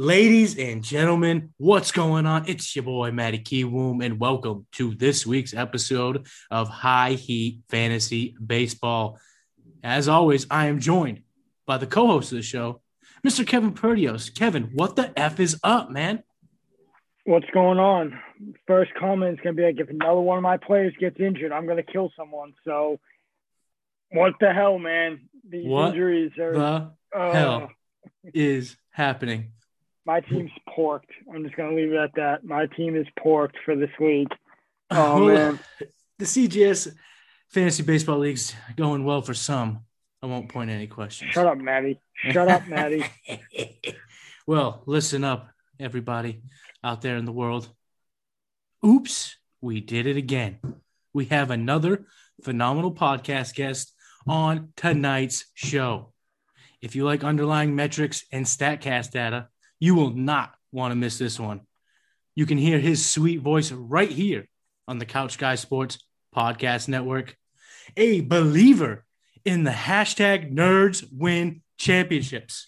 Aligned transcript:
Ladies 0.00 0.56
and 0.56 0.82
gentlemen, 0.82 1.52
what's 1.58 1.92
going 1.92 2.24
on? 2.24 2.48
It's 2.48 2.74
your 2.74 2.84
boy 2.84 3.10
Matty 3.10 3.40
Keywoom, 3.40 4.02
and 4.02 4.18
welcome 4.18 4.64
to 4.72 4.94
this 4.94 5.26
week's 5.26 5.52
episode 5.52 6.26
of 6.50 6.68
High 6.68 7.12
Heat 7.12 7.60
Fantasy 7.68 8.36
Baseball. 8.44 9.18
As 9.82 10.08
always, 10.08 10.46
I 10.50 10.66
am 10.66 10.78
joined 10.78 11.22
by 11.66 11.78
the 11.78 11.86
co-host 11.86 12.32
of 12.32 12.36
the 12.36 12.42
show, 12.42 12.80
Mr. 13.26 13.46
Kevin 13.46 13.72
Perdios. 13.72 14.34
Kevin, 14.34 14.70
what 14.74 14.96
the 14.96 15.12
f 15.18 15.40
is 15.40 15.58
up, 15.62 15.90
man? 15.90 16.22
What's 17.24 17.50
going 17.52 17.78
on? 17.78 18.18
First 18.66 18.92
comment 18.98 19.34
is 19.34 19.40
gonna 19.42 19.54
be 19.54 19.64
like, 19.64 19.78
if 19.78 19.90
another 19.90 20.20
one 20.20 20.38
of 20.38 20.42
my 20.42 20.56
players 20.56 20.94
gets 20.98 21.18
injured, 21.20 21.52
I'm 21.52 21.66
gonna 21.66 21.82
kill 21.82 22.10
someone. 22.16 22.54
So, 22.64 23.00
what 24.10 24.34
the 24.40 24.52
hell, 24.52 24.78
man? 24.78 25.28
These 25.48 25.66
What 25.66 25.90
injuries 25.90 26.32
are. 26.38 26.52
The 26.52 27.18
uh, 27.18 27.32
hell 27.32 27.70
is 28.34 28.76
happening? 28.90 29.52
My 30.04 30.20
team's 30.20 30.50
porked. 30.74 31.10
I'm 31.32 31.44
just 31.44 31.56
gonna 31.56 31.74
leave 31.74 31.92
it 31.92 31.98
at 31.98 32.14
that. 32.14 32.44
My 32.44 32.66
team 32.66 32.96
is 32.96 33.06
porked 33.18 33.56
for 33.64 33.76
this 33.76 33.90
week. 34.00 34.28
Oh 34.90 35.26
man, 35.34 35.58
the 36.18 36.24
CGS 36.24 36.94
fantasy 37.48 37.82
baseball 37.82 38.18
league's 38.18 38.54
going 38.76 39.04
well 39.04 39.20
for 39.20 39.34
some. 39.34 39.84
I 40.22 40.26
won't 40.26 40.48
point 40.48 40.70
any 40.70 40.86
questions. 40.86 41.32
shut 41.32 41.46
up, 41.46 41.58
Maddie. 41.58 42.00
Shut 42.30 42.48
up, 42.48 42.66
Maddie. 42.66 43.04
well, 44.46 44.82
listen 44.86 45.22
up, 45.22 45.50
everybody 45.78 46.42
out 46.82 47.02
there 47.02 47.16
in 47.16 47.24
the 47.24 47.32
world. 47.32 47.68
Oops, 48.84 49.36
we 49.60 49.80
did 49.80 50.06
it 50.06 50.16
again. 50.16 50.58
We 51.12 51.26
have 51.26 51.50
another 51.50 52.06
phenomenal 52.42 52.92
podcast 52.92 53.54
guest 53.54 53.92
on 54.26 54.72
tonight's 54.76 55.46
show. 55.54 56.12
If 56.80 56.94
you 56.94 57.04
like 57.04 57.24
underlying 57.24 57.74
metrics 57.74 58.24
and 58.30 58.44
StatCast 58.44 59.10
data, 59.10 59.48
you 59.80 59.94
will 59.94 60.10
not 60.10 60.54
want 60.72 60.92
to 60.92 60.96
miss 60.96 61.18
this 61.18 61.38
one. 61.38 61.62
You 62.34 62.46
can 62.46 62.58
hear 62.58 62.78
his 62.78 63.04
sweet 63.04 63.40
voice 63.40 63.72
right 63.72 64.10
here 64.10 64.48
on 64.86 64.98
the 64.98 65.06
Couch 65.06 65.38
Guy 65.38 65.56
Sports 65.56 65.98
Podcast 66.34 66.88
Network. 66.88 67.36
A 67.96 68.20
believer 68.20 69.04
in 69.48 69.64
the 69.64 69.70
hashtag 69.70 70.52
nerds 70.52 71.06
win 71.10 71.62
championships. 71.78 72.66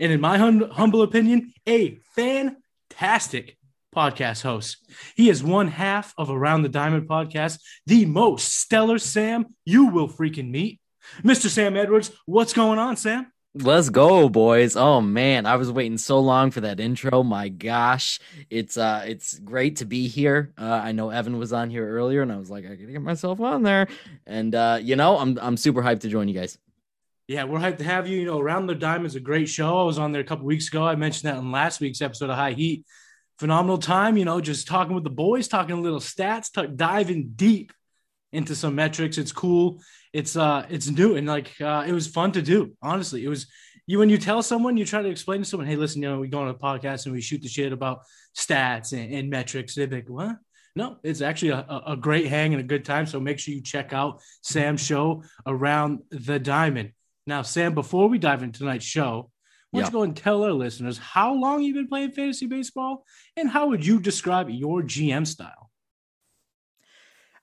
And 0.00 0.10
in 0.10 0.22
my 0.22 0.38
hum- 0.38 0.70
humble 0.70 1.02
opinion, 1.02 1.52
a 1.68 1.98
fantastic 2.16 3.58
podcast 3.94 4.42
host. 4.42 4.78
He 5.16 5.28
is 5.28 5.44
one 5.44 5.68
half 5.68 6.14
of 6.16 6.30
Around 6.30 6.62
the 6.62 6.70
Diamond 6.70 7.08
podcast, 7.08 7.60
the 7.86 8.06
most 8.06 8.54
stellar 8.54 8.98
Sam 8.98 9.46
you 9.66 9.86
will 9.86 10.08
freaking 10.08 10.50
meet. 10.50 10.80
Mr. 11.22 11.48
Sam 11.48 11.76
Edwards, 11.76 12.10
what's 12.24 12.54
going 12.54 12.78
on, 12.78 12.96
Sam? 12.96 13.30
Let's 13.56 13.88
go, 13.88 14.28
boys. 14.28 14.74
Oh 14.74 15.00
man, 15.00 15.46
I 15.46 15.54
was 15.54 15.70
waiting 15.70 15.96
so 15.96 16.18
long 16.18 16.50
for 16.50 16.62
that 16.62 16.80
intro. 16.80 17.22
My 17.22 17.48
gosh. 17.48 18.18
It's 18.50 18.76
uh 18.76 19.04
it's 19.06 19.38
great 19.38 19.76
to 19.76 19.84
be 19.84 20.08
here. 20.08 20.52
Uh 20.58 20.80
I 20.82 20.90
know 20.90 21.10
Evan 21.10 21.38
was 21.38 21.52
on 21.52 21.70
here 21.70 21.88
earlier 21.88 22.22
and 22.22 22.32
I 22.32 22.36
was 22.36 22.50
like 22.50 22.64
I 22.64 22.70
got 22.70 22.78
to 22.78 22.92
get 22.92 23.00
myself 23.00 23.40
on 23.40 23.62
there. 23.62 23.86
And 24.26 24.52
uh 24.56 24.80
you 24.82 24.96
know, 24.96 25.18
I'm 25.18 25.38
I'm 25.40 25.56
super 25.56 25.82
hyped 25.82 26.00
to 26.00 26.08
join 26.08 26.26
you 26.26 26.34
guys. 26.34 26.58
Yeah, 27.28 27.44
we're 27.44 27.60
hyped 27.60 27.78
to 27.78 27.84
have 27.84 28.08
you. 28.08 28.18
You 28.18 28.26
know, 28.26 28.40
Around 28.40 28.66
the 28.66 28.74
Diamond 28.74 29.06
is 29.06 29.14
a 29.14 29.20
great 29.20 29.48
show. 29.48 29.78
I 29.78 29.84
was 29.84 29.98
on 29.98 30.10
there 30.10 30.20
a 30.20 30.24
couple 30.24 30.46
weeks 30.46 30.66
ago. 30.66 30.84
I 30.84 30.96
mentioned 30.96 31.30
that 31.30 31.38
in 31.38 31.52
last 31.52 31.80
week's 31.80 32.02
episode 32.02 32.30
of 32.30 32.36
High 32.36 32.52
Heat. 32.54 32.84
Phenomenal 33.38 33.78
time, 33.78 34.16
you 34.16 34.24
know, 34.24 34.40
just 34.40 34.66
talking 34.66 34.94
with 34.96 35.04
the 35.04 35.10
boys, 35.10 35.46
talking 35.46 35.78
a 35.78 35.80
little 35.80 36.00
stats, 36.00 36.50
t- 36.52 36.74
diving 36.74 37.32
deep 37.36 37.72
into 38.32 38.56
some 38.56 38.74
metrics. 38.74 39.16
It's 39.16 39.32
cool. 39.32 39.80
It's 40.14 40.36
uh 40.36 40.64
it's 40.70 40.88
new 40.88 41.16
and 41.16 41.26
like 41.26 41.60
uh 41.60 41.84
it 41.86 41.92
was 41.92 42.06
fun 42.06 42.32
to 42.32 42.40
do. 42.42 42.72
Honestly, 42.80 43.24
it 43.24 43.28
was 43.28 43.46
you 43.86 43.98
when 43.98 44.08
you 44.08 44.16
tell 44.16 44.42
someone, 44.42 44.76
you 44.78 44.86
try 44.86 45.02
to 45.02 45.08
explain 45.10 45.40
to 45.40 45.44
someone, 45.44 45.66
hey, 45.66 45.76
listen, 45.76 46.00
you 46.02 46.08
know, 46.08 46.20
we 46.20 46.28
go 46.28 46.38
on 46.40 46.48
a 46.48 46.54
podcast 46.54 47.04
and 47.04 47.12
we 47.14 47.20
shoot 47.20 47.42
the 47.42 47.48
shit 47.48 47.72
about 47.72 47.98
stats 48.34 48.92
and, 48.92 49.12
and 49.12 49.28
metrics. 49.28 49.74
They're 49.74 49.88
like, 49.88 50.08
what? 50.08 50.36
No, 50.76 50.96
it's 51.02 51.20
actually 51.20 51.50
a, 51.50 51.82
a 51.88 51.96
great 51.96 52.26
hang 52.28 52.54
and 52.54 52.60
a 52.60 52.66
good 52.66 52.84
time. 52.84 53.06
So 53.06 53.20
make 53.20 53.38
sure 53.38 53.52
you 53.54 53.60
check 53.60 53.92
out 53.92 54.22
Sam's 54.42 54.80
show 54.82 55.22
around 55.46 56.00
the 56.10 56.38
diamond. 56.38 56.92
Now, 57.26 57.42
Sam, 57.42 57.74
before 57.74 58.08
we 58.08 58.18
dive 58.18 58.42
into 58.42 58.60
tonight's 58.60 58.84
show, 58.84 59.30
why 59.70 59.80
don't 59.80 59.82
Yeah. 59.82 59.86
you 59.88 59.92
go 59.92 60.02
and 60.04 60.16
tell 60.16 60.42
our 60.44 60.52
listeners 60.52 60.96
how 60.98 61.34
long 61.34 61.62
you've 61.62 61.74
been 61.76 61.88
playing 61.88 62.12
fantasy 62.12 62.46
baseball 62.46 63.04
and 63.36 63.48
how 63.50 63.68
would 63.68 63.84
you 63.84 64.00
describe 64.00 64.48
your 64.48 64.82
GM 64.82 65.26
style? 65.26 65.70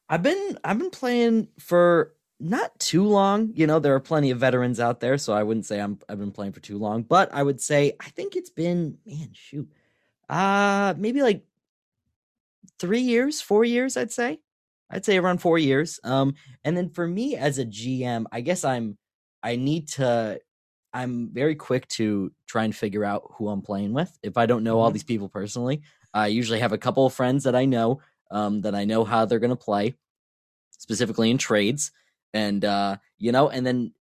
I've 0.09 0.23
been 0.23 0.57
I've 0.63 0.79
been 0.79 0.89
playing 0.91 1.49
for 1.59 2.13
not 2.41 2.77
too 2.79 3.03
long. 3.05 3.51
You 3.55 3.67
know, 3.67 3.79
there 3.79 3.95
are 3.95 3.99
plenty 3.99 4.31
of 4.31 4.39
veterans 4.39 4.79
out 4.79 4.99
there, 4.99 5.17
so 5.17 5.33
I 5.33 5.43
wouldn't 5.43 5.65
say 5.65 5.79
I'm 5.79 5.99
I've 6.09 6.19
been 6.19 6.31
playing 6.31 6.53
for 6.53 6.59
too 6.61 6.77
long, 6.77 7.03
but 7.03 7.33
I 7.33 7.43
would 7.43 7.61
say 7.61 7.93
I 7.99 8.09
think 8.09 8.35
it's 8.35 8.49
been 8.49 8.97
man, 9.05 9.29
shoot. 9.33 9.71
Uh 10.29 10.93
maybe 10.97 11.21
like 11.21 11.45
3 12.79 13.01
years, 13.01 13.41
4 13.41 13.63
years 13.65 13.97
I'd 13.97 14.11
say. 14.11 14.39
I'd 14.89 15.05
say 15.05 15.17
around 15.17 15.39
4 15.39 15.57
years. 15.57 15.99
Um 16.03 16.35
and 16.63 16.75
then 16.75 16.89
for 16.89 17.07
me 17.07 17.35
as 17.35 17.57
a 17.57 17.65
GM, 17.65 18.25
I 18.31 18.41
guess 18.41 18.63
I'm 18.65 18.97
I 19.43 19.55
need 19.55 19.87
to 19.89 20.39
I'm 20.93 21.29
very 21.33 21.55
quick 21.55 21.87
to 21.89 22.31
try 22.47 22.65
and 22.65 22.75
figure 22.75 23.05
out 23.05 23.23
who 23.37 23.49
I'm 23.49 23.61
playing 23.61 23.93
with. 23.93 24.17
If 24.23 24.37
I 24.37 24.45
don't 24.45 24.63
know 24.63 24.79
all 24.79 24.91
Mhm. 24.91 24.93
these 24.93 25.03
people 25.05 25.29
personally, 25.29 25.83
I 26.13 26.27
usually 26.27 26.59
have 26.59 26.73
a 26.73 26.77
couple 26.77 27.05
of 27.05 27.13
friends 27.13 27.45
that 27.45 27.55
I 27.55 27.65
know 27.65 28.01
um, 28.31 28.61
that 28.61 28.75
I 28.75 28.85
know 28.85 29.03
how 29.05 29.25
they're 29.25 29.39
going 29.39 29.51
to 29.51 29.55
play, 29.57 29.95
specifically 30.71 31.31
in 31.31 31.37
trades, 31.37 31.91
and 32.33 32.63
uh, 32.65 32.97
you 33.17 33.31
know, 33.31 33.49
and 33.49 33.65
then 33.65 33.93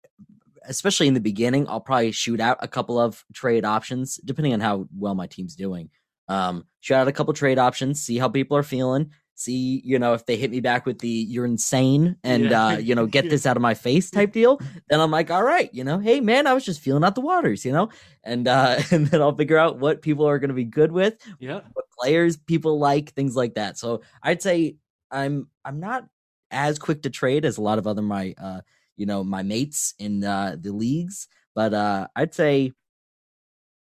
especially 0.64 1.08
in 1.08 1.14
the 1.14 1.20
beginning, 1.20 1.66
I'll 1.68 1.80
probably 1.80 2.12
shoot 2.12 2.40
out 2.40 2.58
a 2.60 2.68
couple 2.68 2.98
of 2.98 3.24
trade 3.32 3.64
options 3.64 4.16
depending 4.24 4.52
on 4.52 4.60
how 4.60 4.86
well 4.96 5.14
my 5.14 5.26
team's 5.26 5.56
doing. 5.56 5.90
Um, 6.28 6.64
shoot 6.80 6.94
out 6.94 7.08
a 7.08 7.12
couple 7.12 7.32
trade 7.34 7.58
options, 7.58 8.00
see 8.02 8.18
how 8.18 8.28
people 8.28 8.56
are 8.56 8.62
feeling, 8.62 9.10
see 9.34 9.80
you 9.84 9.98
know 9.98 10.12
if 10.14 10.26
they 10.26 10.36
hit 10.36 10.50
me 10.50 10.60
back 10.60 10.86
with 10.86 11.00
the 11.00 11.08
"you're 11.08 11.44
insane" 11.46 12.16
and 12.22 12.44
Yeah. 12.44 12.66
uh, 12.66 12.76
you 12.76 12.94
know 12.94 13.06
get 13.06 13.28
this 13.30 13.46
out 13.46 13.56
of 13.56 13.62
my 13.62 13.74
face 13.74 14.10
type 14.12 14.32
deal. 14.32 14.60
Then 14.88 15.00
I'm 15.00 15.10
like, 15.10 15.30
all 15.30 15.42
right, 15.42 15.72
you 15.74 15.82
know, 15.82 15.98
hey 15.98 16.20
man, 16.20 16.46
I 16.46 16.52
was 16.52 16.64
just 16.64 16.80
feeling 16.80 17.02
out 17.02 17.14
the 17.16 17.20
waters, 17.20 17.64
you 17.64 17.72
know, 17.72 17.88
and 18.22 18.46
uh, 18.46 18.80
and 18.92 19.06
then 19.08 19.20
I'll 19.22 19.34
figure 19.34 19.58
out 19.58 19.78
what 19.80 20.02
people 20.02 20.28
are 20.28 20.38
going 20.38 20.50
to 20.50 20.54
be 20.54 20.64
good 20.64 20.92
with 20.92 21.16
Yeah. 21.40 21.62
what 21.72 21.86
players 21.98 22.36
people 22.36 22.78
like, 22.78 23.12
things 23.14 23.34
like 23.34 23.54
that. 23.54 23.76
So 23.78 24.02
I'd 24.22 24.42
say 24.42 24.76
I'm 25.10 25.48
I'm 25.64 25.80
not 25.80 26.06
as 26.50 26.78
quick 26.78 27.02
to 27.02 27.10
trade 27.10 27.44
as 27.44 27.58
a 27.58 27.62
lot 27.62 27.78
of 27.78 27.86
other 27.86 28.02
my 28.02 28.34
uh 28.40 28.60
you 28.96 29.06
know 29.06 29.24
my 29.24 29.42
mates 29.42 29.94
in 29.98 30.24
uh, 30.24 30.56
the 30.60 30.72
leagues, 30.72 31.28
but 31.54 31.72
uh 31.72 32.06
I'd 32.14 32.34
say 32.34 32.72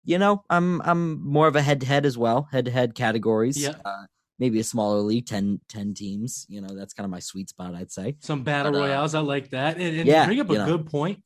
you 0.04 0.18
know 0.18 0.44
I'm 0.50 0.82
I'm 0.82 1.22
more 1.26 1.48
of 1.48 1.56
a 1.56 1.62
head 1.62 1.82
to 1.82 1.88
head 1.88 2.06
as 2.06 2.18
well, 2.18 2.48
head 2.52 2.66
to 2.66 2.72
head 2.72 2.96
categories. 2.96 3.62
Yeah. 3.62 3.76
Uh, 3.84 4.06
maybe 4.40 4.60
a 4.60 4.64
smaller 4.64 5.00
league, 5.00 5.26
10, 5.26 5.62
10 5.68 5.94
teams. 5.94 6.46
You 6.50 6.62
know 6.62 6.76
that's 6.76 6.94
kind 6.94 7.06
of 7.06 7.12
my 7.12 7.20
sweet 7.20 7.50
spot. 7.50 7.76
I'd 7.76 7.92
say. 7.92 8.16
Some 8.20 8.44
battle 8.44 8.72
But, 8.72 8.78
uh, 8.78 8.82
royales. 8.82 9.16
I 9.16 9.20
like 9.20 9.50
that. 9.52 9.78
And, 9.78 9.98
and 9.98 10.08
yeah, 10.08 10.26
bring 10.26 10.40
up 10.40 10.50
a 10.50 10.54
you 10.54 10.60
know. 10.60 10.66
good 10.66 10.88
point. 10.88 11.24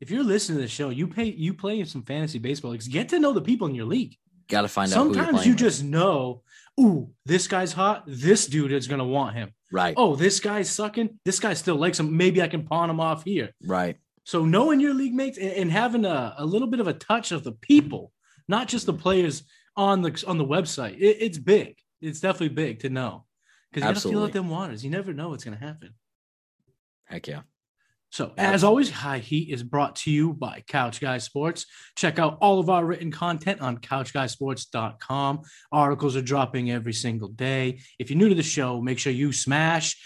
If 0.00 0.10
you're 0.10 0.24
listening 0.24 0.58
to 0.58 0.62
the 0.62 0.68
show, 0.68 0.90
you 0.90 1.08
pay 1.08 1.24
you 1.24 1.54
play 1.54 1.82
some 1.84 2.02
fantasy 2.02 2.38
baseball 2.38 2.72
leagues. 2.72 2.88
Get 2.88 3.08
to 3.10 3.18
know 3.18 3.32
the 3.32 3.40
people 3.40 3.66
in 3.66 3.74
your 3.74 3.86
league. 3.86 4.16
Got 4.48 4.62
to 4.62 4.68
find 4.68 4.92
out. 4.92 4.94
Sometimes 4.94 5.44
you 5.46 5.52
with. 5.52 5.58
just 5.58 5.82
know, 5.82 6.42
ooh, 6.78 7.10
this 7.24 7.48
guy's 7.48 7.72
hot. 7.72 8.04
This 8.06 8.46
dude 8.46 8.72
is 8.72 8.86
gonna 8.86 9.06
want 9.06 9.36
him. 9.36 9.52
Right, 9.72 9.94
Oh, 9.96 10.16
this 10.16 10.40
guy's 10.40 10.70
sucking. 10.70 11.18
This 11.24 11.40
guy 11.40 11.54
still 11.54 11.76
likes 11.76 11.98
him. 12.00 12.16
Maybe 12.16 12.40
I 12.42 12.48
can 12.48 12.64
pawn 12.64 12.90
him 12.90 13.00
off 13.00 13.24
here. 13.24 13.50
right. 13.64 13.96
So 14.24 14.44
knowing 14.44 14.80
your 14.80 14.92
league 14.92 15.14
mates 15.14 15.38
and, 15.38 15.52
and 15.52 15.70
having 15.70 16.04
a, 16.04 16.34
a 16.36 16.44
little 16.44 16.66
bit 16.66 16.80
of 16.80 16.88
a 16.88 16.92
touch 16.94 17.30
of 17.30 17.44
the 17.44 17.52
people, 17.52 18.10
not 18.48 18.66
just 18.66 18.84
the 18.86 18.92
players 18.92 19.44
on 19.76 20.02
the 20.02 20.24
on 20.26 20.36
the 20.36 20.44
website, 20.44 20.96
it, 20.98 21.18
it's 21.20 21.38
big. 21.38 21.76
It's 22.00 22.18
definitely 22.18 22.48
big 22.48 22.80
to 22.80 22.88
know 22.90 23.24
because 23.70 23.86
you 23.86 23.94
got 23.94 24.02
to 24.02 24.08
feel 24.08 24.24
out 24.24 24.32
them 24.32 24.48
waters. 24.50 24.84
You 24.84 24.90
never 24.90 25.12
know 25.12 25.28
what's 25.28 25.44
gonna 25.44 25.56
happen. 25.56 25.94
Heck 27.04 27.28
yeah. 27.28 27.42
So, 28.10 28.32
as 28.38 28.64
always, 28.64 28.88
High 28.88 29.18
Heat 29.18 29.50
is 29.52 29.62
brought 29.62 29.96
to 29.96 30.10
you 30.10 30.32
by 30.32 30.62
Couch 30.68 31.00
Guy 31.00 31.18
Sports. 31.18 31.66
Check 31.96 32.18
out 32.18 32.38
all 32.40 32.60
of 32.60 32.70
our 32.70 32.84
written 32.84 33.10
content 33.10 33.60
on 33.60 33.78
couchguysports.com. 33.78 35.42
Articles 35.72 36.16
are 36.16 36.22
dropping 36.22 36.70
every 36.70 36.92
single 36.92 37.28
day. 37.28 37.80
If 37.98 38.10
you're 38.10 38.18
new 38.18 38.28
to 38.28 38.34
the 38.34 38.42
show, 38.42 38.80
make 38.80 38.98
sure 38.98 39.12
you 39.12 39.32
smash, 39.32 40.00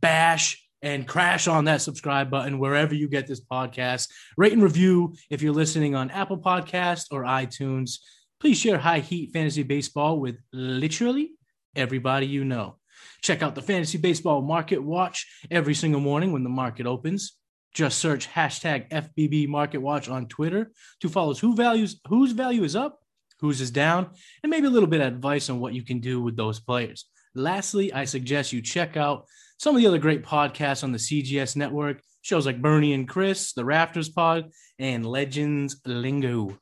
bash, 0.00 0.62
and 0.82 1.08
crash 1.08 1.48
on 1.48 1.64
that 1.64 1.82
subscribe 1.82 2.30
button 2.30 2.58
wherever 2.58 2.94
you 2.94 3.08
get 3.08 3.26
this 3.26 3.40
podcast. 3.40 4.08
Rate 4.36 4.52
and 4.52 4.62
review 4.62 5.16
if 5.30 5.42
you're 5.42 5.52
listening 5.52 5.94
on 5.94 6.10
Apple 6.10 6.38
Podcast 6.38 7.06
or 7.10 7.24
iTunes. 7.24 7.98
Please 8.38 8.58
share 8.58 8.78
High 8.78 9.00
Heat 9.00 9.32
Fantasy 9.32 9.62
Baseball 9.62 10.20
with 10.20 10.36
literally 10.52 11.32
everybody 11.74 12.26
you 12.26 12.44
know. 12.44 12.76
Check 13.22 13.42
out 13.42 13.54
the 13.54 13.62
Fantasy 13.62 13.98
Baseball 13.98 14.42
Market 14.42 14.78
Watch 14.78 15.26
every 15.50 15.74
single 15.74 16.00
morning 16.00 16.32
when 16.32 16.44
the 16.44 16.50
market 16.50 16.86
opens. 16.86 17.36
Just 17.76 17.98
search 17.98 18.26
hashtag 18.26 18.88
FBB 18.88 19.48
Market 19.48 19.82
Watch 19.82 20.08
on 20.08 20.28
Twitter 20.28 20.72
to 21.00 21.10
follow 21.10 21.34
who 21.34 21.54
values 21.54 22.00
whose 22.08 22.32
value 22.32 22.64
is 22.64 22.74
up 22.74 23.00
whose 23.38 23.60
is 23.60 23.70
down, 23.70 24.08
and 24.42 24.48
maybe 24.48 24.66
a 24.66 24.70
little 24.70 24.88
bit 24.88 25.02
of 25.02 25.08
advice 25.08 25.50
on 25.50 25.60
what 25.60 25.74
you 25.74 25.82
can 25.82 26.00
do 26.00 26.22
with 26.22 26.38
those 26.38 26.58
players. 26.58 27.04
Lastly, 27.34 27.92
I 27.92 28.06
suggest 28.06 28.50
you 28.50 28.62
check 28.62 28.96
out 28.96 29.26
some 29.58 29.76
of 29.76 29.82
the 29.82 29.86
other 29.86 29.98
great 29.98 30.24
podcasts 30.24 30.82
on 30.82 30.90
the 30.90 30.98
CGS 30.98 31.54
network, 31.54 32.00
shows 32.22 32.46
like 32.46 32.62
Bernie 32.62 32.94
and 32.94 33.06
Chris, 33.06 33.52
the 33.52 33.64
Rafters 33.64 34.08
Pod, 34.08 34.50
and 34.78 35.04
Legends 35.04 35.76
Lingo. 35.84 36.58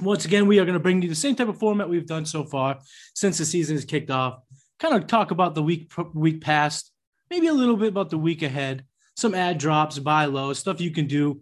Once 0.00 0.24
again, 0.24 0.46
we 0.46 0.60
are 0.60 0.64
going 0.64 0.74
to 0.74 0.80
bring 0.80 1.02
you 1.02 1.08
the 1.08 1.16
same 1.16 1.34
type 1.34 1.48
of 1.48 1.58
format 1.58 1.88
we've 1.88 2.06
done 2.06 2.24
so 2.24 2.44
far 2.44 2.78
since 3.12 3.38
the 3.38 3.44
season 3.44 3.74
has 3.76 3.84
kicked 3.84 4.12
off. 4.12 4.38
Kind 4.78 4.94
of 4.94 5.08
talk 5.08 5.32
about 5.32 5.56
the 5.56 5.62
week 5.64 5.90
week 6.14 6.40
past, 6.40 6.92
maybe 7.28 7.48
a 7.48 7.52
little 7.52 7.76
bit 7.76 7.88
about 7.88 8.10
the 8.10 8.18
week 8.18 8.42
ahead, 8.42 8.84
some 9.18 9.34
ad 9.34 9.58
drops, 9.58 9.98
buy 9.98 10.26
low, 10.26 10.52
stuff 10.52 10.80
you 10.80 10.92
can 10.92 11.08
do, 11.08 11.40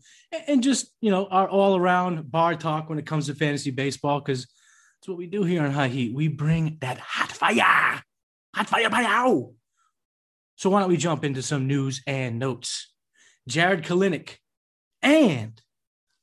and 0.48 0.62
just 0.62 0.94
you 1.02 1.10
know 1.10 1.26
our 1.26 1.46
all 1.46 1.76
around 1.76 2.30
bar 2.30 2.54
talk 2.54 2.88
when 2.88 2.98
it 2.98 3.04
comes 3.04 3.26
to 3.26 3.34
fantasy 3.34 3.70
baseball 3.70 4.18
because 4.18 4.44
it's 4.98 5.06
what 5.06 5.18
we 5.18 5.26
do 5.26 5.44
here 5.44 5.62
on 5.62 5.70
High 5.70 5.88
Heat. 5.88 6.14
We 6.14 6.28
bring 6.28 6.78
that 6.80 6.96
hot 6.96 7.30
fire, 7.32 8.02
hot 8.54 8.66
fire, 8.66 8.88
fire. 8.88 9.42
So 10.56 10.70
why 10.70 10.80
don't 10.80 10.88
we 10.88 10.96
jump 10.96 11.22
into 11.22 11.42
some 11.42 11.66
news 11.66 12.02
and 12.06 12.38
notes? 12.38 12.94
Jarred 13.46 13.84
Kelenic 13.84 14.36
and 15.02 15.60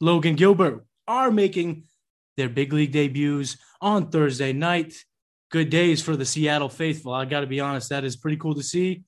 Logan 0.01 0.35
Gilbert 0.35 0.87
are 1.07 1.29
making 1.29 1.83
their 2.35 2.49
big 2.49 2.73
league 2.73 2.93
debuts 2.93 3.57
on 3.79 4.09
Thursday 4.09 4.53
night. 4.53 4.95
Good 5.51 5.69
days 5.69 6.01
for 6.01 6.15
the 6.15 6.25
Seattle 6.25 6.67
faithful. 6.67 7.13
I 7.13 7.25
got 7.25 7.41
to 7.41 7.47
be 7.47 7.59
honest, 7.59 7.89
that 7.89 8.03
is 8.03 8.15
pretty 8.15 8.37
cool 8.37 8.55
to 8.55 8.63
see. 8.63 9.03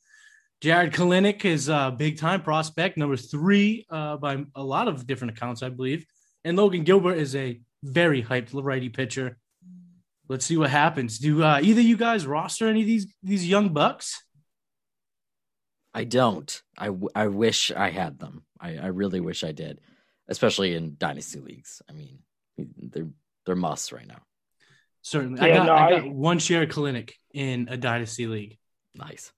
Jarred 0.65 0.93
Kelenic 0.93 1.45
is 1.45 1.69
a 1.69 1.93
big 1.95 2.17
time 2.17 2.41
prospect, 2.41 2.97
number 2.97 3.15
three 3.15 3.85
uh, 3.91 4.17
by 4.17 4.43
a 4.55 4.63
lot 4.63 4.87
of 4.87 5.05
different 5.05 5.37
accounts, 5.37 5.61
I 5.61 5.69
believe. 5.69 6.07
And 6.43 6.57
Logan 6.57 6.83
Gilbert 6.83 7.19
is 7.19 7.35
a 7.35 7.61
very 7.83 8.23
hyped 8.23 8.49
righty 8.51 8.89
pitcher. 8.89 9.37
Let's 10.27 10.43
see 10.43 10.57
what 10.57 10.71
happens. 10.71 11.19
Do 11.19 11.43
uh, 11.43 11.59
either 11.61 11.81
you 11.81 11.95
guys 11.95 12.25
roster 12.25 12.67
any 12.67 12.81
of 12.81 12.87
these 12.87 13.05
these 13.21 13.47
young 13.47 13.73
bucks? 13.73 14.23
I 15.93 16.03
don't. 16.03 16.59
I, 16.75 16.87
w- 16.87 17.09
I 17.13 17.27
wish 17.27 17.71
I 17.71 17.91
had 17.91 18.17
them. 18.17 18.43
I, 18.59 18.77
I 18.77 18.87
really 18.87 19.19
wish 19.19 19.43
I 19.43 19.51
did, 19.51 19.79
especially 20.29 20.73
in 20.73 20.95
dynasty 20.97 21.41
leagues. 21.41 21.83
I 21.87 21.93
mean, 21.93 22.23
they're 22.57 23.09
they're 23.45 23.55
musts 23.55 23.91
right 23.91 24.07
now. 24.07 24.23
Certainly, 25.03 25.47
yeah, 25.47 25.53
I, 25.53 25.57
got, 25.57 25.65
no, 25.67 25.73
I, 25.75 25.89
got 25.91 26.09
one 26.09 26.39
share 26.39 26.65
Kelenic 26.65 27.11
in 27.35 27.67
a 27.69 27.77
dynasty 27.77 28.25
league. 28.25 28.57
Nice. 28.95 29.31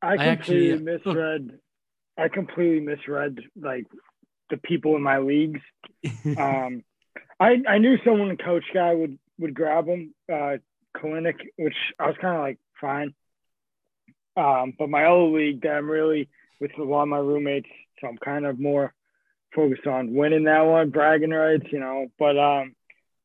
I 0.00 0.16
completely 0.16 0.26
I 0.26 0.32
actually, 0.32 0.78
misread. 0.78 1.58
I 2.16 2.28
completely 2.28 2.80
misread 2.80 3.40
like 3.60 3.86
the 4.50 4.56
people 4.56 4.96
in 4.96 5.02
my 5.02 5.18
leagues. 5.18 5.60
um, 6.38 6.82
I 7.40 7.56
I 7.68 7.78
knew 7.78 7.98
someone 8.04 8.36
coach 8.36 8.64
guy 8.72 8.94
would 8.94 9.18
would 9.38 9.54
grab 9.54 9.86
him, 9.86 10.14
uh, 10.32 10.58
Kelenic, 10.96 11.36
which 11.56 11.76
I 11.98 12.06
was 12.06 12.16
kind 12.20 12.36
of 12.36 12.42
like 12.42 12.58
fine. 12.80 13.14
Um, 14.36 14.74
but 14.78 14.88
my 14.88 15.04
other 15.04 15.24
league 15.24 15.62
that 15.62 15.74
I'm 15.74 15.90
really 15.90 16.28
with 16.60 16.70
a 16.78 16.82
lot 16.82 17.02
of 17.02 17.08
my 17.08 17.18
roommates, 17.18 17.68
so 18.00 18.08
I'm 18.08 18.18
kind 18.18 18.46
of 18.46 18.58
more 18.58 18.94
focused 19.54 19.86
on 19.86 20.14
winning 20.14 20.44
that 20.44 20.62
one, 20.62 20.90
bragging 20.90 21.30
rights, 21.30 21.66
you 21.72 21.80
know. 21.80 22.06
But 22.18 22.38
um, 22.38 22.74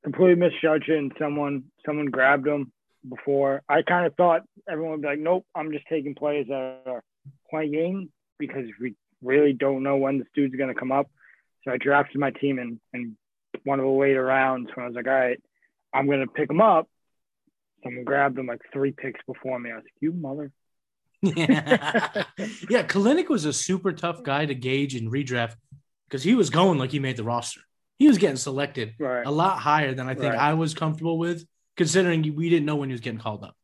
completely 0.04 0.36
misjudging 0.36 1.12
someone. 1.20 1.66
Someone 1.86 2.08
grabbed 2.08 2.48
him 2.48 2.72
before. 3.08 3.62
I 3.68 3.82
kind 3.82 4.06
of 4.06 4.16
thought 4.16 4.44
everyone 4.70 4.94
would 4.94 5.02
be 5.02 5.08
like, 5.08 5.20
"Nope, 5.20 5.46
I'm 5.56 5.72
just 5.72 5.86
taking 5.88 6.16
players 6.16 6.48
that 6.48 6.82
are 6.86 7.04
playing 7.50 8.10
because 8.40 8.66
we 8.80 8.96
really 9.22 9.54
don't 9.54 9.84
know 9.84 9.98
when 9.98 10.20
this 10.20 10.28
dude's 10.34 10.56
going 10.56 10.74
to 10.74 10.80
come 10.80 10.92
up." 10.92 11.10
So 11.64 11.72
I 11.72 11.78
drafted 11.78 12.20
my 12.20 12.32
team 12.32 12.60
in, 12.60 12.80
in 12.94 13.18
one 13.64 13.80
of 13.80 13.86
the 13.86 13.92
later 13.92 14.24
rounds 14.24 14.70
when 14.74 14.86
I 14.86 14.88
was 14.88 14.96
like, 14.96 15.08
"All 15.08 15.14
right, 15.14 15.42
I'm 15.94 16.08
going 16.08 16.22
to 16.22 16.28
pick 16.28 16.50
him 16.50 16.62
up." 16.62 16.88
Someone 17.84 18.06
grabbed 18.06 18.38
him 18.38 18.48
like 18.48 18.62
three 18.72 18.92
picks 18.92 19.22
before 19.26 19.60
me. 19.60 19.72
I 19.72 19.76
was 19.76 19.84
like, 19.84 19.94
"You 20.00 20.12
mother." 20.14 20.52
yeah, 21.22 22.24
yeah. 22.70 22.84
Kelenic 22.84 23.30
was 23.30 23.46
a 23.46 23.54
super 23.54 23.94
tough 23.94 24.24
guy 24.24 24.46
to 24.46 24.54
gauge 24.54 24.94
and 24.94 25.10
redraft 25.10 25.56
because 26.10 26.22
he 26.22 26.36
was 26.36 26.50
going 26.50 26.78
like 26.78 26.92
he 26.92 27.00
made 27.00 27.18
the 27.18 27.24
roster. 27.24 27.62
He 27.98 28.08
was 28.08 28.18
getting 28.18 28.36
selected 28.36 28.96
right. 29.00 29.26
a 29.26 29.32
lot 29.32 29.60
higher 29.60 29.94
than 29.94 30.08
I 30.08 30.16
think 30.16 30.34
right. 30.34 30.42
I 30.42 30.54
was 30.56 30.74
comfortable 30.74 31.18
with, 31.18 31.46
considering 31.76 32.36
we 32.36 32.50
didn't 32.50 32.66
know 32.66 32.76
when 32.76 32.90
he 32.90 32.94
was 32.94 33.02
getting 33.02 33.20
called 33.20 33.44
up. 33.44 33.56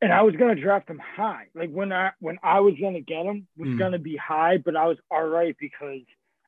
And 0.00 0.12
I 0.12 0.22
was 0.22 0.34
gonna 0.34 0.56
draft 0.56 0.90
him 0.90 0.98
high. 0.98 1.46
Like 1.54 1.70
when 1.70 1.92
I 1.92 2.10
when 2.18 2.38
I 2.42 2.60
was 2.60 2.74
gonna 2.80 3.00
get 3.00 3.24
him 3.24 3.46
was 3.56 3.68
mm. 3.68 3.78
gonna 3.78 3.98
be 3.98 4.16
high, 4.16 4.58
but 4.58 4.74
I 4.76 4.86
was 4.86 4.98
all 5.10 5.24
right 5.24 5.56
because 5.58 6.00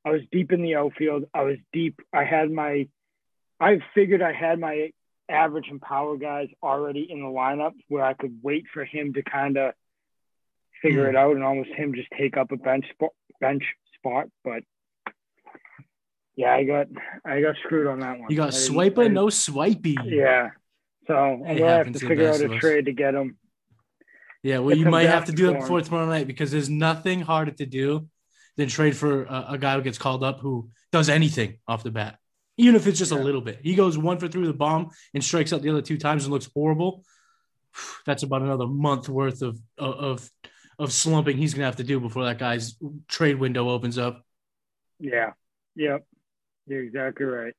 I 0.05 0.11
was 0.11 0.22
deep 0.32 0.50
in 0.52 0.62
the 0.62 0.75
outfield. 0.75 1.26
I 1.32 1.43
was 1.43 1.56
deep. 1.72 2.00
I 2.12 2.25
had 2.25 2.50
my 2.50 2.88
I 3.61 3.78
figured 3.94 4.22
I 4.22 4.32
had 4.32 4.58
my 4.58 4.90
average 5.28 5.69
and 5.70 5.81
power 5.81 6.16
guys 6.16 6.49
already 6.62 7.06
in 7.08 7.20
the 7.20 7.28
lineup 7.28 7.75
where 7.88 8.05
I 8.05 8.14
could 8.14 8.40
wait 8.43 8.64
for 8.72 8.84
him 8.84 9.14
to 9.14 9.22
kind 9.22 9.56
of 9.56 9.72
figure 10.82 11.06
mm. 11.06 11.11
it 11.11 11.16
out 11.16 11.37
and 11.37 11.44
almost 11.44 11.70
him 11.70 11.94
just 11.94 12.08
take 12.19 12.37
up 12.37 12.52
a 12.52 12.56
bench 12.56 12.87
spot, 12.90 13.12
bench 13.40 13.62
spot. 13.96 14.26
But 14.43 14.64
yeah, 16.37 16.52
I 16.52 16.64
got 16.64 16.88
I 17.25 17.40
got 17.40 17.55
screwed 17.64 17.87
on 17.87 18.00
that 18.00 18.19
one. 18.19 18.31
You 18.31 18.37
got 18.37 18.50
swiper, 18.50 19.11
no 19.11 19.28
swipey. 19.31 19.96
Yeah. 20.05 20.50
So 21.06 21.15
I'm 21.15 21.43
gonna 21.43 21.69
have 21.69 21.93
to 21.93 21.99
figure 21.99 22.29
out 22.29 22.41
a 22.41 22.59
trade 22.59 22.87
to 22.87 22.93
get 22.93 23.15
him. 23.15 23.37
Yeah, 24.43 24.59
well, 24.59 24.77
you 24.77 24.87
might 24.87 25.09
have 25.09 25.27
to 25.27 25.33
do 25.33 25.51
it 25.51 25.61
before 25.61 25.81
tomorrow 25.81 26.06
night 26.06 26.27
because 26.27 26.51
there's 26.51 26.69
nothing 26.69 27.23
harder 27.23 27.53
to 27.53 27.67
do 27.67 28.09
than 28.56 28.69
trade 28.69 28.97
for 28.97 29.25
a, 29.25 29.47
a, 29.51 29.59
guy 29.59 29.75
who 29.75 29.83
gets 29.83 29.99
called 29.99 30.23
up 30.23 30.41
who 30.41 30.69
does 30.93 31.09
anything 31.09 31.59
off 31.67 31.83
the 31.83 31.91
bat, 31.91 32.19
even 32.59 32.77
if 32.77 32.87
it's 32.87 32.99
just 32.99 33.11
yeah. 33.11 33.19
a 33.19 33.23
little 33.23 33.41
bit. 33.41 33.61
He 33.62 33.75
goes 33.75 33.97
one 33.97 34.19
for 34.19 34.29
three 34.29 34.43
with 34.43 34.51
a 34.51 34.55
bomb 34.55 34.91
and 35.15 35.25
strikes 35.25 35.53
out 35.53 35.62
the 35.62 35.71
other 35.71 35.83
two 35.83 35.97
times 35.97 36.25
and 36.25 36.33
looks 36.33 36.49
horrible. 36.55 37.05
That's 38.07 38.23
about 38.23 38.43
another 38.43 38.67
month 38.67 39.09
worth 39.09 39.43
of 39.43 39.59
of 39.79 40.29
of 40.79 40.93
slumping 40.93 41.37
he's 41.37 41.55
gonna 41.55 41.67
have 41.67 41.77
to 41.77 41.85
do 41.85 41.99
before 41.99 42.25
that 42.25 42.39
guy's 42.39 42.77
trade 43.09 43.39
window 43.39 43.71
opens 43.71 43.97
up. 43.97 44.25
Yeah. 45.00 45.33
Yep. 45.77 46.05
You're 46.67 46.83
exactly 46.83 47.27
right. 47.27 47.55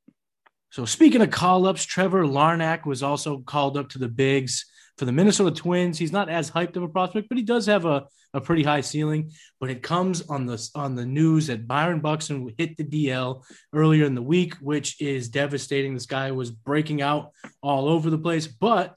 So 0.72 0.86
speaking 0.86 1.22
of 1.22 1.32
call 1.32 1.68
ups, 1.68 1.84
Trevor 1.84 2.24
Larnach 2.26 2.86
was 2.86 3.02
also 3.04 3.40
called 3.40 3.78
up 3.78 3.90
to 3.90 4.00
the 4.00 4.10
bigs 4.10 4.66
for 4.98 5.06
the 5.06 5.12
Minnesota 5.12 5.56
Twins. 5.56 5.98
He's 5.98 6.12
not 6.12 6.30
as 6.30 6.52
hyped 6.52 6.76
of 6.76 6.84
a 6.84 6.88
prospect, 6.88 7.30
but 7.30 7.38
he 7.38 7.44
does 7.44 7.66
have 7.68 7.86
a, 7.86 8.06
a 8.34 8.42
pretty 8.42 8.64
high 8.64 8.82
ceiling. 8.82 9.32
But 9.60 9.70
it 9.70 9.84
comes 9.84 10.22
on 10.30 10.46
the 10.46 10.70
on 10.76 10.96
the 10.96 11.06
news 11.06 11.48
that 11.48 11.68
Byron 11.68 12.00
Buxton 12.02 12.54
hit 12.58 12.78
the 12.78 12.84
DL 12.84 13.44
earlier 13.74 14.06
in 14.06 14.16
the 14.16 14.22
week, 14.22 14.56
which 14.56 15.02
is 15.02 15.30
devastating. 15.30 15.94
This 15.94 16.06
guy 16.06 16.32
was 16.32 16.52
breaking 16.52 17.02
out 17.02 17.32
all 17.62 17.88
over 17.88 18.10
the 18.10 18.18
place, 18.18 18.48
but 18.48 18.96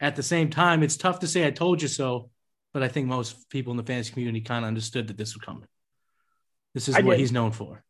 at 0.00 0.16
the 0.16 0.22
same 0.22 0.50
time, 0.50 0.82
it's 0.82 0.96
tough 0.96 1.20
to 1.20 1.26
say 1.28 1.46
I 1.46 1.50
told 1.50 1.82
you 1.82 1.88
so. 1.88 2.30
But 2.72 2.82
I 2.82 2.88
think 2.88 3.06
most 3.06 3.50
people 3.50 3.70
in 3.72 3.76
the 3.76 3.82
fantasy 3.82 4.12
community 4.12 4.40
kind 4.40 4.64
of 4.64 4.68
understood 4.68 5.08
that 5.08 5.18
this 5.18 5.34
was 5.34 5.44
coming. 5.44 5.68
This 6.74 6.88
is 6.88 6.94
I 6.96 7.00
what 7.00 7.12
did. 7.12 7.20
he's 7.20 7.32
known 7.32 7.52
for. 7.52 7.84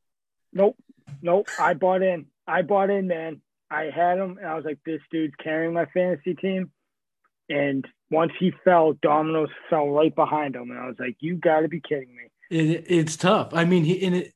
Nope. 0.53 0.77
Nope. 1.23 1.49
I 1.59 1.75
bought 1.75 2.03
in. 2.03 2.27
I 2.53 2.63
bought 2.63 2.91
in, 2.91 3.07
man. 3.07 3.41
I 3.71 3.85
had 3.85 4.19
him, 4.19 4.37
and 4.37 4.47
I 4.47 4.55
was 4.55 4.67
like, 4.67 4.79
this 4.85 5.01
dude's 5.11 5.33
carrying 5.43 5.73
my 5.73 5.87
fantasy 5.87 6.35
team. 6.35 6.71
And 7.49 7.87
once 8.11 8.33
he 8.39 8.53
fell, 8.63 8.93
dominoes 9.01 9.49
fell 9.71 9.89
right 9.89 10.15
behind 10.15 10.55
him, 10.55 10.71
and 10.71 10.79
I 10.79 10.87
was 10.87 10.97
like, 10.99 11.17
you 11.21 11.37
got 11.37 11.61
to 11.61 11.69
be 11.69 11.81
kidding 11.81 12.15
me. 12.15 12.59
It, 12.59 12.85
it's 12.89 13.17
tough. 13.17 13.55
I 13.55 13.65
mean, 13.65 13.85
he 13.85 13.95
in 13.95 14.15
it. 14.15 14.35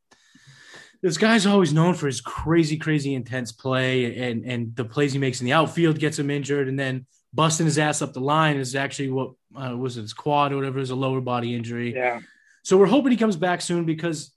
This 1.03 1.19
guy's 1.19 1.45
always 1.45 1.75
known 1.75 1.93
for 1.93 2.07
his 2.07 2.23
crazy, 2.23 2.79
crazy 2.79 3.15
intense 3.15 3.53
play, 3.53 4.19
and 4.19 4.45
and 4.47 4.75
the 4.75 4.87
plays 4.87 5.13
he 5.13 5.19
makes 5.19 5.41
in 5.41 5.45
the 5.45 5.53
outfield 5.53 5.99
gets 5.99 6.19
him 6.19 6.31
injured, 6.31 6.69
and 6.69 6.79
then 6.79 7.07
busting 7.35 7.67
his 7.67 7.79
ass 7.79 8.01
up 8.01 8.15
the 8.15 8.21
line 8.21 8.57
is 8.57 8.75
actually 8.75 9.11
what 9.11 9.33
uh, 9.55 9.77
was 9.77 9.99
it 9.99 10.03
his 10.03 10.15
quad 10.15 10.53
or 10.53 10.57
whatever 10.57 10.79
is 10.79 10.91
a 10.91 10.97
lower 10.97 11.21
body 11.21 11.55
injury. 11.55 11.95
Yeah. 11.95 12.21
So 12.63 12.79
we're 12.79 12.87
hoping 12.87 13.13
he 13.13 13.19
comes 13.19 13.37
back 13.37 13.61
soon 13.61 13.85
because 13.85 14.33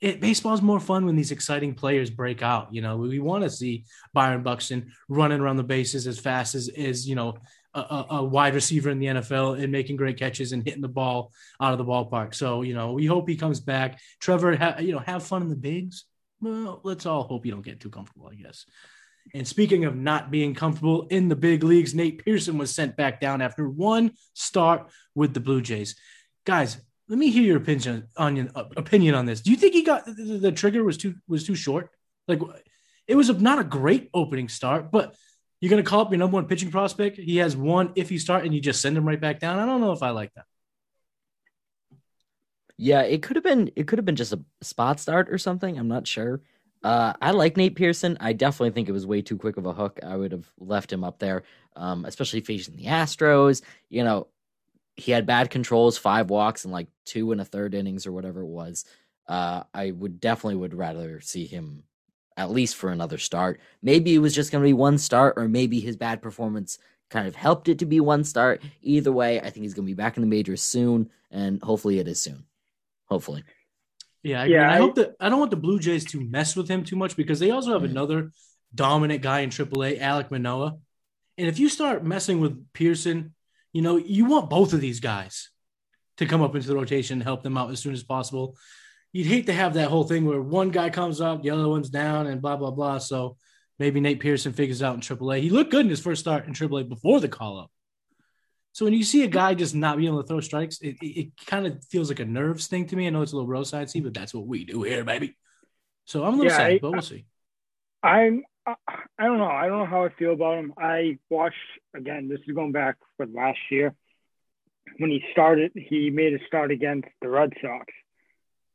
it, 0.00 0.20
baseball's 0.20 0.62
more 0.62 0.80
fun 0.80 1.06
when 1.06 1.16
these 1.16 1.32
exciting 1.32 1.74
players 1.74 2.10
break 2.10 2.42
out. 2.42 2.72
You 2.72 2.82
know, 2.82 2.98
we 2.98 3.18
want 3.18 3.44
to 3.44 3.50
see 3.50 3.84
Byron 4.12 4.42
Buxton 4.42 4.92
running 5.08 5.40
around 5.40 5.56
the 5.56 5.62
bases 5.62 6.06
as 6.06 6.18
fast 6.18 6.54
as 6.54 6.68
is, 6.68 7.08
you 7.08 7.14
know, 7.14 7.38
a, 7.74 8.04
a, 8.10 8.24
wide 8.24 8.54
receiver 8.54 8.88
in 8.90 8.98
the 8.98 9.06
NFL 9.06 9.62
and 9.62 9.70
making 9.70 9.96
great 9.96 10.18
catches 10.18 10.52
and 10.52 10.62
hitting 10.62 10.80
the 10.80 10.88
ball 10.88 11.32
out 11.60 11.72
of 11.72 11.78
the 11.78 11.84
ballpark. 11.84 12.34
So, 12.34 12.62
you 12.62 12.74
know, 12.74 12.92
we 12.92 13.04
hope 13.04 13.28
he 13.28 13.36
comes 13.36 13.60
back. 13.60 14.00
Trevor, 14.18 14.56
ha, 14.56 14.76
you 14.78 14.92
know, 14.92 14.98
have 14.98 15.22
fun 15.22 15.42
in 15.42 15.48
the 15.48 15.56
bigs. 15.56 16.04
Well, 16.40 16.80
let's 16.84 17.04
all 17.04 17.24
hope 17.24 17.44
you 17.44 17.52
don't 17.52 17.64
get 17.64 17.80
too 17.80 17.90
comfortable, 17.90 18.30
I 18.32 18.34
guess. 18.34 18.64
And 19.34 19.46
speaking 19.46 19.84
of 19.84 19.96
not 19.96 20.30
being 20.30 20.54
comfortable 20.54 21.06
in 21.08 21.28
the 21.28 21.36
big 21.36 21.64
leagues, 21.64 21.94
Nate 21.94 22.24
Pearson 22.24 22.58
was 22.58 22.74
sent 22.74 22.96
back 22.96 23.20
down 23.20 23.42
after 23.42 23.68
one 23.68 24.12
start 24.34 24.88
with 25.14 25.34
the 25.34 25.40
Blue 25.40 25.60
Jays. 25.60 25.96
Guys, 26.44 26.80
let 27.08 27.18
me 27.18 27.30
hear 27.30 27.42
your 27.42 27.56
opinion 27.56 28.08
on 28.16 28.50
opinion 28.76 29.14
on 29.14 29.26
this. 29.26 29.40
Do 29.40 29.50
you 29.50 29.56
think 29.56 29.74
he 29.74 29.82
got 29.82 30.06
the, 30.06 30.38
the, 30.40 30.52
trigger 30.52 30.82
was 30.82 30.96
too 30.96 31.14
was 31.28 31.44
too 31.44 31.54
short? 31.54 31.90
Like 32.26 32.40
it 33.06 33.14
was 33.14 33.28
a, 33.28 33.34
not 33.34 33.58
a 33.58 33.64
great 33.64 34.10
opening 34.12 34.48
start, 34.48 34.90
but 34.90 35.14
you're 35.60 35.70
gonna 35.70 35.82
call 35.82 36.00
up 36.00 36.10
your 36.10 36.18
number 36.18 36.34
one 36.34 36.46
pitching 36.46 36.70
prospect. 36.70 37.16
He 37.16 37.36
has 37.38 37.56
one 37.56 37.92
if 37.94 38.10
you 38.10 38.18
start 38.18 38.44
and 38.44 38.54
you 38.54 38.60
just 38.60 38.80
send 38.80 38.96
him 38.96 39.06
right 39.06 39.20
back 39.20 39.38
down. 39.38 39.58
I 39.58 39.66
don't 39.66 39.80
know 39.80 39.92
if 39.92 40.02
I 40.02 40.10
like 40.10 40.32
that. 40.34 40.46
Yeah, 42.76 43.02
it 43.02 43.22
could 43.22 43.36
have 43.36 43.44
been 43.44 43.70
it 43.76 43.86
could 43.86 43.98
have 43.98 44.04
been 44.04 44.16
just 44.16 44.32
a 44.32 44.40
spot 44.60 44.98
start 44.98 45.28
or 45.30 45.38
something. 45.38 45.78
I'm 45.78 45.88
not 45.88 46.06
sure. 46.06 46.42
Uh, 46.82 47.14
I 47.20 47.30
like 47.30 47.56
Nate 47.56 47.74
Pearson. 47.74 48.16
I 48.20 48.32
definitely 48.32 48.70
think 48.70 48.88
it 48.88 48.92
was 48.92 49.06
way 49.06 49.22
too 49.22 49.38
quick 49.38 49.56
of 49.56 49.66
a 49.66 49.72
hook. 49.72 49.98
I 50.04 50.16
would 50.16 50.32
have 50.32 50.46
left 50.58 50.92
him 50.92 51.04
up 51.04 51.18
there, 51.18 51.42
um, 51.74 52.04
especially 52.04 52.40
facing 52.40 52.76
the 52.76 52.84
Astros. 52.84 53.62
You 53.88 54.04
know, 54.04 54.28
he 54.96 55.12
had 55.12 55.26
bad 55.26 55.50
controls, 55.50 55.98
five 55.98 56.30
walks 56.30 56.64
and 56.64 56.72
like 56.72 56.88
two 57.04 57.32
and 57.32 57.40
a 57.40 57.44
third 57.44 57.74
innings 57.74 58.06
or 58.06 58.12
whatever 58.12 58.40
it 58.40 58.46
was. 58.46 58.84
Uh, 59.28 59.64
I 59.74 59.90
would 59.90 60.20
definitely 60.20 60.56
would 60.56 60.74
rather 60.74 61.20
see 61.20 61.46
him 61.46 61.82
at 62.36 62.50
least 62.50 62.76
for 62.76 62.90
another 62.90 63.18
start. 63.18 63.60
Maybe 63.82 64.14
it 64.14 64.18
was 64.18 64.34
just 64.34 64.52
going 64.52 64.62
to 64.62 64.68
be 64.68 64.72
one 64.72 64.98
start, 64.98 65.34
or 65.36 65.48
maybe 65.48 65.80
his 65.80 65.96
bad 65.96 66.22
performance 66.22 66.78
kind 67.10 67.26
of 67.26 67.34
helped 67.34 67.68
it 67.68 67.78
to 67.78 67.86
be 67.86 68.00
one 68.00 68.24
start. 68.24 68.62
Either 68.82 69.12
way, 69.12 69.40
I 69.40 69.50
think 69.50 69.64
he's 69.64 69.74
going 69.74 69.86
to 69.86 69.90
be 69.90 69.94
back 69.94 70.16
in 70.16 70.22
the 70.22 70.28
majors 70.28 70.62
soon, 70.62 71.10
and 71.30 71.62
hopefully 71.62 71.98
it 71.98 72.08
is 72.08 72.20
soon. 72.20 72.44
Hopefully. 73.06 73.44
Yeah, 74.22 74.42
I, 74.42 74.44
yeah. 74.46 74.70
I, 74.70 74.74
I 74.74 74.78
hope 74.78 74.96
that 74.96 75.14
I 75.20 75.28
don't 75.28 75.38
want 75.38 75.50
the 75.50 75.56
Blue 75.56 75.78
Jays 75.78 76.04
to 76.06 76.20
mess 76.20 76.56
with 76.56 76.68
him 76.68 76.84
too 76.84 76.96
much 76.96 77.16
because 77.16 77.38
they 77.38 77.50
also 77.50 77.72
have 77.72 77.82
mm-hmm. 77.82 77.92
another 77.92 78.32
dominant 78.74 79.22
guy 79.22 79.40
in 79.40 79.50
AAA, 79.50 80.00
Alek 80.00 80.30
Manoah. 80.30 80.76
And 81.38 81.48
if 81.48 81.58
you 81.58 81.68
start 81.68 82.04
messing 82.04 82.40
with 82.40 82.72
Pearson, 82.72 83.34
you 83.76 83.82
know 83.82 83.98
you 83.98 84.24
want 84.24 84.48
both 84.48 84.72
of 84.72 84.80
these 84.80 85.00
guys 85.00 85.50
to 86.16 86.24
come 86.24 86.40
up 86.40 86.56
into 86.56 86.66
the 86.66 86.74
rotation 86.74 87.16
and 87.18 87.22
help 87.22 87.42
them 87.42 87.58
out 87.58 87.70
as 87.70 87.78
soon 87.78 87.92
as 87.92 88.02
possible. 88.02 88.56
You'd 89.12 89.26
hate 89.26 89.46
to 89.46 89.52
have 89.52 89.74
that 89.74 89.90
whole 89.90 90.04
thing 90.04 90.24
where 90.24 90.40
one 90.40 90.70
guy 90.70 90.88
comes 90.88 91.20
up, 91.20 91.42
the 91.42 91.50
other 91.50 91.68
one's 91.68 91.90
down, 91.90 92.26
and 92.26 92.40
blah 92.40 92.56
blah 92.56 92.70
blah. 92.70 92.96
So 92.96 93.36
maybe 93.78 94.00
Nate 94.00 94.20
Pearson 94.20 94.54
figures 94.54 94.82
out 94.82 94.94
in 94.94 95.02
AAA. 95.02 95.42
He 95.42 95.50
looked 95.50 95.70
good 95.70 95.84
in 95.84 95.90
his 95.90 96.00
first 96.00 96.22
start 96.22 96.46
in 96.46 96.54
AAA 96.54 96.88
before 96.88 97.20
the 97.20 97.28
call 97.28 97.58
up. 97.58 97.70
So 98.72 98.86
when 98.86 98.94
you 98.94 99.04
see 99.04 99.24
a 99.24 99.28
guy 99.28 99.52
just 99.52 99.74
not 99.74 99.98
being 99.98 100.08
able 100.08 100.22
to 100.22 100.26
throw 100.26 100.40
strikes, 100.40 100.78
it, 100.80 100.96
it, 101.02 101.20
it 101.20 101.28
kind 101.46 101.66
of 101.66 101.84
feels 101.84 102.08
like 102.08 102.20
a 102.20 102.24
nerves 102.24 102.68
thing 102.68 102.86
to 102.86 102.96
me. 102.96 103.06
I 103.06 103.10
know 103.10 103.20
it's 103.20 103.32
a 103.32 103.36
little 103.36 103.48
roadside 103.48 103.90
see, 103.90 104.00
but 104.00 104.14
that's 104.14 104.32
what 104.32 104.46
we 104.46 104.64
do 104.64 104.84
here, 104.84 105.04
baby. 105.04 105.36
So 106.06 106.24
I'm 106.24 106.32
a 106.32 106.36
little 106.36 106.50
yeah, 106.50 106.56
sad, 106.56 106.70
I, 106.70 106.78
but 106.78 106.92
we'll 106.92 107.02
see. 107.02 107.26
I'm 108.02 108.42
I 108.66 109.24
don't 109.24 109.38
know. 109.38 109.46
I 109.46 109.68
don't 109.68 109.78
know 109.78 109.86
how 109.86 110.04
I 110.04 110.08
feel 110.18 110.32
about 110.32 110.58
him. 110.58 110.74
I 110.76 111.18
watched 111.30 111.56
again. 111.94 112.28
This 112.28 112.40
is 112.46 112.54
going 112.54 112.72
back 112.72 112.96
for 113.16 113.26
last 113.26 113.58
year 113.70 113.94
when 114.98 115.10
he 115.10 115.22
started. 115.32 115.72
He 115.74 116.10
made 116.10 116.34
a 116.34 116.44
start 116.46 116.70
against 116.70 117.08
the 117.22 117.28
Red 117.28 117.52
Sox. 117.62 117.86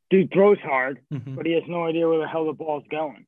Dude 0.09 0.31
throws 0.31 0.59
hard, 0.59 0.99
mm-hmm. 1.13 1.35
but 1.35 1.45
he 1.45 1.53
has 1.53 1.63
no 1.67 1.85
idea 1.85 2.07
where 2.07 2.19
the 2.19 2.27
hell 2.27 2.45
the 2.45 2.53
ball's 2.53 2.83
going. 2.89 3.25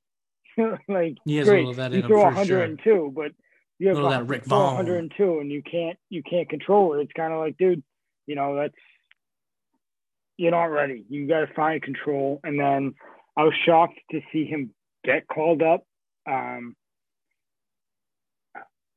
like 0.88 1.17
he 1.25 1.38
has 1.38 1.48
great, 1.48 1.65
you 1.65 2.01
throw 2.01 2.24
102, 2.24 2.84
sure. 2.84 3.12
but 3.12 3.32
you 3.79 3.88
have 3.88 3.98
a 3.98 4.01
little 4.01 4.12
that 4.12 4.27
Rick 4.27 4.46
102 4.48 5.39
and 5.39 5.51
you 5.51 5.63
can't 5.63 5.98
you 6.10 6.24
can't 6.24 6.50
control 6.50 6.93
it. 6.93 7.01
It's 7.01 7.13
kind 7.13 7.34
of 7.34 7.39
like, 7.39 7.58
dude, 7.58 7.84
you 8.27 8.36
know, 8.36 8.55
that's 8.55 8.74
you're 10.38 10.51
not 10.51 10.65
ready. 10.65 11.03
You 11.10 11.27
got 11.27 11.41
to 11.41 11.53
find 11.53 11.82
control. 11.82 12.39
And 12.43 12.60
then 12.60 12.93
I 13.38 13.43
was 13.43 13.53
shocked 13.65 14.00
to 14.12 14.22
see 14.32 14.46
him 14.46 14.72
get 15.03 15.27
called 15.27 15.62
up. 15.62 15.86
Um, 16.25 16.75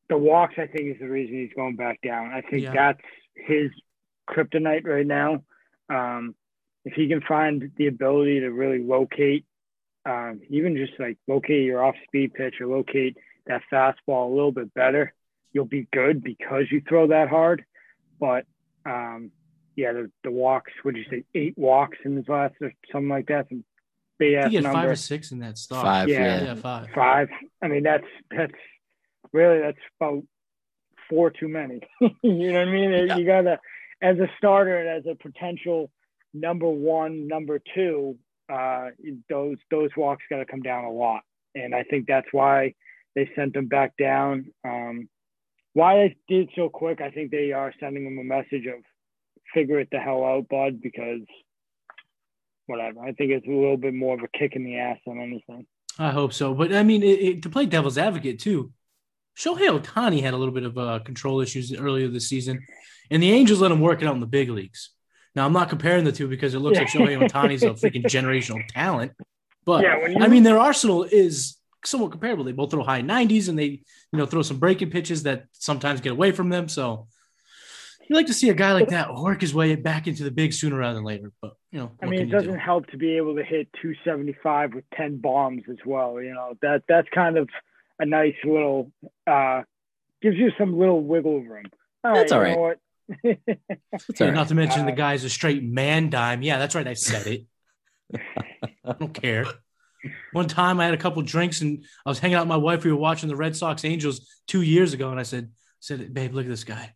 the 0.09 0.17
walks, 0.17 0.55
I 0.57 0.67
think, 0.67 0.95
is 0.95 1.01
the 1.01 1.09
reason 1.09 1.37
he's 1.37 1.53
going 1.55 1.77
back 1.77 2.01
down. 2.03 2.33
I 2.33 2.41
think 2.43 2.63
yeah. 2.63 2.73
that's 2.75 3.01
his 3.35 3.71
kryptonite 4.29 4.87
right 4.87 5.07
now. 5.07 5.43
Um, 5.89 6.35
if 6.85 6.93
he 6.95 7.09
can 7.09 7.21
find 7.21 7.73
the 7.77 7.89
ability 7.89 8.41
to 8.41 8.51
really 8.51 8.83
locate, 8.83 9.45
um, 10.05 10.41
even 10.49 10.77
just 10.77 10.93
like 11.01 11.19
locate 11.27 11.65
your 11.65 11.85
off 11.85 11.97
speed 12.07 12.35
pitch 12.35 12.55
or 12.61 12.69
locate 12.69 13.17
that 13.47 13.63
fastball 13.73 14.29
a 14.31 14.35
little 14.35 14.53
bit 14.53 14.73
better, 14.75 15.13
you'll 15.53 15.65
be 15.65 15.89
good 15.93 16.23
because 16.23 16.65
you 16.71 16.83
throw 16.89 17.09
that 17.09 17.29
hard. 17.29 17.65
But 18.21 18.47
um, 18.85 19.33
yeah, 19.75 19.93
the, 19.93 20.11
the 20.23 20.31
walks, 20.31 20.73
would 20.85 20.97
you 20.97 21.05
say 21.11 21.25
eight 21.35 21.55
walks 21.57 21.99
in 22.05 22.17
his 22.17 22.29
last 22.29 22.55
or 22.61 22.73
something 22.93 23.09
like 23.09 23.27
that? 23.27 23.49
Some 23.49 23.65
big 24.19 24.35
ass 24.35 24.53
number. 24.53 24.73
five 24.73 24.89
or 24.91 24.97
six 24.97 25.33
in 25.33 25.41
that 25.41 25.59
start. 25.59 25.85
Five, 25.85 26.09
yeah, 26.09 26.45
yeah, 26.45 26.55
five. 26.55 26.89
Five. 26.95 27.29
I 27.63 27.69
mean, 27.69 27.83
that's 27.83 28.07
that's 28.31 28.53
really 29.33 29.61
that's 29.61 29.79
about 30.01 30.23
four 31.09 31.31
too 31.31 31.49
many. 31.49 31.81
you 32.01 32.53
know 32.53 32.59
what 32.59 32.69
I 32.69 32.73
mean? 32.73 32.91
Yeah. 32.91 33.17
You 33.17 33.27
gotta, 33.27 33.59
as 34.03 34.19
a 34.19 34.29
starter 34.39 34.79
and 34.79 34.89
as 34.89 35.11
a 35.11 35.17
potential 35.17 35.91
number 36.35 36.69
one, 36.69 37.29
number 37.29 37.61
two, 37.75 38.17
uh, 38.53 38.89
those 39.29 39.57
those 39.71 39.91
walks 39.97 40.25
got 40.31 40.39
to 40.39 40.47
come 40.47 40.63
down 40.63 40.85
a 40.85 40.93
lot, 40.93 41.23
and 41.55 41.75
I 41.75 41.83
think 41.85 42.07
that's 42.07 42.29
why 42.33 42.75
they 43.15 43.31
sent 43.35 43.57
him 43.57 43.67
back 43.67 43.97
down. 43.97 44.47
Um, 44.65 45.09
why 45.73 45.97
they 45.97 46.17
did 46.35 46.51
so 46.57 46.69
quick, 46.69 47.01
I 47.01 47.11
think 47.11 47.31
they 47.31 47.53
are 47.53 47.73
sending 47.79 48.07
him 48.07 48.19
a 48.19 48.25
message 48.25 48.67
of 48.67 48.83
figure 49.53 49.81
it 49.81 49.89
the 49.93 49.99
hell 49.99 50.25
out, 50.25 50.49
bud, 50.49 50.81
because 50.81 51.21
whatever. 52.67 53.01
I 53.01 53.13
think 53.13 53.33
it's 53.33 53.47
a 53.47 53.51
little 53.51 53.77
bit 53.77 53.95
more 53.95 54.15
of 54.15 54.23
a 54.23 54.29
kick 54.39 54.57
in 54.57 54.65
the 54.65 54.79
ass 54.79 54.99
than 55.07 55.21
anything. 55.21 55.67
I 55.99 56.11
hope 56.11 56.33
so, 56.33 56.53
but 56.53 56.75
I 56.75 56.83
mean, 56.83 57.03
it, 57.03 57.21
it, 57.21 57.43
to 57.43 57.51
play 57.51 57.65
devil's 57.67 57.97
advocate 57.97 58.39
too, 58.39 58.73
Shohei 59.39 59.69
Ohtani 59.81 60.23
had 60.23 60.35
a 60.35 60.37
little 60.37 60.53
bit 60.53 60.65
of 60.65 60.77
uh, 60.77 60.99
control 61.01 61.41
issues 61.41 61.75
earlier 61.75 62.09
this 62.09 62.29
season, 62.29 62.67
and 63.11 63.23
the 63.23 63.31
Angels 63.31 63.61
let 63.61 63.71
him 63.71 63.81
work 63.81 64.03
it 64.03 64.09
out 64.09 64.15
in 64.15 64.21
the 64.21 64.27
big 64.27 64.51
leagues. 64.51 64.91
Now, 65.35 65.47
I'm 65.47 65.53
not 65.53 65.69
comparing 65.69 66.05
the 66.05 66.13
two 66.13 66.29
because 66.29 66.55
it 66.55 66.61
looks 66.61 66.79
like 66.79 66.89
Shohei 66.89 67.19
Ohtani's 67.19 67.63
a 67.63 67.71
freaking 67.71 68.03
generational 68.05 68.67
talent, 68.69 69.13
but 69.65 69.83
yeah, 69.83 70.07
you... 70.07 70.19
I 70.21 70.29
mean, 70.29 70.43
their 70.43 70.59
arsenal 70.59 71.05
is 71.05 71.57
somewhat 71.85 72.11
comparable. 72.11 72.45
They 72.45 72.53
both 72.53 72.71
throw 72.71 72.83
high 72.83 73.03
90s 73.03 73.49
and 73.49 73.59
they, 73.59 73.65
you 73.65 73.83
know, 74.13 74.27
throw 74.27 74.43
some 74.43 74.59
breaking 74.59 74.91
pitches 74.91 75.23
that 75.25 75.47
sometimes 75.53 76.01
get 76.01 76.13
away 76.13 76.33
from 76.33 76.49
them. 76.49 76.69
So 76.69 77.09
you 78.09 78.17
like 78.17 78.27
to 78.27 78.35
see 78.35 78.51
a 78.51 78.55
guy 78.55 78.73
like 78.73 78.89
that 78.89 79.15
work 79.15 79.41
his 79.41 79.55
way 79.55 79.75
back 79.75 80.07
into 80.07 80.25
the 80.25 80.31
big 80.31 80.53
sooner 80.53 80.77
rather 80.77 80.95
than 80.95 81.05
later. 81.05 81.33
But 81.41 81.57
you 81.73 81.79
know, 81.79 81.93
I 82.03 82.07
mean, 82.07 82.21
it 82.21 82.31
doesn't 82.31 82.53
do? 82.53 82.59
help 82.59 82.87
to 82.89 82.97
be 82.97 83.17
able 83.17 83.37
to 83.37 83.45
hit 83.45 83.69
275 83.83 84.75
with 84.75 84.85
10 84.95 85.19
bombs 85.19 85.65
as 85.71 85.79
well. 85.85 86.21
You 86.21 86.35
know 86.35 86.55
that 86.63 86.85
that's 86.89 87.09
kind 87.15 87.37
of 87.37 87.49
a 87.99 88.07
nice 88.07 88.35
little 88.45 88.93
uh, 89.27 89.63
gives 90.23 90.37
you 90.37 90.51
some 90.59 90.79
little 90.79 91.03
wiggle 91.03 91.43
room. 91.43 91.67
All 92.05 92.15
that's 92.15 92.33
right, 92.33 92.57
all 92.57 92.69
right. 92.69 93.39
yeah, 94.21 94.31
Not 94.31 94.49
to 94.49 94.55
mention 94.55 94.83
uh, 94.83 94.87
the 94.87 94.93
guy's 94.93 95.25
a 95.25 95.31
straight 95.31 95.63
man 95.63 96.11
dime. 96.11 96.43
Yeah, 96.43 96.59
that's 96.59 96.75
right. 96.75 96.87
I 96.87 96.95
said 96.95 97.27
it. 97.27 97.47
I 98.85 98.93
don't 98.93 99.15
care. 99.15 99.45
One 100.33 100.47
time 100.47 100.81
I 100.81 100.85
had 100.85 100.95
a 100.95 100.99
couple 100.99 101.23
drinks 101.23 101.61
and 101.61 101.85
I 102.05 102.09
was 102.09 102.19
hanging 102.19 102.37
out 102.37 102.43
with 102.43 102.49
my 102.49 102.57
wife. 102.57 102.85
We 102.85 102.93
were 102.93 102.99
watching 102.99 103.29
the 103.29 103.37
Red 103.37 103.57
Sox 103.57 103.85
Angels 103.85 104.21
two 104.47 104.63
years 104.63 104.93
ago, 104.93 105.11
and 105.11 105.19
I 105.19 105.25
said, 105.25 105.51
said, 105.81 106.13
babe, 106.13 106.35
look 106.35 106.45
at 106.45 106.51
this 106.51 106.65
guy. 106.65 106.95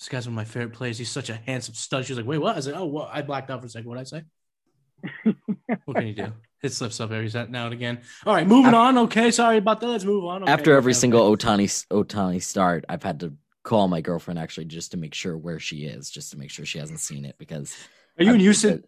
This 0.00 0.08
guy's 0.08 0.26
one 0.26 0.32
of 0.32 0.36
my 0.36 0.44
favorite 0.44 0.72
players. 0.72 0.96
He's 0.96 1.10
such 1.10 1.28
a 1.28 1.34
handsome 1.34 1.74
stud. 1.74 2.06
She's 2.06 2.16
like, 2.16 2.24
wait, 2.24 2.38
what? 2.38 2.54
I 2.54 2.56
was 2.56 2.66
like, 2.66 2.76
oh, 2.76 2.86
what? 2.86 3.10
I 3.12 3.20
blacked 3.20 3.50
out 3.50 3.60
for 3.60 3.66
a 3.66 3.68
second. 3.68 3.86
What 3.86 3.98
did 3.98 4.00
I 4.00 5.34
say? 5.34 5.34
what 5.84 5.98
can 5.98 6.06
you 6.06 6.14
do? 6.14 6.32
It 6.62 6.72
slips 6.72 7.00
up 7.00 7.10
every 7.10 7.30
now 7.50 7.66
and 7.66 7.74
again. 7.74 8.00
All 8.24 8.34
right, 8.34 8.46
moving 8.46 8.72
on. 8.72 8.96
Okay, 8.96 9.30
sorry 9.30 9.58
about 9.58 9.80
that. 9.80 9.88
Let's 9.88 10.04
move 10.04 10.24
on. 10.24 10.42
Okay, 10.42 10.52
After 10.52 10.74
every 10.74 10.92
okay, 10.92 11.00
single 11.00 11.36
Otani 11.36 11.86
Ohtani 11.90 12.42
start, 12.42 12.86
I've 12.88 13.02
had 13.02 13.20
to 13.20 13.34
call 13.62 13.88
my 13.88 14.00
girlfriend 14.00 14.38
actually 14.38 14.66
just 14.66 14.92
to 14.92 14.96
make 14.96 15.12
sure 15.12 15.36
where 15.36 15.58
she 15.58 15.84
is, 15.84 16.10
just 16.10 16.30
to 16.32 16.38
make 16.38 16.50
sure 16.50 16.64
she 16.64 16.78
hasn't 16.78 17.00
seen 17.00 17.26
it 17.26 17.36
because. 17.38 17.76
Are 18.18 18.24
you 18.24 18.32
in 18.32 18.40
Houston? 18.40 18.84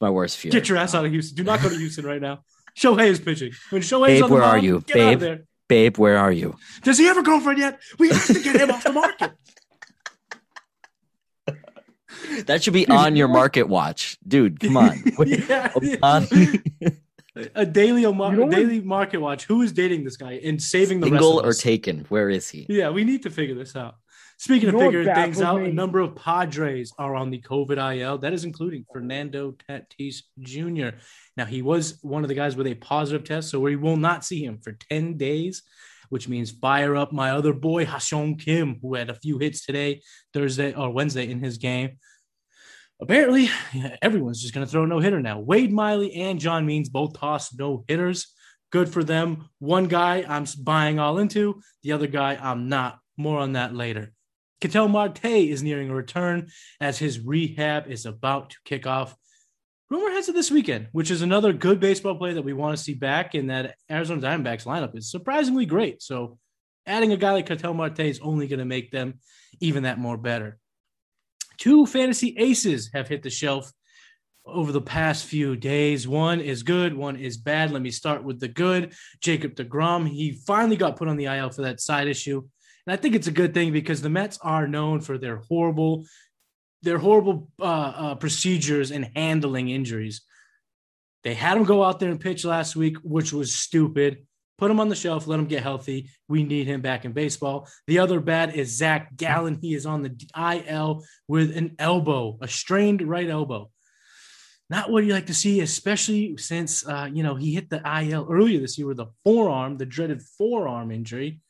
My 0.00 0.10
worst 0.10 0.36
fear. 0.36 0.52
Get 0.52 0.68
your 0.68 0.78
ass 0.78 0.94
out 0.94 1.04
of 1.04 1.10
Houston. 1.10 1.36
Do 1.36 1.42
not 1.42 1.60
go 1.60 1.70
to 1.70 1.76
Houston 1.76 2.06
right 2.06 2.20
now. 2.20 2.44
Shohei 2.76 3.08
is 3.08 3.18
pitching. 3.18 3.52
When 3.70 3.82
Shohei's 3.82 4.20
Babe, 4.20 4.30
where 4.30 4.42
are 4.42 4.58
you? 4.58 4.80
Babe, 4.80 5.40
babe, 5.68 5.96
where 5.96 6.18
are 6.18 6.32
you? 6.32 6.56
Does 6.82 6.98
he 6.98 7.04
have 7.06 7.18
a 7.18 7.22
girlfriend 7.22 7.58
yet? 7.58 7.80
We 7.98 8.10
have 8.10 8.26
to 8.26 8.40
get 8.40 8.60
him 8.60 8.70
off 8.70 8.84
the 8.84 8.92
market. 8.92 9.32
That 12.46 12.62
should 12.62 12.72
be 12.72 12.88
on 12.88 13.16
your 13.16 13.28
market 13.28 13.68
watch, 13.68 14.18
dude. 14.26 14.60
Come 14.60 14.76
on. 14.76 15.02
yeah, 15.26 15.72
um, 16.02 16.26
a 17.54 17.64
daily 17.64 18.02
you 18.02 18.12
know 18.12 18.48
daily 18.50 18.80
market 18.80 19.18
watch. 19.18 19.44
Who 19.44 19.62
is 19.62 19.72
dating 19.72 20.04
this 20.04 20.16
guy 20.16 20.40
and 20.44 20.62
saving 20.62 21.00
the 21.00 21.08
single 21.08 21.40
or 21.40 21.52
taken? 21.52 22.04
Where 22.08 22.28
is 22.28 22.48
he? 22.48 22.66
Yeah, 22.68 22.90
we 22.90 23.04
need 23.04 23.22
to 23.22 23.30
figure 23.30 23.54
this 23.54 23.76
out. 23.76 23.96
Speaking 24.42 24.70
you 24.70 24.74
of 24.74 24.82
figuring 24.82 25.14
things 25.14 25.40
out, 25.40 25.60
me. 25.60 25.70
a 25.70 25.72
number 25.72 26.00
of 26.00 26.16
Padres 26.16 26.92
are 26.98 27.14
on 27.14 27.30
the 27.30 27.40
COVID 27.40 27.96
IL. 27.96 28.18
That 28.18 28.32
is 28.32 28.44
including 28.44 28.84
Fernando 28.92 29.52
Tatis 29.52 30.22
Jr. 30.40 30.96
Now, 31.36 31.44
he 31.44 31.62
was 31.62 31.98
one 32.02 32.24
of 32.24 32.28
the 32.28 32.34
guys 32.34 32.56
with 32.56 32.66
a 32.66 32.74
positive 32.74 33.22
test, 33.22 33.50
so 33.50 33.60
we 33.60 33.76
will 33.76 33.96
not 33.96 34.24
see 34.24 34.44
him 34.44 34.58
for 34.58 34.72
10 34.72 35.16
days, 35.16 35.62
which 36.08 36.28
means 36.28 36.50
fire 36.50 36.96
up 36.96 37.12
my 37.12 37.30
other 37.30 37.52
boy, 37.52 37.86
Ha-Seong 37.86 38.36
Kim, 38.40 38.80
who 38.82 38.94
had 38.94 39.10
a 39.10 39.14
few 39.14 39.38
hits 39.38 39.64
today, 39.64 40.02
Thursday 40.34 40.74
or 40.74 40.90
Wednesday 40.90 41.30
in 41.30 41.38
his 41.38 41.56
game. 41.56 41.98
Apparently, 43.02 43.50
everyone's 44.00 44.40
just 44.40 44.54
going 44.54 44.64
to 44.64 44.70
throw 44.70 44.86
no 44.86 45.00
hitter 45.00 45.20
now. 45.20 45.40
Wade 45.40 45.72
Miley 45.72 46.14
and 46.14 46.40
John 46.40 46.64
Means 46.64 46.88
both 46.88 47.18
tossed 47.18 47.58
no 47.58 47.84
hitters. 47.88 48.32
Good 48.70 48.88
for 48.88 49.04
them. 49.04 49.48
One 49.58 49.88
guy 49.88 50.24
I'm 50.26 50.46
buying 50.60 50.98
all 50.98 51.18
into, 51.18 51.60
the 51.82 51.92
other 51.92 52.06
guy 52.06 52.38
I'm 52.40 52.68
not. 52.68 52.98
More 53.18 53.38
on 53.38 53.52
that 53.52 53.74
later. 53.74 54.12
Ketel 54.62 54.88
Marte 54.88 55.24
is 55.24 55.62
nearing 55.62 55.90
a 55.90 55.94
return 55.94 56.48
as 56.80 56.98
his 56.98 57.20
rehab 57.20 57.90
is 57.90 58.06
about 58.06 58.50
to 58.50 58.56
kick 58.64 58.86
off 58.86 59.14
rumor 59.92 60.10
has 60.10 60.28
it 60.28 60.34
this 60.34 60.50
weekend, 60.50 60.88
which 60.92 61.10
is 61.10 61.20
another 61.20 61.52
good 61.52 61.78
baseball 61.78 62.14
player 62.14 62.34
that 62.34 62.44
we 62.44 62.54
want 62.54 62.76
to 62.76 62.82
see 62.82 62.94
back. 62.94 63.34
And 63.34 63.50
that 63.50 63.76
Arizona 63.90 64.22
Diamondbacks 64.22 64.64
lineup 64.64 64.96
is 64.96 65.10
surprisingly 65.10 65.66
great. 65.66 66.02
So 66.02 66.38
adding 66.86 67.12
a 67.12 67.16
guy 67.16 67.32
like 67.32 67.46
Ketel 67.46 67.74
Marte 67.74 68.00
is 68.00 68.20
only 68.20 68.48
going 68.48 68.58
to 68.58 68.64
make 68.64 68.90
them 68.90 69.20
even 69.60 69.82
that 69.82 69.98
more 69.98 70.16
better. 70.16 70.58
Two 71.62 71.86
fantasy 71.86 72.34
aces 72.38 72.90
have 72.92 73.06
hit 73.06 73.22
the 73.22 73.30
shelf. 73.30 73.72
over 74.44 74.72
the 74.72 74.80
past 74.80 75.26
few 75.26 75.54
days. 75.54 76.08
One 76.08 76.40
is 76.40 76.64
good, 76.64 76.92
one 76.92 77.14
is 77.14 77.36
bad. 77.36 77.70
Let 77.70 77.82
me 77.82 77.92
start 77.92 78.24
with 78.24 78.40
the 78.40 78.48
good. 78.48 78.94
Jacob 79.20 79.54
DeGrom, 79.54 80.08
he 80.08 80.32
finally 80.32 80.74
got 80.74 80.96
put 80.96 81.06
on 81.06 81.16
the 81.16 81.26
IL 81.26 81.50
for 81.50 81.62
that 81.62 81.80
side 81.80 82.08
issue. 82.08 82.42
And 82.84 82.92
I 82.92 82.96
think 82.96 83.14
it's 83.14 83.28
a 83.28 83.38
good 83.40 83.54
thing 83.54 83.72
because 83.72 84.02
the 84.02 84.10
Mets 84.10 84.40
are 84.42 84.66
known 84.66 85.00
for 85.00 85.18
their 85.18 85.36
horrible, 85.36 86.04
their 86.82 86.98
horrible 86.98 87.48
uh, 87.60 87.92
uh, 88.04 88.14
procedures 88.16 88.90
and 88.90 89.12
handling 89.14 89.68
injuries. 89.68 90.22
They 91.22 91.34
had 91.34 91.56
him 91.56 91.62
go 91.62 91.84
out 91.84 92.00
there 92.00 92.10
and 92.10 92.18
pitch 92.18 92.44
last 92.44 92.74
week, 92.74 92.96
which 93.04 93.32
was 93.32 93.54
stupid. 93.54 94.26
Put 94.62 94.70
him 94.70 94.78
on 94.78 94.88
the 94.88 94.94
shelf, 94.94 95.26
let 95.26 95.40
him 95.40 95.46
get 95.46 95.64
healthy. 95.64 96.08
We 96.28 96.44
need 96.44 96.68
him 96.68 96.82
back 96.82 97.04
in 97.04 97.10
baseball. 97.10 97.66
The 97.88 97.98
other 97.98 98.20
bad 98.20 98.54
is 98.54 98.78
Zach 98.78 99.16
Gallen. 99.16 99.58
He 99.60 99.74
is 99.74 99.86
on 99.86 100.02
the 100.02 100.14
IL 100.36 101.04
with 101.26 101.56
an 101.56 101.74
elbow, 101.80 102.38
a 102.40 102.46
strained 102.46 103.02
right 103.02 103.28
elbow 103.28 103.72
not 104.70 104.88
what 104.88 105.04
you 105.04 105.12
like 105.12 105.26
to 105.26 105.34
see, 105.34 105.60
especially 105.62 106.36
since 106.36 106.86
uh, 106.86 107.10
you 107.12 107.24
know 107.24 107.34
he 107.34 107.52
hit 107.52 107.70
the 107.70 107.82
IL 107.84 108.28
earlier 108.30 108.60
this 108.60 108.78
year 108.78 108.86
with 108.86 109.00
a 109.00 109.08
forearm, 109.24 109.78
the 109.78 109.84
dreaded 109.84 110.22
forearm 110.22 110.92
injury. 110.92 111.40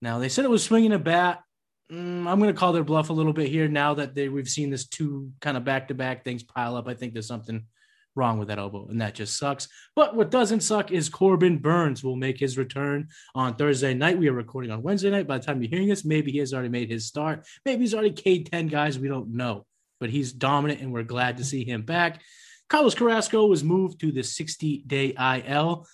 Now 0.00 0.20
they 0.20 0.28
said 0.28 0.44
it 0.44 0.50
was 0.50 0.62
swinging 0.62 0.92
a 0.92 1.00
bat. 1.00 1.42
Mm, 1.90 2.28
I'm 2.28 2.38
going 2.38 2.54
to 2.54 2.58
call 2.58 2.72
their 2.72 2.84
bluff 2.84 3.10
a 3.10 3.14
little 3.14 3.32
bit 3.32 3.48
here 3.48 3.66
now 3.66 3.94
that 3.94 4.14
they 4.14 4.28
we've 4.28 4.48
seen 4.48 4.70
this 4.70 4.86
two 4.86 5.32
kind 5.40 5.56
of 5.56 5.64
back 5.64 5.88
to 5.88 5.94
back 5.94 6.22
things 6.22 6.44
pile 6.44 6.76
up. 6.76 6.86
I 6.86 6.94
think 6.94 7.14
there's 7.14 7.26
something 7.26 7.66
wrong 8.16 8.38
with 8.38 8.48
that 8.48 8.58
elbow, 8.58 8.86
and 8.88 9.00
that 9.00 9.14
just 9.14 9.38
sucks. 9.38 9.68
But 9.94 10.16
what 10.16 10.30
doesn't 10.30 10.60
suck 10.60 10.90
is 10.90 11.08
Corbin 11.08 11.58
Burnes 11.58 12.02
will 12.02 12.16
make 12.16 12.38
his 12.38 12.58
return 12.58 13.08
on 13.34 13.54
Thursday 13.54 13.94
night. 13.94 14.18
We 14.18 14.28
are 14.28 14.32
recording 14.32 14.70
on 14.70 14.82
Wednesday 14.82 15.10
night. 15.10 15.26
By 15.26 15.38
the 15.38 15.44
time 15.44 15.62
you're 15.62 15.70
hearing 15.70 15.88
this, 15.88 16.04
maybe 16.04 16.32
he 16.32 16.38
has 16.38 16.52
already 16.52 16.68
made 16.68 16.90
his 16.90 17.06
start. 17.06 17.46
Maybe 17.64 17.82
he's 17.82 17.94
already 17.94 18.12
K10 18.12 18.70
guys. 18.70 18.98
We 18.98 19.08
don't 19.08 19.34
know 19.34 19.66
but 20.00 20.10
he's 20.10 20.32
dominant 20.32 20.80
and 20.80 20.92
we're 20.92 21.02
glad 21.02 21.38
to 21.38 21.44
see 21.44 21.64
him 21.64 21.82
back. 21.82 22.22
Carlos 22.68 22.94
Carrasco 22.94 23.46
was 23.46 23.62
moved 23.62 24.00
to 24.00 24.10
the 24.10 24.22
60 24.22 24.84
day 24.86 25.14
IL, 25.18 25.86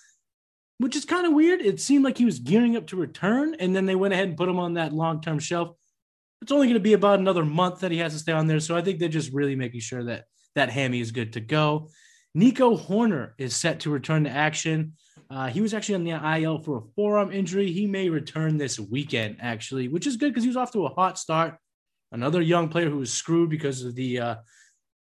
which 0.79 0.95
is 0.95 1.05
kind 1.05 1.25
of 1.25 1.33
weird. 1.33 1.61
It 1.61 1.79
seemed 1.79 2.03
like 2.03 2.17
he 2.17 2.25
was 2.25 2.39
gearing 2.39 2.75
up 2.75 2.87
to 2.87 2.95
return, 2.95 3.55
and 3.59 3.75
then 3.75 3.85
they 3.85 3.95
went 3.95 4.13
ahead 4.13 4.27
and 4.29 4.37
put 4.37 4.49
him 4.49 4.59
on 4.59 4.73
that 4.73 4.93
long 4.93 5.21
term 5.21 5.39
shelf. 5.39 5.75
It's 6.41 6.51
only 6.51 6.67
going 6.67 6.73
to 6.73 6.79
be 6.79 6.93
about 6.93 7.19
another 7.19 7.45
month 7.45 7.81
that 7.81 7.91
he 7.91 7.99
has 7.99 8.13
to 8.13 8.19
stay 8.19 8.33
on 8.33 8.47
there. 8.47 8.59
So 8.59 8.75
I 8.75 8.81
think 8.81 8.99
they're 8.99 9.07
just 9.07 9.31
really 9.31 9.55
making 9.55 9.79
sure 9.79 10.03
that 10.05 10.25
that 10.55 10.69
hammy 10.69 10.99
is 10.99 11.11
good 11.11 11.33
to 11.33 11.39
go. 11.39 11.89
Nico 12.35 12.75
Hoerner 12.75 13.33
is 13.37 13.55
set 13.55 13.81
to 13.81 13.89
return 13.89 14.23
to 14.23 14.29
action. 14.29 14.93
Uh, 15.29 15.47
he 15.47 15.61
was 15.61 15.73
actually 15.73 15.95
on 15.95 16.03
the 16.03 16.39
IL 16.41 16.59
for 16.59 16.77
a 16.77 16.81
forearm 16.95 17.31
injury. 17.31 17.71
He 17.71 17.87
may 17.87 18.09
return 18.09 18.57
this 18.57 18.79
weekend, 18.79 19.37
actually, 19.39 19.87
which 19.87 20.07
is 20.07 20.17
good 20.17 20.29
because 20.29 20.43
he 20.43 20.49
was 20.49 20.57
off 20.57 20.71
to 20.73 20.85
a 20.85 20.93
hot 20.93 21.17
start 21.17 21.57
another 22.13 22.41
young 22.41 22.69
player 22.69 22.89
who 22.89 22.99
was 22.99 23.11
screwed 23.11 23.49
because 23.49 23.83
of 23.83 23.95
the 23.95 24.19
uh, 24.19 24.35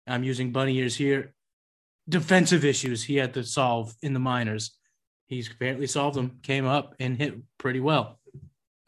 I'm 0.07 0.25
using 0.25 0.51
bunny 0.51 0.77
ears 0.79 0.97
here 0.97 1.35
defensive 2.09 2.65
issues 2.65 3.05
he 3.05 3.15
had 3.15 3.35
to 3.35 3.45
solve 3.45 3.95
in 4.03 4.13
the 4.13 4.19
minors. 4.19 4.77
He's 5.29 5.49
apparently 5.49 5.87
solved 5.87 6.17
them, 6.17 6.41
came 6.43 6.67
up 6.67 6.97
and 6.99 7.17
hit 7.17 7.35
pretty 7.59 7.79
well. 7.79 8.19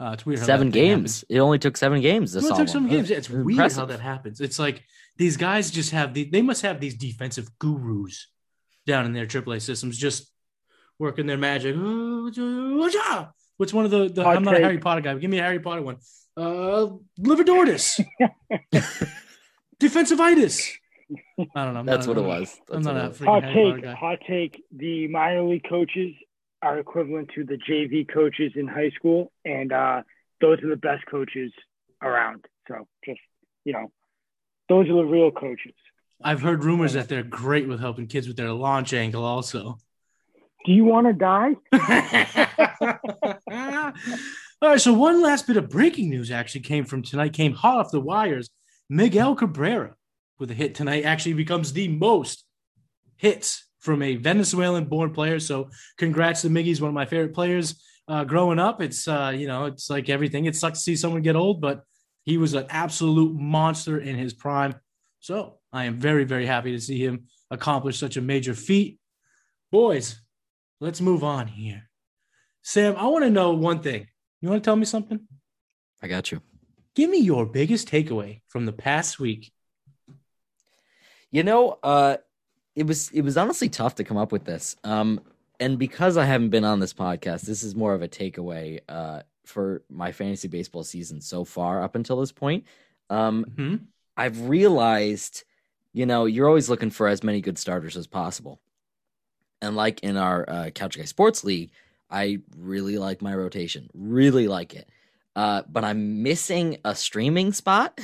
Uh, 0.01 0.11
it's 0.15 0.27
weird. 0.27 0.41
seven 0.41 0.71
games. 0.71 1.25
It 1.29 1.39
only 1.39 1.61
took 1.61 1.77
seven 1.77 2.01
games. 2.01 2.33
To 2.33 2.39
it 2.39 2.57
took 2.57 2.69
seven 2.69 2.89
games. 2.89 3.13
It's 3.13 3.31
weird 3.31 3.51
impressive. 3.51 3.79
how 3.79 3.87
that 3.87 4.01
happens. 4.01 4.41
It's 4.41 4.59
like 4.59 4.83
these 5.17 5.37
guys 5.37 5.71
just 5.71 5.93
have 5.93 6.13
the, 6.13 6.25
they 6.25 6.43
must 6.43 6.63
have 6.63 6.81
these 6.81 6.97
defensive 6.97 7.49
gurus 7.61 8.27
down 8.87 9.07
in 9.07 9.13
their 9.13 9.27
AAA 9.27 9.63
systems 9.63 9.99
just 9.99 10.31
working 10.99 11.27
their 11.27 11.39
magic. 11.39 11.75
What's 11.77 13.73
one 13.73 13.85
of 13.85 13.91
the, 13.91 14.09
the 14.09 14.25
I'm 14.25 14.43
not 14.43 14.57
a 14.57 14.61
Harry 14.61 14.79
Potter 14.79 15.01
guy. 15.01 15.15
Give 15.15 15.31
me 15.31 15.39
a 15.39 15.43
Harry 15.43 15.61
Potter 15.61 15.83
one. 15.83 15.97
Uh, 16.37 16.89
Liverdortis. 17.21 18.05
Defensivitis. 19.81 20.71
I 21.55 21.65
don't 21.65 21.75
know. 21.75 21.81
I'm 21.81 21.87
That's 21.87 22.07
what 22.07 22.19
it 22.19 22.25
was. 22.25 22.57
That's 22.69 22.87
I'm 22.87 22.95
not 22.95 23.07
a 23.07 23.11
freaking 23.11 23.27
hot 23.27 23.83
take. 23.83 23.85
Hot 23.95 24.19
take. 24.27 24.65
The 24.75 25.09
minor 25.09 25.43
league 25.43 25.67
coaches 25.69 26.15
are 26.63 26.79
equivalent 26.79 27.31
to 27.35 27.45
the 27.45 27.59
JV 27.59 28.09
coaches 28.13 28.53
in 28.57 28.67
high 28.67 28.91
school, 28.91 29.31
and 29.45 29.73
uh, 29.73 30.03
those 30.41 30.63
are 30.63 30.69
the 30.69 30.77
best 30.77 31.05
coaches 31.11 31.53
around. 32.03 32.47
So 32.69 32.89
just 33.05 33.21
you 33.65 33.73
know, 33.73 33.93
those 34.69 34.89
are 34.89 34.95
the 34.95 35.05
real 35.05 35.31
coaches. 35.31 35.75
I've 36.25 36.41
heard 36.41 36.65
rumors 36.65 36.95
that 36.95 37.09
they're 37.09 37.23
great 37.23 37.69
with 37.69 37.81
helping 37.81 38.07
kids 38.07 38.27
with 38.27 38.39
their 38.39 38.51
launch 38.51 38.95
angle, 38.95 39.25
also. 39.25 39.79
Do 40.65 40.73
you 40.73 40.85
want 40.85 41.07
to 41.07 41.13
die? 41.13 41.57
All 44.63 44.71
right, 44.71 44.81
so 44.81 44.95
one 44.95 45.21
last 45.21 45.47
bit 45.47 45.59
of 45.59 45.69
breaking 45.69 46.09
news 46.09 46.31
actually 46.31 46.63
came 46.63 46.87
from 46.87 47.03
tonight, 47.03 47.35
came 47.35 47.53
hot 47.53 47.77
off 47.77 47.91
the 47.91 48.01
wires. 48.01 48.49
Miguel 48.89 49.35
Cabrera 49.35 49.95
with 50.39 50.51
a 50.51 50.55
hit 50.55 50.75
tonight 50.75 51.05
actually 51.05 51.35
becomes 51.35 51.75
the 51.75 51.89
most 51.89 52.45
hits 53.17 53.67
from 53.81 54.01
a 54.01 54.17
Venezuelan 54.17 54.87
born 54.87 55.13
player. 55.13 55.39
So 55.39 55.69
congrats 55.99 56.41
to 56.43 56.49
Miggy's 56.49 56.81
one 56.81 56.89
of 56.89 56.95
my 56.95 57.05
favorite 57.05 57.35
players 57.35 57.85
uh, 58.09 58.25
growing 58.25 58.59
up. 58.59 58.81
It's, 58.81 59.07
uh, 59.07 59.35
you 59.37 59.47
know, 59.47 59.67
it's 59.67 59.91
like 59.91 60.09
everything. 60.09 60.47
It 60.47 60.57
sucks 60.57 60.79
to 60.79 60.85
see 60.85 60.97
someone 60.97 61.21
get 61.21 61.37
old, 61.37 61.61
but 61.61 61.85
he 62.23 62.39
was 62.39 62.55
an 62.55 62.65
absolute 62.71 63.35
monster 63.35 63.99
in 63.99 64.17
his 64.17 64.33
prime. 64.33 64.77
So 65.25 65.55
I 65.73 65.87
am 65.87 65.99
very, 65.99 66.25
very 66.25 66.45
happy 66.45 66.73
to 66.73 66.79
see 66.79 66.99
him 67.03 67.29
accomplish 67.51 67.99
such 67.99 68.19
a 68.19 68.21
major 68.21 68.53
feat. 68.53 68.99
Boys, 69.73 70.21
let's 70.83 71.01
move 71.01 71.25
on 71.25 71.47
here. 71.47 71.89
Sam, 72.61 72.95
I 72.95 73.07
want 73.07 73.25
to 73.25 73.31
know 73.31 73.55
one 73.55 73.81
thing. 73.81 74.07
You 74.43 74.51
want 74.51 74.63
to 74.63 74.69
tell 74.69 74.77
me 74.77 74.85
something? 74.85 75.21
I 76.03 76.09
got 76.09 76.31
you. 76.31 76.43
Give 76.95 77.09
me 77.09 77.21
your 77.21 77.47
biggest 77.47 77.89
takeaway 77.89 78.43
from 78.49 78.67
the 78.67 78.73
past 78.75 79.19
week. 79.19 79.51
You 81.31 81.43
know, 81.43 81.79
uh, 81.83 82.19
it 82.77 82.87
was 82.87 83.09
it 83.09 83.23
was 83.23 83.39
honestly 83.39 83.71
tough 83.71 83.95
to 83.95 84.05
come 84.05 84.19
up 84.19 84.31
with 84.31 84.45
this. 84.45 84.77
Um, 84.85 85.23
and 85.59 85.79
because 85.79 86.19
I 86.19 86.27
haven't 86.27 86.51
been 86.51 86.67
on 86.67 86.81
this 86.81 86.93
podcast, 86.93 87.47
this 87.47 87.63
is 87.63 87.75
more 87.75 87.95
of 87.95 88.03
a 88.03 88.09
takeaway 88.09 88.81
uh, 88.91 89.23
for 89.47 89.85
my 89.89 90.13
fantasy 90.13 90.49
baseball 90.49 90.85
season 90.85 91.23
so 91.23 91.47
far 91.47 91.83
up 91.83 91.95
until 91.95 92.21
this 92.21 92.33
point. 92.33 92.65
Um, 93.09 93.47
mm-hmm. 93.49 93.77
I've 94.17 94.49
realized, 94.49 95.45
you 95.93 96.07
know, 96.07 96.27
you're 96.27 96.49
always 96.49 96.69
looking 96.69 96.91
for 96.91 97.09
as 97.09 97.23
many 97.23 97.41
good 97.41 97.59
starters 97.59 97.97
as 97.97 98.07
possible. 98.07 98.61
And 99.61 99.77
like 99.77 100.01
in 100.03 100.17
our 100.17 100.49
uh, 100.49 100.71
Couch 100.71 100.99
Guy 100.99 101.05
Sports 101.05 101.45
League, 101.45 101.71
I 102.11 102.39
really 102.57 102.99
like 102.99 103.23
my 103.23 103.35
rotation, 103.35 103.89
really 103.95 104.47
like 104.47 104.75
it. 104.75 104.89
Uh, 105.35 105.63
but 105.69 105.83
I'm 105.83 106.23
missing 106.23 106.79
a 106.85 106.95
streaming 106.95 107.53
spot, 107.53 107.99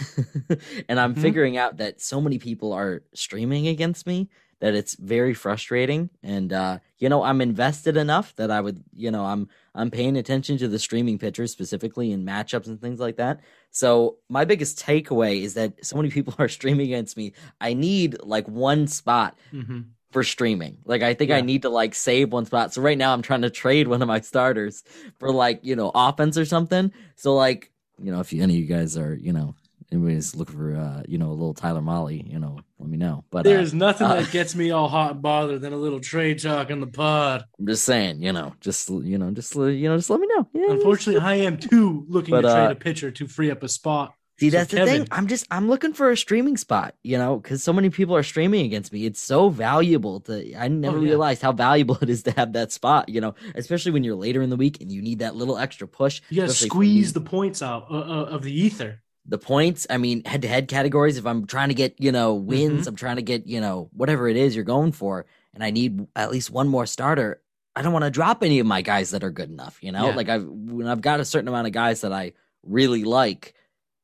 and 0.88 0.98
I'm 0.98 1.12
mm-hmm. 1.12 1.22
figuring 1.22 1.56
out 1.56 1.76
that 1.76 2.00
so 2.00 2.20
many 2.20 2.38
people 2.38 2.72
are 2.72 3.02
streaming 3.14 3.68
against 3.68 4.04
me 4.04 4.28
that 4.60 4.74
it's 4.74 4.94
very 4.94 5.34
frustrating. 5.34 6.10
And 6.22 6.52
uh, 6.52 6.78
you 6.98 7.08
know, 7.08 7.22
I'm 7.22 7.40
invested 7.40 7.96
enough 7.96 8.34
that 8.36 8.50
I 8.50 8.60
would, 8.60 8.82
you 8.94 9.10
know, 9.10 9.24
I'm 9.24 9.48
I'm 9.74 9.90
paying 9.90 10.16
attention 10.16 10.58
to 10.58 10.68
the 10.68 10.78
streaming 10.78 11.18
pitchers 11.18 11.50
specifically 11.50 12.12
in 12.12 12.24
matchups 12.24 12.66
and 12.66 12.80
things 12.80 13.00
like 13.00 13.16
that. 13.16 13.40
So 13.70 14.18
my 14.28 14.44
biggest 14.44 14.78
takeaway 14.78 15.42
is 15.42 15.54
that 15.54 15.84
so 15.84 15.96
many 15.96 16.10
people 16.10 16.34
are 16.38 16.48
streaming 16.48 16.86
against 16.86 17.16
me. 17.16 17.32
I 17.60 17.74
need 17.74 18.22
like 18.22 18.46
one 18.48 18.86
spot. 18.86 19.36
Mm-hmm 19.52 19.80
for 20.10 20.24
streaming. 20.24 20.78
Like 20.84 21.02
I 21.02 21.14
think 21.14 21.30
yeah. 21.30 21.36
I 21.36 21.40
need 21.40 21.62
to 21.62 21.68
like 21.68 21.94
save 21.94 22.32
one 22.32 22.44
spot. 22.44 22.74
So 22.74 22.82
right 22.82 22.98
now 22.98 23.12
I'm 23.12 23.22
trying 23.22 23.42
to 23.42 23.50
trade 23.50 23.86
one 23.86 24.02
of 24.02 24.08
my 24.08 24.20
starters 24.20 24.82
for 25.20 25.30
like, 25.30 25.60
you 25.62 25.76
know, 25.76 25.92
offense 25.94 26.36
or 26.36 26.44
something. 26.44 26.92
So 27.14 27.36
like, 27.36 27.70
you 28.02 28.10
know, 28.10 28.18
if 28.18 28.32
you, 28.32 28.42
any 28.42 28.54
of 28.54 28.60
you 28.60 28.66
guys 28.66 28.96
are, 28.96 29.14
you 29.14 29.32
know, 29.32 29.54
anybody's 29.92 30.34
looking 30.34 30.56
for 30.56 30.74
uh, 30.74 31.02
you 31.06 31.18
know, 31.18 31.28
a 31.28 31.30
little 31.30 31.54
Tyler 31.54 31.80
Mahle, 31.80 32.28
you 32.28 32.38
know, 32.38 32.58
let 32.80 32.88
me 32.88 32.96
know. 32.96 33.24
But 33.30 33.44
there's 33.44 33.74
uh, 33.74 33.76
nothing 33.76 34.06
uh, 34.06 34.16
that 34.16 34.30
gets 34.32 34.54
me 34.54 34.70
all 34.70 34.88
hot 34.88 35.12
and 35.12 35.22
bothered 35.22 35.60
than 35.60 35.72
a 35.72 35.76
little 35.76 36.00
trade 36.00 36.40
talk 36.40 36.70
in 36.70 36.80
the 36.80 36.86
pod. 36.86 37.44
I'm 37.58 37.66
just 37.66 37.84
saying, 37.84 38.22
you 38.22 38.32
know, 38.32 38.54
just 38.60 38.88
you 38.88 39.18
know, 39.18 39.30
just 39.30 39.54
you 39.54 39.88
know, 39.88 39.96
just 39.96 40.10
let 40.10 40.20
me 40.20 40.28
know. 40.34 40.48
Yeah, 40.54 40.72
Unfortunately, 40.72 41.20
I 41.20 41.34
am 41.36 41.58
too 41.58 42.04
looking 42.08 42.32
but, 42.32 42.42
to 42.42 42.48
trade 42.48 42.66
uh, 42.66 42.70
a 42.70 42.74
pitcher 42.74 43.10
to 43.10 43.28
free 43.28 43.50
up 43.50 43.62
a 43.62 43.68
spot. 43.68 44.14
See, 44.40 44.48
that's 44.48 44.70
so 44.70 44.78
the 44.78 44.86
thing. 44.86 45.08
I'm 45.10 45.26
just 45.26 45.46
I'm 45.50 45.68
looking 45.68 45.92
for 45.92 46.10
a 46.10 46.16
streaming 46.16 46.56
spot, 46.56 46.94
you 47.02 47.18
know, 47.18 47.36
because 47.36 47.62
so 47.62 47.74
many 47.74 47.90
people 47.90 48.16
are 48.16 48.22
streaming 48.22 48.64
against 48.64 48.90
me. 48.90 49.04
It's 49.04 49.20
so 49.20 49.50
valuable 49.50 50.20
to. 50.20 50.54
I 50.56 50.68
never 50.68 50.96
oh, 50.96 51.00
yeah. 51.02 51.08
realized 51.08 51.42
how 51.42 51.52
valuable 51.52 51.98
it 52.00 52.08
is 52.08 52.22
to 52.22 52.30
have 52.32 52.54
that 52.54 52.72
spot, 52.72 53.10
you 53.10 53.20
know, 53.20 53.34
especially 53.54 53.92
when 53.92 54.02
you're 54.02 54.16
later 54.16 54.40
in 54.40 54.48
the 54.48 54.56
week 54.56 54.80
and 54.80 54.90
you 54.90 55.02
need 55.02 55.18
that 55.18 55.36
little 55.36 55.58
extra 55.58 55.86
push. 55.86 56.22
You 56.30 56.40
got 56.40 56.48
to 56.48 56.54
squeeze 56.54 57.12
the 57.12 57.20
points 57.20 57.60
out 57.60 57.90
uh, 57.90 57.96
uh, 57.96 58.24
of 58.30 58.42
the 58.42 58.52
ether. 58.58 59.02
The 59.30 59.38
points, 59.38 59.86
I 59.88 59.96
mean, 59.96 60.24
head 60.24 60.42
to 60.42 60.48
head 60.48 60.68
categories. 60.68 61.16
If 61.16 61.24
I'm 61.24 61.46
trying 61.46 61.68
to 61.68 61.74
get, 61.74 61.94
you 61.98 62.12
know, 62.12 62.34
wins, 62.34 62.80
mm-hmm. 62.80 62.88
I'm 62.88 62.96
trying 62.96 63.16
to 63.16 63.22
get, 63.22 63.46
you 63.46 63.60
know, 63.60 63.88
whatever 63.92 64.28
it 64.28 64.36
is 64.36 64.54
you're 64.54 64.64
going 64.64 64.92
for, 64.92 65.24
and 65.54 65.64
I 65.64 65.70
need 65.70 66.06
at 66.14 66.30
least 66.30 66.50
one 66.50 66.68
more 66.68 66.84
starter. 66.84 67.40
I 67.74 67.82
don't 67.82 67.92
want 67.92 68.04
to 68.04 68.10
drop 68.10 68.42
any 68.42 68.58
of 68.58 68.66
my 68.66 68.82
guys 68.82 69.10
that 69.10 69.24
are 69.24 69.30
good 69.30 69.48
enough, 69.48 69.78
you 69.80 69.92
know. 69.92 70.08
Yeah. 70.08 70.14
Like 70.14 70.28
I've 70.28 70.44
when 70.44 70.86
I've 70.86 71.00
got 71.00 71.20
a 71.20 71.24
certain 71.24 71.48
amount 71.48 71.68
of 71.68 71.72
guys 71.72 72.02
that 72.02 72.12
I 72.12 72.32
really 72.62 73.04
like 73.04 73.54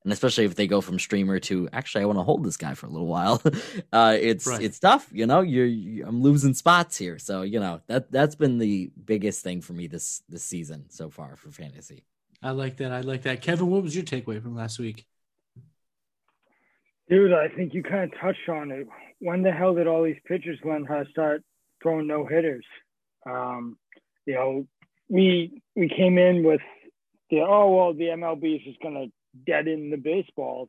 and 0.06 0.12
especially 0.12 0.44
if 0.44 0.54
they 0.54 0.68
go 0.68 0.80
from 0.80 1.00
streamer 1.00 1.40
to 1.40 1.68
actually 1.72 2.02
I 2.02 2.06
want 2.06 2.20
to 2.20 2.22
hold 2.22 2.44
this 2.44 2.56
guy 2.56 2.74
for 2.74 2.86
a 2.86 2.88
little 2.88 3.08
while. 3.08 3.42
Uh, 3.92 4.16
it's 4.20 4.46
right. 4.46 4.60
it's 4.60 4.78
tough, 4.78 5.08
you 5.12 5.26
know. 5.26 5.40
You're 5.40 5.66
you, 5.66 6.04
I'm 6.06 6.20
losing 6.20 6.54
spots 6.54 6.96
here, 6.96 7.18
so 7.18 7.42
you 7.42 7.60
know 7.60 7.80
that 7.86 8.10
that's 8.12 8.34
been 8.34 8.58
the 8.58 8.90
biggest 9.04 9.42
thing 9.42 9.62
for 9.62 9.72
me 9.72 9.86
this 9.86 10.22
this 10.28 10.42
season 10.42 10.86
so 10.90 11.08
far 11.08 11.36
for 11.36 11.50
fantasy. 11.50 12.04
I 12.42 12.50
like 12.50 12.76
that. 12.78 12.92
I 12.92 13.00
like 13.00 13.22
that. 13.22 13.40
Kevin, 13.40 13.68
what 13.68 13.82
was 13.82 13.94
your 13.94 14.04
takeaway 14.04 14.42
from 14.42 14.54
last 14.54 14.78
week? 14.78 15.06
Dude, 17.08 17.32
I 17.32 17.48
think 17.48 17.72
you 17.72 17.82
kind 17.82 18.12
of 18.12 18.20
touched 18.20 18.48
on 18.48 18.70
it. 18.70 18.88
when 19.20 19.42
the 19.42 19.52
hell 19.52 19.74
did 19.74 19.86
all 19.86 20.02
these 20.02 20.20
pitchers 20.26 20.58
learn 20.64 20.84
how 20.84 21.02
to 21.02 21.10
start 21.10 21.42
throwing 21.82 22.06
no 22.06 22.26
hitters? 22.26 22.64
Um, 23.24 23.78
you 24.26 24.34
know, 24.34 24.66
we 25.08 25.62
we 25.76 25.88
came 25.88 26.18
in 26.18 26.42
with 26.42 26.60
the 27.30 27.40
oh 27.40 27.70
well 27.74 27.94
the 27.94 28.04
MLB 28.04 28.56
is 28.56 28.62
just 28.62 28.80
gonna 28.80 29.06
deaden 29.46 29.90
the 29.90 29.96
baseballs. 29.96 30.68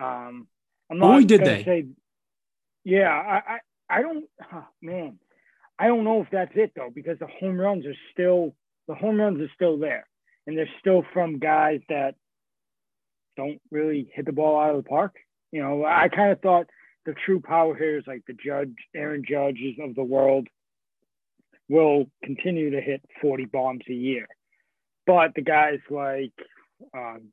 Um, 0.00 0.48
I'm 0.90 0.98
not 0.98 1.20
Boy, 1.20 1.24
did 1.24 1.44
they? 1.44 1.64
Say, 1.64 1.86
yeah, 2.84 3.10
I, 3.10 3.54
I 3.54 3.98
I 3.98 4.02
don't 4.02 4.24
oh, 4.52 4.66
man, 4.82 5.18
I 5.78 5.86
don't 5.86 6.04
know 6.04 6.22
if 6.22 6.28
that's 6.32 6.52
it 6.56 6.72
though 6.74 6.90
because 6.92 7.18
the 7.20 7.28
home 7.40 7.60
runs 7.60 7.86
are 7.86 7.96
still 8.12 8.54
the 8.88 8.94
home 8.94 9.20
runs 9.20 9.40
are 9.40 9.50
still 9.54 9.78
there, 9.78 10.08
and 10.46 10.58
they're 10.58 10.68
still 10.80 11.04
from 11.12 11.38
guys 11.38 11.80
that 11.88 12.16
don't 13.36 13.60
really 13.70 14.10
hit 14.12 14.26
the 14.26 14.32
ball 14.32 14.60
out 14.60 14.74
of 14.74 14.82
the 14.82 14.88
park. 14.88 15.14
You 15.52 15.62
know, 15.62 15.84
I 15.84 16.08
kind 16.08 16.32
of 16.32 16.40
thought 16.40 16.66
the 17.06 17.14
true 17.24 17.40
power 17.40 17.74
here 17.74 17.98
is 17.98 18.04
like 18.06 18.22
the 18.26 18.34
Judge, 18.34 18.74
Aaron 18.94 19.24
Judges 19.26 19.76
of 19.80 19.94
the 19.94 20.04
world 20.04 20.46
will 21.68 22.06
continue 22.22 22.70
to 22.70 22.80
hit 22.80 23.02
40 23.20 23.46
bombs 23.46 23.82
a 23.88 23.94
year. 23.94 24.26
But 25.06 25.32
the 25.34 25.42
guys 25.42 25.78
like 25.90 26.32
um, 26.94 27.28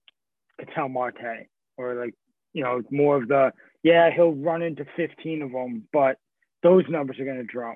Ketel 0.60 0.90
Marte 0.90 1.48
or 1.78 1.96
like, 1.96 2.14
you 2.54 2.64
know, 2.64 2.82
more 2.90 3.18
of 3.18 3.28
the, 3.28 3.52
yeah, 3.84 4.10
he'll 4.12 4.34
run 4.34 4.62
into 4.62 4.86
15 4.96 5.42
of 5.42 5.52
them, 5.52 5.88
but 5.92 6.18
those 6.64 6.86
numbers 6.90 7.20
are 7.20 7.26
going 7.26 7.38
to 7.38 7.44
drop. 7.44 7.76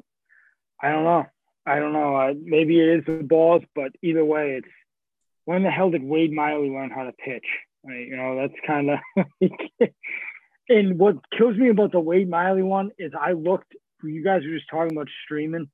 I 0.81 0.91
don't 0.91 1.03
know. 1.03 1.25
I 1.65 1.79
don't 1.79 1.93
know. 1.93 2.15
Uh, 2.15 2.33
maybe 2.41 2.79
it 2.79 2.99
is 2.99 3.05
the 3.05 3.23
balls, 3.23 3.63
but 3.75 3.91
either 4.01 4.23
way, 4.23 4.55
it's 4.57 4.67
when 5.45 5.63
the 5.63 5.69
hell 5.69 5.91
did 5.91 6.03
Wade 6.03 6.31
Miley 6.31 6.69
learn 6.69 6.89
how 6.89 7.03
to 7.03 7.11
pitch? 7.11 7.45
Right? 7.85 8.07
You 8.07 8.15
know, 8.15 8.35
that's 8.37 8.59
kind 8.65 8.89
of. 8.89 8.99
and 10.69 10.99
what 10.99 11.17
kills 11.35 11.57
me 11.57 11.69
about 11.69 11.91
the 11.91 11.99
Wade 11.99 12.29
Miley 12.29 12.63
one 12.63 12.91
is 12.97 13.11
I 13.19 13.33
looked. 13.33 13.73
You 14.03 14.23
guys 14.23 14.43
were 14.43 14.55
just 14.55 14.69
talking 14.69 14.95
about 14.95 15.09
streaming. 15.25 15.69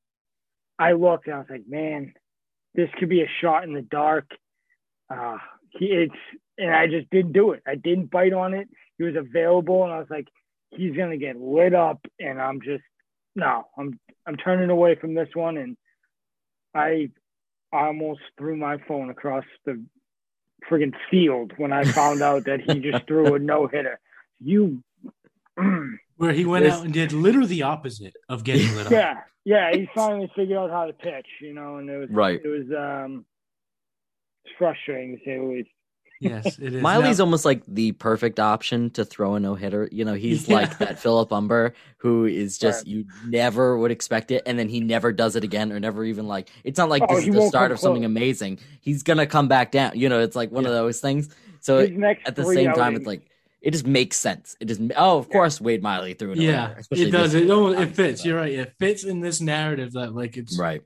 I 0.79 0.93
looked 0.93 1.27
and 1.27 1.35
I 1.35 1.39
was 1.39 1.47
like, 1.49 1.67
man, 1.67 2.13
this 2.73 2.89
could 2.97 3.09
be 3.09 3.21
a 3.21 3.29
shot 3.41 3.65
in 3.65 3.73
the 3.73 3.81
dark. 3.81 4.29
Uh, 5.09 5.37
he, 5.69 5.85
it's 5.85 6.15
and 6.57 6.73
I 6.73 6.87
just 6.87 7.09
didn't 7.09 7.33
do 7.33 7.51
it. 7.51 7.61
I 7.67 7.75
didn't 7.75 8.09
bite 8.09 8.33
on 8.33 8.53
it. 8.53 8.69
He 8.97 9.03
was 9.03 9.15
available, 9.15 9.83
and 9.83 9.91
I 9.91 9.99
was 9.99 10.09
like, 10.09 10.27
he's 10.71 10.95
gonna 10.95 11.17
get 11.17 11.39
lit 11.39 11.75
up, 11.75 11.99
and 12.19 12.41
I'm 12.41 12.61
just 12.61 12.83
no, 13.35 13.65
I'm 13.77 13.99
I'm 14.25 14.37
turning 14.37 14.69
away 14.69 14.95
from 14.95 15.13
this 15.13 15.29
one, 15.33 15.57
and 15.57 15.77
I 16.73 17.09
I 17.73 17.87
almost 17.87 18.21
threw 18.37 18.55
my 18.55 18.77
phone 18.87 19.09
across 19.09 19.45
the 19.65 19.83
friggin' 20.69 20.95
field 21.11 21.51
when 21.57 21.73
I 21.73 21.83
found 21.83 22.21
out 22.21 22.45
that 22.45 22.61
he 22.61 22.79
just 22.79 23.05
threw 23.07 23.35
a 23.35 23.39
no 23.39 23.67
hitter. 23.67 23.99
You 24.45 24.83
where 26.17 26.31
he 26.31 26.45
went 26.45 26.65
this, 26.65 26.73
out 26.73 26.85
and 26.85 26.93
did 26.93 27.11
literally 27.11 27.47
the 27.47 27.63
opposite 27.63 28.13
of 28.29 28.43
getting 28.43 28.73
lit 28.75 28.85
up. 28.85 28.91
Yeah, 28.91 29.21
yeah, 29.43 29.71
he 29.73 29.89
finally 29.93 30.31
figured 30.35 30.57
out 30.57 30.69
how 30.69 30.85
to 30.85 30.93
pitch, 30.93 31.25
you 31.41 31.53
know, 31.53 31.77
and 31.77 31.89
it 31.89 31.97
was 31.97 32.09
right. 32.11 32.39
It 32.43 32.47
was 32.47 32.67
um, 32.77 33.25
frustrating 34.57 35.17
to 35.17 35.23
say 35.25 35.37
the 35.37 35.43
least. 35.43 35.69
Yes, 36.21 36.59
it 36.59 36.75
is. 36.75 36.81
Miley's 36.81 37.17
now, 37.17 37.25
almost 37.25 37.43
like 37.43 37.63
the 37.67 37.91
perfect 37.93 38.39
option 38.39 38.89
to 38.91 39.03
throw 39.03 39.35
a 39.35 39.39
no 39.39 39.55
hitter. 39.55 39.89
You 39.91 40.05
know, 40.05 40.13
he's 40.13 40.47
yeah. 40.47 40.55
like 40.55 40.77
that 40.77 40.99
Philip 40.99 41.29
Humber 41.29 41.73
who 41.97 42.25
is 42.25 42.57
just 42.57 42.85
right. 42.85 42.87
you 42.87 43.05
never 43.27 43.77
would 43.77 43.91
expect 43.91 44.31
it, 44.31 44.43
and 44.45 44.57
then 44.57 44.69
he 44.69 44.79
never 44.79 45.11
does 45.11 45.35
it 45.35 45.43
again, 45.43 45.71
or 45.71 45.79
never 45.79 46.05
even 46.05 46.27
like. 46.27 46.49
It's 46.63 46.77
not 46.77 46.89
like 46.89 47.03
oh, 47.09 47.15
this 47.15 47.27
is 47.27 47.35
the 47.35 47.47
start 47.47 47.71
of 47.71 47.79
something 47.79 48.05
amazing. 48.05 48.59
He's 48.79 49.03
gonna 49.03 49.25
come 49.25 49.47
back 49.47 49.71
down. 49.71 49.91
You 49.95 50.07
know, 50.07 50.19
it's 50.19 50.35
like 50.35 50.51
one 50.51 50.63
yeah. 50.63 50.69
of 50.69 50.75
those 50.75 51.01
things. 51.01 51.29
So 51.59 51.79
at 51.79 52.35
the 52.35 52.45
same 52.45 52.73
time, 52.73 52.95
it's 52.95 53.07
like 53.07 53.27
it 53.65 53.71
just 53.71 53.87
makes 53.87 54.15
sense. 54.15 54.55
It 54.59 54.65
just 54.65 54.79
oh, 54.95 55.17
of 55.17 55.27
course, 55.27 55.59
Wade 55.59 55.81
Miley 55.81 56.13
threw 56.13 56.33
it. 56.33 56.37
Yeah, 56.37 56.75
it 56.91 57.11
does. 57.11 57.33
It, 57.33 57.49
it 57.49 57.95
fits. 57.95 58.23
You're 58.23 58.37
right. 58.37 58.51
It 58.53 58.75
fits 58.77 59.03
in 59.03 59.21
this 59.21 59.41
narrative 59.41 59.93
that 59.93 60.13
like 60.13 60.37
it's 60.37 60.59
right. 60.59 60.83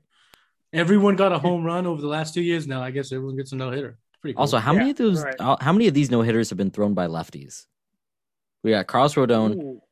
Everyone 0.72 1.14
got 1.14 1.30
a 1.30 1.38
home 1.38 1.62
run 1.62 1.86
over 1.86 2.00
the 2.00 2.08
last 2.08 2.32
two 2.32 2.40
years. 2.40 2.66
Now 2.66 2.82
I 2.82 2.90
guess 2.90 3.12
everyone 3.12 3.36
gets 3.36 3.52
a 3.52 3.56
no 3.56 3.70
hitter. 3.70 3.98
Pretty 4.22 4.32
cool. 4.34 4.40
Also, 4.40 4.56
how 4.56 4.72
yeah, 4.72 4.78
many 4.78 4.90
of 4.92 4.96
those? 4.96 5.22
Right. 5.22 5.34
Uh, 5.38 5.58
how 5.60 5.72
many 5.72 5.88
of 5.88 5.94
these 5.94 6.10
no 6.10 6.22
hitters 6.22 6.48
have 6.48 6.56
been 6.56 6.70
thrown 6.70 6.94
by 6.94 7.06
lefties? 7.06 7.66
We 8.62 8.70
got 8.70 8.86
Carlos 8.86 9.14
Rodon, 9.14 9.56
Ooh. 9.56 9.82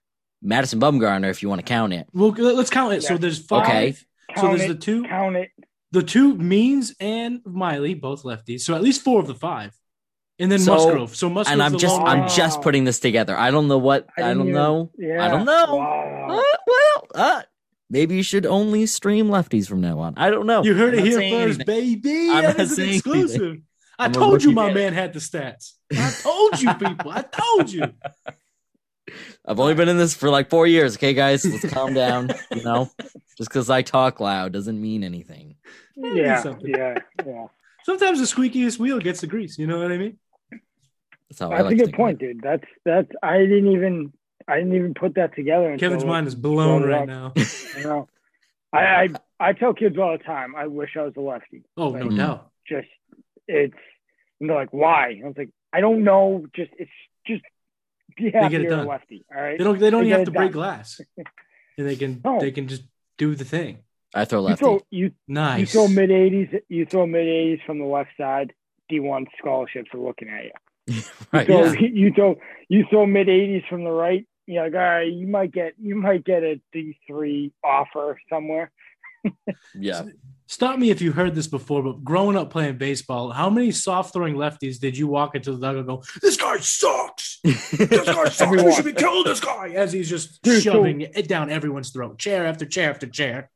Madison 0.40 0.81
Bumgarner, 0.81 1.29
if 1.29 1.42
you 1.42 1.51
want 1.51 1.59
to 1.59 1.66
count 1.66 1.92
it. 1.92 2.07
Well, 2.14 2.31
let's 2.31 2.70
count 2.70 2.94
it. 2.94 3.03
Yeah. 3.03 3.09
So 3.09 3.18
there's 3.18 3.44
five. 3.44 3.66
Okay. 3.66 3.96
Count 4.35 4.38
so 4.40 4.46
there's 4.48 4.62
it, 4.62 4.68
the 4.68 4.74
two. 4.77 5.05
Count 5.05 5.37
it. 5.37 5.51
The 5.90 6.03
two 6.03 6.35
Means 6.35 6.94
and 7.01 7.40
Miley, 7.44 7.92
both 7.92 8.22
lefties. 8.22 8.61
So 8.61 8.74
at 8.74 8.83
least 8.83 9.03
four 9.03 9.20
of 9.20 9.27
the 9.27 9.35
five 9.35 9.77
and 10.38 10.53
then 10.53 10.59
so, 10.59 10.74
Musgrove. 10.74 11.16
So 11.16 11.29
Musgrove, 11.29 11.53
and 11.53 11.62
I'm 11.62 11.79
just 11.79 12.01
I'm 12.01 12.29
just 12.29 12.62
putting 12.62 12.85
this 12.85 13.01
together. 13.01 13.37
I 13.37 13.51
don't 13.51 13.68
know 13.68 13.79
what 13.79 14.07
I, 14.16 14.22
I 14.22 14.35
don't 14.35 14.42
even, 14.42 14.53
know. 14.53 14.90
Yeah. 14.96 15.24
I 15.24 15.29
don't 15.29 15.44
know. 15.44 15.77
Wow. 15.77 16.27
Uh, 16.31 16.57
well, 16.66 17.07
uh, 17.14 17.42
maybe 17.90 18.16
you 18.16 18.22
should 18.22 18.46
only 18.46 18.87
stream 18.87 19.29
lefties 19.29 19.68
from 19.68 19.81
now 19.81 19.98
on. 19.98 20.14
I 20.16 20.31
don't 20.31 20.46
know. 20.46 20.62
You 20.62 20.74
heard 20.74 20.94
I'm 20.94 21.01
it 21.01 21.07
here 21.07 21.18
first, 21.18 21.61
anything. 21.61 21.66
baby. 21.66 22.31
I'm 22.31 22.44
that 22.44 22.61
is 22.61 22.79
an 22.79 22.88
exclusive. 22.88 23.42
Anything. 23.42 23.62
I 23.98 24.05
I'm 24.05 24.12
told 24.12 24.44
you 24.44 24.53
my 24.53 24.72
man 24.72 24.92
had 24.92 25.12
the 25.12 25.18
stats. 25.18 25.72
I 25.92 26.14
told 26.22 26.61
you 26.61 26.72
people. 26.74 27.11
I 27.11 27.22
told 27.22 27.70
you. 27.70 27.83
I've 29.44 29.59
only 29.59 29.74
been 29.74 29.88
in 29.88 29.96
this 29.96 30.14
for 30.14 30.29
like 30.29 30.51
four 30.51 30.66
years. 30.66 30.96
Okay, 30.96 31.14
guys, 31.14 31.44
let's 31.44 31.72
calm 31.72 31.94
down. 31.94 32.31
You 32.55 32.62
know, 32.62 32.90
just 33.37 33.48
because 33.51 33.70
I 33.70 33.83
talk 33.83 34.20
loud 34.20 34.53
doesn't 34.53 34.81
mean 34.81 35.03
anything. 35.03 35.57
Yeah, 35.96 36.44
yeah, 36.62 36.98
yeah. 37.27 37.46
Sometimes 37.85 38.18
the 38.18 38.27
squeakiest 38.27 38.79
wheel 38.79 38.98
gets 39.01 39.22
the 39.22 39.27
grease. 39.27 39.59
You 39.59 39.66
know 39.66 39.81
what 39.81 39.90
I 39.90 39.96
mean? 39.96 40.18
That's, 41.28 41.38
That's 41.40 41.62
like 41.62 41.74
a 41.74 41.76
good 41.76 41.94
point, 41.94 42.18
dude. 42.18 42.40
That's 42.42 42.64
that's 42.84 43.10
I 43.22 43.38
didn't 43.38 43.72
even 43.72 44.12
I 44.46 44.56
didn't 44.56 44.74
even 44.74 44.94
put 44.94 45.14
that 45.16 45.34
together. 45.34 45.76
Kevin's 45.76 46.04
mind 46.04 46.26
is 46.26 46.34
blown 46.34 46.84
right 46.84 47.06
now. 47.06 47.32
you 47.76 47.84
know, 47.84 48.08
I, 48.72 48.78
I 48.78 49.08
I 49.38 49.52
tell 49.52 49.74
kids 49.74 49.98
all 49.98 50.16
the 50.16 50.24
time. 50.24 50.56
I 50.56 50.66
wish 50.66 50.96
I 50.96 51.02
was 51.02 51.14
a 51.16 51.20
lefty. 51.20 51.64
Oh 51.76 51.88
like, 51.88 52.04
no 52.04 52.16
doubt. 52.16 52.50
Just 52.66 52.88
it's 53.46 53.74
and 54.40 54.48
they're 54.48 54.56
like, 54.56 54.72
why? 54.72 55.20
I 55.22 55.26
was 55.26 55.36
like, 55.36 55.50
I 55.72 55.80
don't 55.80 56.04
know. 56.04 56.46
Just 56.54 56.70
it's 56.78 56.90
just 57.26 57.42
be 58.16 58.30
happy 58.30 58.56
you're 58.56 58.70
done. 58.70 58.86
a 58.86 58.88
lefty. 58.88 59.24
All 59.34 59.40
right. 59.40 59.58
They 59.58 59.64
don't. 59.64 59.78
They 59.78 59.90
don't 59.90 60.02
they 60.02 60.08
even 60.08 60.18
have 60.20 60.26
to 60.26 60.32
done. 60.32 60.42
break 60.42 60.52
glass. 60.52 61.00
and 61.78 61.86
they 61.86 61.96
can. 61.96 62.20
No. 62.24 62.40
They 62.40 62.50
can 62.50 62.68
just 62.68 62.84
do 63.16 63.34
the 63.34 63.44
thing. 63.44 63.78
I 64.14 64.24
throw 64.24 64.40
lefty. 64.40 64.64
You 64.64 64.70
throw, 64.70 64.86
you, 64.90 65.12
nice. 65.26 65.60
You 65.60 65.66
throw 65.66 65.88
mid 65.88 66.10
eighties. 66.10 66.48
You 66.68 66.86
throw 66.86 67.06
mid 67.06 67.26
eighties 67.26 67.60
from 67.66 67.78
the 67.78 67.84
left 67.84 68.10
side. 68.16 68.54
D 68.88 69.00
one 69.00 69.26
scholarships 69.38 69.90
are 69.92 70.00
looking 70.00 70.28
at 70.30 70.44
you. 70.44 70.52
right. 71.33 71.48
You 71.48 71.55
throw, 71.55 71.72
yeah. 71.72 71.81
you 71.81 72.12
throw 72.12 72.37
you 72.68 72.85
throw 72.90 73.07
mid 73.07 73.29
80s 73.29 73.68
from 73.68 73.85
the 73.85 73.90
right. 73.90 74.27
You're 74.46 74.64
like, 74.64 74.74
all 74.74 74.81
right, 74.81 75.12
you 75.12 75.27
might 75.27 75.53
get 75.53 75.74
you 75.79 75.94
might 75.94 76.24
get 76.24 76.42
a 76.42 76.61
D 76.72 76.98
three 77.07 77.53
offer 77.62 78.18
somewhere. 78.31 78.70
yeah. 79.74 80.05
Stop 80.46 80.79
me 80.79 80.90
if 80.90 81.03
you 81.03 81.12
heard 81.12 81.35
this 81.35 81.46
before, 81.46 81.83
but 81.83 82.03
growing 82.03 82.35
up 82.35 82.48
playing 82.48 82.79
baseball, 82.79 83.31
how 83.31 83.51
many 83.51 83.70
soft 83.70 84.14
throwing 84.14 84.35
lefties 84.35 84.79
did 84.79 84.96
you 84.96 85.07
walk 85.07 85.35
into 85.35 85.53
the 85.53 85.59
dugout 85.59 85.77
and 85.77 85.87
go, 85.87 86.03
"This 86.22 86.38
guy 86.38 86.57
sucks. 86.59 87.40
This 87.42 88.07
guy 88.07 88.29
sucks. 88.29 88.51
we 88.51 88.72
should 88.72 88.87
be 88.87 88.94
killing 88.94 89.24
this 89.24 89.40
guy." 89.40 89.70
As 89.70 89.92
he's 89.92 90.09
just 90.09 90.40
Dude, 90.42 90.62
shoving 90.62 91.03
so, 91.03 91.11
it 91.14 91.29
down 91.29 91.51
everyone's 91.51 91.90
throat, 91.90 92.18
chair 92.18 92.46
after 92.46 92.64
chair 92.64 92.88
after 92.88 93.07
chair. 93.07 93.51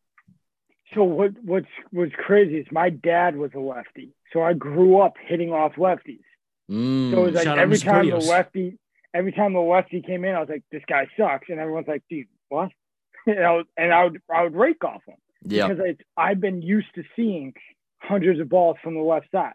So 0.95 1.05
what 1.05 1.31
what's 1.43 1.67
what's 1.91 2.13
crazy 2.15 2.57
is 2.57 2.67
my 2.71 2.91
dad 2.91 3.37
was 3.37 3.53
a 3.55 3.61
lefty, 3.61 4.11
so 4.35 4.43
I 4.43 4.53
grew 4.53 5.01
up 5.01 5.15
hitting 5.19 5.51
off 5.51 5.73
lefties. 5.77 6.21
Mm, 6.71 7.13
so 7.13 7.23
it 7.23 7.33
was 7.33 7.35
like 7.35 7.59
every 7.59 7.79
time 7.79 8.09
the 8.09 8.17
lefty, 8.17 8.79
every 9.15 9.33
time 9.33 9.53
the 9.53 9.61
lefty 9.61 10.01
came 10.01 10.25
in, 10.25 10.35
I 10.35 10.41
was 10.41 10.49
like, 10.49 10.63
"This 10.71 10.83
guy 10.89 11.07
sucks," 11.17 11.49
and 11.49 11.59
everyone's 11.59 11.89
like, 11.89 12.03
"Dude, 12.09 12.27
what?" 12.49 12.71
and, 13.27 13.45
I 13.45 13.53
was, 13.53 13.67
and 13.77 13.93
I 13.93 14.05
would 14.05 14.23
I 14.33 14.43
would 14.43 14.55
rake 14.55 14.85
off 14.85 15.03
him 15.07 15.17
yeah. 15.45 15.69
because 15.69 15.83
I, 16.17 16.23
I've 16.31 16.41
been 16.41 16.63
used 16.63 16.95
to 16.95 17.05
seeing 17.17 17.55
hundreds 18.01 18.41
of 18.41 18.49
balls 18.49 18.77
from 18.83 18.95
the 18.95 19.01
left 19.01 19.31
side. 19.31 19.53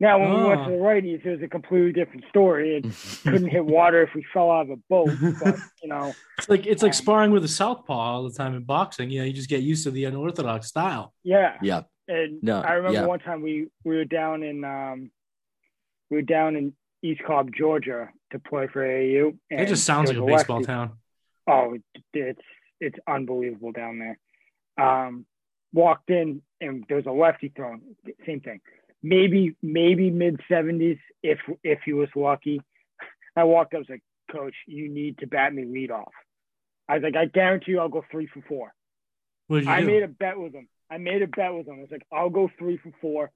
Now, 0.00 0.18
when 0.18 0.30
oh. 0.30 0.38
we 0.38 0.44
went 0.44 0.60
to 0.60 0.64
ah. 0.64 0.68
the 0.70 0.76
righties, 0.76 1.24
it 1.26 1.30
was 1.30 1.42
a 1.42 1.48
completely 1.48 1.92
different 1.92 2.24
story. 2.30 2.76
It 2.76 2.86
couldn't 3.22 3.48
hit 3.48 3.64
water 3.64 4.02
if 4.02 4.14
we 4.14 4.24
fell 4.32 4.50
out 4.50 4.62
of 4.62 4.70
a 4.70 4.76
boat. 4.88 5.10
But 5.42 5.56
you 5.82 5.88
know, 5.88 6.14
it's 6.38 6.48
like 6.48 6.66
it's 6.66 6.82
like 6.82 6.90
um, 6.90 6.94
sparring 6.94 7.30
with 7.32 7.44
a 7.44 7.48
southpaw 7.48 7.92
all 7.92 8.22
the 8.24 8.32
time 8.32 8.54
in 8.54 8.64
boxing. 8.64 9.10
You 9.10 9.20
know, 9.20 9.26
you 9.26 9.32
just 9.32 9.50
get 9.50 9.62
used 9.62 9.84
to 9.84 9.90
the 9.90 10.04
unorthodox 10.06 10.68
style. 10.68 11.12
Yeah, 11.22 11.56
yeah. 11.62 11.82
And 12.08 12.42
no, 12.42 12.60
I 12.60 12.72
remember 12.72 13.00
yeah. 13.00 13.06
one 13.06 13.20
time 13.20 13.42
we 13.42 13.68
we 13.84 13.96
were 13.96 14.06
down 14.06 14.42
in 14.42 14.64
um, 14.64 15.10
we 16.10 16.16
were 16.16 16.22
down 16.22 16.56
in 16.56 16.74
East 17.02 17.22
Cobb, 17.26 17.50
Georgia, 17.56 18.10
to 18.32 18.38
play 18.38 18.66
for 18.66 18.84
AAU. 18.86 19.36
it 19.48 19.66
just 19.66 19.84
sounds 19.84 20.08
like 20.08 20.18
a 20.18 20.24
baseball 20.24 20.58
lefty. 20.58 20.66
town. 20.66 20.92
Oh, 21.46 21.76
it's 22.12 22.40
it's 22.80 22.98
unbelievable 23.06 23.72
down 23.72 23.98
there. 23.98 24.18
Um, 24.78 25.26
walked 25.72 26.10
in 26.10 26.42
and 26.60 26.84
there's 26.88 27.06
a 27.06 27.12
lefty 27.12 27.52
throwing. 27.54 27.82
Same 28.26 28.40
thing. 28.40 28.60
Maybe 29.02 29.56
maybe 29.62 30.10
mid 30.10 30.40
seventies 30.48 30.98
if 31.22 31.38
if 31.64 31.80
he 31.84 31.92
was 31.92 32.08
lucky. 32.14 32.60
I 33.36 33.44
walked 33.44 33.74
up, 33.74 33.78
I 33.78 33.80
was 33.80 33.88
like, 33.88 34.02
Coach, 34.30 34.54
you 34.66 34.88
need 34.88 35.18
to 35.18 35.26
bat 35.26 35.54
me 35.54 35.64
lead 35.64 35.90
off. 35.90 36.12
I 36.88 36.94
was 36.94 37.02
like, 37.02 37.16
I 37.16 37.26
guarantee 37.26 37.72
you, 37.72 37.80
I'll 37.80 37.88
go 37.88 38.04
three 38.10 38.26
for 38.26 38.42
four. 38.48 38.74
I 39.50 39.80
do? 39.80 39.86
made 39.86 40.02
a 40.02 40.08
bet 40.08 40.38
with 40.38 40.52
him. 40.52 40.68
I 40.90 40.98
made 40.98 41.22
a 41.22 41.26
bet 41.26 41.54
with 41.54 41.66
him. 41.66 41.76
I 41.78 41.80
was 41.80 41.90
like, 41.90 42.06
I'll 42.12 42.30
go 42.30 42.50
three 42.58 42.78
for 42.78 42.92
four. 43.00 43.30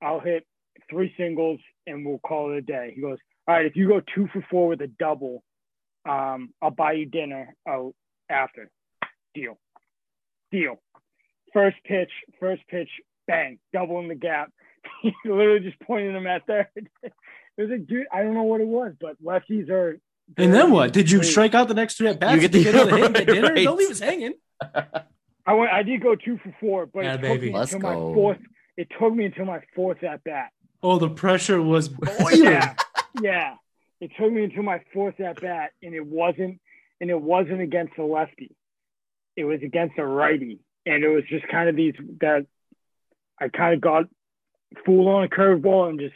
I'll 0.00 0.20
hit 0.20 0.46
three 0.90 1.12
singles 1.16 1.60
and 1.86 2.04
we'll 2.06 2.18
call 2.18 2.52
it 2.52 2.58
a 2.58 2.62
day. 2.62 2.92
He 2.94 3.00
goes, 3.00 3.18
all 3.46 3.54
right, 3.54 3.66
if 3.66 3.76
you 3.76 3.88
go 3.88 4.00
two 4.14 4.28
for 4.32 4.44
four 4.50 4.68
with 4.68 4.80
a 4.82 4.86
double, 4.86 5.42
um, 6.08 6.50
I'll 6.60 6.70
buy 6.70 6.92
you 6.92 7.06
dinner. 7.06 7.54
I'll 7.66 7.94
after. 8.28 8.70
Deal. 9.34 9.58
Deal. 10.50 10.80
First 11.52 11.76
pitch, 11.84 12.10
first 12.40 12.62
pitch, 12.68 12.88
bang, 13.26 13.58
double 13.72 14.00
in 14.00 14.08
the 14.08 14.14
gap. 14.14 14.50
He 15.02 15.12
literally 15.24 15.60
just 15.60 15.78
pointing 15.80 16.12
them 16.12 16.26
at 16.26 16.46
third. 16.46 16.66
it 17.02 17.12
was 17.56 17.70
a 17.70 17.78
dude, 17.78 18.06
I 18.12 18.22
don't 18.22 18.34
know 18.34 18.42
what 18.42 18.60
it 18.60 18.66
was, 18.66 18.92
but 19.00 19.22
lefties 19.22 19.68
are. 19.70 19.98
And 20.36 20.52
then 20.52 20.70
what? 20.70 20.92
Did 20.92 21.10
you 21.10 21.22
strike 21.22 21.54
out 21.54 21.68
the 21.68 21.74
next 21.74 21.98
three 21.98 22.08
at 22.08 22.18
bats? 22.18 22.34
You 22.34 22.40
get 22.40 22.52
the, 22.52 22.64
get 22.64 22.74
hit, 22.74 23.12
get 23.12 23.26
dinner? 23.26 23.48
Right. 23.54 23.64
Don't 23.64 23.78
leave 23.78 23.90
us 23.90 24.00
hanging. 24.00 24.34
I 25.46 25.54
went. 25.54 25.72
I 25.72 25.82
did 25.82 26.02
go 26.02 26.14
two 26.14 26.38
for 26.38 26.54
four, 26.60 26.86
but 26.86 27.04
yeah, 27.04 27.14
it 27.14 27.16
took 27.16 27.22
baby. 27.22 27.46
me 27.48 27.58
Let's 27.58 27.72
until 27.72 27.90
go. 27.90 28.08
my 28.08 28.14
fourth. 28.14 28.38
It 28.76 28.88
took 28.98 29.14
me 29.14 29.24
until 29.26 29.44
my 29.44 29.60
fourth 29.74 30.02
at 30.02 30.22
bat. 30.24 30.50
Oh, 30.82 30.98
the 30.98 31.10
pressure 31.10 31.62
was 31.62 31.88
boiling. 31.88 32.42
yeah, 32.42 32.74
yeah. 33.20 33.54
It 34.00 34.10
took 34.18 34.32
me 34.32 34.44
until 34.44 34.64
my 34.64 34.82
fourth 34.92 35.20
at 35.20 35.40
bat, 35.40 35.72
and 35.82 35.94
it 35.94 36.04
wasn't, 36.04 36.60
and 37.00 37.10
it 37.10 37.20
wasn't 37.20 37.60
against 37.60 37.96
a 37.98 38.04
lefty. 38.04 38.54
It 39.36 39.44
was 39.44 39.60
against 39.62 39.98
a 39.98 40.04
righty, 40.04 40.58
and 40.84 41.04
it 41.04 41.08
was 41.08 41.22
just 41.28 41.46
kind 41.48 41.68
of 41.68 41.76
these 41.76 41.94
that 42.20 42.46
I 43.40 43.48
kind 43.48 43.74
of 43.74 43.80
got 43.80 44.06
fooled 44.84 45.08
on 45.08 45.24
a 45.24 45.28
curveball 45.28 45.90
and 45.90 46.00
just 46.00 46.14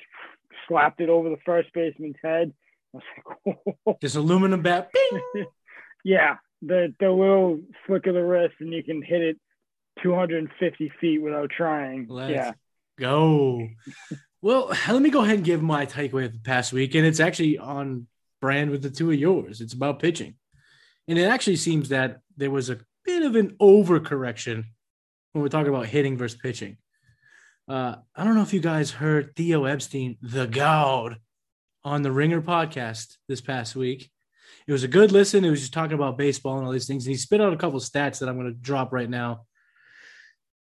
slapped 0.68 1.00
it 1.00 1.08
over 1.08 1.28
the 1.28 1.38
first 1.44 1.72
baseman's 1.72 2.16
head. 2.22 2.52
Like, 2.92 3.58
this 4.00 4.16
aluminum 4.16 4.62
bat. 4.62 4.90
yeah, 6.04 6.36
the 6.62 6.94
the 6.98 7.10
little 7.10 7.60
flick 7.86 8.06
of 8.06 8.14
the 8.14 8.24
wrist, 8.24 8.54
and 8.60 8.72
you 8.72 8.82
can 8.82 9.02
hit 9.02 9.22
it 9.22 9.38
250 10.02 10.92
feet 11.00 11.22
without 11.22 11.50
trying. 11.50 12.06
Let's 12.08 12.32
yeah, 12.32 12.52
go. 12.98 13.68
Well, 14.46 14.68
let 14.88 15.02
me 15.02 15.10
go 15.10 15.24
ahead 15.24 15.34
and 15.34 15.44
give 15.44 15.60
my 15.60 15.86
takeaway 15.86 16.26
of 16.26 16.32
the 16.32 16.38
past 16.38 16.72
week, 16.72 16.94
and 16.94 17.04
it's 17.04 17.18
actually 17.18 17.58
on 17.58 18.06
brand 18.40 18.70
with 18.70 18.80
the 18.80 18.90
two 18.90 19.10
of 19.10 19.18
yours. 19.18 19.60
It's 19.60 19.72
about 19.72 19.98
pitching, 19.98 20.36
and 21.08 21.18
it 21.18 21.24
actually 21.24 21.56
seems 21.56 21.88
that 21.88 22.20
there 22.36 22.52
was 22.52 22.70
a 22.70 22.78
bit 23.04 23.24
of 23.24 23.34
an 23.34 23.56
overcorrection 23.60 24.62
when 25.32 25.42
we're 25.42 25.48
talking 25.48 25.74
about 25.74 25.86
hitting 25.86 26.16
versus 26.16 26.38
pitching. 26.40 26.76
Uh, 27.68 27.96
I 28.14 28.22
don't 28.22 28.36
know 28.36 28.42
if 28.42 28.54
you 28.54 28.60
guys 28.60 28.92
heard 28.92 29.34
Theo 29.34 29.64
Epstein, 29.64 30.16
the 30.22 30.46
God, 30.46 31.16
on 31.82 32.02
the 32.02 32.12
Ringer 32.12 32.40
podcast 32.40 33.16
this 33.26 33.40
past 33.40 33.74
week. 33.74 34.08
It 34.68 34.72
was 34.72 34.84
a 34.84 34.88
good 34.88 35.10
listen. 35.10 35.44
It 35.44 35.50
was 35.50 35.60
just 35.60 35.72
talking 35.72 35.94
about 35.94 36.18
baseball 36.18 36.58
and 36.58 36.64
all 36.64 36.72
these 36.72 36.86
things. 36.86 37.04
And 37.04 37.12
he 37.12 37.18
spit 37.18 37.40
out 37.40 37.52
a 37.52 37.56
couple 37.56 37.80
stats 37.80 38.20
that 38.20 38.28
I'm 38.28 38.38
going 38.38 38.52
to 38.52 38.60
drop 38.60 38.92
right 38.92 39.10
now. 39.10 39.42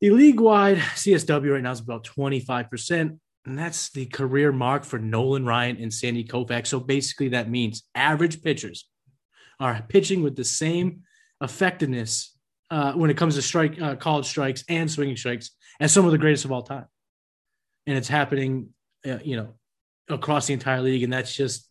The 0.01 0.09
league 0.09 0.41
wide 0.41 0.79
CSW 0.79 1.53
right 1.53 1.63
now 1.63 1.71
is 1.71 1.79
about 1.79 2.03
25%. 2.03 3.19
And 3.49 3.57
that's 3.57 3.89
the 3.89 4.05
career 4.05 4.51
mark 4.51 4.83
for 4.85 4.99
Nolan 4.99 5.43
Ryan 5.43 5.77
and 5.77 5.91
Sandy 5.91 6.23
Koufax. 6.23 6.67
So 6.67 6.79
basically, 6.79 7.29
that 7.29 7.49
means 7.49 7.81
average 7.95 8.43
pitchers 8.43 8.87
are 9.59 9.83
pitching 9.89 10.21
with 10.21 10.35
the 10.35 10.43
same 10.43 11.01
effectiveness 11.41 12.37
uh, 12.69 12.93
when 12.93 13.09
it 13.09 13.17
comes 13.17 13.33
to 13.35 13.41
strike 13.41 13.81
uh, 13.81 13.95
college 13.95 14.27
strikes 14.27 14.63
and 14.69 14.89
swinging 14.89 15.17
strikes 15.17 15.49
as 15.79 15.91
some 15.91 16.05
of 16.05 16.11
the 16.11 16.17
greatest 16.19 16.45
of 16.45 16.51
all 16.51 16.61
time. 16.61 16.85
And 17.87 17.97
it's 17.97 18.07
happening, 18.07 18.69
uh, 19.03 19.17
you 19.23 19.35
know, 19.35 19.55
across 20.09 20.45
the 20.45 20.53
entire 20.53 20.83
league. 20.83 21.01
And 21.01 21.11
that's 21.11 21.35
just, 21.35 21.67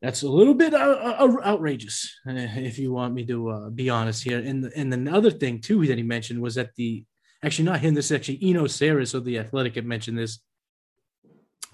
that's 0.00 0.22
a 0.22 0.28
little 0.30 0.54
bit 0.54 0.72
uh, 0.72 0.78
uh, 0.78 1.36
outrageous, 1.44 2.10
if 2.24 2.78
you 2.78 2.90
want 2.90 3.12
me 3.12 3.26
to 3.26 3.50
uh, 3.50 3.68
be 3.68 3.90
honest 3.90 4.24
here. 4.24 4.38
And, 4.38 4.64
and 4.74 4.90
the 4.90 5.12
other 5.12 5.30
thing, 5.30 5.60
too, 5.60 5.86
that 5.88 5.98
he 5.98 6.02
mentioned 6.02 6.40
was 6.40 6.54
that 6.54 6.74
the, 6.76 7.04
actually 7.44 7.66
not 7.66 7.80
him, 7.80 7.92
this 7.92 8.06
is 8.06 8.12
actually 8.12 8.38
Eno 8.42 8.64
Sarris 8.64 9.12
of 9.12 9.26
the 9.26 9.38
Athletic 9.38 9.74
had 9.74 9.84
mentioned 9.84 10.16
this. 10.16 10.38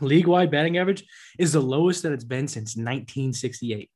League 0.03 0.27
wide 0.27 0.51
batting 0.51 0.79
average 0.79 1.05
is 1.39 1.53
the 1.53 1.61
lowest 1.61 2.03
that 2.03 2.13
it's 2.13 2.25
been 2.25 2.49
since 2.49 2.77
1968. 2.77 3.91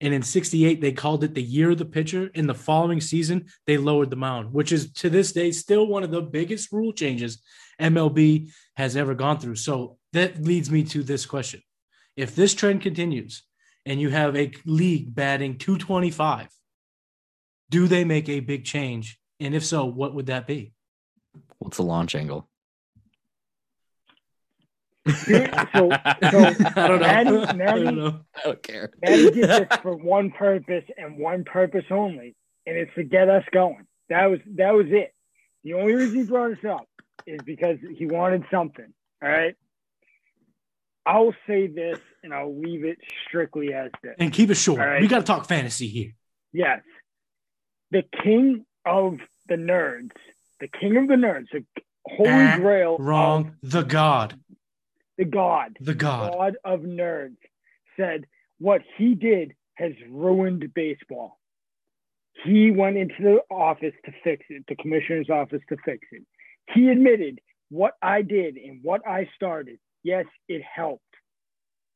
And 0.00 0.12
in 0.12 0.22
68, 0.22 0.80
they 0.80 0.92
called 0.92 1.24
it 1.24 1.34
the 1.34 1.42
year 1.42 1.70
of 1.70 1.78
the 1.78 1.84
pitcher. 1.84 2.30
In 2.34 2.46
the 2.46 2.54
following 2.54 3.00
season, 3.00 3.46
they 3.66 3.78
lowered 3.78 4.10
the 4.10 4.16
mound, 4.16 4.52
which 4.52 4.72
is 4.72 4.92
to 4.94 5.08
this 5.08 5.32
day 5.32 5.50
still 5.50 5.86
one 5.86 6.02
of 6.02 6.10
the 6.10 6.20
biggest 6.20 6.72
rule 6.72 6.92
changes 6.92 7.42
MLB 7.80 8.50
has 8.76 8.96
ever 8.96 9.14
gone 9.14 9.38
through. 9.38 9.56
So 9.56 9.98
that 10.12 10.42
leads 10.42 10.70
me 10.70 10.84
to 10.84 11.02
this 11.02 11.26
question. 11.26 11.62
If 12.16 12.34
this 12.34 12.54
trend 12.54 12.82
continues 12.82 13.44
and 13.86 14.00
you 14.00 14.10
have 14.10 14.36
a 14.36 14.52
league 14.66 15.14
batting 15.14 15.58
225, 15.58 16.48
do 17.70 17.88
they 17.88 18.04
make 18.04 18.28
a 18.28 18.40
big 18.40 18.64
change? 18.64 19.18
And 19.40 19.54
if 19.54 19.64
so, 19.64 19.84
what 19.84 20.14
would 20.14 20.26
that 20.26 20.46
be? 20.46 20.72
What's 21.58 21.78
the 21.78 21.82
launch 21.82 22.14
angle? 22.14 22.48
So, 25.06 25.14
so 25.16 25.90
I 25.90 26.18
don't 26.20 26.76
know. 26.76 26.98
Maddie, 26.98 27.30
Maddie, 27.30 27.62
I 27.62 27.84
don't 27.84 27.96
know. 27.96 28.20
I 28.36 28.42
don't 28.44 28.62
care. 28.62 28.90
Maddie 29.02 29.30
did 29.30 29.48
this 29.48 29.78
for 29.82 29.96
one 29.96 30.30
purpose 30.30 30.84
and 30.96 31.18
one 31.18 31.44
purpose 31.44 31.84
only, 31.90 32.34
and 32.66 32.76
it's 32.76 32.94
to 32.94 33.04
get 33.04 33.28
us 33.28 33.44
going. 33.52 33.86
That 34.08 34.26
was 34.26 34.40
that 34.56 34.72
was 34.72 34.86
it. 34.88 35.14
The 35.62 35.74
only 35.74 35.94
reason 35.94 36.18
he 36.18 36.24
brought 36.24 36.52
us 36.52 36.64
up 36.68 36.86
is 37.26 37.40
because 37.44 37.78
he 37.96 38.06
wanted 38.06 38.44
something. 38.50 38.92
All 39.22 39.28
right. 39.28 39.54
I'll 41.06 41.34
say 41.46 41.66
this 41.66 41.98
and 42.22 42.32
I'll 42.32 42.58
leave 42.58 42.84
it 42.84 42.98
strictly 43.26 43.74
as 43.74 43.90
this. 44.02 44.14
And 44.18 44.32
keep 44.32 44.50
it 44.50 44.56
short. 44.56 44.78
Right? 44.78 45.00
We 45.00 45.08
got 45.08 45.18
to 45.18 45.24
talk 45.24 45.46
fantasy 45.46 45.88
here. 45.88 46.14
Yes. 46.52 46.80
The 47.90 48.04
king 48.22 48.64
of 48.86 49.18
the 49.48 49.56
nerds, 49.56 50.12
the 50.60 50.68
king 50.68 50.96
of 50.96 51.08
the 51.08 51.14
nerds, 51.14 51.46
the 51.52 51.64
holy 52.06 52.30
ah, 52.30 52.56
grail. 52.56 52.96
Wrong. 52.98 53.56
Of, 53.62 53.70
the 53.70 53.82
god 53.82 54.38
the 55.18 55.24
God, 55.24 55.76
the 55.80 55.94
God, 55.94 56.32
God 56.32 56.56
of 56.64 56.80
nerds, 56.80 57.36
said 57.96 58.26
what 58.58 58.82
he 58.96 59.14
did 59.14 59.54
has 59.74 59.92
ruined 60.08 60.72
baseball. 60.74 61.38
He 62.44 62.70
went 62.70 62.96
into 62.96 63.14
the 63.20 63.38
office 63.54 63.94
to 64.04 64.12
fix 64.22 64.44
it, 64.50 64.64
the 64.68 64.76
commissioner's 64.76 65.30
office 65.30 65.62
to 65.68 65.76
fix 65.84 66.06
it. 66.12 66.22
He 66.72 66.88
admitted 66.88 67.40
what 67.70 67.94
I 68.02 68.22
did 68.22 68.56
and 68.56 68.80
what 68.82 69.06
I 69.06 69.28
started. 69.34 69.78
Yes, 70.02 70.26
it 70.48 70.62
helped, 70.62 71.02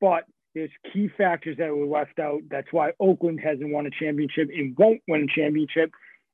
but 0.01 0.25
there's 0.55 0.71
key 0.93 1.09
factors 1.17 1.57
that 1.59 1.75
were 1.75 1.87
left 1.87 2.19
out. 2.19 2.41
That's 2.51 2.73
why 2.73 2.93
Oakland 2.99 3.41
hasn't 3.41 3.73
won 3.73 3.87
a 3.87 3.91
championship 3.91 4.49
and 4.53 4.77
won't 4.77 5.01
win 5.07 5.29
a 5.31 5.41
championship. 5.41 5.91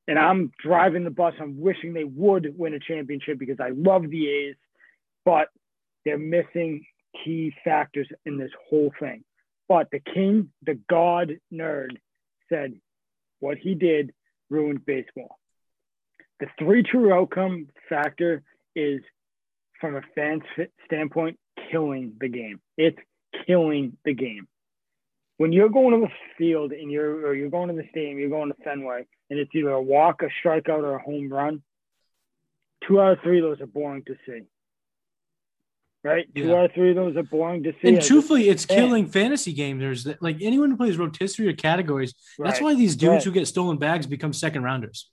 And 0.07 0.19
I'm 0.19 0.53
driving 0.63 1.05
the 1.05 1.11
bus. 1.11 1.35
I'm 1.41 1.61
wishing 1.61 1.93
they 1.93 2.05
would 2.05 2.55
win 2.57 2.75
a 2.75 2.79
championship 2.79 3.39
because 3.39 3.59
I 3.61 3.71
love 3.71 4.09
the 4.09 4.29
A's, 4.29 4.57
but 5.25 5.49
they're 6.05 6.19
missing 6.19 6.85
key 7.25 7.55
factors 7.65 8.09
in 8.25 8.39
this 8.39 8.51
whole 8.69 8.93
thing. 8.99 9.25
But 9.69 9.89
the 9.91 10.01
king, 10.01 10.51
the 10.65 10.79
god 10.91 11.33
nerd, 11.53 11.97
said 12.49 12.75
what 13.41 13.59
he 13.59 13.75
did 13.75 14.13
ruined 14.51 14.85
baseball. 14.85 15.39
The 16.41 16.47
three 16.59 16.83
true 16.83 17.13
outcome 17.13 17.69
factor 17.89 18.43
is, 18.75 19.01
from 19.81 19.97
a 19.97 20.03
fan 20.15 20.43
standpoint, 20.87 21.39
killing 21.71 22.15
the 22.21 22.29
game. 22.29 22.61
It's 22.77 22.99
killing 23.47 23.97
the 24.05 24.15
game. 24.15 24.47
When 25.37 25.53
you're 25.53 25.69
going 25.69 26.01
to 26.01 26.07
the 26.07 26.13
field 26.39 26.73
and 26.73 26.91
you're 26.91 27.27
or 27.27 27.35
you're 27.35 27.51
going 27.51 27.69
to 27.69 27.75
the 27.75 27.89
stadium, 27.91 28.19
you're 28.19 28.29
going 28.29 28.51
to 28.51 28.63
Fenway, 28.63 29.07
and 29.31 29.39
it's 29.39 29.51
either 29.55 29.71
a 29.71 29.83
walk, 29.83 30.23
a 30.23 30.47
strikeout, 30.47 30.83
or 30.83 30.97
a 30.97 31.03
home 31.03 31.33
run. 31.33 31.63
Two 32.87 33.01
out 33.01 33.13
of 33.13 33.19
three 33.23 33.39
of 33.39 33.45
those 33.45 33.61
are 33.61 33.67
boring 33.67 34.05
to 34.05 34.15
see 34.27 34.43
right? 36.05 36.27
Yeah. 36.35 36.45
Two 36.45 36.57
out 36.57 36.65
of 36.67 36.73
three 36.73 36.91
of 36.91 36.97
those 36.97 37.17
are 37.17 37.23
boring 37.25 37.63
to 37.65 37.73
see. 37.83 37.89
And 37.89 38.03
truthfully, 38.03 38.49
it's 38.49 38.67
killing 38.67 39.09
fantasy 39.09 39.55
gamers. 39.55 40.17
Like 40.21 40.37
anyone 40.41 40.71
who 40.71 40.77
plays 40.77 40.97
rotisserie 40.97 41.49
or 41.49 41.55
categories. 41.55 42.15
Right. 42.39 42.49
That's 42.49 42.61
why 42.61 42.75
these 42.75 42.95
dudes 42.95 43.13
right. 43.13 43.25
who 43.25 43.33
get 43.33 43.49
stolen 43.49 43.79
bags 43.79 44.07
become 44.07 44.33
second 44.33 44.63
rounders. 44.63 45.11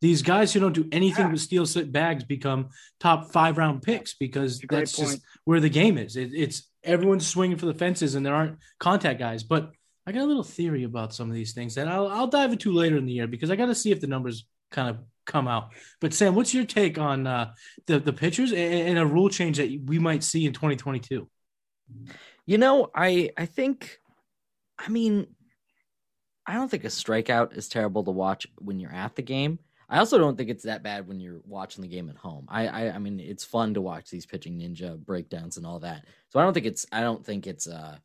These 0.00 0.22
guys 0.22 0.52
who 0.52 0.60
don't 0.60 0.74
do 0.74 0.88
anything 0.90 1.26
yeah. 1.26 1.30
but 1.30 1.40
steal 1.40 1.66
bags 1.86 2.24
become 2.24 2.70
top 3.00 3.32
five 3.32 3.56
round 3.56 3.82
picks 3.82 4.14
because 4.14 4.58
that's, 4.58 4.96
that's 4.96 4.96
just 4.96 5.22
where 5.44 5.60
the 5.60 5.70
game 5.70 5.96
is. 5.96 6.16
It, 6.16 6.32
it's 6.34 6.68
everyone's 6.82 7.26
swinging 7.26 7.56
for 7.56 7.66
the 7.66 7.74
fences 7.74 8.14
and 8.14 8.26
there 8.26 8.34
aren't 8.34 8.58
contact 8.78 9.18
guys. 9.18 9.44
But 9.44 9.70
I 10.06 10.12
got 10.12 10.22
a 10.22 10.26
little 10.26 10.42
theory 10.42 10.84
about 10.84 11.14
some 11.14 11.30
of 11.30 11.34
these 11.34 11.52
things 11.52 11.76
that 11.76 11.88
I'll, 11.88 12.08
I'll 12.08 12.26
dive 12.26 12.52
into 12.52 12.72
later 12.72 12.98
in 12.98 13.06
the 13.06 13.12
year 13.12 13.26
because 13.26 13.50
I 13.50 13.56
got 13.56 13.66
to 13.66 13.74
see 13.74 13.92
if 13.92 14.00
the 14.00 14.06
numbers 14.06 14.44
kind 14.74 14.90
of 14.90 14.98
come 15.24 15.48
out. 15.48 15.70
But 16.00 16.12
Sam, 16.12 16.34
what's 16.34 16.52
your 16.52 16.64
take 16.64 16.98
on 16.98 17.26
uh, 17.26 17.52
the 17.86 17.98
the 17.98 18.12
pitchers 18.12 18.52
and, 18.52 18.88
and, 18.88 18.98
a 18.98 19.06
rule 19.06 19.28
change 19.28 19.56
that 19.56 19.70
we 19.86 19.98
might 19.98 20.22
see 20.22 20.44
in 20.44 20.52
2022? 20.52 21.28
You 22.46 22.58
know, 22.58 22.90
I 22.94 23.30
I 23.36 23.46
think, 23.46 23.98
I 24.78 24.88
mean, 24.88 25.28
I 26.46 26.54
don't 26.54 26.70
think 26.70 26.84
a 26.84 26.88
strikeout 26.88 27.56
is 27.56 27.68
terrible 27.68 28.04
to 28.04 28.10
watch 28.10 28.46
when 28.58 28.78
you're 28.78 28.92
at 28.92 29.16
the 29.16 29.22
game. 29.22 29.58
I 29.88 29.98
also 29.98 30.18
don't 30.18 30.36
think 30.36 30.50
it's 30.50 30.64
that 30.64 30.82
bad 30.82 31.06
when 31.06 31.20
you're 31.20 31.42
watching 31.46 31.82
the 31.82 31.88
game 31.88 32.08
at 32.08 32.16
home. 32.16 32.46
I, 32.48 32.66
I, 32.66 32.94
I 32.94 32.98
mean, 32.98 33.20
it's 33.20 33.44
fun 33.44 33.74
to 33.74 33.82
watch 33.82 34.08
these 34.08 34.26
pitching 34.26 34.58
ninja 34.58 34.98
breakdowns 34.98 35.56
and 35.56 35.66
all 35.66 35.80
that. 35.80 36.06
So 36.30 36.40
I 36.40 36.42
don't 36.42 36.54
think 36.54 36.66
it's 36.66 36.86
I 36.90 37.00
don't 37.02 37.24
think 37.24 37.46
it's 37.46 37.66
uh 37.66 37.98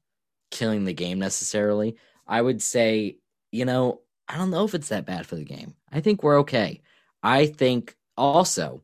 killing 0.52 0.84
the 0.84 0.94
game 0.94 1.20
necessarily. 1.20 1.98
I 2.28 2.42
would 2.42 2.62
say, 2.62 3.18
you 3.52 3.66
know, 3.66 4.02
I 4.30 4.38
don't 4.38 4.52
know 4.52 4.64
if 4.64 4.76
it's 4.76 4.90
that 4.90 5.06
bad 5.06 5.26
for 5.26 5.36
the 5.36 5.44
game. 5.44 5.74
I 5.92 6.02
think 6.02 6.22
we're 6.24 6.40
okay. 6.42 6.82
I 7.24 7.48
think 7.48 7.96
also 8.16 8.84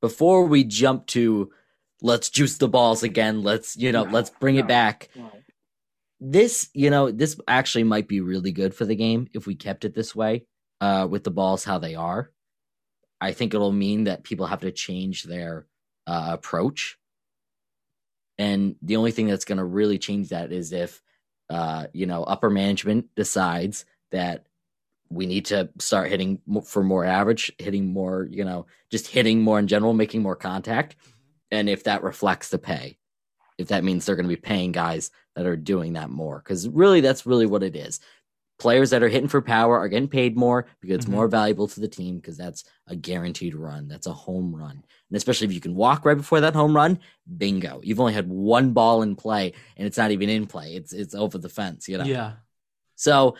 before 0.00 0.44
we 0.44 0.64
jump 0.64 1.06
to 1.08 1.50
let's 2.00 2.30
juice 2.30 2.56
the 2.56 2.68
balls 2.68 3.02
again, 3.02 3.42
let's 3.42 3.76
you 3.76 3.92
know, 3.92 4.04
let's 4.04 4.30
bring 4.30 4.56
it 4.56 4.68
back. 4.68 5.10
this, 6.20 6.70
you 6.72 6.88
know, 6.88 7.10
this 7.10 7.38
actually 7.48 7.82
might 7.82 8.06
be 8.06 8.20
really 8.20 8.52
good 8.52 8.74
for 8.74 8.84
the 8.84 8.94
game 8.94 9.28
if 9.34 9.46
we 9.46 9.56
kept 9.56 9.84
it 9.84 9.92
this 9.92 10.14
way 10.14 10.46
uh, 10.80 11.06
with 11.10 11.24
the 11.24 11.32
balls 11.32 11.64
how 11.64 11.78
they 11.78 11.96
are. 11.96 12.30
I 13.20 13.32
think 13.32 13.54
it'll 13.54 13.72
mean 13.72 14.04
that 14.04 14.22
people 14.22 14.46
have 14.46 14.60
to 14.60 14.70
change 14.70 15.24
their 15.24 15.66
uh, 16.06 16.28
approach. 16.30 16.96
And 18.38 18.76
the 18.82 18.96
only 18.96 19.10
thing 19.10 19.26
that's 19.26 19.44
going 19.44 19.58
to 19.58 19.64
really 19.64 19.98
change 19.98 20.28
that 20.30 20.52
is 20.52 20.72
if, 20.72 21.02
uh, 21.50 21.86
you 21.92 22.06
know, 22.06 22.22
upper 22.22 22.50
management 22.50 23.14
decides 23.16 23.84
that 24.12 24.46
we 25.10 25.26
need 25.26 25.46
to 25.46 25.68
start 25.78 26.08
hitting 26.08 26.40
for 26.64 26.82
more 26.82 27.04
average, 27.04 27.52
hitting 27.58 27.92
more, 27.92 28.26
you 28.30 28.44
know, 28.44 28.66
just 28.90 29.08
hitting 29.08 29.42
more 29.42 29.58
in 29.58 29.66
general, 29.66 29.92
making 29.92 30.22
more 30.22 30.36
contact. 30.36 30.96
And 31.50 31.68
if 31.68 31.84
that 31.84 32.02
reflects 32.02 32.48
the 32.48 32.58
pay, 32.58 32.98
if 33.58 33.68
that 33.68 33.84
means 33.84 34.06
they're 34.06 34.16
going 34.16 34.28
to 34.28 34.34
be 34.34 34.40
paying 34.40 34.72
guys 34.72 35.10
that 35.36 35.46
are 35.46 35.56
doing 35.56 35.94
that 35.94 36.10
more, 36.10 36.38
because 36.38 36.68
really 36.68 37.00
that's 37.00 37.26
really 37.26 37.46
what 37.46 37.62
it 37.62 37.76
is. 37.76 38.00
Players 38.58 38.90
that 38.90 39.02
are 39.02 39.08
hitting 39.08 39.28
for 39.28 39.42
power 39.42 39.78
are 39.78 39.88
getting 39.88 40.08
paid 40.08 40.36
more 40.36 40.66
because 40.80 40.96
it's 40.96 41.04
mm-hmm. 41.04 41.14
more 41.14 41.28
valuable 41.28 41.66
to 41.66 41.80
the 41.80 41.88
team 41.88 42.16
because 42.16 42.36
that's 42.36 42.64
a 42.86 42.94
guaranteed 42.94 43.54
run. 43.54 43.88
That's 43.88 44.06
a 44.06 44.12
home 44.12 44.54
run. 44.54 44.84
And 45.10 45.16
especially 45.16 45.48
if 45.48 45.52
you 45.52 45.60
can 45.60 45.74
walk 45.74 46.04
right 46.04 46.16
before 46.16 46.40
that 46.40 46.54
home 46.54 46.74
run, 46.74 47.00
bingo. 47.36 47.80
You've 47.82 48.00
only 48.00 48.12
had 48.12 48.28
one 48.28 48.72
ball 48.72 49.02
in 49.02 49.16
play 49.16 49.52
and 49.76 49.86
it's 49.86 49.98
not 49.98 50.12
even 50.12 50.28
in 50.28 50.46
play. 50.46 50.74
It's 50.74 50.92
it's 50.92 51.14
over 51.14 51.38
the 51.38 51.48
fence, 51.48 51.88
you 51.88 51.98
know. 51.98 52.04
Yeah. 52.04 52.34
So 52.94 53.36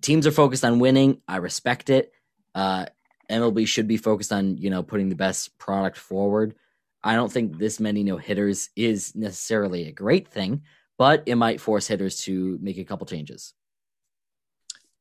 teams 0.00 0.26
are 0.26 0.32
focused 0.32 0.64
on 0.64 0.78
winning. 0.78 1.20
I 1.28 1.36
respect 1.36 1.90
it. 1.90 2.12
Uh, 2.54 2.86
MLB 3.30 3.66
should 3.66 3.88
be 3.88 3.96
focused 3.96 4.32
on 4.32 4.58
you 4.58 4.70
know 4.70 4.82
putting 4.82 5.08
the 5.08 5.14
best 5.14 5.58
product 5.58 5.96
forward. 5.96 6.54
I 7.02 7.14
don't 7.14 7.32
think 7.32 7.58
this 7.58 7.80
many 7.80 8.04
no 8.04 8.16
hitters 8.16 8.70
is 8.76 9.14
necessarily 9.16 9.88
a 9.88 9.92
great 9.92 10.28
thing, 10.28 10.62
but 10.98 11.24
it 11.26 11.34
might 11.34 11.60
force 11.60 11.86
hitters 11.86 12.20
to 12.22 12.58
make 12.62 12.78
a 12.78 12.84
couple 12.84 13.06
changes. 13.06 13.54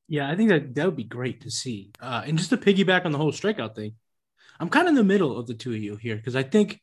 Yeah, 0.08 0.30
I 0.30 0.36
think 0.36 0.50
that 0.50 0.76
that 0.76 0.86
would 0.86 0.96
be 0.96 1.04
great 1.04 1.42
to 1.42 1.52
see. 1.52 1.92
Uh, 2.02 2.24
and 2.26 2.38
just 2.38 2.50
to 2.50 2.58
piggyback 2.58 3.06
on 3.06 3.12
the 3.12 3.18
whole 3.18 3.32
strikeout 3.32 3.76
thing, 3.76 3.94
I'm 4.60 4.70
kind 4.70 4.88
of 4.88 4.90
in 4.90 4.96
the 4.96 5.04
middle 5.04 5.38
of 5.38 5.48
the 5.48 5.54
two 5.54 5.72
of 5.72 5.78
you 5.78 5.96
here 5.96 6.16
because 6.16 6.36
I 6.36 6.44
think 6.44 6.82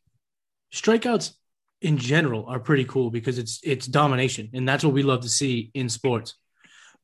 strikeouts 0.73 1.35
in 1.81 1.99
general 1.99 2.47
are 2.47 2.59
pretty 2.59 2.85
cool 2.85 3.11
because 3.11 3.39
it's 3.39 3.61
it's 3.63 3.87
domination, 3.87 4.51
and 4.53 4.69
that's 4.69 4.85
what 4.85 4.95
we 4.95 5.03
love 5.03 5.23
to 5.23 5.29
see 5.29 5.71
in 5.75 5.89
sports. 5.89 6.35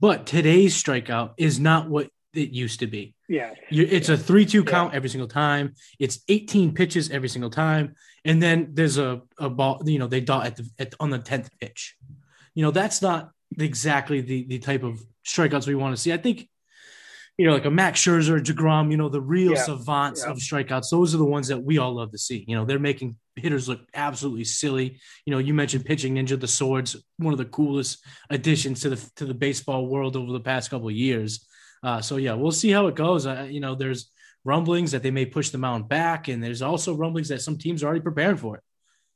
But 0.00 0.26
today's 0.26 0.80
strikeout 0.80 1.34
is 1.36 1.60
not 1.60 1.88
what 1.88 2.08
it 2.34 2.50
used 2.50 2.80
to 2.80 2.86
be. 2.86 3.14
Yeah. 3.28 3.54
It's 3.70 4.08
a 4.08 4.16
3 4.16 4.44
2 4.44 4.64
count 4.64 4.92
yeah. 4.92 4.96
every 4.96 5.08
single 5.08 5.28
time. 5.28 5.74
It's 5.98 6.20
18 6.28 6.74
pitches 6.74 7.10
every 7.10 7.28
single 7.28 7.50
time. 7.50 7.94
And 8.24 8.42
then 8.42 8.70
there's 8.72 8.98
a, 8.98 9.22
a 9.38 9.48
ball, 9.48 9.82
you 9.84 9.98
know, 9.98 10.06
they 10.06 10.20
dot 10.20 10.46
at 10.46 10.56
the, 10.56 10.68
at, 10.78 10.94
on 11.00 11.10
the 11.10 11.18
10th 11.18 11.48
pitch. 11.60 11.96
You 12.54 12.62
know, 12.62 12.70
that's 12.70 13.02
not 13.02 13.30
exactly 13.58 14.20
the, 14.20 14.44
the 14.44 14.58
type 14.58 14.82
of 14.82 15.02
strikeouts 15.26 15.66
we 15.66 15.74
want 15.74 15.94
to 15.94 16.00
see. 16.00 16.12
I 16.12 16.16
think 16.16 16.48
you 17.36 17.46
know, 17.46 17.52
like 17.52 17.64
a 17.64 17.70
Max 17.70 18.00
Scherzer, 18.00 18.40
Degrom, 18.40 18.90
you 18.90 18.96
know, 18.96 19.08
the 19.08 19.20
real 19.20 19.52
yeah. 19.52 19.62
savants 19.62 20.22
yeah. 20.24 20.30
of 20.30 20.38
strikeouts. 20.38 20.90
Those 20.90 21.14
are 21.14 21.18
the 21.18 21.24
ones 21.24 21.48
that 21.48 21.62
we 21.62 21.78
all 21.78 21.94
love 21.94 22.12
to 22.12 22.18
see. 22.18 22.44
You 22.46 22.56
know, 22.56 22.64
they're 22.64 22.78
making 22.78 23.16
hitters 23.34 23.68
look 23.68 23.80
absolutely 23.92 24.44
silly. 24.44 25.00
You 25.26 25.32
know, 25.32 25.38
you 25.38 25.52
mentioned 25.52 25.84
pitching 25.84 26.14
ninja 26.14 26.38
the 26.38 26.46
swords, 26.46 26.96
one 27.18 27.34
of 27.34 27.38
the 27.38 27.44
coolest 27.44 28.04
additions 28.30 28.80
to 28.82 28.90
the 28.90 29.10
to 29.16 29.24
the 29.24 29.34
baseball 29.34 29.86
world 29.86 30.16
over 30.16 30.32
the 30.32 30.40
past 30.40 30.70
couple 30.70 30.88
of 30.88 30.94
years. 30.94 31.44
Uh, 31.82 32.00
so 32.00 32.16
yeah, 32.16 32.34
we'll 32.34 32.52
see 32.52 32.70
how 32.70 32.86
it 32.86 32.94
goes. 32.94 33.26
Uh, 33.26 33.46
you 33.50 33.60
know, 33.60 33.74
there's 33.74 34.10
rumblings 34.44 34.92
that 34.92 35.02
they 35.02 35.10
may 35.10 35.26
push 35.26 35.50
the 35.50 35.58
mound 35.58 35.88
back, 35.88 36.28
and 36.28 36.42
there's 36.42 36.62
also 36.62 36.94
rumblings 36.94 37.28
that 37.28 37.42
some 37.42 37.58
teams 37.58 37.82
are 37.82 37.86
already 37.86 38.00
preparing 38.00 38.36
for 38.36 38.56
it. 38.56 38.62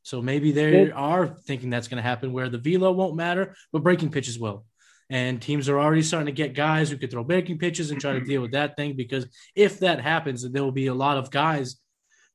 So 0.02 0.22
maybe 0.22 0.52
they 0.52 0.90
are 0.90 1.26
thinking 1.26 1.70
that's 1.70 1.86
going 1.86 2.02
to 2.02 2.08
happen, 2.08 2.32
where 2.32 2.48
the 2.48 2.58
velo 2.58 2.90
won't 2.92 3.14
matter, 3.14 3.54
but 3.72 3.82
breaking 3.82 4.10
pitches 4.10 4.38
will. 4.38 4.64
And 5.10 5.40
teams 5.40 5.68
are 5.68 5.80
already 5.80 6.02
starting 6.02 6.26
to 6.26 6.32
get 6.32 6.54
guys 6.54 6.90
who 6.90 6.98
could 6.98 7.10
throw 7.10 7.24
breaking 7.24 7.58
pitches 7.58 7.90
and 7.90 8.00
try 8.00 8.12
to 8.12 8.18
mm-hmm. 8.18 8.28
deal 8.28 8.42
with 8.42 8.52
that 8.52 8.76
thing 8.76 8.94
because 8.94 9.26
if 9.54 9.80
that 9.80 10.00
happens, 10.00 10.42
then 10.42 10.52
there 10.52 10.62
will 10.62 10.72
be 10.72 10.88
a 10.88 10.94
lot 10.94 11.16
of 11.16 11.30
guys 11.30 11.76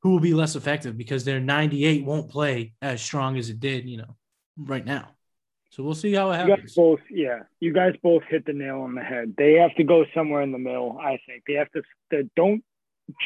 who 0.02 0.10
will 0.10 0.20
be 0.20 0.34
less 0.34 0.56
effective 0.56 0.98
because 0.98 1.24
their 1.24 1.40
98 1.40 2.04
won't 2.04 2.30
play 2.30 2.74
as 2.82 3.02
strong 3.02 3.38
as 3.38 3.50
it 3.50 3.60
did, 3.60 3.88
you 3.88 3.98
know, 3.98 4.16
right 4.58 4.86
now. 4.86 5.10
So 5.70 5.82
we'll 5.82 5.96
see 5.96 6.14
how 6.14 6.32
it 6.32 6.36
happens. 6.36 6.58
You 6.58 6.64
guys 6.64 6.76
both, 6.76 7.00
yeah, 7.10 7.40
you 7.60 7.74
guys 7.74 7.94
both 8.04 8.22
hit 8.30 8.46
the 8.46 8.54
nail 8.54 8.82
on 8.82 8.94
the 8.94 9.02
head. 9.02 9.34
They 9.38 9.54
have 9.54 9.74
to 9.76 9.84
go 9.84 10.06
somewhere 10.14 10.42
in 10.42 10.52
the 10.52 10.60
middle. 10.60 11.00
I 11.00 11.20
think 11.26 11.44
they 11.48 11.54
have 11.54 11.72
to. 11.72 11.82
They 12.12 12.30
don't 12.36 12.64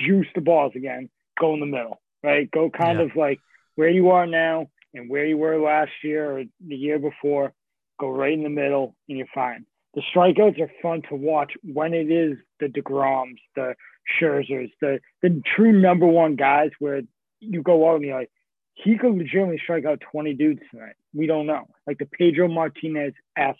juice 0.01 0.27
the 0.33 0.39
balls 0.39 0.71
again. 0.75 1.09
Go 1.39 1.53
in 1.55 1.59
the 1.59 1.65
middle, 1.65 1.99
right? 2.23 2.49
Go 2.49 2.69
kind 2.69 2.99
yeah. 2.99 3.05
of 3.05 3.15
like 3.17 3.39
where 3.75 3.89
you 3.89 4.11
are 4.11 4.25
now 4.25 4.67
and 4.93 5.09
where 5.09 5.25
you 5.25 5.37
were 5.37 5.59
last 5.59 5.91
year 6.03 6.37
or 6.37 6.43
the 6.65 6.75
year 6.75 6.99
before 6.99 7.53
go 7.99 8.09
right 8.09 8.33
in 8.33 8.43
the 8.43 8.49
middle, 8.49 8.95
and 9.07 9.17
you're 9.17 9.27
fine. 9.33 9.65
The 9.93 10.01
strikeouts 10.13 10.59
are 10.59 10.71
fun 10.81 11.01
to 11.09 11.15
watch 11.15 11.53
when 11.63 11.93
it 11.93 12.11
is 12.11 12.37
the 12.59 12.67
Degroms, 12.67 13.39
the 13.55 13.75
Scherzers, 14.19 14.71
the 14.79 14.99
the 15.21 15.41
true 15.55 15.71
number 15.71 16.05
one 16.05 16.35
guys 16.35 16.71
where 16.79 17.01
you 17.39 17.61
go 17.61 17.89
out 17.89 17.95
and 17.95 18.05
you're 18.05 18.19
like, 18.19 18.31
he 18.75 18.97
could 18.97 19.15
legitimately 19.15 19.59
strike 19.63 19.85
out 19.85 20.01
20 20.11 20.33
dudes 20.33 20.61
tonight. 20.71 20.95
We 21.13 21.25
don't 21.27 21.47
know. 21.47 21.67
Like 21.85 21.97
the 21.97 22.05
Pedro 22.05 22.47
Martinez 22.47 23.13
esque 23.35 23.57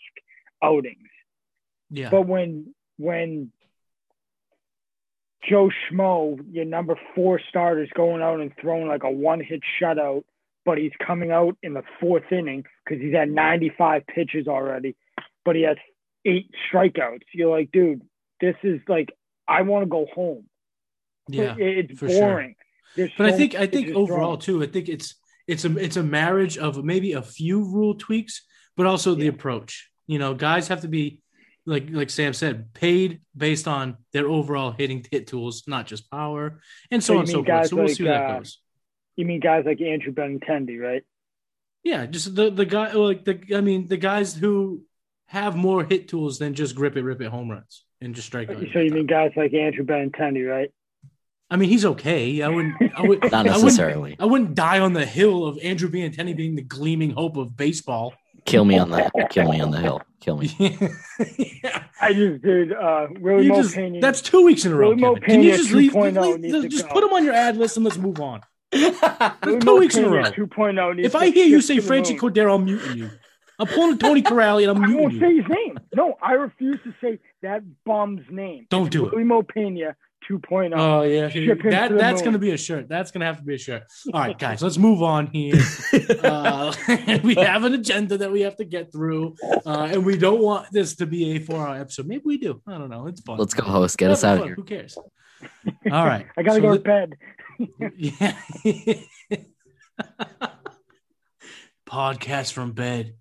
outings. 0.62 1.08
Yeah. 1.90 2.10
But 2.10 2.26
when 2.26 2.74
when 2.98 3.50
Joe 5.48 5.70
Schmo, 5.70 6.38
your 6.50 6.64
number 6.64 6.98
four 7.14 7.40
starter, 7.48 7.82
is 7.82 7.90
going 7.94 8.22
out 8.22 8.40
and 8.40 8.52
throwing 8.60 8.88
like 8.88 9.04
a 9.04 9.10
one 9.10 9.40
hit 9.40 9.62
shutout 9.80 10.24
but 10.64 10.78
he's 10.78 10.92
coming 11.04 11.30
out 11.30 11.56
in 11.62 11.74
the 11.74 11.82
fourth 12.00 12.30
inning 12.30 12.64
because 12.84 13.02
he's 13.02 13.14
had 13.14 13.30
95 13.30 14.06
pitches 14.06 14.48
already, 14.48 14.96
but 15.44 15.56
he 15.56 15.62
has 15.62 15.76
eight 16.24 16.50
strikeouts. 16.70 17.22
You're 17.32 17.50
like, 17.50 17.70
dude, 17.72 18.02
this 18.40 18.56
is 18.62 18.80
like, 18.88 19.10
I 19.46 19.62
want 19.62 19.84
to 19.84 19.88
go 19.88 20.06
home. 20.14 20.44
Yeah, 21.28 21.54
it's 21.58 22.00
boring. 22.00 22.54
Sure. 22.94 23.08
But 23.16 23.16
so 23.16 23.24
I 23.24 23.36
think 23.36 23.54
I 23.54 23.66
think 23.66 23.94
overall 23.94 24.38
too, 24.38 24.62
I 24.62 24.66
think 24.66 24.88
it's 24.88 25.14
it's 25.46 25.64
a 25.64 25.76
it's 25.76 25.96
a 25.96 26.02
marriage 26.02 26.58
of 26.58 26.82
maybe 26.84 27.12
a 27.12 27.22
few 27.22 27.64
rule 27.64 27.94
tweaks, 27.94 28.42
but 28.76 28.86
also 28.86 29.14
the 29.14 29.24
yeah. 29.24 29.30
approach. 29.30 29.90
You 30.06 30.18
know, 30.18 30.34
guys 30.34 30.68
have 30.68 30.80
to 30.82 30.88
be 30.88 31.22
like 31.66 31.88
like 31.90 32.10
Sam 32.10 32.32
said, 32.32 32.72
paid 32.72 33.20
based 33.36 33.68
on 33.68 33.98
their 34.12 34.26
overall 34.26 34.72
hitting 34.72 35.04
hit 35.10 35.26
tools, 35.26 35.64
not 35.66 35.86
just 35.86 36.10
power, 36.10 36.60
and 36.90 37.04
so, 37.04 37.12
so 37.12 37.14
on 37.14 37.20
and 37.20 37.28
so 37.28 37.44
forth. 37.44 37.66
So 37.68 37.76
we'll 37.76 37.84
like, 37.86 37.96
see 37.96 38.04
where 38.04 38.12
that 38.14 38.30
uh, 38.30 38.38
goes. 38.38 38.58
You 39.18 39.24
mean 39.24 39.40
guys 39.40 39.64
like 39.66 39.80
Andrew 39.80 40.12
Benintendi, 40.12 40.80
right? 40.80 41.02
Yeah, 41.82 42.06
just 42.06 42.36
the 42.36 42.50
the 42.50 42.64
guy 42.64 42.92
like 42.92 43.24
the 43.24 43.40
I 43.52 43.60
mean 43.60 43.88
the 43.88 43.96
guys 43.96 44.32
who 44.32 44.84
have 45.26 45.56
more 45.56 45.82
hit 45.82 46.06
tools 46.06 46.38
than 46.38 46.54
just 46.54 46.76
grip 46.76 46.96
it, 46.96 47.02
rip 47.02 47.20
it 47.20 47.26
home 47.26 47.50
runs 47.50 47.84
and 48.00 48.14
just 48.14 48.28
strike. 48.28 48.48
So 48.48 48.78
you 48.78 48.92
mean 48.92 49.08
guys 49.08 49.32
like 49.34 49.52
Andrew 49.54 49.84
Benintendi, 49.84 50.48
right? 50.48 50.72
I 51.50 51.56
mean, 51.56 51.68
he's 51.68 51.84
okay. 51.84 52.40
I 52.42 52.48
wouldn't. 52.48 52.76
I 52.96 53.02
would 53.02 53.20
not 53.32 53.46
necessarily. 53.46 53.92
I 53.92 53.96
wouldn't, 53.98 54.20
I 54.20 54.24
wouldn't, 54.26 54.54
die 54.54 54.78
on 54.78 54.92
the 54.92 55.04
hill 55.04 55.46
of 55.46 55.58
Andrew 55.64 55.90
Benintendi 55.90 56.36
being 56.36 56.54
the 56.54 56.62
gleaming 56.62 57.10
hope 57.10 57.36
of 57.36 57.56
baseball. 57.56 58.14
Kill 58.44 58.64
me 58.64 58.78
on 58.78 58.90
the 58.90 59.10
kill 59.30 59.50
me 59.50 59.60
on 59.60 59.72
the 59.72 59.80
hill. 59.80 60.00
Kill 60.20 60.38
me. 60.38 60.54
yeah. 61.36 61.82
I 62.00 62.12
just 62.12 62.40
did. 62.42 62.72
Uh, 62.72 63.08
Wily 63.18 63.48
Mo 63.48 63.68
Pena. 63.68 64.00
That's 64.00 64.20
two 64.20 64.44
weeks 64.44 64.64
in 64.64 64.70
a 64.70 64.76
row. 64.76 64.94
Can 65.16 65.42
you 65.42 65.56
just 65.56 65.72
leave? 65.72 65.96
leave 65.96 66.70
just 66.70 66.88
put 66.90 67.02
him 67.02 67.12
on 67.12 67.24
your 67.24 67.34
ad 67.34 67.56
list 67.56 67.76
and 67.76 67.84
let's 67.84 67.98
move 67.98 68.20
on 68.20 68.42
two 68.72 69.78
weeks 69.78 69.96
in 69.96 70.04
a 70.04 70.10
row. 70.10 70.22
2.0 70.22 71.04
if 71.04 71.14
I 71.14 71.30
hear 71.30 71.46
you 71.46 71.60
say 71.60 71.76
Franchy 71.76 72.18
Cordero, 72.18 72.54
I'm 72.54 72.64
muting 72.64 72.98
you. 72.98 73.10
I'm 73.60 73.66
pulling 73.66 73.98
Tony 73.98 74.22
Corrali 74.22 74.68
and 74.68 74.76
I'm 74.76 74.80
muting 74.80 74.96
you. 74.96 74.98
I 74.98 75.02
won't 75.02 75.14
you. 75.14 75.20
say 75.20 75.36
his 75.36 75.48
name. 75.48 75.78
No, 75.94 76.14
I 76.22 76.32
refuse 76.32 76.78
to 76.84 76.94
say 77.00 77.18
that 77.42 77.62
bum's 77.84 78.22
name. 78.30 78.66
Don't 78.70 78.86
it's 78.86 78.92
do 78.92 79.04
Willie 79.04 79.22
it. 79.22 79.26
Mo 79.26 79.42
Pena 79.42 79.96
2.0. 80.30 80.72
Oh 80.76 81.02
yeah, 81.02 81.28
that 81.70 81.96
that's 81.96 82.22
gonna 82.22 82.38
be 82.38 82.50
a 82.50 82.56
shirt. 82.56 82.88
That's 82.88 83.10
gonna 83.10 83.24
have 83.24 83.38
to 83.38 83.44
be 83.44 83.54
a 83.54 83.58
shirt. 83.58 83.84
All 84.12 84.20
right, 84.20 84.38
guys, 84.38 84.62
let's 84.62 84.76
move 84.76 85.02
on 85.02 85.28
here. 85.28 85.60
uh, 86.22 86.72
we 87.24 87.34
have 87.36 87.64
an 87.64 87.74
agenda 87.74 88.18
that 88.18 88.30
we 88.30 88.42
have 88.42 88.56
to 88.56 88.64
get 88.64 88.92
through, 88.92 89.36
uh, 89.64 89.88
and 89.90 90.04
we 90.04 90.18
don't 90.18 90.40
want 90.40 90.70
this 90.70 90.96
to 90.96 91.06
be 91.06 91.36
a 91.36 91.38
four-hour 91.38 91.76
episode. 91.76 92.06
Maybe 92.06 92.22
we 92.24 92.38
do. 92.38 92.60
I 92.66 92.78
don't 92.78 92.90
know. 92.90 93.06
It's 93.06 93.20
fun. 93.20 93.38
Let's 93.38 93.54
go, 93.54 93.64
host. 93.64 93.96
Get 93.96 94.10
us 94.10 94.24
out 94.24 94.38
of 94.38 94.44
here. 94.44 94.54
Who 94.54 94.64
cares? 94.64 94.98
All 95.90 96.06
right, 96.06 96.26
I 96.36 96.42
gotta 96.42 96.56
so 96.56 96.62
go 96.62 96.74
to 96.74 96.80
bed 96.80 97.16
yeah. 97.96 98.36
Podcast 101.88 102.52
from 102.52 102.72
bed. 102.72 103.14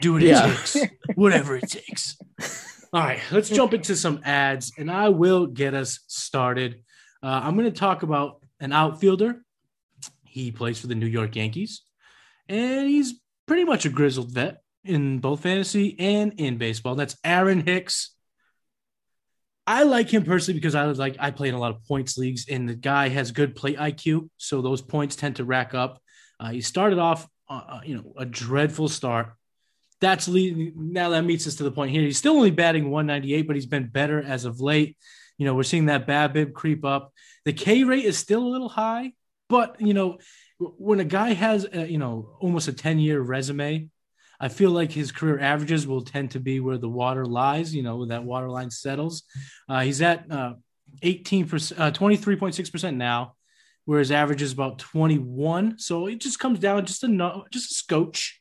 Do 0.00 0.12
what 0.14 0.22
it 0.22 0.28
yeah. 0.28 0.46
takes. 0.46 0.76
Whatever 1.14 1.56
it 1.56 1.68
takes. 1.68 2.16
All 2.92 3.00
right, 3.02 3.20
let's 3.30 3.48
jump 3.48 3.74
into 3.74 3.96
some 3.96 4.20
ads 4.24 4.72
and 4.78 4.90
I 4.90 5.08
will 5.08 5.46
get 5.46 5.74
us 5.74 6.00
started. 6.06 6.82
Uh, 7.22 7.40
I'm 7.42 7.56
going 7.56 7.70
to 7.70 7.78
talk 7.78 8.02
about 8.02 8.42
an 8.60 8.72
outfielder. 8.72 9.42
He 10.24 10.52
plays 10.52 10.78
for 10.80 10.86
the 10.86 10.94
New 10.94 11.06
York 11.06 11.34
Yankees 11.34 11.82
and 12.48 12.88
he's 12.88 13.20
pretty 13.46 13.64
much 13.64 13.84
a 13.86 13.88
grizzled 13.88 14.32
vet 14.32 14.62
in 14.84 15.18
both 15.18 15.40
fantasy 15.40 15.96
and 15.98 16.34
in 16.38 16.58
baseball. 16.58 16.94
That's 16.94 17.16
Aaron 17.24 17.60
Hicks. 17.60 18.15
I 19.66 19.82
like 19.82 20.08
him 20.08 20.24
personally 20.24 20.58
because 20.58 20.74
I 20.74 20.86
was 20.86 20.98
like 20.98 21.16
I 21.18 21.30
play 21.30 21.48
in 21.48 21.54
a 21.54 21.58
lot 21.58 21.74
of 21.74 21.84
points 21.84 22.16
leagues, 22.16 22.46
and 22.48 22.68
the 22.68 22.74
guy 22.74 23.08
has 23.08 23.32
good 23.32 23.56
plate 23.56 23.78
IQ, 23.78 24.28
so 24.36 24.62
those 24.62 24.80
points 24.80 25.16
tend 25.16 25.36
to 25.36 25.44
rack 25.44 25.74
up. 25.74 26.00
Uh, 26.38 26.50
he 26.50 26.60
started 26.60 26.98
off, 26.98 27.26
uh, 27.48 27.62
uh, 27.68 27.80
you 27.84 27.96
know, 27.96 28.12
a 28.16 28.24
dreadful 28.24 28.88
start, 28.88 29.32
that's 30.00 30.28
leading. 30.28 30.72
Now 30.76 31.10
that 31.10 31.24
meets 31.24 31.46
us 31.46 31.56
to 31.56 31.64
the 31.64 31.72
point 31.72 31.90
here. 31.90 32.02
He's 32.02 32.18
still 32.18 32.36
only 32.36 32.50
batting 32.50 32.90
198, 32.90 33.46
but 33.46 33.56
he's 33.56 33.66
been 33.66 33.88
better 33.88 34.22
as 34.22 34.44
of 34.44 34.60
late. 34.60 34.96
You 35.38 35.46
know, 35.46 35.54
we're 35.54 35.64
seeing 35.64 35.86
that 35.86 36.06
BABIP 36.06 36.52
creep 36.52 36.84
up. 36.84 37.12
The 37.44 37.52
K 37.52 37.84
rate 37.84 38.04
is 38.04 38.16
still 38.18 38.42
a 38.42 38.48
little 38.48 38.68
high, 38.68 39.12
but 39.48 39.80
you 39.80 39.94
know, 39.94 40.18
when 40.58 41.00
a 41.00 41.04
guy 41.04 41.32
has 41.32 41.66
a, 41.70 41.90
you 41.90 41.98
know 41.98 42.36
almost 42.40 42.68
a 42.68 42.72
10 42.72 42.98
year 42.98 43.20
resume, 43.20 43.88
I 44.40 44.48
feel 44.48 44.70
like 44.70 44.92
his 44.92 45.12
career 45.12 45.38
averages 45.38 45.86
will 45.86 46.02
tend 46.02 46.32
to 46.32 46.40
be 46.40 46.60
where 46.60 46.78
the 46.78 46.88
water 46.88 47.24
lies. 47.24 47.74
You 47.74 47.82
know, 47.82 48.04
that 48.06 48.24
water 48.24 48.50
line 48.50 48.70
settles. 48.70 49.24
Uh, 49.68 49.80
he's 49.80 50.02
at 50.02 50.30
uh, 50.30 50.54
18 51.02 51.48
percent, 51.48 51.80
uh, 51.80 51.90
23.6 51.90 52.72
percent 52.72 52.96
now, 52.96 53.34
whereas 53.84 54.10
average 54.10 54.42
is 54.42 54.52
about 54.52 54.78
21. 54.78 55.78
So 55.78 56.06
it 56.06 56.20
just 56.20 56.38
comes 56.38 56.58
down 56.58 56.86
just 56.86 57.04
a 57.04 57.42
just 57.50 57.70
a 57.70 57.74
scotch 57.74 58.40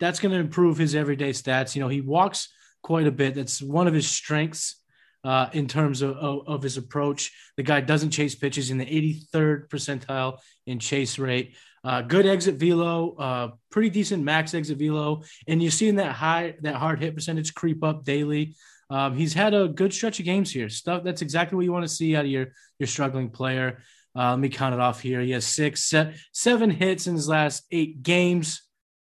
that's 0.00 0.20
going 0.20 0.32
to 0.32 0.38
improve 0.38 0.78
his 0.78 0.94
everyday 0.94 1.30
stats. 1.30 1.74
You 1.74 1.82
know, 1.82 1.88
he 1.88 2.00
walks 2.00 2.48
quite 2.82 3.06
a 3.06 3.12
bit. 3.12 3.34
That's 3.34 3.60
one 3.60 3.86
of 3.86 3.94
his 3.94 4.08
strengths 4.08 4.76
uh, 5.24 5.48
in 5.52 5.66
terms 5.66 6.02
of, 6.02 6.16
of, 6.16 6.46
of, 6.46 6.62
his 6.62 6.76
approach. 6.76 7.32
The 7.56 7.62
guy 7.62 7.80
doesn't 7.80 8.10
chase 8.10 8.34
pitches 8.34 8.70
in 8.70 8.78
the 8.78 8.86
83rd 8.86 9.68
percentile 9.68 10.38
in 10.66 10.78
chase 10.78 11.18
rate. 11.18 11.56
Uh, 11.84 12.02
good 12.02 12.26
exit 12.26 12.56
velo, 12.56 13.14
uh, 13.16 13.50
pretty 13.70 13.90
decent 13.90 14.22
max 14.22 14.54
exit 14.54 14.78
velo, 14.78 15.22
and 15.46 15.62
you're 15.62 15.70
seeing 15.70 15.96
that 15.96 16.12
high, 16.12 16.54
that 16.62 16.74
hard 16.74 17.00
hit 17.00 17.14
percentage 17.14 17.54
creep 17.54 17.82
up 17.84 18.04
daily. 18.04 18.56
Um, 18.90 19.14
he's 19.14 19.34
had 19.34 19.54
a 19.54 19.68
good 19.68 19.92
stretch 19.92 20.18
of 20.18 20.24
games 20.24 20.50
here. 20.50 20.68
Stuff 20.68 21.04
that's 21.04 21.22
exactly 21.22 21.56
what 21.56 21.64
you 21.64 21.72
want 21.72 21.84
to 21.84 21.94
see 21.94 22.16
out 22.16 22.24
of 22.24 22.30
your 22.30 22.48
your 22.78 22.86
struggling 22.86 23.30
player. 23.30 23.82
Uh, 24.16 24.30
let 24.30 24.40
me 24.40 24.48
count 24.48 24.74
it 24.74 24.80
off 24.80 25.00
here. 25.00 25.20
He 25.20 25.30
has 25.32 25.46
six, 25.46 25.92
seven 26.32 26.70
hits 26.70 27.06
in 27.06 27.14
his 27.14 27.28
last 27.28 27.64
eight 27.70 28.02
games 28.02 28.62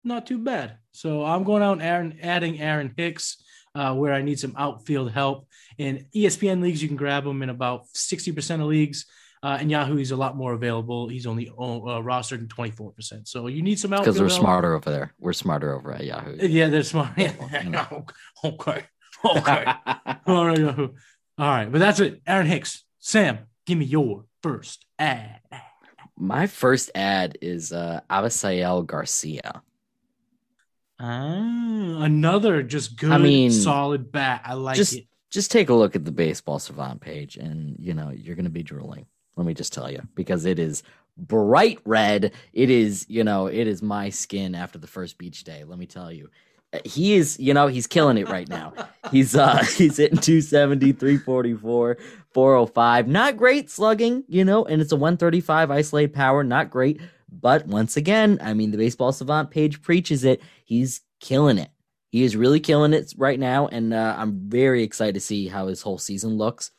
not 0.03 0.25
too 0.25 0.37
bad. 0.37 0.77
So 0.91 1.23
I'm 1.23 1.43
going 1.43 1.63
out 1.63 1.73
and 1.73 1.81
Aaron, 1.81 2.19
adding 2.21 2.59
Aaron 2.59 2.93
Hicks 2.95 3.43
uh, 3.75 3.93
where 3.95 4.13
I 4.13 4.21
need 4.21 4.39
some 4.39 4.55
outfield 4.57 5.11
help. 5.11 5.47
In 5.77 6.05
ESPN 6.15 6.61
leagues, 6.61 6.81
you 6.81 6.87
can 6.87 6.97
grab 6.97 7.25
him 7.25 7.41
in 7.41 7.49
about 7.49 7.85
60% 7.95 8.55
of 8.55 8.67
leagues. 8.67 9.05
Uh, 9.41 9.57
and 9.61 9.71
Yahoo, 9.71 9.95
he's 9.95 10.11
a 10.11 10.17
lot 10.17 10.35
more 10.35 10.53
available. 10.53 11.07
He's 11.07 11.25
only 11.25 11.47
uh, 11.47 11.53
rostered 11.53 12.39
in 12.39 12.47
24%. 12.47 13.27
So 13.27 13.47
you 13.47 13.61
need 13.61 13.79
some 13.79 13.93
outfield 13.93 14.15
Because 14.15 14.21
we're 14.21 14.27
help. 14.27 14.41
smarter 14.41 14.73
over 14.75 14.89
there. 14.89 15.13
We're 15.17 15.33
smarter 15.33 15.73
over 15.73 15.93
at 15.93 16.03
Yahoo. 16.03 16.35
Yeah, 16.45 16.67
they're 16.67 16.83
smart. 16.83 17.11
Yeah. 17.17 17.31
okay. 18.43 18.85
Okay. 19.23 19.65
All 20.27 20.45
right, 20.45 20.57
Yahoo. 20.57 20.89
All 21.37 21.47
right. 21.47 21.71
But 21.71 21.79
that's 21.79 22.01
it. 22.01 22.21
Aaron 22.27 22.47
Hicks. 22.47 22.83
Sam, 22.99 23.39
give 23.65 23.77
me 23.77 23.85
your 23.85 24.25
first 24.43 24.85
ad. 24.97 25.39
My 26.17 26.47
first 26.47 26.91
ad 26.93 27.37
is 27.41 27.71
uh, 27.71 28.01
Avisail 28.09 28.85
Garcia. 28.85 29.63
Ah, 30.99 32.03
another 32.03 32.61
just 32.61 32.97
good, 32.97 33.11
I 33.11 33.17
mean, 33.17 33.51
solid 33.51 34.11
bat. 34.11 34.41
I 34.43 34.55
like 34.55 34.75
just, 34.75 34.95
it. 34.95 35.05
Just 35.31 35.49
take 35.49 35.69
a 35.69 35.73
look 35.73 35.95
at 35.95 36.03
the 36.03 36.11
baseball 36.11 36.59
savant 36.59 36.99
page, 36.99 37.37
and 37.37 37.77
you 37.79 37.93
know 37.93 38.09
you're 38.09 38.35
going 38.35 38.43
to 38.43 38.51
be 38.51 38.63
drooling. 38.63 39.05
Let 39.35 39.45
me 39.45 39.53
just 39.53 39.73
tell 39.73 39.91
you, 39.91 40.01
because 40.15 40.45
it 40.45 40.59
is 40.59 40.83
bright 41.17 41.79
red. 41.85 42.33
It 42.53 42.69
is, 42.69 43.05
you 43.09 43.23
know, 43.23 43.47
it 43.47 43.67
is 43.67 43.81
my 43.81 44.09
skin 44.09 44.55
after 44.55 44.79
the 44.79 44.87
first 44.87 45.17
beach 45.17 45.43
day. 45.43 45.63
Let 45.63 45.79
me 45.79 45.85
tell 45.85 46.11
you, 46.11 46.29
he 46.85 47.15
is, 47.15 47.39
you 47.39 47.53
know, 47.53 47.67
he's 47.67 47.87
killing 47.87 48.17
it 48.17 48.29
right 48.29 48.47
now. 48.47 48.73
he's 49.11 49.35
uh 49.35 49.57
he's 49.77 49.97
hitting 49.97 50.19
270, 50.19 50.93
344, 50.93 51.97
405. 52.33 53.07
Not 53.07 53.37
great 53.37 53.69
slugging, 53.69 54.23
you 54.27 54.45
know, 54.45 54.65
and 54.65 54.81
it's 54.81 54.91
a 54.91 54.95
135 54.95 55.71
isolated 55.71 56.13
power, 56.13 56.43
not 56.43 56.69
great. 56.69 57.01
But 57.31 57.67
once 57.67 57.95
again, 57.95 58.39
I 58.41 58.53
mean, 58.53 58.71
the 58.71 58.77
Baseball 58.77 59.11
Savant 59.11 59.51
page 59.51 59.81
preaches 59.81 60.23
it. 60.23 60.41
He's 60.65 61.01
killing 61.19 61.57
it. 61.57 61.69
He 62.09 62.23
is 62.23 62.35
really 62.35 62.59
killing 62.59 62.93
it 62.93 63.13
right 63.17 63.39
now, 63.39 63.67
and 63.67 63.93
uh, 63.93 64.15
I'm 64.17 64.49
very 64.49 64.81
excited 64.81 65.13
to 65.13 65.19
see 65.19 65.47
how 65.47 65.67
his 65.67 65.83
whole 65.83 65.99
season 65.99 66.37
looks. 66.37 66.71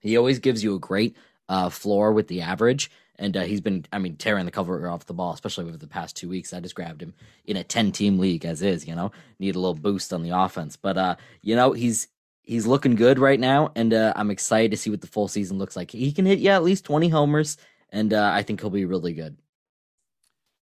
He 0.00 0.16
always 0.16 0.38
gives 0.38 0.64
you 0.64 0.74
a 0.74 0.78
great 0.78 1.16
uh, 1.48 1.68
floor 1.68 2.12
with 2.12 2.28
the 2.28 2.40
average, 2.40 2.90
and 3.18 3.36
uh, 3.36 3.42
he's 3.42 3.60
been, 3.60 3.84
I 3.92 3.98
mean, 3.98 4.16
tearing 4.16 4.44
the 4.44 4.50
cover 4.50 4.88
off 4.88 5.06
the 5.06 5.14
ball, 5.14 5.32
especially 5.32 5.66
over 5.66 5.76
the 5.76 5.86
past 5.86 6.16
two 6.16 6.28
weeks. 6.28 6.52
I 6.52 6.60
just 6.60 6.74
grabbed 6.74 7.02
him 7.02 7.14
in 7.46 7.56
a 7.56 7.64
10 7.64 7.92
team 7.92 8.18
league 8.18 8.44
as 8.44 8.62
is, 8.62 8.86
you 8.86 8.94
know, 8.94 9.12
need 9.38 9.54
a 9.54 9.58
little 9.58 9.74
boost 9.74 10.12
on 10.12 10.22
the 10.22 10.30
offense. 10.30 10.76
But, 10.76 10.98
uh, 10.98 11.16
you 11.42 11.54
know, 11.54 11.72
he's 11.72 12.08
he's 12.42 12.66
looking 12.66 12.94
good 12.94 13.18
right 13.18 13.40
now, 13.40 13.72
and 13.74 13.92
uh, 13.94 14.12
I'm 14.16 14.30
excited 14.30 14.70
to 14.70 14.76
see 14.76 14.90
what 14.90 15.00
the 15.00 15.06
full 15.06 15.28
season 15.28 15.58
looks 15.58 15.76
like. 15.76 15.90
He 15.90 16.12
can 16.12 16.26
hit, 16.26 16.38
yeah, 16.38 16.56
at 16.56 16.62
least 16.62 16.84
20 16.84 17.08
homers, 17.08 17.56
and 17.90 18.12
uh, 18.12 18.30
I 18.32 18.42
think 18.42 18.60
he'll 18.60 18.70
be 18.70 18.84
really 18.84 19.14
good. 19.14 19.36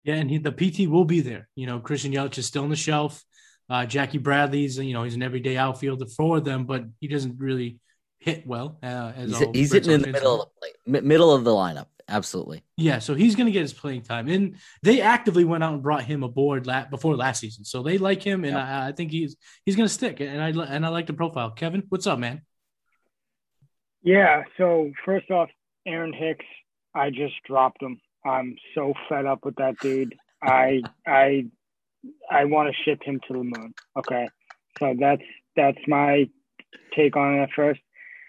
Yeah, 0.03 0.15
and 0.15 0.29
he, 0.29 0.37
the 0.37 0.51
PT 0.51 0.89
will 0.89 1.05
be 1.05 1.21
there. 1.21 1.47
You 1.55 1.67
know, 1.67 1.79
Christian 1.79 2.11
Yelich 2.11 2.37
is 2.37 2.47
still 2.47 2.63
on 2.63 2.69
the 2.69 2.75
shelf. 2.75 3.23
Uh, 3.69 3.85
Jackie 3.85 4.17
Bradley's, 4.17 4.77
you 4.77 4.93
know, 4.93 5.03
he's 5.03 5.15
an 5.15 5.23
everyday 5.23 5.57
outfielder 5.57 6.05
for 6.05 6.39
them, 6.39 6.65
but 6.65 6.83
he 6.99 7.07
doesn't 7.07 7.39
really 7.39 7.79
hit 8.21 8.45
well. 8.45 8.77
Uh, 8.83 9.11
he's, 9.13 9.39
he's 9.53 9.73
hitting 9.73 9.91
in 9.91 10.01
the 10.01 10.07
middle 10.07 10.43
of 10.43 10.49
the 10.49 10.69
play, 10.91 11.01
middle 11.01 11.33
of 11.33 11.43
the 11.43 11.51
lineup. 11.51 11.87
Absolutely. 12.07 12.63
Yeah, 12.77 12.99
so 12.99 13.15
he's 13.15 13.35
going 13.35 13.45
to 13.45 13.51
get 13.51 13.61
his 13.61 13.73
playing 13.73 14.01
time, 14.01 14.27
and 14.27 14.57
they 14.83 15.01
actively 15.01 15.43
went 15.43 15.63
out 15.63 15.73
and 15.73 15.81
brought 15.81 16.03
him 16.03 16.23
aboard 16.23 16.67
la- 16.67 16.85
before 16.85 17.15
last 17.15 17.39
season, 17.39 17.65
so 17.65 17.81
they 17.83 17.97
like 17.97 18.21
him, 18.21 18.43
and 18.43 18.53
yep. 18.53 18.65
I, 18.65 18.87
I, 18.89 18.91
think 18.91 19.11
he's 19.11 19.35
he's 19.65 19.75
going 19.75 19.87
to 19.87 19.93
stick. 19.93 20.19
And 20.19 20.41
I 20.41 20.49
and 20.49 20.85
I 20.85 20.89
like 20.89 21.07
the 21.07 21.13
profile. 21.13 21.51
Kevin, 21.51 21.83
what's 21.89 22.07
up, 22.07 22.19
man? 22.19 22.41
Yeah. 24.03 24.43
So 24.57 24.91
first 25.05 25.31
off, 25.31 25.49
Aaron 25.87 26.13
Hicks, 26.13 26.45
I 26.93 27.09
just 27.09 27.35
dropped 27.47 27.81
him. 27.81 27.99
I'm 28.25 28.55
so 28.75 28.93
fed 29.09 29.25
up 29.25 29.45
with 29.45 29.55
that 29.55 29.79
dude. 29.79 30.15
I 30.43 30.81
I 31.07 31.45
I 32.29 32.45
want 32.45 32.69
to 32.69 32.83
ship 32.83 33.01
him 33.03 33.19
to 33.27 33.33
the 33.33 33.43
moon. 33.43 33.73
Okay, 33.97 34.27
so 34.79 34.95
that's 34.99 35.23
that's 35.55 35.79
my 35.87 36.29
take 36.95 37.15
on 37.15 37.35
it 37.35 37.49
first. 37.55 37.79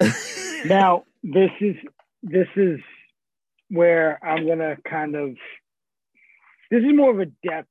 now 0.65 1.05
this 1.23 1.51
is 1.61 1.77
this 2.23 2.49
is 2.57 2.81
where 3.69 4.19
I'm 4.25 4.47
gonna 4.47 4.77
kind 4.89 5.15
of 5.15 5.37
this 6.71 6.81
is 6.81 6.95
more 6.95 7.11
of 7.11 7.21
a 7.21 7.27
depth 7.47 7.69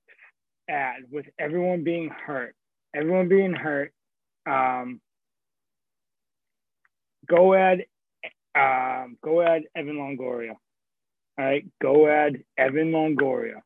ad 0.69 1.03
with 1.11 1.25
everyone 1.39 1.83
being 1.83 2.09
hurt, 2.09 2.55
everyone 2.95 3.29
being 3.29 3.53
hurt. 3.53 3.91
Um, 4.49 5.01
go 7.27 7.53
ahead, 7.53 7.85
um, 8.55 9.17
go 9.23 9.41
ahead, 9.41 9.63
Evan 9.75 9.95
Longoria. 9.95 10.55
All 11.37 11.45
right, 11.45 11.65
go 11.81 12.07
add 12.07 12.43
Evan 12.57 12.91
Longoria. 12.91 13.61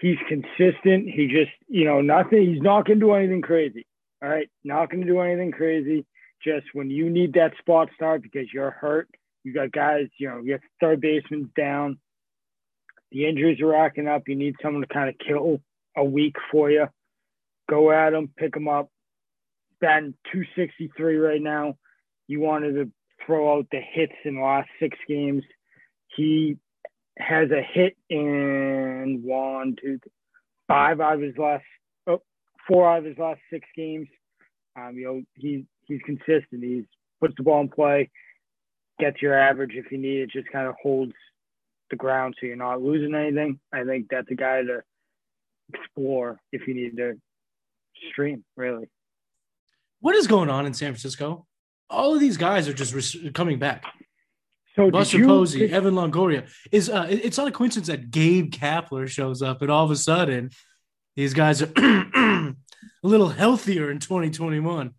He's 0.00 0.18
consistent. 0.28 1.08
He 1.08 1.26
just, 1.28 1.52
you 1.68 1.84
know, 1.84 2.00
nothing. 2.00 2.52
He's 2.52 2.62
not 2.62 2.86
to 2.86 2.94
do 2.94 3.12
anything 3.12 3.42
crazy. 3.42 3.86
All 4.22 4.28
right, 4.28 4.48
not 4.64 4.90
to 4.90 5.04
do 5.04 5.20
anything 5.20 5.52
crazy. 5.52 6.06
Just 6.42 6.66
when 6.72 6.90
you 6.90 7.10
need 7.10 7.34
that 7.34 7.52
spot 7.58 7.88
start 7.94 8.22
because 8.22 8.46
you're 8.52 8.70
hurt, 8.70 9.08
you 9.42 9.52
got 9.52 9.72
guys, 9.72 10.06
you 10.18 10.28
know, 10.28 10.40
your 10.42 10.60
third 10.80 11.00
baseman's 11.00 11.50
down. 11.56 11.98
The 13.12 13.26
injuries 13.26 13.60
are 13.60 13.68
racking 13.68 14.08
up. 14.08 14.22
You 14.26 14.36
need 14.36 14.56
someone 14.62 14.82
to 14.82 14.92
kind 14.92 15.08
of 15.08 15.16
kill 15.18 15.60
a 15.96 16.04
week 16.04 16.36
for 16.50 16.70
you. 16.70 16.86
Go 17.68 17.90
at 17.90 18.12
him, 18.12 18.30
pick 18.36 18.56
him 18.56 18.68
up. 18.68 18.88
Batting 19.80 20.14
263 20.32 21.16
right 21.16 21.40
now. 21.40 21.76
You 22.28 22.40
wanted 22.40 22.72
to 22.74 22.90
throw 23.24 23.56
out 23.56 23.66
the 23.70 23.80
hits 23.80 24.14
in 24.24 24.36
the 24.36 24.40
last 24.40 24.68
six 24.80 24.96
games 25.08 25.42
he 26.16 26.56
has 27.18 27.50
a 27.50 27.62
hit 27.62 27.96
in 28.08 29.22
one, 29.24 29.76
two, 29.80 29.98
five 30.68 31.00
out 31.00 31.14
of 31.14 31.20
his 31.20 31.36
last, 31.36 31.64
oh, 32.06 32.22
four 32.66 32.90
out 32.90 32.98
of 33.00 33.04
his 33.04 33.18
last 33.18 33.40
six 33.50 33.66
games. 33.76 34.08
Um, 34.78 34.96
you 34.96 35.04
know, 35.04 35.22
he's 35.34 35.64
he's 35.86 36.00
consistent. 36.04 36.62
He's 36.62 36.84
puts 37.20 37.34
the 37.36 37.42
ball 37.42 37.60
in 37.60 37.68
play, 37.68 38.10
gets 38.98 39.22
your 39.22 39.38
average 39.38 39.72
if 39.74 39.90
you 39.90 39.98
need 39.98 40.22
it. 40.22 40.30
Just 40.30 40.48
kind 40.52 40.66
of 40.66 40.74
holds 40.82 41.12
the 41.90 41.96
ground 41.96 42.34
so 42.38 42.46
you're 42.46 42.56
not 42.56 42.82
losing 42.82 43.14
anything. 43.14 43.58
I 43.72 43.84
think 43.84 44.06
that's 44.10 44.30
a 44.30 44.34
guy 44.34 44.62
to 44.62 44.82
explore 45.72 46.38
if 46.52 46.66
you 46.66 46.74
need 46.74 46.96
to 46.96 47.14
stream. 48.10 48.44
Really. 48.56 48.88
What 50.00 50.14
is 50.14 50.26
going 50.26 50.50
on 50.50 50.66
in 50.66 50.74
San 50.74 50.92
Francisco? 50.92 51.46
All 51.88 52.14
of 52.14 52.20
these 52.20 52.36
guys 52.36 52.68
are 52.68 52.72
just 52.72 53.32
coming 53.34 53.58
back. 53.58 53.84
So 54.74 54.90
Buster 54.90 55.18
you, 55.18 55.26
Posey, 55.26 55.60
did, 55.60 55.72
Evan 55.72 55.94
Longoria 55.94 56.48
is. 56.70 56.90
Uh, 56.90 57.06
it's 57.08 57.38
not 57.38 57.48
a 57.48 57.50
coincidence 57.50 57.86
that 57.86 58.10
Gabe 58.10 58.52
Kapler 58.52 59.08
shows 59.08 59.40
up, 59.40 59.62
and 59.62 59.70
all 59.70 59.84
of 59.84 59.90
a 59.90 59.96
sudden, 59.96 60.50
these 61.14 61.32
guys 61.32 61.62
are 61.62 61.72
a 61.76 62.54
little 63.02 63.30
healthier 63.30 63.90
in 63.90 64.00
2021. 64.00 64.92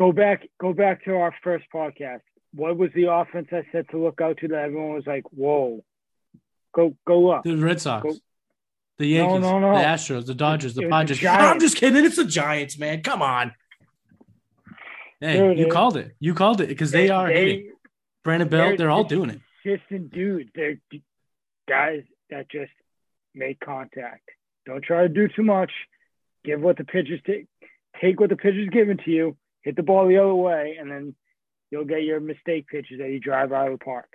Go 0.00 0.12
back, 0.12 0.48
go 0.58 0.72
back 0.72 1.04
to 1.04 1.14
our 1.14 1.34
first 1.44 1.66
podcast. 1.74 2.22
What 2.54 2.78
was 2.78 2.88
the 2.94 3.12
offense 3.12 3.48
I 3.52 3.64
said 3.70 3.84
to 3.90 3.98
look 3.98 4.22
out 4.22 4.38
to 4.38 4.48
that 4.48 4.64
everyone 4.64 4.94
was 4.94 5.06
like, 5.06 5.24
"Whoa, 5.30 5.84
go, 6.74 6.96
go 7.06 7.28
up." 7.28 7.44
The 7.44 7.54
Red 7.54 7.82
Sox, 7.82 8.02
go. 8.02 8.16
the 8.98 9.06
Yankees, 9.06 9.42
no, 9.42 9.58
no, 9.58 9.72
no. 9.72 9.78
the 9.78 9.84
Astros, 9.84 10.24
the 10.24 10.34
Dodgers, 10.34 10.72
the 10.72 10.88
Padres. 10.88 11.22
I'm 11.22 11.60
just 11.60 11.76
kidding. 11.76 12.02
It's 12.02 12.16
the 12.16 12.24
Giants, 12.24 12.78
man. 12.78 13.02
Come 13.02 13.20
on. 13.20 13.52
Hey, 15.20 15.36
Dude, 15.36 15.58
you 15.58 15.68
called 15.68 15.98
it. 15.98 16.16
You 16.18 16.32
called 16.32 16.62
it 16.62 16.68
because 16.68 16.92
they, 16.92 17.08
they, 17.08 17.10
are. 17.10 17.28
They, 17.28 17.66
Brandon 18.24 18.48
Belt, 18.48 18.68
they're, 18.68 18.76
they're 18.78 18.90
all 18.90 19.04
doing 19.04 19.28
it. 19.28 19.40
Consistent 19.62 20.14
dudes. 20.14 20.48
They're 20.54 20.80
guys 21.68 22.04
that 22.30 22.50
just 22.50 22.72
make 23.34 23.60
contact. 23.60 24.30
Don't 24.64 24.82
try 24.82 25.02
to 25.02 25.10
do 25.10 25.28
too 25.28 25.42
much. 25.42 25.70
give 26.42 26.62
what 26.62 26.78
the 26.78 26.84
pitcher's 26.84 27.20
take, 27.26 27.48
take 28.00 28.18
what 28.18 28.30
the 28.30 28.36
pitcher's 28.36 28.70
given 28.70 28.96
to 29.04 29.10
you, 29.10 29.36
hit 29.62 29.76
the 29.76 29.82
ball 29.82 30.08
the 30.08 30.18
other 30.18 30.34
way, 30.34 30.76
and 30.80 30.90
then 30.90 31.14
you'll 31.70 31.84
get 31.84 32.02
your 32.02 32.20
mistake 32.20 32.66
pitches 32.68 32.98
that 32.98 33.10
you 33.10 33.20
drive 33.20 33.52
out 33.52 33.70
of 33.70 33.78
the 33.78 33.84
park. 33.84 34.08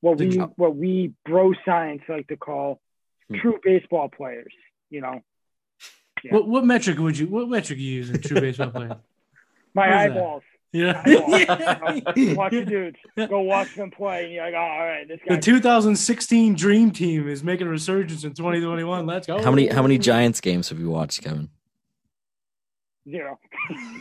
What 0.00 0.18
we 0.18 0.36
what 0.36 0.74
we 0.74 1.12
bro 1.24 1.52
science 1.64 2.02
like 2.08 2.26
to 2.28 2.36
call 2.36 2.80
hmm. 3.28 3.36
true 3.38 3.58
baseball 3.62 4.08
players. 4.08 4.52
You 4.90 5.00
know. 5.00 5.20
Yeah. 6.24 6.34
What 6.34 6.48
what 6.48 6.64
metric 6.64 6.98
would 6.98 7.18
you 7.18 7.26
what 7.26 7.48
metric 7.48 7.78
you 7.78 7.92
use 7.92 8.10
in 8.10 8.20
true 8.20 8.40
baseball 8.40 8.70
players? 8.70 8.92
My 9.74 10.04
eyeballs. 10.04 10.42
That? 10.42 10.48
Yeah. 10.74 11.02
watch 12.34 12.52
the 12.52 12.64
dudes. 12.64 12.96
Go 13.28 13.40
watch 13.40 13.76
them 13.76 13.90
play. 13.90 14.24
And 14.24 14.32
you're 14.32 14.42
like, 14.42 14.54
oh, 14.54 14.56
all 14.56 14.86
right, 14.86 15.06
this 15.06 15.20
guy. 15.28 15.34
The 15.34 15.40
2016 15.42 16.54
Dream 16.54 16.90
Team 16.90 17.28
is 17.28 17.44
making 17.44 17.66
a 17.66 17.70
resurgence 17.70 18.24
in 18.24 18.32
2021. 18.32 19.04
Let's 19.04 19.26
go. 19.26 19.42
How 19.42 19.50
many 19.50 19.66
how 19.66 19.82
many 19.82 19.98
Giants 19.98 20.40
games 20.40 20.70
have 20.70 20.80
you 20.80 20.88
watched, 20.88 21.22
Kevin? 21.22 21.50
Zero. 23.10 23.40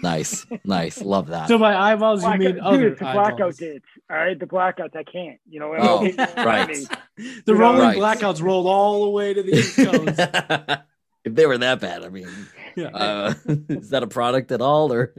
nice, 0.04 0.45
nice, 0.64 1.02
love 1.02 1.28
that. 1.28 1.47
So 1.47 1.58
by 1.58 1.76
eyeballs, 1.76 2.24
you 2.24 2.38
mean 2.38 2.60
other 2.60 2.91
the 2.91 2.95
blackout 2.97 3.58
dates. 3.58 3.86
All 4.10 4.16
right, 4.16 4.39
the 4.39 4.45
blackouts, 4.45 4.95
I 4.95 5.04
can't. 5.04 5.39
You 5.49 5.60
know, 5.60 5.74
oh, 5.76 6.04
right. 6.38 6.68
the 7.45 7.56
rolling 7.56 7.82
right. 7.82 7.97
blackouts 7.97 8.43
rolled 8.43 8.68
all 8.68 9.04
the 9.04 9.10
way 9.10 9.34
to 9.34 9.41
the 9.41 9.56
East 9.56 9.76
Coast. 9.76 10.82
if 11.26 11.34
they 11.34 11.47
were 11.47 11.58
that 11.58 11.80
bad, 11.80 12.04
I 12.04 12.10
mean, 12.10 12.28
yeah. 12.76 12.89
Uh, 12.89 13.34
is 13.70 13.89
that 13.89 14.04
a 14.04 14.08
product 14.08 14.52
at 14.52 14.62
all, 14.62 14.93
or? 14.93 15.16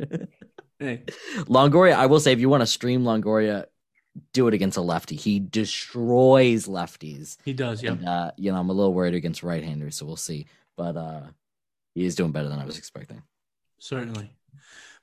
Hey. 0.79 1.03
Longoria, 1.47 1.95
I 1.95 2.07
will 2.07 2.21
say, 2.21 2.33
if 2.33 2.39
you 2.39 2.49
want 2.49 2.61
to 2.63 2.67
stream 2.67 3.03
Longoria, 3.03 3.67
do 4.33 4.47
it 4.47 4.55
against 4.55 4.77
a 4.77 4.81
lefty. 4.81 5.17
He 5.17 5.41
destroys 5.41 6.67
lefties. 6.67 7.37
He 7.45 7.53
does, 7.53 7.83
yeah. 7.83 7.93
Uh, 7.93 8.31
you 8.37 8.53
know, 8.53 8.59
I'm 8.59 8.69
a 8.69 8.73
little 8.73 8.95
worried 8.95 9.15
against 9.15 9.43
right-handers, 9.43 9.97
so 9.97 10.07
we'll 10.07 10.17
see. 10.17 10.47
But 10.77 10.97
uh, 10.97 11.23
he 11.95 12.05
is 12.05 12.15
doing 12.15 12.31
better 12.31 12.49
than 12.49 12.59
I 12.59 12.65
was 12.65 12.79
expecting. 12.79 13.23
Certainly. 13.83 14.33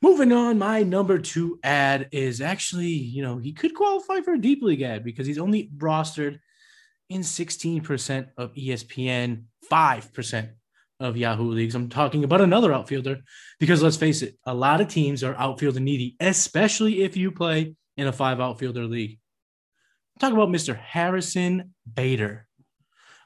Moving 0.02 0.32
on, 0.32 0.58
my 0.58 0.84
number 0.84 1.20
two 1.20 1.60
ad 1.66 2.08
is 2.14 2.40
actually, 2.40 2.88
you 2.88 3.22
know, 3.22 3.38
he 3.38 3.52
could 3.52 3.76
qualify 3.76 4.22
for 4.22 4.36
a 4.36 4.40
deep 4.40 4.64
league 4.64 4.82
ad 4.82 5.04
because 5.04 5.28
he's 5.28 5.38
only 5.38 5.70
rostered 5.76 6.40
in 7.10 7.20
16% 7.20 8.30
of 8.38 8.54
ESPN, 8.54 9.44
5% 9.70 10.50
of 11.02 11.18
Yahoo 11.18 11.52
leagues. 11.52 11.76
I'm 11.76 11.90
talking 11.90 12.24
about 12.24 12.40
another 12.40 12.72
outfielder 12.72 13.18
because 13.60 13.84
let's 13.84 13.98
face 13.98 14.22
it, 14.22 14.38
a 14.46 14.54
lot 14.54 14.80
of 14.80 14.88
teams 14.88 15.26
are 15.26 15.36
outfielder 15.36 15.82
needy, 15.82 16.16
especially 16.22 17.04
if 17.04 17.18
you 17.18 17.32
play 17.32 17.76
in 17.98 18.08
a 18.08 18.14
five 18.14 18.40
outfielder 18.40 18.86
league. 18.86 19.20
Talk 20.20 20.32
about 20.32 20.48
Mr. 20.48 20.78
Harrison 20.78 21.74
Bader. 21.94 22.48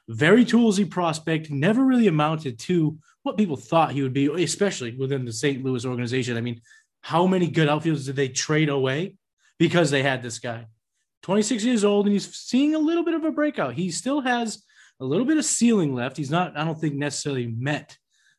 Very 0.08 0.44
toolsy 0.44 0.90
prospect, 0.90 1.48
never 1.48 1.84
really 1.84 2.08
amounted 2.08 2.58
to 2.58 2.98
what 3.24 3.36
people 3.36 3.56
thought 3.56 3.92
he 3.92 4.02
would 4.02 4.12
be, 4.12 4.26
especially 4.44 4.96
within 4.96 5.24
the 5.24 5.32
St. 5.32 5.64
Louis 5.64 5.84
organization. 5.84 6.36
I 6.36 6.42
mean, 6.42 6.60
how 7.00 7.26
many 7.26 7.48
good 7.48 7.68
outfielders 7.68 8.06
did 8.06 8.16
they 8.16 8.28
trade 8.28 8.68
away 8.68 9.16
because 9.58 9.90
they 9.90 10.02
had 10.02 10.22
this 10.22 10.38
guy? 10.38 10.66
26 11.22 11.64
years 11.64 11.84
old, 11.84 12.06
and 12.06 12.12
he's 12.12 12.32
seeing 12.36 12.74
a 12.74 12.78
little 12.78 13.02
bit 13.02 13.14
of 13.14 13.24
a 13.24 13.32
breakout. 13.32 13.74
He 13.74 13.90
still 13.90 14.20
has 14.20 14.62
a 15.00 15.04
little 15.04 15.24
bit 15.24 15.38
of 15.38 15.44
ceiling 15.44 15.94
left. 15.94 16.18
He's 16.18 16.30
not, 16.30 16.56
I 16.56 16.64
don't 16.64 16.78
think, 16.78 16.94
necessarily 16.94 17.46
met 17.46 17.96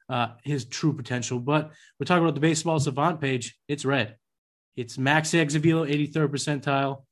uh, 0.07 0.29
his 0.43 0.65
true 0.65 0.93
potential. 0.93 1.39
But 1.39 1.71
we're 1.99 2.05
talking 2.05 2.23
about 2.23 2.35
the 2.35 2.41
baseball 2.41 2.79
savant 2.79 3.19
page. 3.19 3.57
It's 3.67 3.85
red. 3.85 4.17
It's 4.75 4.99
max 4.99 5.33
exit 5.33 5.63
velo, 5.63 5.85
83rd 5.85 6.27
percentile. 6.27 7.04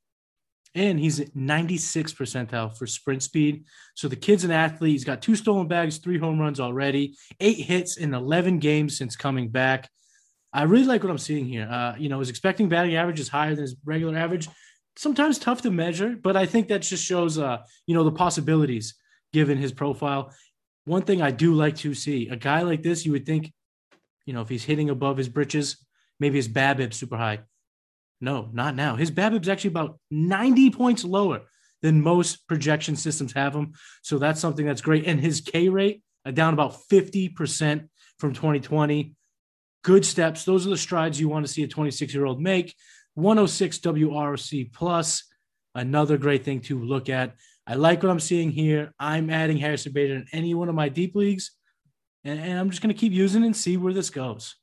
And 0.75 0.99
he's 0.99 1.19
at 1.19 1.35
96 1.35 2.13
percentile 2.13 2.75
for 2.75 2.87
sprint 2.87 3.21
speed. 3.21 3.65
So 3.95 4.07
the 4.07 4.15
kid's 4.15 4.43
an 4.43 4.51
athlete. 4.51 4.93
He's 4.93 5.03
got 5.03 5.21
two 5.21 5.35
stolen 5.35 5.67
bags, 5.67 5.97
three 5.97 6.17
home 6.17 6.39
runs 6.39 6.59
already, 6.59 7.15
eight 7.39 7.59
hits 7.59 7.97
in 7.97 8.13
11 8.13 8.59
games 8.59 8.97
since 8.97 9.15
coming 9.15 9.49
back. 9.49 9.89
I 10.51 10.63
really 10.63 10.85
like 10.85 11.03
what 11.03 11.09
I'm 11.09 11.17
seeing 11.17 11.45
here. 11.45 11.67
Uh, 11.69 11.95
you 11.97 12.09
know, 12.09 12.19
his 12.19 12.29
expecting 12.29 12.69
batting 12.69 12.95
average 12.95 13.19
is 13.19 13.29
higher 13.29 13.55
than 13.55 13.63
his 13.63 13.75
regular 13.85 14.17
average. 14.17 14.47
Sometimes 14.95 15.39
tough 15.39 15.63
to 15.63 15.71
measure, 15.71 16.15
but 16.21 16.37
I 16.37 16.45
think 16.45 16.67
that 16.67 16.83
just 16.83 17.03
shows, 17.03 17.39
uh, 17.39 17.59
you 17.87 17.95
know, 17.95 18.03
the 18.03 18.11
possibilities 18.11 18.93
given 19.31 19.57
his 19.57 19.71
profile. 19.71 20.31
One 20.85 21.01
thing 21.01 21.21
I 21.21 21.31
do 21.31 21.53
like 21.55 21.75
to 21.77 21.95
see 21.95 22.29
a 22.29 22.35
guy 22.35 22.61
like 22.61 22.83
this, 22.83 23.05
you 23.05 23.11
would 23.13 23.25
think, 23.25 23.51
you 24.25 24.33
know, 24.33 24.41
if 24.41 24.49
he's 24.49 24.63
hitting 24.63 24.91
above 24.91 25.17
his 25.17 25.29
britches, 25.29 25.83
maybe 26.19 26.37
his 26.37 26.47
BABIP 26.47 26.93
super 26.93 27.17
high. 27.17 27.39
No, 28.23 28.49
not 28.53 28.73
now. 28.73 28.95
His 28.95 29.11
BABIP's 29.11 29.49
actually 29.49 29.71
about 29.71 29.99
90 30.09 30.71
points 30.71 31.03
lower 31.03 31.41
than 31.81 31.99
most 31.99 32.47
projection 32.47 32.95
systems 32.95 33.33
have 33.33 33.53
him. 33.53 33.73
So 34.01 34.17
that's 34.17 34.39
something 34.39 34.65
that's 34.65 34.79
great. 34.79 35.05
And 35.05 35.19
his 35.19 35.41
K 35.41 35.67
rate 35.67 36.01
uh, 36.25 36.31
down 36.31 36.53
about 36.53 36.77
50% 36.89 37.89
from 38.19 38.33
2020. 38.33 39.13
Good 39.83 40.05
steps. 40.05 40.45
Those 40.45 40.65
are 40.65 40.69
the 40.69 40.77
strides 40.77 41.19
you 41.19 41.27
want 41.27 41.45
to 41.45 41.51
see 41.51 41.63
a 41.63 41.67
26 41.67 42.13
year 42.13 42.25
old 42.25 42.41
make. 42.41 42.73
106 43.15 43.79
WRC 43.79 44.71
plus. 44.71 45.25
Another 45.75 46.17
great 46.17 46.45
thing 46.45 46.61
to 46.61 46.81
look 46.81 47.09
at. 47.09 47.35
I 47.67 47.75
like 47.75 48.03
what 48.03 48.09
I'm 48.09 48.21
seeing 48.21 48.51
here. 48.51 48.93
I'm 48.97 49.29
adding 49.29 49.57
Harrison 49.57 49.91
Bader 49.91 50.15
in 50.15 50.27
any 50.31 50.53
one 50.53 50.69
of 50.69 50.75
my 50.75 50.87
deep 50.87 51.13
leagues, 51.13 51.51
and, 52.23 52.39
and 52.39 52.57
I'm 52.57 52.69
just 52.69 52.81
going 52.81 52.93
to 52.93 52.99
keep 52.99 53.11
using 53.11 53.43
and 53.43 53.55
see 53.55 53.75
where 53.75 53.93
this 53.93 54.09
goes. 54.09 54.55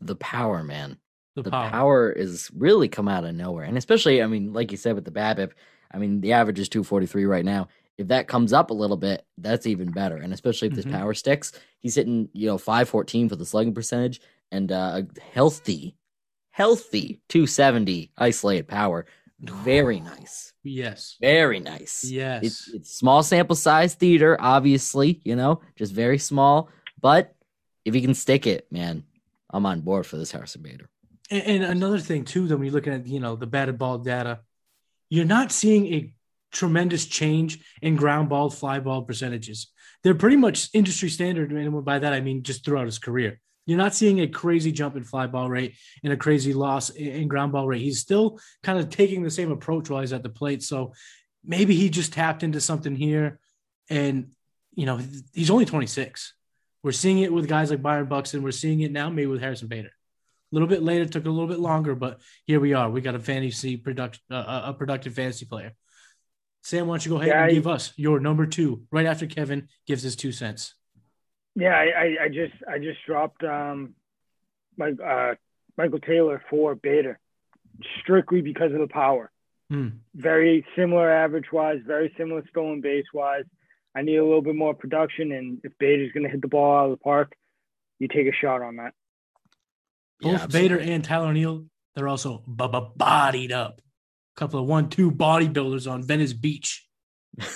The 0.00 0.16
power, 0.16 0.64
man. 0.64 0.98
The, 1.34 1.42
the 1.42 1.50
power. 1.50 1.70
power. 1.70 2.12
is 2.12 2.50
really 2.54 2.88
come 2.88 3.08
out 3.08 3.24
of 3.24 3.34
nowhere, 3.34 3.64
and 3.64 3.78
especially, 3.78 4.22
I 4.22 4.26
mean, 4.26 4.52
like 4.52 4.70
you 4.70 4.76
said 4.76 4.94
with 4.94 5.04
the 5.04 5.10
BABIP, 5.10 5.52
I 5.92 5.98
mean, 5.98 6.20
the 6.20 6.32
average 6.32 6.58
is 6.58 6.68
243 6.68 7.24
right 7.24 7.44
now. 7.44 7.68
If 7.98 8.08
that 8.08 8.28
comes 8.28 8.52
up 8.52 8.70
a 8.70 8.74
little 8.74 8.96
bit, 8.96 9.24
that's 9.38 9.66
even 9.66 9.90
better. 9.90 10.16
And 10.16 10.32
especially 10.32 10.68
if 10.68 10.74
this 10.74 10.84
mm-hmm. 10.84 10.96
power 10.96 11.14
sticks, 11.14 11.52
he's 11.80 11.94
hitting, 11.94 12.28
you 12.32 12.46
know, 12.46 12.58
514 12.58 13.28
for 13.28 13.36
the 13.36 13.44
slugging 13.44 13.74
percentage 13.74 14.20
and 14.50 14.72
uh, 14.72 15.02
a 15.02 15.20
healthy, 15.32 15.96
healthy 16.50 17.20
270 17.28 18.10
isolated 18.16 18.66
power. 18.66 19.06
Very 19.40 20.00
nice. 20.18 20.52
Yes. 20.62 21.16
Very 21.20 21.60
nice. 21.60 22.04
Yes. 22.04 22.44
It's, 22.44 22.68
it's 22.74 22.94
small 22.96 23.22
sample 23.22 23.56
size 23.56 23.94
theater, 23.94 24.36
obviously, 24.40 25.20
you 25.24 25.36
know, 25.36 25.60
just 25.76 25.92
very 25.92 26.18
small. 26.18 26.70
But 27.00 27.34
if 27.84 27.92
he 27.94 28.00
can 28.00 28.14
stick 28.14 28.46
it, 28.46 28.70
man, 28.70 29.04
I'm 29.50 29.66
on 29.66 29.80
board 29.80 30.06
for 30.06 30.16
this 30.16 30.30
Harrison 30.30 30.62
Bader. 30.62 30.88
And, 31.32 31.62
and 31.62 31.64
another 31.64 31.98
thing, 31.98 32.24
too, 32.24 32.46
that 32.46 32.56
when 32.56 32.66
you're 32.66 32.74
looking 32.74 32.92
at, 32.92 33.06
you 33.06 33.18
know, 33.18 33.36
the 33.36 33.46
batted 33.46 33.78
ball 33.78 33.98
data, 33.98 34.40
you're 35.08 35.24
not 35.24 35.50
seeing 35.50 35.86
a 35.86 36.12
tremendous 36.52 37.06
change 37.06 37.58
in 37.80 37.96
ground 37.96 38.28
ball, 38.28 38.50
fly 38.50 38.78
ball 38.80 39.02
percentages. 39.02 39.68
They're 40.04 40.14
pretty 40.14 40.36
much 40.36 40.68
industry 40.74 41.08
standard. 41.08 41.50
And 41.50 41.84
by 41.84 42.00
that, 42.00 42.12
I 42.12 42.20
mean 42.20 42.42
just 42.42 42.64
throughout 42.64 42.84
his 42.84 42.98
career. 42.98 43.40
You're 43.64 43.78
not 43.78 43.94
seeing 43.94 44.20
a 44.20 44.26
crazy 44.26 44.72
jump 44.72 44.96
in 44.96 45.04
fly 45.04 45.26
ball 45.28 45.48
rate 45.48 45.76
and 46.04 46.12
a 46.12 46.16
crazy 46.16 46.52
loss 46.52 46.90
in 46.90 47.28
ground 47.28 47.52
ball 47.52 47.66
rate. 47.66 47.80
He's 47.80 48.00
still 48.00 48.38
kind 48.62 48.78
of 48.78 48.90
taking 48.90 49.22
the 49.22 49.30
same 49.30 49.52
approach 49.52 49.88
while 49.88 50.00
he's 50.00 50.12
at 50.12 50.22
the 50.22 50.28
plate. 50.28 50.62
So 50.62 50.92
maybe 51.44 51.74
he 51.74 51.88
just 51.88 52.12
tapped 52.12 52.42
into 52.42 52.60
something 52.60 52.94
here. 52.94 53.38
And, 53.88 54.32
you 54.74 54.84
know, 54.84 55.00
he's 55.32 55.50
only 55.50 55.64
26. 55.64 56.34
We're 56.82 56.92
seeing 56.92 57.20
it 57.20 57.32
with 57.32 57.48
guys 57.48 57.70
like 57.70 57.80
Byron 57.80 58.06
Buxton. 58.06 58.42
We're 58.42 58.50
seeing 58.50 58.80
it 58.80 58.92
now 58.92 59.08
maybe 59.08 59.28
with 59.28 59.40
Harrison 59.40 59.68
Bader. 59.68 59.92
A 60.52 60.54
little 60.54 60.68
bit 60.68 60.82
later, 60.82 61.06
took 61.06 61.24
a 61.24 61.30
little 61.30 61.48
bit 61.48 61.60
longer, 61.60 61.94
but 61.94 62.20
here 62.44 62.60
we 62.60 62.74
are. 62.74 62.90
We 62.90 63.00
got 63.00 63.14
a 63.14 63.18
fantasy 63.18 63.78
production, 63.78 64.22
uh, 64.30 64.62
a 64.66 64.74
productive 64.74 65.14
fantasy 65.14 65.46
player. 65.46 65.72
Sam, 66.62 66.86
why 66.86 66.94
don't 66.94 67.06
you 67.06 67.10
go 67.10 67.16
ahead 67.16 67.28
yeah, 67.28 67.42
and 67.42 67.50
I, 67.50 67.54
give 67.54 67.66
us 67.66 67.92
your 67.96 68.20
number 68.20 68.46
two 68.46 68.82
right 68.92 69.06
after 69.06 69.26
Kevin 69.26 69.68
gives 69.86 70.02
his 70.02 70.14
two 70.14 70.30
cents. 70.30 70.74
Yeah, 71.54 71.74
I, 71.74 72.24
I, 72.24 72.28
just 72.28 72.54
I 72.68 72.78
just 72.78 72.98
dropped 73.06 73.42
um, 73.44 73.94
my 74.76 74.90
uh, 74.90 75.34
Michael 75.76 75.98
Taylor 76.00 76.42
for 76.50 76.74
Bader 76.74 77.18
strictly 78.00 78.42
because 78.42 78.72
of 78.72 78.78
the 78.78 78.88
power. 78.88 79.30
Mm. 79.72 79.98
Very 80.14 80.66
similar 80.76 81.10
average 81.10 81.50
wise, 81.50 81.80
very 81.86 82.14
similar 82.18 82.44
stolen 82.50 82.80
base 82.80 83.06
wise. 83.14 83.44
I 83.94 84.02
need 84.02 84.16
a 84.16 84.24
little 84.24 84.42
bit 84.42 84.54
more 84.54 84.74
production, 84.74 85.32
and 85.32 85.60
if 85.64 85.72
Bader's 85.78 86.12
going 86.12 86.24
to 86.24 86.30
hit 86.30 86.42
the 86.42 86.48
ball 86.48 86.76
out 86.76 86.84
of 86.84 86.90
the 86.92 87.02
park, 87.02 87.32
you 87.98 88.08
take 88.08 88.26
a 88.26 88.32
shot 88.32 88.62
on 88.62 88.76
that. 88.76 88.94
Both 90.22 90.40
yeah, 90.40 90.46
Bader 90.46 90.78
and 90.78 91.04
Tyler 91.04 91.28
O'Neill, 91.28 91.66
they're 91.94 92.08
also 92.08 92.42
bodied 92.46 93.52
up. 93.52 93.80
A 94.36 94.38
couple 94.38 94.60
of 94.60 94.66
one-two 94.66 95.10
bodybuilders 95.10 95.90
on 95.90 96.02
Venice 96.02 96.32
Beach. 96.32 96.86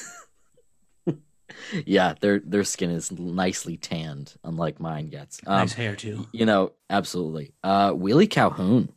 yeah, 1.86 2.14
their 2.20 2.40
their 2.40 2.64
skin 2.64 2.90
is 2.90 3.12
nicely 3.12 3.76
tanned, 3.76 4.34
unlike 4.44 4.80
mine 4.80 5.08
gets. 5.08 5.40
Um, 5.46 5.60
nice 5.60 5.72
hair 5.72 5.94
too. 5.96 6.26
You 6.32 6.44
know, 6.44 6.72
absolutely. 6.90 7.54
Uh, 7.62 7.92
Willie 7.94 8.26
Calhoun 8.26 8.90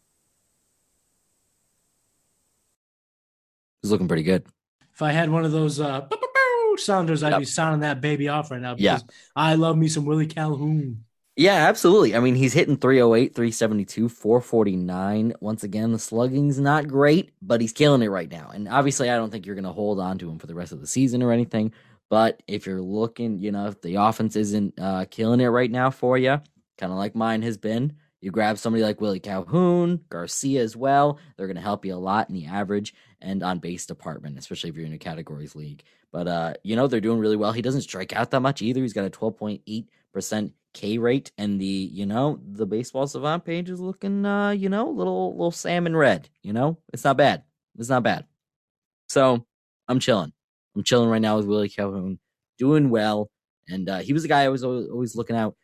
is 3.84 3.92
looking 3.92 4.08
pretty 4.08 4.24
good. 4.24 4.46
If 4.94 5.02
I 5.02 5.12
had 5.12 5.30
one 5.30 5.46
of 5.46 5.52
those 5.52 5.80
uh, 5.80 6.08
sounders, 6.78 7.24
I'd 7.24 7.32
yep. 7.32 7.40
be 7.40 7.46
sounding 7.46 7.82
that 7.82 8.02
baby 8.02 8.28
off 8.28 8.52
right 8.52 8.62
now. 8.62 8.76
yeah, 8.78 9.00
I 9.36 9.56
love 9.56 9.78
me 9.78 9.88
some 9.88 10.06
Willie 10.06 10.28
Calhoun. 10.28 11.06
Yeah, 11.40 11.70
absolutely. 11.70 12.16
I 12.18 12.22
mean, 12.22 12.36
he's 12.36 12.54
hitting 12.54 12.78
308, 12.78 13.36
372, 13.36 14.10
449. 14.10 15.34
Once 15.42 15.64
again, 15.64 15.94
the 15.94 16.00
slugging's 16.00 16.60
not 16.60 16.90
great, 16.90 17.32
but 17.42 17.62
he's 17.62 17.74
killing 17.74 18.04
it 18.04 18.10
right 18.10 18.32
now. 18.32 18.52
And 18.54 18.70
obviously, 18.70 19.10
I 19.10 19.18
don't 19.18 19.32
think 19.32 19.48
you're 19.48 19.56
going 19.56 19.66
to 19.66 19.74
hold 19.74 20.00
on 20.02 20.20
to 20.20 20.30
him 20.30 20.40
for 20.40 20.48
the 20.48 20.56
rest 20.56 20.74
of 20.74 20.82
the 20.82 20.88
season 20.88 21.24
or 21.24 21.34
anything 21.34 21.74
But 22.10 22.44
if 22.48 22.68
you're 22.68 22.82
looking, 22.82 23.40
you 23.40 23.54
know, 23.54 23.68
if 23.68 23.82
the 23.82 23.96
offense 23.98 24.38
isn't 24.38 24.76
uh, 24.80 25.08
killing 25.12 25.42
it 25.42 25.48
right 25.48 25.72
now 25.72 25.92
for 25.92 26.18
you, 26.20 26.42
kind 26.80 26.94
of 26.94 27.00
like 27.00 27.16
mine 27.16 27.44
has 27.44 27.58
been, 27.58 27.96
you 28.22 28.32
grab 28.32 28.60
somebody 28.60 28.84
like 28.84 29.02
Willie 29.02 29.22
Calhoun, 29.22 30.02
Garcia 30.10 30.64
as 30.64 30.78
well. 30.78 31.20
They're 31.38 31.48
going 31.48 31.58
to 31.58 31.64
help 31.64 31.86
you 31.86 31.96
a 31.96 31.98
lot 31.98 32.30
in 32.30 32.36
the 32.36 32.48
average 32.48 32.96
and 33.22 33.44
on 33.44 33.60
base 33.60 33.88
department, 33.88 34.40
especially 34.40 34.72
if 34.72 34.78
you're 34.78 34.88
in 34.88 34.94
a 34.94 35.00
categories 35.00 35.56
league. 35.56 35.84
But 36.14 36.28
uh, 36.30 36.56
you 36.64 36.76
know 36.78 36.88
they're 36.88 37.02
doing 37.02 37.20
really 37.20 37.38
well. 37.38 37.54
He 37.54 37.64
doesn't 37.64 37.84
strike 37.84 38.14
out 38.14 38.32
that 38.32 38.42
much 38.42 38.62
either. 38.64 38.82
He's 38.82 38.94
got 38.94 39.06
a 39.06 39.12
12.8 39.12 39.88
percent 40.14 40.54
K 40.74 40.98
rate, 40.98 41.32
and 41.38 41.60
the 41.60 41.66
you 41.66 42.06
know 42.06 42.40
the 42.46 42.66
baseball 42.66 43.08
savant 43.08 43.46
page 43.46 43.70
is 43.70 43.80
looking 43.80 44.26
uh, 44.26 44.52
you 44.52 44.70
know 44.70 44.90
little 44.90 45.32
little 45.32 45.52
salmon 45.52 45.96
red. 45.96 46.30
You 46.44 46.54
know 46.54 46.78
it's 46.94 47.04
not 47.04 47.18
bad. 47.18 47.44
It's 47.78 47.90
not 47.90 48.04
bad. 48.04 48.26
So 49.08 49.46
I'm 49.88 50.00
chilling. 50.00 50.34
I'm 50.76 50.84
chilling 50.84 51.10
right 51.10 51.22
now 51.22 51.38
with 51.38 51.48
Willie 51.48 51.70
Calhoun, 51.70 52.20
doing 52.58 52.90
well, 52.90 53.30
and 53.68 53.90
uh, 53.90 54.00
he 54.00 54.14
was 54.14 54.24
a 54.24 54.28
guy 54.28 54.44
I 54.44 54.50
was 54.50 54.64
always, 54.64 54.88
always 54.90 55.16
looking 55.16 55.36
out 55.36 55.56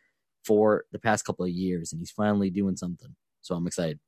for 0.44 0.84
the 0.92 0.98
past 0.98 1.24
couple 1.24 1.44
of 1.44 1.50
years, 1.50 1.92
and 1.92 2.00
he's 2.00 2.10
finally 2.10 2.50
doing 2.50 2.76
something. 2.76 3.14
So 3.42 3.54
I'm 3.54 3.66
excited. 3.66 4.00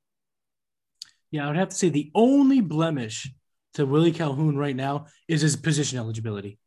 Yeah, 1.31 1.45
I 1.45 1.49
would 1.49 1.57
have 1.57 1.69
to 1.69 1.77
say 1.77 1.89
the 1.89 2.11
only 2.15 2.61
blemish 2.61 3.31
to 3.75 3.87
Willie 3.87 4.13
Calhoun 4.13 4.57
right 4.57 4.75
now 4.75 5.07
is 5.29 5.43
his 5.43 5.57
position 5.57 5.99
eligibility. 5.99 6.59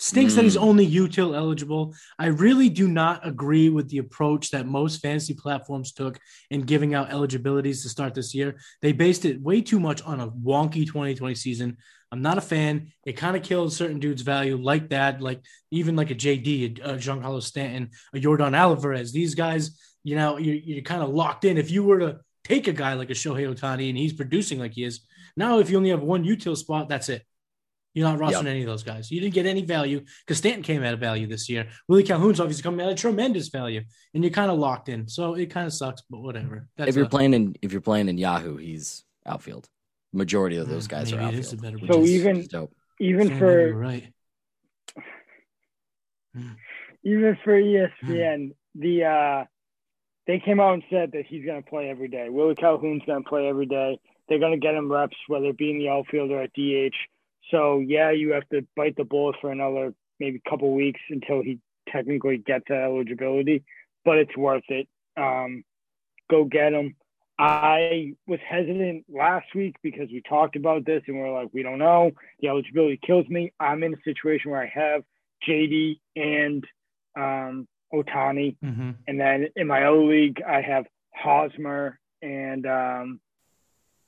Stinks 0.00 0.32
mm. 0.32 0.36
that 0.36 0.44
he's 0.44 0.56
mm. 0.56 0.62
only 0.62 0.90
util 0.90 1.36
eligible. 1.36 1.94
I 2.18 2.26
really 2.26 2.70
do 2.70 2.88
not 2.88 3.26
agree 3.26 3.68
with 3.68 3.90
the 3.90 3.98
approach 3.98 4.50
that 4.50 4.66
most 4.66 5.02
fantasy 5.02 5.34
platforms 5.34 5.92
took 5.92 6.18
in 6.50 6.62
giving 6.62 6.94
out 6.94 7.12
eligibilities 7.12 7.82
to 7.82 7.90
start 7.90 8.14
this 8.14 8.34
year. 8.34 8.56
They 8.80 8.92
based 8.92 9.26
it 9.26 9.42
way 9.42 9.60
too 9.60 9.78
much 9.78 10.02
on 10.02 10.18
a 10.20 10.30
wonky 10.30 10.86
2020 10.86 11.34
season. 11.34 11.76
I'm 12.10 12.22
not 12.22 12.38
a 12.38 12.40
fan. 12.40 12.92
It 13.04 13.18
kind 13.18 13.36
of 13.36 13.42
killed 13.42 13.74
certain 13.74 14.00
dudes' 14.00 14.22
value 14.22 14.56
like 14.56 14.88
that, 14.88 15.20
like 15.20 15.42
even 15.70 15.96
like 15.96 16.10
a 16.10 16.14
JD, 16.14 16.78
a 16.82 16.94
Giancarlo 16.94 17.42
Stanton, 17.42 17.90
a 18.14 18.18
Yordan 18.18 18.56
Alvarez. 18.56 19.12
These 19.12 19.34
guys, 19.34 19.78
you 20.02 20.16
know, 20.16 20.38
you're, 20.38 20.56
you're 20.56 20.82
kind 20.82 21.02
of 21.02 21.10
locked 21.10 21.44
in. 21.44 21.58
If 21.58 21.70
you 21.70 21.84
were 21.84 21.98
to 21.98 22.20
take 22.42 22.68
a 22.68 22.72
guy 22.72 22.94
like 22.94 23.10
a 23.10 23.14
Shohei 23.14 23.54
Ohtani 23.54 23.90
and 23.90 23.98
he's 23.98 24.14
producing 24.14 24.58
like 24.58 24.72
he 24.72 24.84
is, 24.84 25.00
now 25.36 25.58
if 25.58 25.68
you 25.68 25.76
only 25.76 25.90
have 25.90 26.02
one 26.02 26.24
util 26.24 26.56
spot, 26.56 26.88
that's 26.88 27.10
it. 27.10 27.22
You're 27.92 28.08
not 28.08 28.18
rostering 28.18 28.44
yep. 28.44 28.46
any 28.46 28.60
of 28.60 28.66
those 28.66 28.84
guys. 28.84 29.10
You 29.10 29.20
didn't 29.20 29.34
get 29.34 29.46
any 29.46 29.62
value 29.62 30.02
because 30.24 30.38
Stanton 30.38 30.62
came 30.62 30.84
out 30.84 30.94
of 30.94 31.00
value 31.00 31.26
this 31.26 31.48
year. 31.48 31.68
Willie 31.88 32.04
Calhoun's 32.04 32.38
obviously 32.38 32.62
coming 32.62 32.84
out 32.84 32.92
of 32.92 32.96
tremendous 32.96 33.48
value, 33.48 33.82
and 34.14 34.22
you're 34.22 34.32
kind 34.32 34.50
of 34.50 34.58
locked 34.58 34.88
in. 34.88 35.08
So 35.08 35.34
it 35.34 35.46
kind 35.46 35.66
of 35.66 35.72
sucks, 35.72 36.02
but 36.08 36.20
whatever. 36.20 36.68
That's 36.76 36.90
if 36.90 36.96
you're 36.96 37.06
a, 37.06 37.08
playing 37.08 37.34
in 37.34 37.56
if 37.62 37.72
you're 37.72 37.80
playing 37.80 38.08
in 38.08 38.16
Yahoo, 38.16 38.56
he's 38.56 39.04
outfield. 39.26 39.68
Majority 40.12 40.56
of 40.56 40.68
those 40.68 40.86
guys 40.86 41.12
are 41.12 41.20
outfield. 41.20 41.90
so 41.92 42.04
even 42.04 42.46
even 43.00 43.38
for 43.38 43.74
right. 43.74 44.12
Even 47.02 47.38
for 47.42 47.60
ESPN, 47.60 48.54
the 48.76 49.04
uh 49.04 49.44
they 50.28 50.38
came 50.38 50.60
out 50.60 50.74
and 50.74 50.84
said 50.90 51.10
that 51.12 51.24
he's 51.26 51.44
going 51.44 51.60
to 51.60 51.68
play 51.68 51.88
every 51.88 52.06
day. 52.06 52.28
Willie 52.28 52.54
Calhoun's 52.54 53.02
going 53.04 53.24
to 53.24 53.28
play 53.28 53.48
every 53.48 53.66
day. 53.66 53.98
They're 54.28 54.38
going 54.38 54.52
to 54.52 54.64
get 54.64 54.74
him 54.74 54.92
reps, 54.92 55.16
whether 55.26 55.46
it 55.46 55.58
be 55.58 55.72
in 55.72 55.78
the 55.78 55.88
outfield 55.88 56.30
or 56.30 56.42
at 56.42 56.52
DH 56.52 56.94
so 57.50 57.80
yeah, 57.80 58.10
you 58.10 58.32
have 58.32 58.48
to 58.50 58.66
bite 58.76 58.96
the 58.96 59.04
bullet 59.04 59.36
for 59.40 59.50
another 59.50 59.94
maybe 60.18 60.40
couple 60.48 60.72
weeks 60.74 61.00
until 61.10 61.42
he 61.42 61.58
technically 61.88 62.38
gets 62.38 62.64
that 62.68 62.82
eligibility, 62.82 63.64
but 64.04 64.18
it's 64.18 64.36
worth 64.36 64.64
it. 64.68 64.88
Um, 65.16 65.64
go 66.30 66.44
get 66.44 66.72
him. 66.72 66.94
I 67.38 68.12
was 68.26 68.38
hesitant 68.46 69.06
last 69.08 69.46
week 69.54 69.76
because 69.82 70.08
we 70.12 70.22
talked 70.28 70.56
about 70.56 70.84
this 70.84 71.02
and 71.06 71.16
we 71.16 71.22
are 71.22 71.32
like, 71.32 71.48
we 71.54 71.62
don't 71.62 71.78
know. 71.78 72.10
The 72.40 72.48
eligibility 72.48 73.00
kills 73.04 73.26
me. 73.28 73.52
I'm 73.58 73.82
in 73.82 73.94
a 73.94 74.02
situation 74.04 74.50
where 74.50 74.62
I 74.62 74.66
have 74.66 75.02
JD 75.48 76.00
and 76.16 76.64
um, 77.16 77.66
Ohtani, 77.94 78.56
mm-hmm. 78.62 78.90
and 79.08 79.20
then 79.20 79.48
in 79.56 79.66
my 79.66 79.86
O 79.86 80.04
league 80.04 80.42
I 80.46 80.60
have 80.60 80.84
Hosmer 81.14 81.98
and 82.20 82.66
um, 82.66 83.20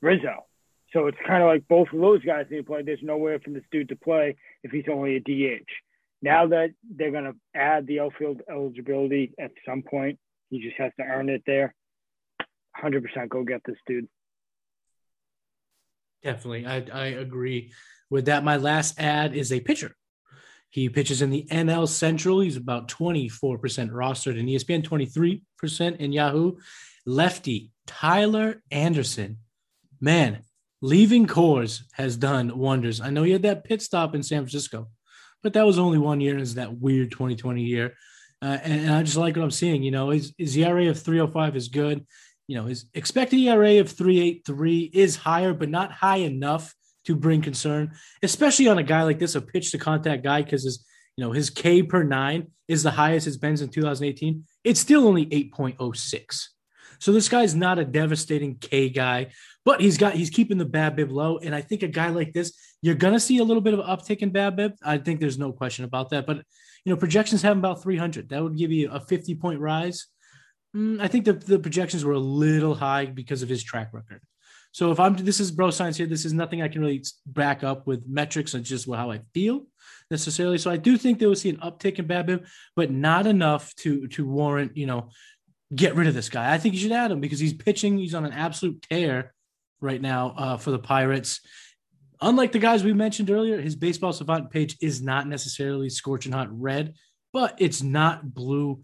Rizzo. 0.03 0.45
So 0.93 1.07
it's 1.07 1.19
kind 1.27 1.43
of 1.43 1.49
like 1.49 1.67
both 1.69 1.89
of 1.93 2.01
those 2.01 2.23
guys 2.23 2.47
need 2.51 2.59
to 2.59 2.63
play. 2.65 2.83
There's 2.83 3.03
nowhere 3.03 3.41
for 3.41 3.51
this 3.51 3.65
dude 3.73 3.89
to 3.89 3.97
play 3.97 4.37
if 4.63 4.71
he's 4.71 4.85
only 4.91 5.17
a 5.17 5.21
DH. 5.21 5.69
Now 6.21 6.47
that 6.49 6.71
they're 6.89 7.11
going 7.11 7.25
to 7.25 7.35
add 7.55 7.87
the 7.87 8.01
outfield 8.01 8.43
eligibility 8.49 9.33
at 9.41 9.53
some 9.67 9.83
point, 9.83 10.19
he 10.51 10.61
just 10.61 10.77
has 10.77 10.93
to 11.01 11.05
earn 11.05 11.29
it 11.29 11.43
there. 11.47 11.75
100% 12.83 13.29
go 13.29 13.43
get 13.43 13.63
this 13.65 13.77
dude. 13.87 14.09
Definitely. 16.23 16.67
I, 16.67 16.85
I 16.93 17.07
agree 17.07 17.73
with 18.11 18.27
that. 18.27 18.45
My 18.45 18.57
last 18.57 19.01
ad 19.01 19.35
is 19.35 19.51
a 19.51 19.61
pitcher. 19.61 19.97
He 20.71 20.89
pitches 20.89 21.21
in 21.21 21.31
the 21.31 21.47
NL 21.51 21.89
Central. 21.89 22.41
He's 22.41 22.57
about 22.57 22.89
24% 22.89 23.59
rostered 23.91 24.39
in 24.39 24.47
ESPN, 24.47 24.83
23% 24.83 25.97
in 25.97 26.13
Yahoo. 26.13 26.57
Lefty, 27.05 27.73
Tyler 27.87 28.63
Anderson. 28.71 29.39
Man, 30.01 30.43
leaving 30.83 31.27
Coors 31.27 31.85
has 31.93 32.17
done 32.17 32.59
wonders. 32.59 33.01
I 33.01 33.09
know 33.09 33.23
he 33.23 33.33
had 33.33 33.43
that 33.43 33.65
pit 33.65 33.81
stop 33.81 34.15
in 34.15 34.23
San 34.23 34.43
Francisco, 34.43 34.89
but 35.43 35.55
that 35.55 35.65
was 35.65 35.79
only 35.79 35.99
one 35.99 36.21
year. 36.21 36.37
Is 36.37 36.57
that 36.57 36.79
weird 36.79 37.13
2020 37.13 37.63
year? 37.63 37.95
Uh, 38.43 38.59
and, 38.63 38.81
and, 38.81 38.91
I 38.91 39.03
just 39.05 39.17
like 39.17 39.37
what 39.37 39.45
I'm 39.45 39.53
seeing. 39.53 39.85
You 39.85 39.93
know, 39.93 40.11
his, 40.11 40.35
his 40.37 40.57
ERA 40.57 40.91
of 40.91 41.01
305 41.01 41.57
is 41.57 41.69
good. 41.69 42.05
You 42.49 42.57
know, 42.57 42.67
his 42.67 42.87
expected 42.93 43.39
ERA 43.39 43.79
of 43.79 43.91
383 43.91 44.91
is 44.93 45.15
higher, 45.15 45.55
but 45.55 45.69
not 45.69 45.93
high 45.93 46.17
enough 46.17 46.75
to 47.05 47.15
bring 47.15 47.41
concern, 47.41 47.93
especially 48.23 48.69
on 48.69 48.79
a 48.79 48.83
guy 48.83 49.05
like 49.05 49.21
this, 49.21 49.37
a 49.37 49.41
pitch 49.41 49.71
to 49.71 49.79
contact 49.79 50.25
guy, 50.25 50.43
because 50.43 50.65
his, 50.65 50.85
you 51.17 51.25
know, 51.25 51.33
his 51.33 51.51
K 51.51 51.85
per 51.85 52.03
nine 52.03 52.49
is 52.67 52.83
the 52.83 52.91
highest 52.91 53.29
it's 53.29 53.37
been 53.37 53.57
since 53.57 53.73
2018. 53.73 54.45
It's 54.65 54.81
still 54.81 55.07
only 55.07 55.27
8.06. 55.27 56.49
So 56.99 57.11
this 57.11 57.29
guy's 57.29 57.55
not 57.55 57.81
a 57.81 57.85
devastating 57.85 58.57
K 58.57 58.89
guy, 58.89 59.33
but 59.65 59.81
he's 59.81 59.99
got 59.99 60.15
he's 60.15 60.31
keeping 60.31 60.59
the 60.59 60.67
BABIP 60.67 61.11
low. 61.11 61.39
And 61.39 61.55
I 61.55 61.61
think 61.61 61.83
a 61.83 61.89
guy 61.89 62.09
like 62.09 62.33
this, 62.33 62.53
you're 62.81 62.95
gonna 62.95 63.21
see 63.21 63.39
a 63.39 63.45
little 63.45 63.61
bit 63.61 63.75
of 63.75 63.81
uptick 63.81 64.19
in 64.19 64.33
BABIP. 64.33 64.75
I 64.83 64.99
think 64.99 65.21
there's 65.21 65.39
no 65.39 65.53
question 65.53 65.85
about 65.85 66.11
that. 66.11 66.27
But 66.27 66.39
you 66.85 66.93
know, 66.93 66.97
projections 66.97 67.43
have 67.43 67.57
about 67.57 67.83
300. 67.83 68.29
That 68.29 68.43
would 68.43 68.57
give 68.57 68.73
you 68.73 68.91
a 68.91 69.01
50 69.01 69.35
point 69.37 69.61
rise. 69.61 70.07
Mm, 70.77 71.01
I 71.01 71.09
think 71.09 71.25
the, 71.25 71.35
the 71.35 71.59
projections 71.59 72.05
were 72.05 72.15
a 72.15 72.19
little 72.19 72.75
high 72.75 73.07
because 73.07 73.43
of 73.43 73.49
his 73.49 73.63
track 73.63 73.91
record. 73.93 74.23
So 74.73 74.91
if 74.91 74.99
I'm 74.99 75.15
this 75.15 75.39
is 75.39 75.51
bro 75.51 75.71
science 75.71 75.99
here, 75.99 76.07
this 76.07 76.25
is 76.25 76.33
nothing 76.33 76.63
I 76.63 76.69
can 76.69 76.81
really 76.81 77.05
back 77.27 77.63
up 77.63 77.87
with 77.87 78.05
metrics 78.09 78.55
and 78.55 78.65
just 78.65 78.91
how 78.91 79.11
I 79.11 79.21
feel 79.35 79.67
necessarily. 80.11 80.59
So 80.59 80.71
I 80.71 80.79
do 80.79 80.97
think 80.97 81.19
they 81.19 81.27
will 81.27 81.37
see 81.37 81.51
an 81.51 81.59
uptick 81.59 81.99
in 81.99 82.09
BABIP, 82.09 82.47
but 82.75 82.91
not 82.91 83.27
enough 83.27 83.75
to 83.77 84.09
to 84.09 84.27
warrant 84.27 84.77
you 84.77 84.87
know 84.87 85.11
get 85.75 85.95
rid 85.95 86.09
of 86.09 86.15
this 86.15 86.31
guy. 86.31 86.53
I 86.53 86.59
think 86.59 86.75
you 86.75 86.81
should 86.81 86.93
add 86.93 87.11
him 87.11 87.21
because 87.21 87.39
he's 87.39 87.53
pitching. 87.53 87.99
He's 87.99 88.15
on 88.15 88.25
an 88.25 88.33
absolute 88.33 88.83
tear 88.83 89.35
right 89.83 90.01
now 90.01 90.35
uh, 90.37 90.57
for 90.57 90.71
the 90.71 90.79
Pirates. 90.79 91.41
Unlike 92.21 92.53
the 92.53 92.59
guys 92.59 92.85
we 92.85 92.93
mentioned 92.93 93.31
earlier, 93.31 93.61
his 93.61 93.75
baseball 93.75 94.13
savant 94.13 94.51
page 94.51 94.77
is 94.81 95.03
not 95.03 95.27
necessarily 95.27 95.91
scorching 95.91 96.33
hot 96.33 96.49
red, 96.51 96.95
but 97.33 97.57
it's 97.59 97.83
not 97.83 98.33
blue. 98.33 98.83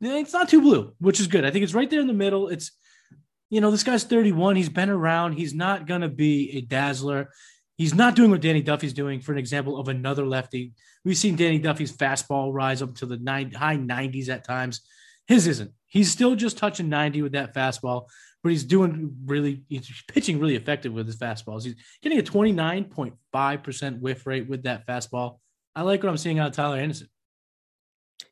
It's 0.00 0.32
not 0.32 0.48
too 0.48 0.60
blue, 0.60 0.92
which 0.98 1.20
is 1.20 1.28
good. 1.28 1.44
I 1.44 1.50
think 1.50 1.62
it's 1.62 1.74
right 1.74 1.88
there 1.88 2.00
in 2.00 2.08
the 2.08 2.12
middle. 2.12 2.48
It's, 2.48 2.72
you 3.48 3.60
know, 3.60 3.70
this 3.70 3.84
guy's 3.84 4.02
31. 4.02 4.56
He's 4.56 4.68
been 4.68 4.90
around. 4.90 5.34
He's 5.34 5.54
not 5.54 5.86
going 5.86 6.00
to 6.00 6.08
be 6.08 6.56
a 6.56 6.60
dazzler. 6.62 7.30
He's 7.76 7.94
not 7.94 8.16
doing 8.16 8.30
what 8.30 8.40
Danny 8.40 8.62
Duffy's 8.62 8.92
doing, 8.92 9.20
for 9.20 9.32
an 9.32 9.38
example 9.38 9.78
of 9.78 9.88
another 9.88 10.26
lefty. 10.26 10.72
We've 11.04 11.16
seen 11.16 11.36
Danny 11.36 11.58
Duffy's 11.58 11.92
fastball 11.96 12.52
rise 12.52 12.82
up 12.82 12.96
to 12.96 13.06
the 13.06 13.16
nine, 13.16 13.52
high 13.52 13.76
90s 13.76 14.28
at 14.28 14.44
times. 14.44 14.80
His 15.26 15.46
isn't. 15.46 15.72
He's 15.86 16.10
still 16.10 16.34
just 16.34 16.58
touching 16.58 16.88
90 16.88 17.22
with 17.22 17.32
that 17.32 17.54
fastball, 17.54 18.06
but 18.42 18.50
he's 18.50 18.64
doing 18.64 19.16
really, 19.24 19.64
he's 19.68 20.02
pitching 20.08 20.38
really 20.38 20.56
effective 20.56 20.92
with 20.92 21.06
his 21.06 21.16
fastballs. 21.16 21.64
He's 21.64 21.76
getting 22.02 22.18
a 22.18 22.22
29.5% 22.22 24.00
whiff 24.00 24.26
rate 24.26 24.48
with 24.48 24.64
that 24.64 24.86
fastball. 24.86 25.38
I 25.74 25.82
like 25.82 26.02
what 26.02 26.10
I'm 26.10 26.16
seeing 26.16 26.38
out 26.38 26.48
of 26.48 26.54
Tyler 26.54 26.76
Anderson. 26.76 27.08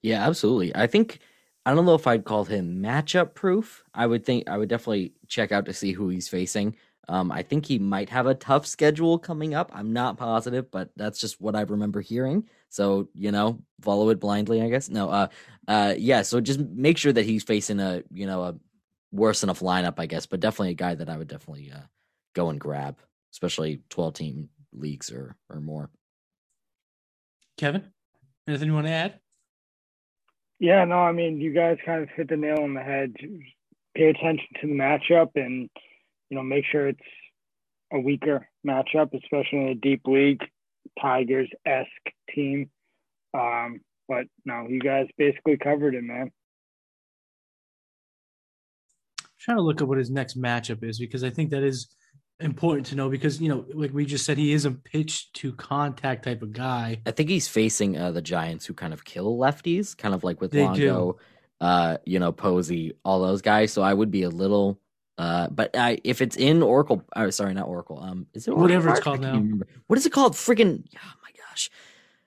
Yeah, 0.03 0.27
absolutely. 0.27 0.75
I 0.75 0.87
think, 0.87 1.21
I 1.65 1.75
don't 1.75 1.85
know 1.85 1.95
if 1.95 2.07
I'd 2.07 2.25
call 2.25 2.45
him 2.45 2.83
matchup 2.83 3.35
proof. 3.35 3.85
I 3.95 4.07
would 4.07 4.25
think, 4.25 4.49
I 4.49 4.59
would 4.59 4.69
definitely 4.69 5.15
check 5.29 5.53
out 5.53 5.67
to 5.67 5.73
see 5.73 5.93
who 5.93 6.09
he's 6.09 6.29
facing. 6.29 6.77
Um, 7.11 7.33
I 7.33 7.43
think 7.43 7.67
he 7.67 7.81
might 7.81 8.09
have 8.11 8.27
a 8.27 8.37
tough 8.37 8.67
schedule 8.67 9.19
coming 9.19 9.53
up. 9.53 9.73
I'm 9.75 9.93
not 9.93 10.17
positive, 10.17 10.71
but 10.71 10.91
that's 10.95 11.19
just 11.19 11.41
what 11.41 11.57
I 11.57 11.63
remember 11.63 12.01
hearing. 12.01 12.49
So 12.69 13.09
you 13.15 13.33
know, 13.33 13.59
follow 13.81 14.11
it 14.11 14.21
blindly, 14.21 14.63
I 14.63 14.69
guess. 14.69 14.89
No, 14.89 15.11
uh, 15.11 15.27
uh, 15.67 15.95
yeah. 15.99 16.23
So 16.23 16.41
just 16.41 16.61
make 16.61 16.99
sure 16.99 17.13
that 17.13 17.25
he's 17.25 17.43
facing 17.43 17.81
a 17.81 18.05
you 18.13 18.27
know 18.27 18.45
a 18.45 18.55
worse 19.13 19.43
enough 19.43 19.61
lineup, 19.61 19.95
I 19.99 20.07
guess. 20.07 20.27
But 20.27 20.41
definitely 20.41 20.71
a 20.71 20.75
guy 20.75 20.95
that 20.95 21.09
I 21.09 21.17
would 21.17 21.29
definitely 21.29 21.73
uh, 21.75 21.87
go 22.35 22.51
and 22.51 22.61
grab, 22.61 22.99
especially 23.33 23.83
12 23.91 24.15
team 24.15 24.49
leagues 24.73 25.11
or 25.11 25.37
or 25.49 25.61
more. 25.61 25.91
Kevin, 27.57 27.85
anything 28.49 28.69
you 28.69 28.75
want 28.75 28.87
to 28.87 28.93
add? 28.93 29.21
Yeah, 30.59 30.85
no, 30.85 30.97
I 30.97 31.13
mean, 31.13 31.41
you 31.41 31.53
guys 31.53 31.79
kind 31.85 32.03
of 32.03 32.11
hit 32.11 32.29
the 32.29 32.37
nail 32.37 32.61
on 32.63 32.75
the 32.75 32.83
head. 32.83 33.15
Pay 33.95 34.11
attention 34.11 34.47
to 34.61 34.67
the 34.67 34.75
matchup 34.75 35.31
and 35.35 35.69
you 36.31 36.37
know, 36.37 36.43
make 36.43 36.65
sure 36.71 36.89
it's 36.89 37.01
a 37.93 37.99
weaker 37.99 38.49
matchup, 38.67 39.13
especially 39.15 39.59
in 39.59 39.69
a 39.69 39.75
deep 39.75 40.03
league. 40.07 40.43
Tigers 41.01 41.49
esque 41.67 41.89
team. 42.35 42.71
Um, 43.35 43.81
but 44.09 44.27
no, 44.45 44.67
you 44.69 44.81
guys 44.81 45.07
basically 45.19 45.57
covered 45.57 45.95
it, 45.95 46.03
man. 46.03 46.31
Trying 49.41 49.57
to 49.57 49.63
look 49.63 49.81
up 49.83 49.89
what 49.89 49.99
his 49.99 50.11
next 50.11 50.41
matchup 50.41 50.85
is 50.85 50.99
because 50.99 51.25
I 51.25 51.31
think 51.31 51.51
that 51.51 51.63
is 51.63 51.89
important 52.41 52.87
to 52.87 52.95
know 52.95 53.09
because 53.09 53.41
you 53.41 53.49
know, 53.49 53.65
like 53.75 53.93
we 53.93 54.07
just 54.07 54.25
said, 54.25 54.39
he 54.39 54.53
is 54.53 54.65
a 54.65 54.71
pitch 54.71 55.33
to 55.35 55.53
contact 55.53 56.25
type 56.25 56.43
of 56.43 56.53
guy. 56.53 57.01
I 57.07 57.11
think 57.11 57.29
he's 57.29 57.49
facing 57.49 57.97
uh, 57.97 58.13
the 58.13 58.23
Giants, 58.23 58.67
who 58.67 58.75
kind 58.75 58.93
of 58.93 59.05
kill 59.05 59.37
lefties, 59.39 59.97
kind 59.97 60.15
of 60.15 60.25
like 60.25 60.41
with 60.41 60.53
they 60.53 60.65
Longo, 60.65 61.19
uh, 61.61 61.99
you 62.05 62.19
know, 62.19 62.33
Posey, 62.33 62.95
all 63.05 63.21
those 63.21 63.43
guys. 63.43 63.73
So 63.73 63.83
I 63.83 63.95
would 63.95 64.11
be 64.11 64.23
a 64.23 64.31
little. 64.31 64.81
Uh, 65.19 65.49
but 65.51 65.77
I, 65.77 65.99
if 66.03 66.23
it's 66.23 66.37
in 66.37 66.63
Oracle, 66.63 67.05
uh, 67.15 67.31
sorry, 67.31 67.53
not 67.53 67.69
Oracle. 67.69 68.01
Um, 68.03 68.27
is 68.33 68.49
it 68.49 68.53
Oracle 68.53 68.63
whatever 68.63 68.87
Park? 68.87 68.99
it's 68.99 69.05
called 69.05 69.21
now? 69.21 69.35
Remember. 69.35 69.67
What 69.87 69.99
is 69.99 70.07
it 70.07 70.13
called? 70.13 70.33
Freaking! 70.33 70.85
Oh 70.97 71.13
my 71.23 71.31
gosh. 71.37 71.71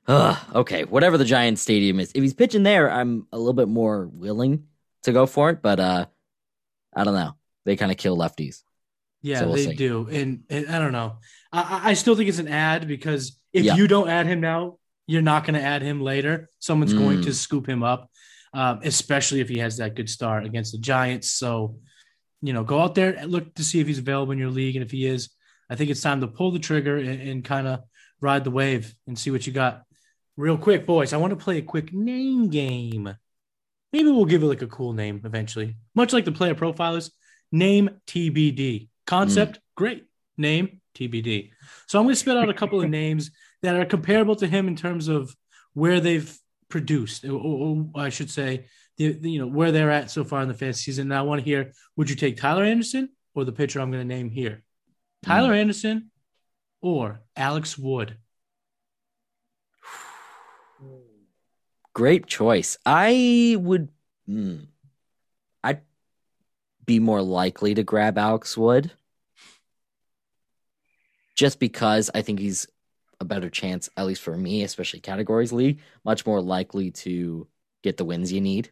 Ugh, 0.07 0.37
okay, 0.53 0.83
whatever 0.83 1.17
the 1.17 1.25
Giants 1.25 1.61
stadium 1.61 1.99
is. 1.99 2.11
If 2.13 2.21
he's 2.21 2.35
pitching 2.35 2.61
there, 2.61 2.91
I'm 2.91 3.25
a 3.31 3.37
little 3.37 3.53
bit 3.53 3.67
more 3.67 4.05
willing 4.13 4.65
to 5.03 5.11
go 5.11 5.25
for 5.25 5.49
it. 5.49 5.63
But 5.63 5.79
uh, 5.79 6.05
I 6.95 7.03
don't 7.03 7.13
know. 7.13 7.33
They 7.65 7.75
kind 7.75 7.91
of 7.91 7.97
kill 7.97 8.17
lefties. 8.17 8.61
Yeah, 9.21 9.39
so 9.39 9.45
we'll 9.47 9.55
they 9.55 9.65
see. 9.67 9.75
do, 9.75 10.07
and, 10.11 10.43
and, 10.49 10.67
I 10.67 10.79
don't 10.79 10.91
know. 10.91 11.17
I, 11.51 11.91
I 11.91 11.93
still 11.93 12.15
think 12.15 12.27
it's 12.27 12.39
an 12.39 12.49
ad 12.49 12.87
because 12.89 13.39
if 13.53 13.63
yeah. 13.63 13.75
you 13.75 13.87
don't 13.87 14.09
add 14.09 14.25
him 14.25 14.41
now, 14.41 14.79
you're 15.07 15.21
not 15.21 15.45
going 15.45 15.53
to 15.53 15.61
add 15.61 15.81
him 15.81 16.01
later. 16.01 16.49
Someone's 16.59 16.93
mm. 16.93 16.99
going 16.99 17.21
to 17.21 17.33
scoop 17.33 17.67
him 17.67 17.83
up, 17.83 18.09
um, 18.53 18.81
especially 18.83 19.39
if 19.39 19.47
he 19.47 19.59
has 19.59 19.77
that 19.77 19.95
good 19.95 20.09
start 20.09 20.45
against 20.45 20.73
the 20.73 20.77
Giants. 20.77 21.31
So, 21.31 21.77
you 22.41 22.51
know, 22.51 22.65
go 22.65 22.81
out 22.81 22.95
there 22.95 23.13
and 23.13 23.31
look 23.31 23.53
to 23.55 23.63
see 23.63 23.79
if 23.79 23.87
he's 23.87 23.99
available 23.99 24.33
in 24.33 24.39
your 24.39 24.49
league, 24.49 24.75
and 24.75 24.83
if 24.83 24.91
he 24.91 25.05
is, 25.05 25.29
I 25.69 25.75
think 25.75 25.89
it's 25.89 26.01
time 26.01 26.19
to 26.19 26.27
pull 26.27 26.51
the 26.51 26.59
trigger 26.59 26.97
and, 26.97 27.21
and 27.21 27.45
kind 27.45 27.67
of 27.67 27.79
ride 28.19 28.43
the 28.43 28.51
wave 28.51 28.93
and 29.07 29.17
see 29.17 29.31
what 29.31 29.47
you 29.47 29.53
got. 29.53 29.83
Real 30.35 30.57
quick, 30.57 30.85
boys, 30.85 31.13
I 31.13 31.17
want 31.17 31.31
to 31.31 31.43
play 31.43 31.59
a 31.59 31.61
quick 31.61 31.93
name 31.93 32.49
game. 32.49 33.15
Maybe 33.93 34.09
we'll 34.09 34.25
give 34.25 34.41
it 34.41 34.47
like 34.47 34.63
a 34.63 34.67
cool 34.67 34.93
name 34.93 35.21
eventually, 35.23 35.77
much 35.93 36.11
like 36.11 36.25
the 36.25 36.31
player 36.31 36.55
profilers. 36.55 37.11
Name 37.51 37.91
TBD. 38.07 38.89
Concept, 39.05 39.57
mm. 39.57 39.61
great. 39.75 40.05
Name, 40.35 40.81
TBD. 40.95 41.51
So 41.87 41.99
I'm 41.99 42.05
going 42.05 42.15
to 42.15 42.19
spit 42.19 42.35
out 42.35 42.49
a 42.49 42.53
couple 42.53 42.81
of 42.81 42.89
names 43.03 43.29
that 43.61 43.75
are 43.75 43.85
comparable 43.85 44.35
to 44.37 44.47
him 44.47 44.67
in 44.67 44.75
terms 44.75 45.07
of 45.07 45.35
where 45.73 45.99
they've 45.99 46.35
produced, 46.69 47.23
or, 47.23 47.39
or 47.39 47.85
I 47.95 48.09
should 48.09 48.31
say, 48.31 48.65
the, 48.97 49.13
the, 49.13 49.31
you 49.31 49.39
know 49.39 49.47
where 49.47 49.71
they're 49.71 49.91
at 49.91 50.11
so 50.11 50.23
far 50.23 50.41
in 50.41 50.47
the 50.47 50.53
fantasy 50.53 50.91
season. 50.91 51.11
And 51.11 51.17
I 51.17 51.21
want 51.21 51.39
to 51.39 51.45
hear: 51.45 51.73
Would 51.95 52.09
you 52.09 52.15
take 52.15 52.37
Tyler 52.37 52.63
Anderson 52.63 53.09
or 53.35 53.45
the 53.45 53.51
pitcher 53.51 53.79
I'm 53.79 53.91
going 53.91 54.07
to 54.07 54.15
name 54.15 54.29
here? 54.29 54.63
Tyler 55.23 55.53
mm. 55.53 55.57
Anderson 55.57 56.11
or 56.81 57.21
Alex 57.35 57.77
Wood? 57.77 58.17
Great 61.93 62.25
choice. 62.25 62.77
I 62.85 63.55
would. 63.59 63.89
Mm, 64.27 64.67
I'd 65.63 65.81
be 66.85 66.99
more 66.99 67.21
likely 67.21 67.73
to 67.75 67.83
grab 67.83 68.17
Alex 68.17 68.57
Wood 68.57 68.91
just 71.35 71.59
because 71.59 72.09
I 72.13 72.21
think 72.21 72.39
he's 72.39 72.67
a 73.19 73.25
better 73.25 73.49
chance, 73.49 73.89
at 73.97 74.05
least 74.05 74.21
for 74.21 74.35
me, 74.35 74.63
especially 74.63 74.99
categories 74.99 75.51
league, 75.53 75.79
much 76.03 76.25
more 76.25 76.41
likely 76.41 76.91
to 76.91 77.47
get 77.81 77.97
the 77.97 78.05
wins 78.05 78.31
you 78.31 78.41
need. 78.41 78.71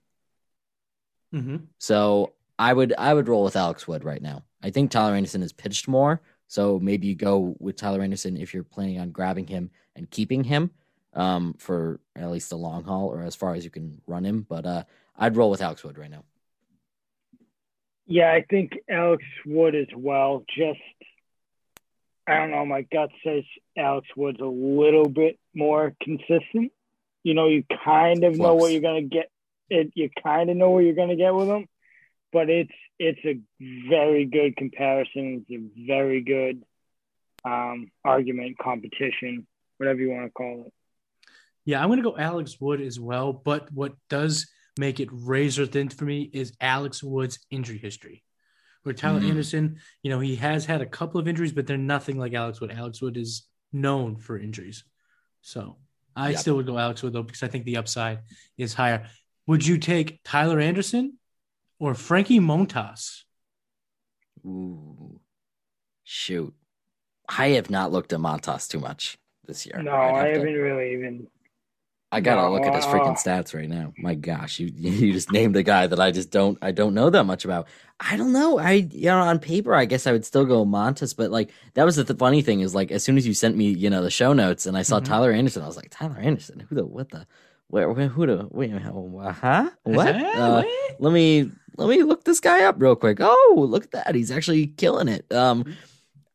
Mm-hmm. 1.33 1.57
So 1.77 2.33
I 2.59 2.73
would 2.73 2.93
I 2.97 3.13
would 3.13 3.27
roll 3.27 3.43
with 3.43 3.55
Alex 3.55 3.87
Wood 3.87 4.03
right 4.03 4.21
now. 4.21 4.43
I 4.63 4.69
think 4.69 4.91
Tyler 4.91 5.15
Anderson 5.15 5.41
has 5.41 5.53
pitched 5.53 5.87
more, 5.87 6.21
so 6.47 6.79
maybe 6.79 7.07
you 7.07 7.15
go 7.15 7.55
with 7.59 7.75
Tyler 7.77 8.01
Anderson 8.01 8.37
if 8.37 8.53
you're 8.53 8.63
planning 8.63 8.99
on 8.99 9.11
grabbing 9.11 9.47
him 9.47 9.71
and 9.95 10.09
keeping 10.09 10.43
him 10.43 10.71
um, 11.13 11.55
for 11.57 11.99
at 12.15 12.29
least 12.31 12.49
the 12.49 12.57
long 12.57 12.83
haul 12.83 13.07
or 13.07 13.23
as 13.23 13.35
far 13.35 13.53
as 13.55 13.63
you 13.63 13.69
can 13.69 14.01
run 14.07 14.25
him. 14.25 14.45
But 14.47 14.65
uh, 14.65 14.83
I'd 15.17 15.35
roll 15.35 15.49
with 15.49 15.61
Alex 15.61 15.83
Wood 15.83 15.97
right 15.97 16.11
now. 16.11 16.23
Yeah, 18.07 18.31
I 18.31 18.43
think 18.49 18.73
Alex 18.89 19.23
Wood 19.45 19.75
as 19.75 19.87
well. 19.95 20.43
Just 20.55 20.79
I 22.27 22.35
don't 22.35 22.51
know. 22.51 22.65
My 22.65 22.81
gut 22.81 23.09
says 23.23 23.43
Alex 23.77 24.07
Wood's 24.15 24.41
a 24.41 24.45
little 24.45 25.07
bit 25.07 25.39
more 25.53 25.93
consistent. 26.01 26.71
You 27.23 27.33
know, 27.33 27.47
you 27.47 27.63
kind 27.83 28.23
of 28.23 28.37
know 28.37 28.55
what 28.55 28.71
you're 28.71 28.81
gonna 28.81 29.03
get. 29.03 29.29
It 29.69 29.91
you 29.95 30.09
kind 30.21 30.49
of 30.49 30.57
know 30.57 30.71
what 30.71 30.79
you're 30.79 30.95
gonna 30.95 31.15
get 31.15 31.33
with 31.33 31.47
him, 31.47 31.67
but 32.33 32.49
it's 32.49 32.71
it's 32.99 33.19
a 33.25 33.39
very 33.89 34.25
good 34.25 34.55
comparison. 34.55 35.45
It's 35.47 35.63
a 35.63 35.87
very 35.87 36.21
good 36.21 36.63
um, 37.43 37.91
argument, 38.03 38.57
competition, 38.59 39.47
whatever 39.77 39.99
you 39.99 40.11
want 40.11 40.25
to 40.27 40.31
call 40.31 40.65
it. 40.67 40.73
Yeah, 41.65 41.81
I'm 41.81 41.89
gonna 41.89 42.01
go 42.01 42.17
Alex 42.17 42.59
Wood 42.59 42.81
as 42.81 42.99
well. 42.99 43.33
But 43.33 43.71
what 43.71 43.93
does 44.09 44.47
make 44.77 44.99
it 44.99 45.09
razor 45.11 45.65
thin 45.65 45.89
for 45.89 46.05
me 46.05 46.29
is 46.33 46.53
Alex 46.61 47.03
Wood's 47.03 47.39
injury 47.49 47.77
history. 47.77 48.23
Where 48.83 48.95
Tyler 48.95 49.19
mm-hmm. 49.19 49.29
Anderson, 49.29 49.77
you 50.01 50.09
know, 50.09 50.19
he 50.19 50.35
has 50.37 50.65
had 50.65 50.81
a 50.81 50.87
couple 50.87 51.19
of 51.19 51.27
injuries, 51.27 51.51
but 51.51 51.67
they're 51.67 51.77
nothing 51.77 52.17
like 52.17 52.33
Alex 52.33 52.59
Wood. 52.59 52.71
Alex 52.71 53.01
Wood 53.01 53.15
is 53.15 53.45
known 53.71 54.15
for 54.15 54.39
injuries. 54.39 54.83
So 55.41 55.77
I 56.15 56.31
yep. 56.31 56.39
still 56.39 56.55
would 56.55 56.65
go 56.65 56.77
Alex 56.77 57.03
Wood 57.03 57.13
though, 57.13 57.23
because 57.23 57.43
I 57.43 57.47
think 57.47 57.65
the 57.65 57.77
upside 57.77 58.19
is 58.57 58.73
higher. 58.73 59.07
Would 59.47 59.65
you 59.65 59.77
take 59.77 60.21
Tyler 60.23 60.59
Anderson 60.59 61.17
or 61.79 61.93
Frankie 61.93 62.39
Montas? 62.39 63.21
Ooh, 64.45 65.19
shoot. 66.03 66.53
I 67.29 67.49
have 67.49 67.69
not 67.69 67.91
looked 67.91 68.13
at 68.13 68.19
Montas 68.19 68.67
too 68.67 68.79
much 68.79 69.17
this 69.45 69.65
year. 69.65 69.81
No, 69.81 69.93
I 69.93 70.27
haven't 70.29 70.53
to... 70.53 70.59
really 70.59 70.93
even 70.93 71.27
I 72.13 72.19
gotta 72.19 72.49
look 72.49 72.63
at 72.63 72.75
his 72.75 72.83
freaking 72.85 73.17
stats 73.17 73.53
right 73.53 73.69
now. 73.69 73.93
My 73.97 74.15
gosh, 74.15 74.59
you 74.59 74.67
you 74.75 75.13
just 75.13 75.31
named 75.31 75.55
a 75.55 75.63
guy 75.63 75.87
that 75.87 75.99
I 75.99 76.11
just 76.11 76.29
don't 76.29 76.57
I 76.61 76.71
don't 76.71 76.93
know 76.93 77.09
that 77.09 77.23
much 77.23 77.45
about. 77.45 77.67
I 77.99 78.17
don't 78.17 78.33
know. 78.33 78.59
I 78.59 78.73
you 78.73 79.05
know 79.05 79.19
on 79.19 79.39
paper 79.39 79.73
I 79.73 79.85
guess 79.85 80.07
I 80.07 80.11
would 80.11 80.25
still 80.25 80.45
go 80.45 80.65
Montas, 80.65 81.15
but 81.15 81.31
like 81.31 81.51
that 81.75 81.85
was 81.85 81.95
the 81.95 82.03
th- 82.03 82.19
funny 82.19 82.41
thing 82.41 82.59
is 82.59 82.75
like 82.75 82.91
as 82.91 83.03
soon 83.03 83.17
as 83.17 83.25
you 83.25 83.33
sent 83.33 83.55
me 83.55 83.69
you 83.69 83.89
know 83.89 84.01
the 84.01 84.11
show 84.11 84.33
notes 84.33 84.65
and 84.65 84.77
I 84.77 84.81
saw 84.81 84.97
mm-hmm. 84.97 85.05
Tyler 85.05 85.31
Anderson, 85.31 85.63
I 85.63 85.67
was 85.67 85.77
like 85.77 85.89
Tyler 85.89 86.17
Anderson, 86.19 86.59
who 86.59 86.75
the 86.75 86.85
what 86.85 87.09
the 87.09 87.25
where, 87.67 87.89
where 87.89 88.09
who 88.09 88.25
the 88.25 88.47
wait 88.51 88.71
huh 88.71 89.69
what? 89.83 90.15
Uh, 90.15 90.63
let 90.99 91.13
me 91.13 91.49
let 91.77 91.87
me 91.87 92.03
look 92.03 92.25
this 92.25 92.41
guy 92.41 92.65
up 92.65 92.75
real 92.79 92.97
quick. 92.97 93.19
Oh 93.21 93.65
look 93.69 93.85
at 93.85 93.91
that, 93.91 94.15
he's 94.15 94.31
actually 94.31 94.67
killing 94.67 95.07
it. 95.07 95.31
Um. 95.31 95.77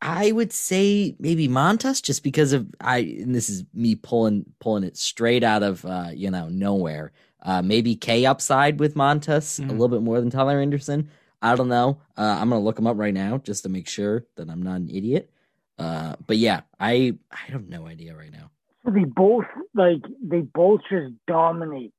Mm-hmm 0.02 0.18
I 0.18 0.32
would 0.32 0.52
say 0.52 1.16
maybe 1.18 1.48
Montas, 1.48 2.02
just 2.02 2.22
because 2.22 2.52
of 2.52 2.68
I. 2.80 2.98
And 2.98 3.34
this 3.34 3.48
is 3.48 3.64
me 3.72 3.94
pulling 3.94 4.44
pulling 4.60 4.84
it 4.84 4.96
straight 4.96 5.42
out 5.42 5.62
of 5.62 5.84
uh, 5.84 6.08
you 6.12 6.30
know 6.30 6.48
nowhere. 6.48 7.12
Uh, 7.42 7.62
maybe 7.62 7.94
K 7.94 8.26
upside 8.26 8.80
with 8.80 8.94
Montas 8.94 9.60
mm. 9.60 9.68
a 9.68 9.72
little 9.72 9.88
bit 9.88 10.02
more 10.02 10.20
than 10.20 10.30
Tyler 10.30 10.60
Anderson. 10.60 11.08
I 11.40 11.54
don't 11.54 11.68
know. 11.68 11.98
Uh, 12.16 12.38
I'm 12.40 12.50
gonna 12.50 12.60
look 12.60 12.78
him 12.78 12.86
up 12.86 12.98
right 12.98 13.14
now 13.14 13.38
just 13.38 13.62
to 13.62 13.68
make 13.68 13.88
sure 13.88 14.26
that 14.36 14.50
I'm 14.50 14.62
not 14.62 14.76
an 14.76 14.90
idiot. 14.90 15.30
Uh, 15.78 16.16
but 16.26 16.36
yeah, 16.36 16.62
I 16.78 17.16
I 17.30 17.52
have 17.52 17.68
no 17.68 17.86
idea 17.86 18.14
right 18.14 18.32
now. 18.32 18.50
They 18.84 19.04
both 19.04 19.44
like 19.74 20.02
they 20.22 20.40
both 20.40 20.80
just 20.90 21.14
dominate 21.26 21.92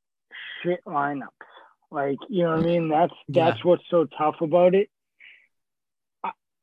shit 0.62 0.82
lineups. 0.86 1.28
Like 1.92 2.18
you 2.30 2.44
know 2.44 2.52
what 2.52 2.60
I 2.60 2.64
mean? 2.64 2.90
That's 2.90 3.14
that's 3.30 3.58
yeah. 3.60 3.64
what's 3.64 3.84
so 3.90 4.08
tough 4.18 4.36
about 4.42 4.76
it. 4.76 4.90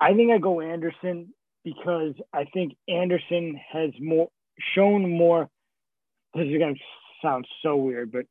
I 0.00 0.14
think 0.14 0.32
I 0.32 0.38
go 0.38 0.60
Anderson 0.60 1.32
because 1.64 2.14
I 2.32 2.44
think 2.44 2.76
Anderson 2.88 3.58
has 3.72 3.90
more 4.00 4.28
shown 4.74 5.10
more. 5.10 5.48
This 6.34 6.46
is 6.46 6.58
going 6.58 6.74
to 6.74 6.80
sound 7.22 7.46
so 7.62 7.76
weird, 7.76 8.12
but 8.12 8.26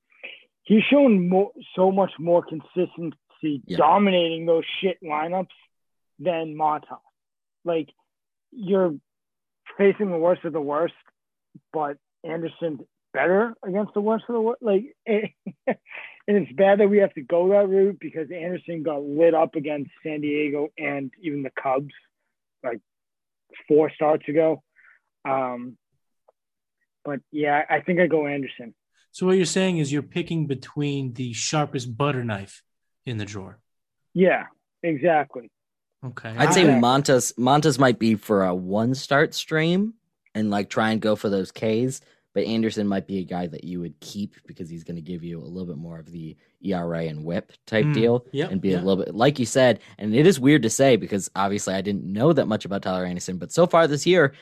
he's 0.64 0.84
shown 0.84 1.30
more, 1.30 1.52
so 1.76 1.92
much 1.92 2.12
more 2.20 2.44
consistency 2.44 3.16
yeah. 3.66 3.78
dominating 3.78 4.46
those 4.46 4.64
shit 4.82 4.98
lineups 5.04 5.48
than 6.20 6.56
Montas. 6.56 7.00
Like 7.66 7.90
you're 8.52 8.94
facing 9.78 10.12
the 10.12 10.18
worst 10.18 10.46
of 10.46 10.54
the 10.54 10.62
worst, 10.62 10.94
but 11.72 11.98
Anderson's 12.24 12.82
better 13.14 13.54
against 13.64 13.94
the 13.94 14.02
worst 14.02 14.26
of 14.28 14.34
the 14.34 14.42
worst. 14.42 14.62
Like, 14.62 14.96
and 16.28 16.38
it's 16.38 16.52
bad 16.54 16.80
that 16.80 16.90
we 16.90 17.00
have 17.00 17.14
to 17.16 17.22
go 17.22 17.50
that 17.50 17.68
route 17.68 17.98
because 18.00 18.30
Anderson 18.32 18.84
got 18.84 19.04
lit 19.04 19.34
up 19.34 19.56
against 19.56 19.92
San 20.04 20.22
Diego 20.22 20.70
and 20.78 21.12
even 21.22 21.44
the 21.44 21.52
Cubs 21.62 21.94
like 22.64 22.80
four 23.68 23.92
starts 23.94 24.28
ago. 24.30 24.64
Um, 25.26 25.78
but 27.04 27.20
yeah, 27.32 27.64
I 27.70 27.82
think 27.82 28.00
I 28.00 28.08
go 28.08 28.26
Anderson. 28.26 28.74
So 29.12 29.26
what 29.26 29.36
you're 29.36 29.46
saying 29.46 29.78
is 29.78 29.92
you're 29.92 30.02
picking 30.02 30.48
between 30.48 31.14
the 31.14 31.34
sharpest 31.34 31.96
butter 31.96 32.24
knife 32.24 32.64
in 33.06 33.18
the 33.18 33.26
drawer. 33.26 33.60
Yeah, 34.14 34.46
exactly. 34.82 35.52
Okay. 36.06 36.34
I'd 36.38 36.54
say 36.54 36.64
Montas 36.64 37.34
Montas 37.38 37.80
might 37.80 38.00
be 38.00 38.16
for 38.16 38.44
a 38.44 38.56
one 38.56 38.96
start 38.96 39.34
stream 39.34 39.94
and 40.34 40.50
like 40.50 40.70
try 40.70 40.92
and 40.92 41.02
go 41.02 41.16
for 41.16 41.30
those 41.30 41.52
Ks 41.52 42.02
but 42.34 42.46
Anderson 42.46 42.88
might 42.88 43.08
be 43.08 43.20
a 43.20 43.24
guy 43.24 43.48
that 43.48 43.64
you 43.64 43.80
would 43.80 44.00
keep 44.00 44.36
because 44.48 44.70
he's 44.70 44.84
going 44.84 44.96
to 44.96 45.02
give 45.02 45.24
you 45.24 45.40
a 45.40 45.46
little 45.46 45.68
bit 45.68 45.78
more 45.78 46.00
of 46.00 46.12
the 46.12 46.36
ERA 46.62 47.04
and 47.06 47.24
WHIP 47.24 47.54
type 47.66 47.86
mm, 47.86 47.94
deal, 47.94 48.26
yep, 48.32 48.52
and 48.52 48.60
be 48.60 48.70
yep. 48.70 48.82
a 48.82 48.86
little 48.86 49.04
bit 49.04 49.16
like 49.16 49.40
you 49.40 49.46
said. 49.46 49.80
And 50.00 50.16
it 50.16 50.26
is 50.26 50.40
weird 50.40 50.64
to 50.64 50.70
say 50.70 50.96
because 50.96 51.30
obviously 51.36 51.76
I 51.76 51.82
didn't 51.82 52.06
know 52.06 52.34
that 52.34 52.48
much 52.48 52.66
about 52.66 52.82
Tyler 52.82 53.06
Anderson, 53.06 53.38
but 53.38 53.52
so 53.52 53.68
far 53.68 53.88
this 53.88 54.06
year 54.06 54.34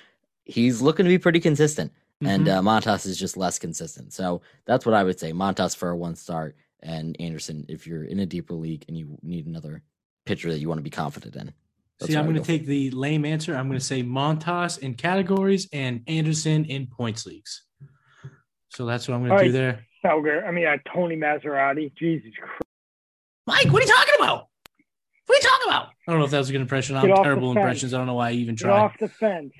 he's 0.45 0.81
looking 0.81 1.05
to 1.05 1.09
be 1.09 1.19
pretty 1.19 1.39
consistent. 1.39 1.91
mm-hmm. 1.91 2.27
and 2.27 2.49
uh, 2.49 2.61
Montas 2.61 3.05
is 3.05 3.17
just 3.17 3.37
less 3.37 3.59
consistent. 3.59 4.13
So 4.13 4.41
that's 4.65 4.85
what 4.85 4.95
I 4.95 5.03
would 5.03 5.19
say. 5.19 5.33
Montas 5.33 5.75
for 5.75 5.89
a 5.89 5.95
one 5.95 6.15
start, 6.15 6.55
and 6.81 7.15
Anderson 7.19 7.65
if 7.67 7.85
you're 7.85 8.05
in 8.05 8.19
a 8.19 8.25
deeper 8.25 8.53
league 8.53 8.85
and 8.87 8.97
you 8.97 9.17
need 9.21 9.47
another 9.47 9.83
pitcher 10.25 10.51
that 10.51 10.59
you 10.59 10.67
want 10.67 10.79
to 10.79 10.83
be 10.83 10.89
confident 10.89 11.35
in. 11.35 11.53
That's 11.99 12.11
See, 12.11 12.17
I'm 12.17 12.25
going 12.25 12.35
to 12.35 12.41
take 12.41 12.65
the 12.65 12.89
lame 12.91 13.25
answer. 13.25 13.55
I'm 13.55 13.67
going 13.67 13.79
to 13.79 13.85
say 13.85 14.01
Montas 14.01 14.79
in 14.79 14.95
categories 14.95 15.67
and 15.71 16.01
Anderson 16.07 16.65
in 16.65 16.87
points 16.87 17.27
leagues. 17.27 17.63
So 18.71 18.85
that's 18.85 19.07
what 19.07 19.15
I'm 19.15 19.27
going 19.27 19.37
to 19.37 19.45
do 19.45 19.51
there. 19.51 19.85
Felger, 20.03 20.47
I 20.47 20.51
mean, 20.51 20.65
uh, 20.65 20.77
Tony 20.93 21.15
Massarotti. 21.15 21.93
Jesus 21.95 22.31
Christ. 22.39 22.63
Mike, 23.45 23.71
what 23.71 23.83
are 23.83 23.85
you 23.85 23.91
talking 23.91 24.13
about? 24.17 24.47
What 25.25 25.35
are 25.35 25.41
you 25.41 25.49
talking 25.49 25.67
about? 25.67 25.87
I 26.07 26.11
don't 26.11 26.19
know 26.19 26.25
if 26.25 26.31
that 26.31 26.37
was 26.39 26.49
a 26.49 26.51
good 26.53 26.61
impression. 26.61 26.95
I'm 26.95 27.07
terrible 27.07 27.51
impressions. 27.51 27.93
I 27.93 27.97
don't 27.97 28.07
know 28.07 28.15
why 28.15 28.29
I 28.29 28.33
even 28.33 28.55
tried. 28.55 28.69
Get 28.69 28.79
off 28.79 28.97
the 28.99 29.07
fence. 29.09 29.53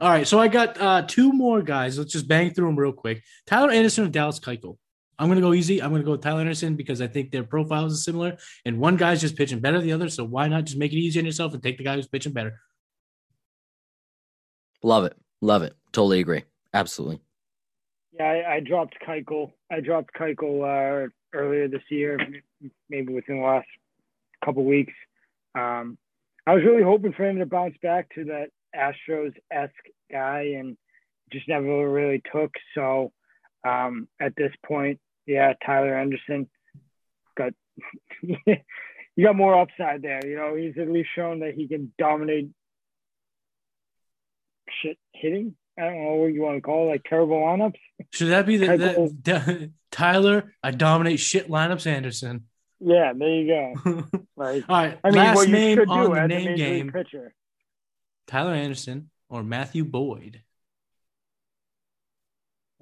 All 0.00 0.10
right, 0.10 0.26
so 0.26 0.40
I 0.40 0.48
got 0.48 0.80
uh, 0.80 1.02
two 1.06 1.32
more 1.32 1.62
guys. 1.62 1.96
Let's 1.96 2.12
just 2.12 2.26
bang 2.26 2.52
through 2.52 2.66
them 2.66 2.76
real 2.76 2.92
quick. 2.92 3.22
Tyler 3.46 3.70
Anderson 3.70 4.04
and 4.04 4.12
Dallas 4.12 4.40
Keuchel. 4.40 4.76
I'm 5.18 5.28
going 5.28 5.36
to 5.36 5.42
go 5.42 5.54
easy. 5.54 5.80
I'm 5.80 5.90
going 5.90 6.02
to 6.02 6.06
go 6.06 6.12
with 6.12 6.22
Tyler 6.22 6.40
Anderson 6.40 6.74
because 6.74 7.00
I 7.00 7.06
think 7.06 7.30
their 7.30 7.44
profiles 7.44 7.94
are 7.94 7.96
similar, 7.96 8.36
and 8.64 8.80
one 8.80 8.96
guy's 8.96 9.20
just 9.20 9.36
pitching 9.36 9.60
better 9.60 9.78
than 9.78 9.86
the 9.86 9.92
other. 9.92 10.08
So 10.08 10.24
why 10.24 10.48
not 10.48 10.64
just 10.64 10.76
make 10.76 10.92
it 10.92 10.96
easy 10.96 11.20
on 11.20 11.26
yourself 11.26 11.54
and 11.54 11.62
take 11.62 11.78
the 11.78 11.84
guy 11.84 11.94
who's 11.94 12.08
pitching 12.08 12.32
better? 12.32 12.60
Love 14.82 15.04
it, 15.04 15.16
love 15.40 15.62
it. 15.62 15.74
Totally 15.92 16.20
agree. 16.20 16.42
Absolutely. 16.74 17.20
Yeah, 18.18 18.24
I, 18.24 18.54
I 18.54 18.60
dropped 18.60 18.96
Keuchel. 19.06 19.52
I 19.70 19.80
dropped 19.80 20.14
Keuchel 20.14 20.62
uh, 20.62 21.08
earlier 21.32 21.68
this 21.68 21.82
year, 21.90 22.18
maybe 22.88 23.12
within 23.12 23.38
the 23.38 23.44
last 23.44 23.66
couple 24.44 24.64
weeks. 24.64 24.92
Um, 25.54 25.98
I 26.46 26.54
was 26.54 26.64
really 26.64 26.82
hoping 26.82 27.12
for 27.12 27.24
him 27.24 27.38
to 27.38 27.46
bounce 27.46 27.76
back 27.82 28.08
to 28.14 28.24
that 28.26 28.50
Astros 28.74 29.34
esque 29.50 29.72
guy, 30.10 30.54
and 30.58 30.76
just 31.32 31.48
never 31.48 31.90
really 31.90 32.22
took. 32.32 32.52
So 32.74 33.12
um, 33.66 34.08
at 34.20 34.36
this 34.36 34.52
point, 34.64 35.00
yeah, 35.26 35.54
Tyler 35.64 35.96
Anderson 35.96 36.48
got 37.36 37.52
you 38.22 39.24
got 39.24 39.36
more 39.36 39.60
upside 39.60 40.02
there. 40.02 40.24
You 40.24 40.36
know, 40.36 40.54
he's 40.54 40.78
at 40.78 40.90
least 40.90 41.08
shown 41.14 41.40
that 41.40 41.54
he 41.54 41.66
can 41.66 41.92
dominate 41.98 42.50
shit 44.82 44.98
hitting. 45.12 45.56
I 45.78 45.82
don't 45.82 46.04
know 46.04 46.14
what 46.14 46.32
you 46.32 46.42
want 46.42 46.56
to 46.56 46.60
call 46.60 46.86
it, 46.86 46.92
like 46.92 47.04
terrible 47.04 47.36
lineups. 47.36 47.78
Should 48.10 48.28
that 48.28 48.46
be 48.46 48.56
the, 48.56 48.66
the 49.22 49.72
Tyler? 49.90 50.54
I 50.62 50.70
dominate 50.70 51.20
shit 51.20 51.48
lineups, 51.48 51.86
Anderson. 51.86 52.44
Yeah, 52.80 53.12
there 53.16 53.28
you 53.28 53.46
go. 53.46 54.04
Like, 54.36 54.64
all 54.68 54.76
right, 54.76 54.98
I 55.04 55.10
mean, 55.10 55.16
last 55.16 55.48
name 55.48 55.78
on 55.88 56.12
the 56.12 56.26
name 56.26 56.56
game. 56.56 56.90
Pitcher. 56.90 57.32
Tyler 58.26 58.52
Anderson 58.52 59.10
or 59.28 59.44
Matthew 59.44 59.84
Boyd. 59.84 60.42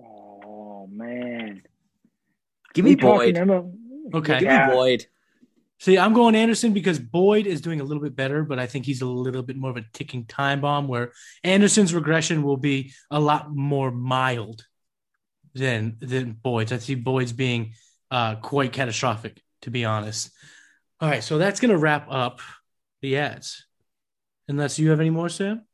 Oh 0.00 0.88
man, 0.90 1.62
give 2.72 2.86
me 2.86 2.94
Boyd. 2.94 3.36
Okay, 4.14 4.38
give 4.40 4.48
me 4.48 4.74
Boyd. 4.74 5.06
See, 5.82 5.98
I'm 5.98 6.12
going 6.12 6.36
Anderson 6.36 6.72
because 6.72 7.00
Boyd 7.00 7.48
is 7.48 7.60
doing 7.60 7.80
a 7.80 7.82
little 7.82 8.00
bit 8.00 8.14
better, 8.14 8.44
but 8.44 8.60
I 8.60 8.66
think 8.66 8.86
he's 8.86 9.02
a 9.02 9.04
little 9.04 9.42
bit 9.42 9.56
more 9.56 9.70
of 9.70 9.76
a 9.76 9.84
ticking 9.92 10.26
time 10.26 10.60
bomb 10.60 10.86
where 10.86 11.10
Anderson's 11.42 11.92
regression 11.92 12.44
will 12.44 12.56
be 12.56 12.92
a 13.10 13.18
lot 13.18 13.52
more 13.52 13.90
mild 13.90 14.64
than 15.54 15.96
than 15.98 16.34
Boyd's. 16.34 16.70
I 16.70 16.78
see 16.78 16.94
Boyd's 16.94 17.32
being 17.32 17.72
uh, 18.12 18.36
quite 18.36 18.72
catastrophic, 18.72 19.42
to 19.62 19.72
be 19.72 19.84
honest. 19.84 20.30
All 21.00 21.08
right, 21.08 21.24
so 21.24 21.36
that's 21.36 21.58
gonna 21.58 21.76
wrap 21.76 22.06
up 22.08 22.38
the 23.00 23.16
ads. 23.16 23.66
Unless 24.46 24.78
you 24.78 24.90
have 24.90 25.00
any 25.00 25.10
more, 25.10 25.28
Sam. 25.28 25.66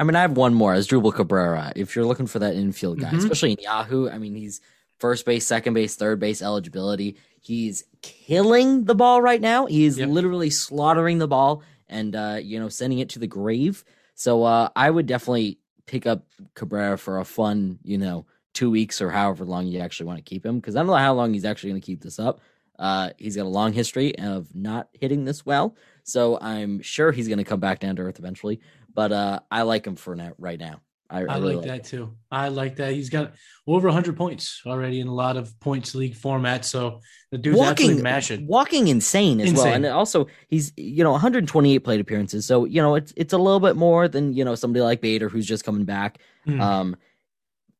I 0.00 0.02
mean, 0.02 0.16
I 0.16 0.22
have 0.22 0.36
one 0.36 0.52
more 0.52 0.74
Asdrubal 0.74 1.14
Cabrera. 1.14 1.72
If 1.76 1.94
you're 1.94 2.04
looking 2.04 2.26
for 2.26 2.40
that 2.40 2.56
infield 2.56 2.98
guy, 2.98 3.06
mm-hmm. 3.06 3.18
especially 3.18 3.52
in 3.52 3.58
Yahoo, 3.60 4.08
I 4.08 4.18
mean, 4.18 4.34
he's 4.34 4.60
first 4.98 5.24
base, 5.24 5.46
second 5.46 5.74
base, 5.74 5.96
third 5.96 6.20
base 6.20 6.42
eligibility. 6.42 7.16
He's 7.40 7.84
killing 8.02 8.84
the 8.84 8.94
ball 8.94 9.22
right 9.22 9.40
now. 9.40 9.66
He 9.66 9.84
is 9.84 9.98
yep. 9.98 10.08
literally 10.08 10.50
slaughtering 10.50 11.18
the 11.18 11.28
ball 11.28 11.62
and 11.88 12.14
uh, 12.14 12.38
you 12.42 12.58
know 12.58 12.68
sending 12.68 12.98
it 12.98 13.10
to 13.10 13.18
the 13.18 13.26
grave. 13.26 13.84
So 14.14 14.42
uh, 14.44 14.68
I 14.74 14.90
would 14.90 15.06
definitely 15.06 15.58
pick 15.86 16.06
up 16.06 16.26
Cabrera 16.54 16.98
for 16.98 17.18
a 17.18 17.24
fun, 17.24 17.78
you 17.82 17.98
know, 17.98 18.26
two 18.52 18.70
weeks 18.70 19.00
or 19.00 19.10
however 19.10 19.44
long 19.44 19.66
you 19.66 19.80
actually 19.80 20.06
want 20.06 20.18
to 20.18 20.28
keep 20.28 20.44
him 20.44 20.58
because 20.58 20.76
I 20.76 20.80
don't 20.80 20.88
know 20.88 20.94
how 20.96 21.14
long 21.14 21.32
he's 21.32 21.44
actually 21.44 21.70
going 21.70 21.80
to 21.80 21.86
keep 21.86 22.02
this 22.02 22.18
up. 22.18 22.40
Uh, 22.78 23.10
he's 23.16 23.36
got 23.36 23.46
a 23.46 23.48
long 23.48 23.72
history 23.72 24.16
of 24.18 24.54
not 24.54 24.88
hitting 24.92 25.24
this 25.24 25.44
well, 25.44 25.76
so 26.04 26.38
I'm 26.40 26.80
sure 26.80 27.10
he's 27.10 27.26
going 27.26 27.38
to 27.38 27.44
come 27.44 27.60
back 27.60 27.80
down 27.80 27.96
to 27.96 28.02
earth 28.02 28.18
eventually. 28.18 28.60
But 28.94 29.12
uh, 29.12 29.40
I 29.50 29.62
like 29.62 29.86
him 29.86 29.96
for 29.96 30.14
now, 30.14 30.32
right 30.38 30.58
now. 30.58 30.80
I, 31.10 31.20
I, 31.20 31.20
I 31.20 31.38
really 31.38 31.56
like, 31.56 31.56
like 31.56 31.82
that 31.82 31.84
too. 31.84 32.16
I 32.30 32.48
like 32.48 32.76
that. 32.76 32.92
He's 32.92 33.08
got 33.08 33.32
over 33.66 33.88
100 33.88 34.16
points 34.16 34.62
already 34.66 35.00
in 35.00 35.06
a 35.06 35.14
lot 35.14 35.36
of 35.36 35.58
points 35.60 35.94
league 35.94 36.14
formats. 36.14 36.66
So 36.66 37.00
the 37.30 37.38
dude's 37.38 37.58
walking, 37.58 38.02
mashing. 38.02 38.46
Walking 38.46 38.88
insane 38.88 39.40
as 39.40 39.50
insane. 39.50 39.64
well. 39.64 39.74
And 39.74 39.86
also, 39.86 40.26
he's, 40.48 40.72
you 40.76 41.02
know, 41.04 41.12
128 41.12 41.78
plate 41.78 42.00
appearances. 42.00 42.44
So, 42.44 42.66
you 42.66 42.82
know, 42.82 42.94
it's 42.94 43.12
it's 43.16 43.32
a 43.32 43.38
little 43.38 43.60
bit 43.60 43.76
more 43.76 44.06
than, 44.08 44.34
you 44.34 44.44
know, 44.44 44.54
somebody 44.54 44.82
like 44.82 45.00
Bader 45.00 45.28
who's 45.28 45.46
just 45.46 45.64
coming 45.64 45.84
back. 45.84 46.18
Mm. 46.46 46.60
Um, 46.60 46.96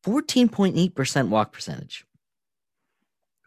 14.8% 0.04 1.28
walk 1.28 1.52
percentage. 1.52 2.06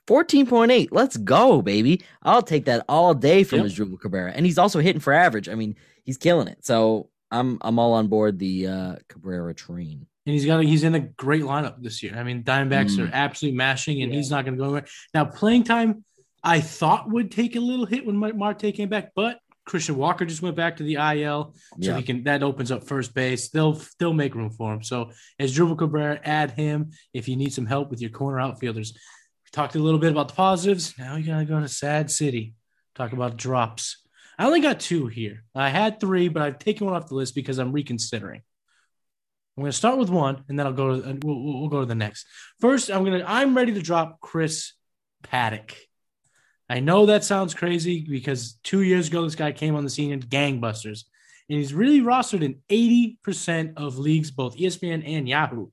14.8. 0.08 0.90
Let's 0.92 1.18
go, 1.18 1.62
baby. 1.62 2.04
I'll 2.22 2.42
take 2.42 2.66
that 2.66 2.84
all 2.90 3.14
day 3.14 3.44
from 3.44 3.60
yep. 3.60 3.68
Asdrubal 3.68 4.00
Cabrera. 4.00 4.32
And 4.32 4.46
he's 4.46 4.58
also 4.58 4.80
hitting 4.80 5.00
for 5.00 5.14
average. 5.14 5.48
I 5.48 5.56
mean, 5.56 5.76
he's 6.04 6.18
killing 6.18 6.48
it. 6.48 6.66
So 6.66 7.10
I'm 7.32 7.58
I'm 7.62 7.80
all 7.80 7.94
on 7.94 8.08
board 8.08 8.40
the 8.40 8.68
uh, 8.68 8.96
Cabrera 9.08 9.54
train. 9.54 10.06
And 10.26 10.34
he's 10.36 10.46
got 10.46 10.64
he's 10.64 10.84
in 10.84 10.94
a 10.94 11.00
great 11.00 11.44
lineup 11.44 11.82
this 11.82 12.04
year. 12.04 12.16
I 12.16 12.24
mean, 12.24 12.44
Diamondbacks 12.44 12.98
mm. 12.98 13.08
are 13.08 13.12
absolutely 13.14 13.58
mashing, 13.58 14.04
and 14.04 14.12
yeah. 14.12 14.18
he's 14.18 14.30
not 14.30 14.46
going 14.46 14.56
to 14.56 14.60
go 14.60 14.66
anywhere. 14.66 14.86
Now, 15.14 15.26
playing 15.26 15.64
time, 15.64 16.04
I 16.44 16.62
thought 16.62 17.10
would 17.10 17.32
take 17.32 17.56
a 17.56 17.60
little 17.60 17.86
hit 17.86 18.06
when 18.06 18.18
Marte 18.18 18.74
came 18.74 18.90
back, 18.90 19.12
but 19.16 19.40
Christian 19.66 19.96
Walker 19.96 20.26
just 20.26 20.42
went 20.42 20.56
back 20.56 20.78
to 20.78 20.84
the 20.84 20.96
IL, 20.96 21.56
so 21.56 21.92
yeah. 21.92 21.98
he 21.98 22.04
can 22.04 22.24
that 22.24 22.44
opens 22.44 22.72
up 22.72 22.84
first 22.84 23.14
base. 23.14 23.50
They'll 23.50 23.82
they'll 24.00 24.14
make 24.14 24.36
room 24.36 24.50
for 24.50 24.74
him. 24.74 24.84
So 24.84 25.12
Asdrubal 25.40 25.78
Cabrera, 25.78 26.20
add 26.24 26.52
him 26.52 26.92
if 27.14 27.28
you 27.28 27.36
need 27.36 27.54
some 27.54 27.66
help 27.66 27.90
with 27.90 28.02
your 28.02 28.10
corner 28.10 28.40
outfielders. 28.40 28.94
We 28.94 29.50
talked 29.52 29.76
a 29.76 29.80
little 29.80 30.00
bit 30.00 30.12
about 30.12 30.30
the 30.30 30.34
positives. 30.34 30.94
Now 30.98 31.16
you 31.16 31.26
gotta 31.26 31.46
go 31.46 31.60
to 31.60 31.68
Sad 31.68 32.12
City. 32.12 32.54
Talk 32.96 33.14
about 33.14 33.38
drops. 33.38 34.01
I 34.42 34.46
only 34.46 34.60
got 34.60 34.80
two 34.80 35.06
here. 35.06 35.44
I 35.54 35.70
had 35.70 36.00
three, 36.00 36.28
but 36.28 36.42
I've 36.42 36.58
taken 36.58 36.88
one 36.88 36.96
off 36.96 37.08
the 37.08 37.14
list 37.14 37.36
because 37.36 37.60
I'm 37.60 37.72
reconsidering. 37.72 38.42
I'm 39.56 39.62
going 39.62 39.72
to 39.72 39.78
start 39.78 40.00
with 40.00 40.10
one, 40.10 40.44
and 40.50 40.58
then 40.58 40.66
I'll 40.66 40.74
go 40.74 41.00
to 41.00 41.20
we'll, 41.24 41.60
we'll 41.60 41.70
go 41.70 41.82
to 41.82 41.86
the 41.86 41.94
next. 41.94 42.26
First, 42.60 42.90
I'm 42.90 43.04
gonna 43.04 43.24
I'm 43.28 43.56
ready 43.56 43.72
to 43.74 43.84
drop 43.84 44.20
Chris 44.20 44.74
Paddack. 45.24 45.76
I 46.68 46.80
know 46.80 47.06
that 47.06 47.24
sounds 47.24 47.54
crazy 47.54 48.04
because 48.10 48.58
two 48.64 48.82
years 48.82 49.10
ago 49.10 49.22
this 49.22 49.36
guy 49.36 49.52
came 49.52 49.76
on 49.76 49.84
the 49.84 49.92
scene 49.92 50.12
in 50.12 50.22
gangbusters, 50.22 51.04
and 51.48 51.60
he's 51.60 51.76
really 51.76 52.02
rostered 52.02 52.42
in 52.42 52.62
80% 52.68 53.74
of 53.78 54.00
leagues, 54.00 54.32
both 54.32 54.58
ESPN 54.58 55.04
and 55.06 55.30
Yahoo. 55.30 55.68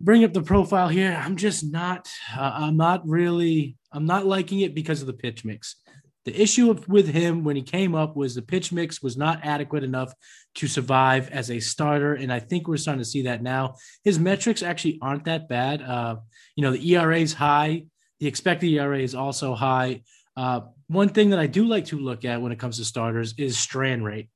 Bring 0.00 0.24
up 0.24 0.32
the 0.32 0.40
profile 0.40 0.88
here. 0.88 1.14
I'm 1.22 1.36
just 1.36 1.62
not. 1.62 2.08
Uh, 2.34 2.52
I'm 2.54 2.78
not 2.78 3.06
really. 3.06 3.76
I'm 3.92 4.06
not 4.06 4.24
liking 4.24 4.60
it 4.60 4.74
because 4.74 5.02
of 5.02 5.06
the 5.06 5.12
pitch 5.12 5.44
mix. 5.44 5.76
The 6.24 6.40
issue 6.40 6.74
with 6.88 7.08
him 7.08 7.44
when 7.44 7.54
he 7.54 7.62
came 7.62 7.94
up 7.94 8.16
was 8.16 8.34
the 8.34 8.42
pitch 8.42 8.72
mix 8.72 9.02
was 9.02 9.16
not 9.16 9.40
adequate 9.44 9.84
enough 9.84 10.14
to 10.56 10.66
survive 10.66 11.28
as 11.30 11.50
a 11.50 11.60
starter, 11.60 12.14
and 12.14 12.32
I 12.32 12.40
think 12.40 12.66
we're 12.66 12.78
starting 12.78 13.02
to 13.02 13.08
see 13.08 13.22
that 13.22 13.42
now. 13.42 13.74
His 14.04 14.18
metrics 14.18 14.62
actually 14.62 14.98
aren't 15.02 15.24
that 15.24 15.48
bad. 15.48 15.82
Uh, 15.82 16.16
you 16.56 16.62
know, 16.62 16.72
the 16.72 16.94
ERA 16.94 17.18
is 17.18 17.34
high, 17.34 17.84
the 18.20 18.26
expected 18.26 18.68
ERA 18.68 19.00
is 19.00 19.14
also 19.14 19.54
high. 19.54 20.02
Uh, 20.36 20.60
one 20.86 21.10
thing 21.10 21.30
that 21.30 21.38
I 21.38 21.46
do 21.46 21.66
like 21.66 21.86
to 21.86 21.98
look 21.98 22.24
at 22.24 22.40
when 22.40 22.52
it 22.52 22.58
comes 22.58 22.78
to 22.78 22.84
starters 22.84 23.34
is 23.36 23.58
strand 23.58 24.04
rate, 24.04 24.30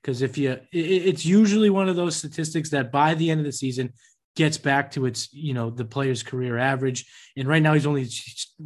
because 0.00 0.22
if 0.22 0.38
you, 0.38 0.52
it, 0.52 0.68
it's 0.72 1.26
usually 1.26 1.70
one 1.70 1.88
of 1.88 1.96
those 1.96 2.14
statistics 2.14 2.70
that 2.70 2.92
by 2.92 3.14
the 3.14 3.30
end 3.30 3.40
of 3.40 3.46
the 3.46 3.52
season 3.52 3.92
gets 4.36 4.58
back 4.58 4.90
to 4.92 5.06
its, 5.06 5.32
you 5.32 5.54
know, 5.54 5.70
the 5.70 5.84
player's 5.84 6.22
career 6.22 6.58
average. 6.58 7.06
And 7.36 7.48
right 7.48 7.62
now 7.62 7.74
he's 7.74 7.86
only 7.86 8.06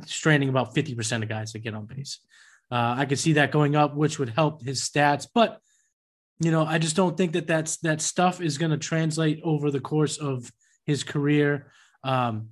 stranding 0.06 0.48
about 0.48 0.74
50% 0.74 1.22
of 1.22 1.28
guys 1.28 1.52
that 1.52 1.60
get 1.60 1.74
on 1.74 1.86
base. 1.86 2.20
Uh, 2.70 2.96
I 2.98 3.06
could 3.06 3.18
see 3.18 3.34
that 3.34 3.50
going 3.50 3.76
up, 3.76 3.94
which 3.94 4.18
would 4.18 4.30
help 4.30 4.62
his 4.62 4.82
stats. 4.82 5.26
But 5.32 5.60
you 6.40 6.50
know, 6.50 6.64
I 6.64 6.78
just 6.78 6.96
don't 6.96 7.16
think 7.16 7.32
that 7.32 7.46
that's 7.46 7.78
that 7.78 8.00
stuff 8.00 8.40
is 8.40 8.58
going 8.58 8.70
to 8.70 8.78
translate 8.78 9.40
over 9.42 9.70
the 9.70 9.80
course 9.80 10.18
of 10.18 10.50
his 10.86 11.02
career. 11.02 11.70
Um, 12.04 12.50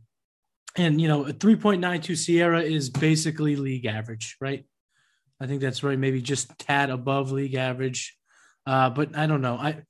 and 0.76 1.00
you 1.00 1.08
know, 1.08 1.24
a 1.26 1.32
3.92 1.32 2.16
SIERA 2.16 2.62
is 2.62 2.90
basically 2.90 3.56
league 3.56 3.86
average, 3.86 4.36
right? 4.40 4.66
I 5.40 5.46
think 5.46 5.60
that's 5.60 5.82
right, 5.82 5.98
maybe 5.98 6.20
just 6.20 6.58
tad 6.58 6.90
above 6.90 7.30
league 7.30 7.54
average. 7.54 8.16
Uh, 8.66 8.90
but 8.90 9.16
I 9.16 9.26
don't 9.26 9.42
know. 9.42 9.56
I 9.56 9.82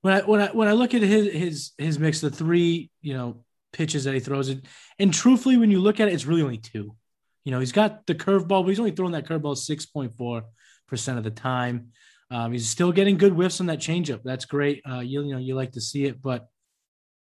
when 0.00 0.14
I 0.14 0.20
when 0.20 0.40
I 0.40 0.46
when 0.48 0.68
I 0.68 0.72
look 0.72 0.94
at 0.94 1.02
his 1.02 1.32
his 1.32 1.72
his 1.78 1.98
mix, 1.98 2.20
the 2.20 2.30
three 2.30 2.90
you 3.00 3.14
know 3.14 3.44
pitches 3.72 4.04
that 4.04 4.14
he 4.14 4.20
throws 4.20 4.48
it, 4.48 4.64
and 4.98 5.14
truthfully, 5.14 5.56
when 5.56 5.70
you 5.70 5.80
look 5.80 6.00
at 6.00 6.08
it, 6.08 6.14
it's 6.14 6.26
really 6.26 6.42
only 6.42 6.58
two. 6.58 6.96
You 7.44 7.52
know, 7.52 7.60
he's 7.60 7.72
got 7.72 8.06
the 8.06 8.14
curveball, 8.14 8.62
but 8.62 8.68
he's 8.68 8.78
only 8.78 8.92
throwing 8.92 9.12
that 9.12 9.26
curveball 9.26 9.56
6.4% 9.56 11.18
of 11.18 11.24
the 11.24 11.30
time. 11.30 11.88
Um, 12.30 12.52
he's 12.52 12.68
still 12.68 12.90
getting 12.90 13.18
good 13.18 13.32
whiffs 13.32 13.60
on 13.60 13.66
that 13.66 13.78
changeup. 13.78 14.22
That's 14.24 14.46
great. 14.46 14.82
Uh, 14.88 15.00
you, 15.00 15.22
you 15.22 15.32
know, 15.32 15.38
you 15.38 15.54
like 15.54 15.72
to 15.72 15.80
see 15.80 16.04
it, 16.04 16.22
but 16.22 16.48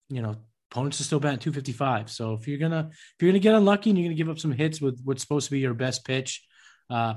you 0.10 0.22
know, 0.22 0.36
opponents 0.72 1.00
are 1.02 1.04
still 1.04 1.20
batting 1.20 1.40
255. 1.40 2.10
So 2.10 2.34
if 2.34 2.48
you're 2.48 2.60
gonna 2.60 2.90
if 2.92 3.16
you're 3.20 3.32
gonna 3.32 3.40
get 3.40 3.56
unlucky 3.56 3.90
and 3.90 3.98
you're 3.98 4.08
gonna 4.08 4.18
give 4.18 4.30
up 4.30 4.40
some 4.40 4.52
hits 4.52 4.80
with 4.80 5.02
what's 5.04 5.22
supposed 5.22 5.46
to 5.46 5.52
be 5.52 5.60
your 5.60 5.74
best 5.74 6.06
pitch, 6.06 6.46
uh, 6.90 7.16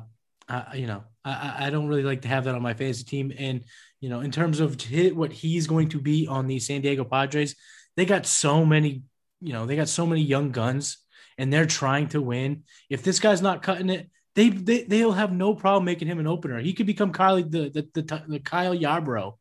I, 0.49 0.76
you 0.76 0.86
know, 0.86 1.05
I, 1.24 1.66
I 1.66 1.70
don't 1.70 1.88
really 1.88 2.03
like 2.03 2.22
to 2.22 2.28
have 2.28 2.44
that 2.44 2.55
on 2.55 2.62
my 2.62 2.74
fantasy 2.74 3.05
team. 3.05 3.32
And 3.36 3.64
you 4.01 4.09
know, 4.09 4.20
in 4.20 4.30
terms 4.30 4.61
of 4.61 4.80
hit 4.80 5.16
what 5.16 5.32
he's 5.32 5.66
going 5.66 5.88
to 5.90 6.01
be 6.01 6.26
on 6.26 6.47
the 6.47 6.59
San 6.59 6.80
Diego 6.80 7.05
Padres, 7.05 7.57
they 7.97 8.05
got 8.05 8.26
so 8.26 8.64
many, 8.64 9.03
you 9.40 9.53
know, 9.53 9.66
they 9.66 9.76
got 9.76 9.88
so 9.88 10.07
many 10.07 10.22
young 10.22 10.51
guns, 10.51 10.99
and 11.39 11.53
they're 11.53 11.66
trying 11.66 12.09
to 12.09 12.20
win. 12.20 12.64
If 12.89 13.03
this 13.03 13.20
guy's 13.20 13.43
not 13.43 13.62
cutting 13.62 13.91
it, 13.91 14.11
they, 14.34 14.51
they 14.51 14.82
they'll 14.84 15.12
have 15.12 15.32
no 15.32 15.55
problem 15.55 15.84
making 15.84 16.09
him 16.09 16.18
an 16.18 16.26
opener. 16.26 16.61
He 16.61 16.74
could 16.74 16.87
become 16.87 17.12
Kyle 17.12 17.37
the 17.37 17.70
the, 17.70 17.89
the, 17.95 18.22
the 18.28 18.39
Kyle 18.39 18.76
Yarbrough 18.76 19.34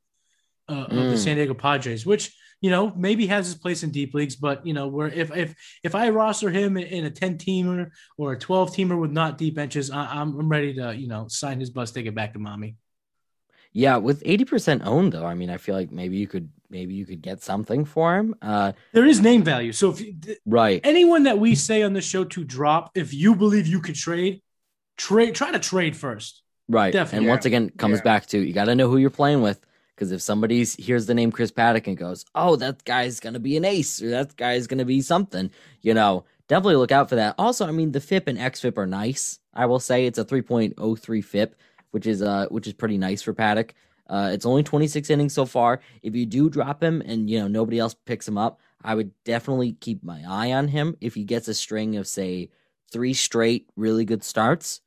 uh, 0.68 0.74
mm. 0.74 0.84
of 0.84 0.90
the 0.90 1.16
mm. 1.16 1.18
San 1.18 1.36
Diego 1.36 1.54
Padres, 1.54 2.06
which 2.06 2.34
you 2.62 2.72
know 2.72 2.94
maybe 2.96 3.28
has 3.28 3.46
his 3.46 3.56
place 3.56 3.84
in 3.84 3.92
deep 3.92 4.14
leagues, 4.14 4.36
but 4.38 4.66
you 4.66 4.74
know 4.74 4.88
where 4.88 5.10
if 5.10 5.36
if 5.36 5.56
if 5.84 5.96
I 5.96 6.10
roster 6.10 6.50
him 6.50 6.78
in 6.78 7.06
a 7.06 7.12
ten 7.12 7.38
teamer 7.38 7.92
or 8.18 8.34
a 8.34 8.40
twelve 8.40 8.72
teamer 8.72 9.00
with 9.00 9.12
not 9.12 9.38
deep 9.38 9.56
benches, 9.56 9.92
I, 9.92 10.22
am 10.22 10.40
I'm 10.40 10.50
ready 10.50 10.74
to 10.76 10.96
you 10.96 11.08
know 11.08 11.28
sign 11.28 11.60
his 11.60 11.70
bus 11.70 11.92
ticket 11.92 12.16
back 12.16 12.34
to 12.34 12.40
mommy. 12.40 12.78
Yeah, 13.74 13.98
with 13.98 14.24
eighty 14.26 14.46
percent 14.46 14.84
owned 14.86 15.12
though, 15.12 15.26
I 15.26 15.36
mean, 15.36 15.50
I 15.50 15.58
feel 15.58 15.76
like 15.76 15.92
maybe 15.92 16.16
you 16.16 16.28
could 16.28 16.50
maybe 16.70 16.94
you 16.94 17.06
could 17.06 17.22
get 17.22 17.42
something 17.42 17.86
for 17.86 18.18
him. 18.18 18.36
Uh, 18.42 18.74
there 18.94 19.06
is 19.06 19.22
name 19.22 19.44
value, 19.44 19.72
so 19.72 19.92
if 19.92 20.02
right 20.46 20.82
anyone 20.84 21.24
that 21.24 21.40
we 21.40 21.56
say 21.56 21.84
on 21.84 21.94
the 21.94 22.02
show 22.02 22.24
to 22.24 22.44
drop, 22.44 22.92
if 22.96 23.14
you 23.14 23.36
believe 23.36 23.68
you 23.68 23.82
could 23.82 23.96
trade, 23.96 24.42
trade 24.98 25.36
try 25.36 25.52
to 25.52 25.60
trade 25.60 25.96
first. 25.96 26.42
Right. 26.68 26.92
Definitely. 26.92 27.28
And 27.28 27.30
once 27.30 27.46
again, 27.46 27.70
comes 27.78 28.00
yeah. 28.00 28.04
back 28.04 28.26
to 28.28 28.40
you 28.40 28.54
got 28.54 28.66
to 28.66 28.76
know 28.76 28.90
who 28.90 28.98
you're 28.98 29.10
playing 29.10 29.42
with. 29.42 29.66
Because 29.96 30.12
if 30.12 30.22
somebody 30.22 30.66
hears 30.66 31.06
the 31.06 31.14
name 31.14 31.32
Chris 31.32 31.52
Paddack 31.52 31.88
and 31.88 31.96
goes, 31.96 32.26
"Oh, 32.36 32.58
that 32.58 32.84
guy's 32.84 33.22
gonna 33.22 33.40
be 33.40 33.56
an 33.56 33.64
ace," 33.64 34.02
or 34.02 34.10
"That 34.10 34.36
guy's 34.36 34.68
gonna 34.68 34.84
be 34.84 35.02
something," 35.02 35.50
you 35.82 35.94
know, 35.94 36.26
definitely 36.50 36.76
look 36.76 36.92
out 36.92 37.08
for 37.08 37.16
that. 37.16 37.36
Also, 37.38 37.66
I 37.66 37.72
mean, 37.72 37.94
the 37.94 38.02
FIP 38.02 38.28
and 38.28 38.38
XFIP 38.38 38.78
are 38.78 38.86
nice. 38.86 39.40
I 39.54 39.66
will 39.68 39.80
say 39.80 40.06
it's 40.06 40.20
a 40.20 40.26
3.03 40.26 41.22
FIP, 41.22 41.56
which 41.92 42.06
is 42.08 42.22
uh, 42.22 42.48
which 42.50 42.68
is 42.68 42.74
pretty 42.74 42.98
nice 42.98 43.22
for 43.22 43.34
Paddack. 43.34 43.72
Uh, 44.08 44.30
it's 44.34 44.46
only 44.46 44.64
26 44.64 45.10
innings 45.10 45.34
so 45.34 45.46
far. 45.46 45.82
If 46.04 46.16
you 46.16 46.26
do 46.26 46.50
drop 46.50 46.82
him 46.82 47.02
and 47.06 47.30
you 47.30 47.40
know 47.40 47.48
nobody 47.48 47.80
else 47.80 47.96
picks 48.06 48.28
him 48.28 48.38
up, 48.38 48.60
I 48.84 48.96
would 48.96 49.12
definitely 49.24 49.74
keep 49.74 50.04
my 50.04 50.24
eye 50.28 50.54
on 50.54 50.68
him. 50.68 50.96
If 51.02 51.16
he 51.16 51.24
gets 51.24 51.48
a 51.48 51.54
string 51.54 51.96
of 51.98 52.08
say 52.08 52.50
three 52.92 53.14
straight 53.14 53.70
really 53.76 54.06
good 54.06 54.24
starts, 54.24 54.82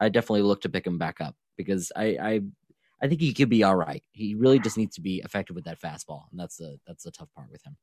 I 0.00 0.08
definitely 0.08 0.42
look 0.42 0.62
to 0.62 0.68
pick 0.68 0.86
him 0.86 0.98
back 0.98 1.20
up 1.20 1.36
because 1.56 1.92
I, 1.94 2.04
I 2.20 2.40
I 3.02 3.08
think 3.08 3.20
he 3.20 3.34
could 3.34 3.50
be 3.50 3.62
all 3.62 3.76
right. 3.76 4.02
He 4.12 4.34
really 4.34 4.58
just 4.58 4.76
needs 4.78 4.96
to 4.96 5.02
be 5.02 5.20
effective 5.24 5.54
with 5.54 5.64
that 5.66 5.80
fastball, 5.80 6.24
and 6.30 6.40
that's 6.40 6.56
the 6.56 6.78
that's 6.86 7.04
the 7.04 7.10
tough 7.10 7.28
part 7.34 7.50
with 7.50 7.62
him. 7.64 7.76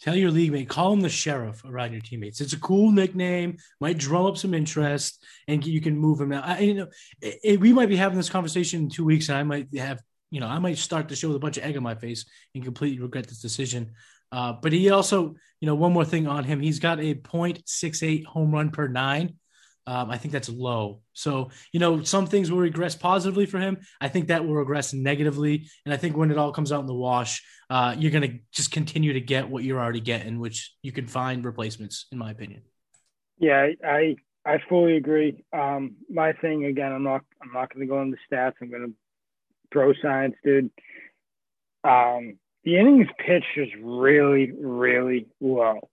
Tell 0.00 0.14
your 0.14 0.30
league 0.30 0.52
mate, 0.52 0.68
call 0.68 0.92
him 0.92 1.00
the 1.00 1.08
sheriff 1.08 1.64
around 1.64 1.92
your 1.92 2.00
teammates. 2.00 2.40
It's 2.40 2.52
a 2.52 2.60
cool 2.60 2.92
nickname, 2.92 3.56
might 3.80 3.98
drum 3.98 4.26
up 4.26 4.36
some 4.36 4.54
interest, 4.54 5.24
and 5.48 5.66
you 5.66 5.80
can 5.80 5.98
move 5.98 6.20
him 6.20 6.28
now. 6.28 6.42
I, 6.44 6.58
you 6.60 6.74
know, 6.74 6.88
it, 7.20 7.38
it, 7.42 7.60
we 7.60 7.72
might 7.72 7.88
be 7.88 7.96
having 7.96 8.16
this 8.16 8.30
conversation 8.30 8.82
in 8.82 8.90
two 8.90 9.04
weeks, 9.04 9.28
and 9.28 9.36
I 9.38 9.42
might 9.42 9.76
have, 9.76 10.00
you 10.30 10.38
know, 10.38 10.46
I 10.46 10.60
might 10.60 10.78
start 10.78 11.08
the 11.08 11.16
show 11.16 11.28
with 11.28 11.36
a 11.36 11.40
bunch 11.40 11.56
of 11.56 11.64
egg 11.64 11.76
on 11.76 11.82
my 11.82 11.96
face 11.96 12.26
and 12.54 12.62
completely 12.62 13.02
regret 13.02 13.26
this 13.26 13.40
decision. 13.40 13.92
Uh, 14.30 14.52
but 14.52 14.72
he 14.72 14.90
also, 14.90 15.34
you 15.60 15.66
know, 15.66 15.74
one 15.74 15.92
more 15.92 16.04
thing 16.04 16.28
on 16.28 16.44
him, 16.44 16.60
he's 16.60 16.78
got 16.78 17.00
a 17.00 17.14
0.68 17.14 18.24
home 18.24 18.52
run 18.52 18.70
per 18.70 18.86
nine 18.86 19.34
um, 19.88 20.10
I 20.10 20.18
think 20.18 20.32
that's 20.32 20.50
low. 20.50 21.00
So, 21.14 21.48
you 21.72 21.80
know, 21.80 22.02
some 22.02 22.26
things 22.26 22.52
will 22.52 22.58
regress 22.58 22.94
positively 22.94 23.46
for 23.46 23.58
him. 23.58 23.78
I 24.02 24.08
think 24.08 24.28
that 24.28 24.46
will 24.46 24.54
regress 24.54 24.92
negatively. 24.92 25.66
And 25.86 25.94
I 25.94 25.96
think 25.96 26.14
when 26.14 26.30
it 26.30 26.36
all 26.36 26.52
comes 26.52 26.72
out 26.72 26.80
in 26.80 26.86
the 26.86 26.94
wash, 26.94 27.42
uh, 27.70 27.96
you're 27.98 28.10
going 28.10 28.30
to 28.30 28.38
just 28.52 28.70
continue 28.70 29.14
to 29.14 29.20
get 29.22 29.48
what 29.48 29.64
you're 29.64 29.80
already 29.80 30.02
getting, 30.02 30.40
which 30.40 30.74
you 30.82 30.92
can 30.92 31.06
find 31.06 31.42
replacements, 31.42 32.04
in 32.12 32.18
my 32.18 32.30
opinion. 32.30 32.64
Yeah, 33.38 33.68
I 33.82 34.16
I 34.44 34.58
fully 34.68 34.98
agree. 34.98 35.42
Um, 35.54 35.96
my 36.10 36.34
thing 36.34 36.66
again, 36.66 36.92
I'm 36.92 37.02
not 37.02 37.22
I'm 37.42 37.52
not 37.54 37.72
going 37.72 37.86
to 37.86 37.90
go 37.90 38.02
into 38.02 38.18
stats. 38.30 38.54
I'm 38.60 38.68
going 38.68 38.88
to 38.88 38.94
throw 39.72 39.94
science, 40.02 40.34
dude. 40.44 40.70
Um, 41.82 42.38
the 42.62 42.76
innings 42.76 43.08
pitched 43.24 43.56
is 43.56 43.68
really 43.82 44.52
really 44.52 45.28
low, 45.40 45.88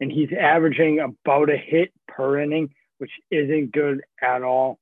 and 0.00 0.10
he's 0.10 0.30
averaging 0.36 0.98
about 0.98 1.48
a 1.48 1.56
hit 1.56 1.92
per 2.08 2.40
inning 2.40 2.70
which 2.98 3.10
isn't 3.30 3.72
good 3.72 4.02
at 4.22 4.42
all. 4.42 4.78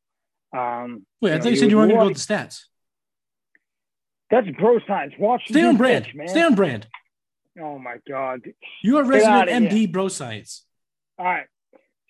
Um, 0.52 1.04
Wait, 1.20 1.32
I 1.32 1.40
thought 1.40 1.50
you 1.50 1.56
said 1.56 1.70
you 1.70 1.76
weren't 1.76 1.90
going 1.90 2.00
to 2.00 2.04
go 2.04 2.08
with 2.10 2.26
the 2.26 2.34
stats. 2.34 2.64
That's 4.30 4.48
bro 4.58 4.78
science. 4.86 5.14
Watch. 5.18 5.42
Stay 5.48 5.62
on 5.64 5.76
brand, 5.76 6.06
pitch, 6.06 6.14
man. 6.14 6.28
Stay 6.28 6.42
on 6.42 6.54
brand. 6.54 6.86
Oh 7.60 7.78
my 7.78 7.96
god. 8.08 8.42
You 8.82 8.98
are 8.98 9.04
resident 9.04 9.48
MD 9.48 9.90
bro 9.90 10.08
science. 10.08 10.64
All 11.18 11.24
right. 11.24 11.46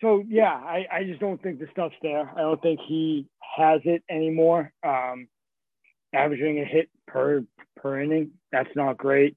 So 0.01 0.25
yeah, 0.27 0.53
I, 0.53 0.87
I 0.91 1.05
just 1.05 1.21
don't 1.21 1.43
think 1.43 1.59
the 1.59 1.67
stuff's 1.73 1.97
there. 2.03 2.31
I 2.35 2.41
don't 2.41 2.61
think 2.63 2.81
he 2.87 3.27
has 3.57 3.81
it 3.85 4.03
anymore. 4.09 4.73
Um, 4.87 5.29
averaging 6.15 6.61
a 6.61 6.65
hit 6.65 6.89
per 7.07 7.45
per 7.77 8.01
inning, 8.01 8.33
that's 8.53 8.75
not 8.75 8.97
great. 8.97 9.37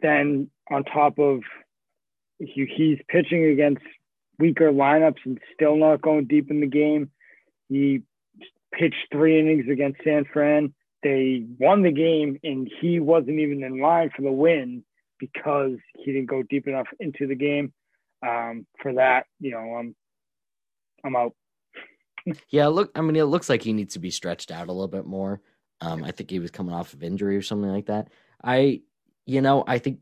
Then 0.00 0.50
on 0.70 0.84
top 0.84 1.18
of 1.18 1.40
he, 2.38 2.66
he's 2.76 2.98
pitching 3.08 3.46
against 3.46 3.82
weaker 4.40 4.72
lineups 4.72 5.18
and 5.24 5.38
still 5.54 5.76
not 5.76 6.02
going 6.02 6.26
deep 6.26 6.50
in 6.50 6.60
the 6.60 6.66
game. 6.66 7.10
He 7.68 8.02
pitched 8.72 9.06
three 9.12 9.38
innings 9.38 9.66
against 9.70 10.02
San 10.02 10.24
Fran. 10.32 10.74
They 11.02 11.44
won 11.58 11.82
the 11.82 11.92
game, 11.92 12.38
and 12.42 12.70
he 12.80 13.00
wasn't 13.00 13.38
even 13.38 13.62
in 13.62 13.80
line 13.80 14.10
for 14.14 14.22
the 14.22 14.32
win 14.32 14.84
because 15.18 15.76
he 15.96 16.12
didn't 16.12 16.28
go 16.28 16.42
deep 16.42 16.66
enough 16.66 16.88
into 16.98 17.26
the 17.26 17.34
game. 17.34 17.72
Um, 18.26 18.66
for 18.82 18.94
that, 18.94 19.26
you 19.38 19.52
know, 19.52 19.76
I'm 19.76 19.94
I'm 21.04 21.16
out. 21.16 21.34
yeah, 22.48 22.66
look, 22.66 22.90
I 22.94 23.00
mean, 23.00 23.16
it 23.16 23.24
looks 23.24 23.48
like 23.48 23.62
he 23.62 23.72
needs 23.72 23.94
to 23.94 24.00
be 24.00 24.10
stretched 24.10 24.50
out 24.50 24.68
a 24.68 24.72
little 24.72 24.88
bit 24.88 25.06
more. 25.06 25.40
Um, 25.80 26.04
I 26.04 26.10
think 26.10 26.30
he 26.30 26.38
was 26.38 26.50
coming 26.50 26.74
off 26.74 26.92
of 26.92 27.02
injury 27.02 27.36
or 27.36 27.42
something 27.42 27.70
like 27.70 27.86
that. 27.86 28.08
I, 28.44 28.82
you 29.24 29.40
know, 29.40 29.64
I 29.66 29.78
think 29.78 30.00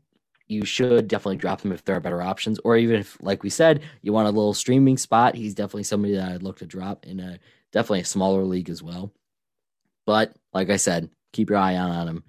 you 0.49 0.65
should 0.65 1.07
definitely 1.07 1.37
drop 1.37 1.61
him 1.61 1.71
if 1.71 1.85
there 1.85 1.95
are 1.95 2.01
better 2.01 2.21
options. 2.21 2.59
Or 2.65 2.75
even 2.75 2.99
if, 2.99 3.17
like 3.21 3.43
we 3.43 3.51
said, 3.51 3.81
you 4.01 4.11
want 4.11 4.27
a 4.27 4.31
little 4.31 4.55
streaming 4.55 4.97
spot, 4.97 5.35
he's 5.35 5.53
definitely 5.53 5.83
somebody 5.83 6.15
that 6.15 6.31
I'd 6.31 6.43
look 6.43 6.57
to 6.57 6.65
drop 6.65 7.05
in 7.05 7.19
a 7.19 7.39
definitely 7.71 8.01
a 8.01 8.05
smaller 8.05 8.43
league 8.43 8.69
as 8.69 8.81
well. 8.81 9.13
But 10.07 10.35
like 10.51 10.71
I 10.71 10.77
said, 10.77 11.09
keep 11.33 11.51
your 11.51 11.59
eye 11.59 11.77
on, 11.77 11.91
on 11.91 12.07
him. 12.07 12.23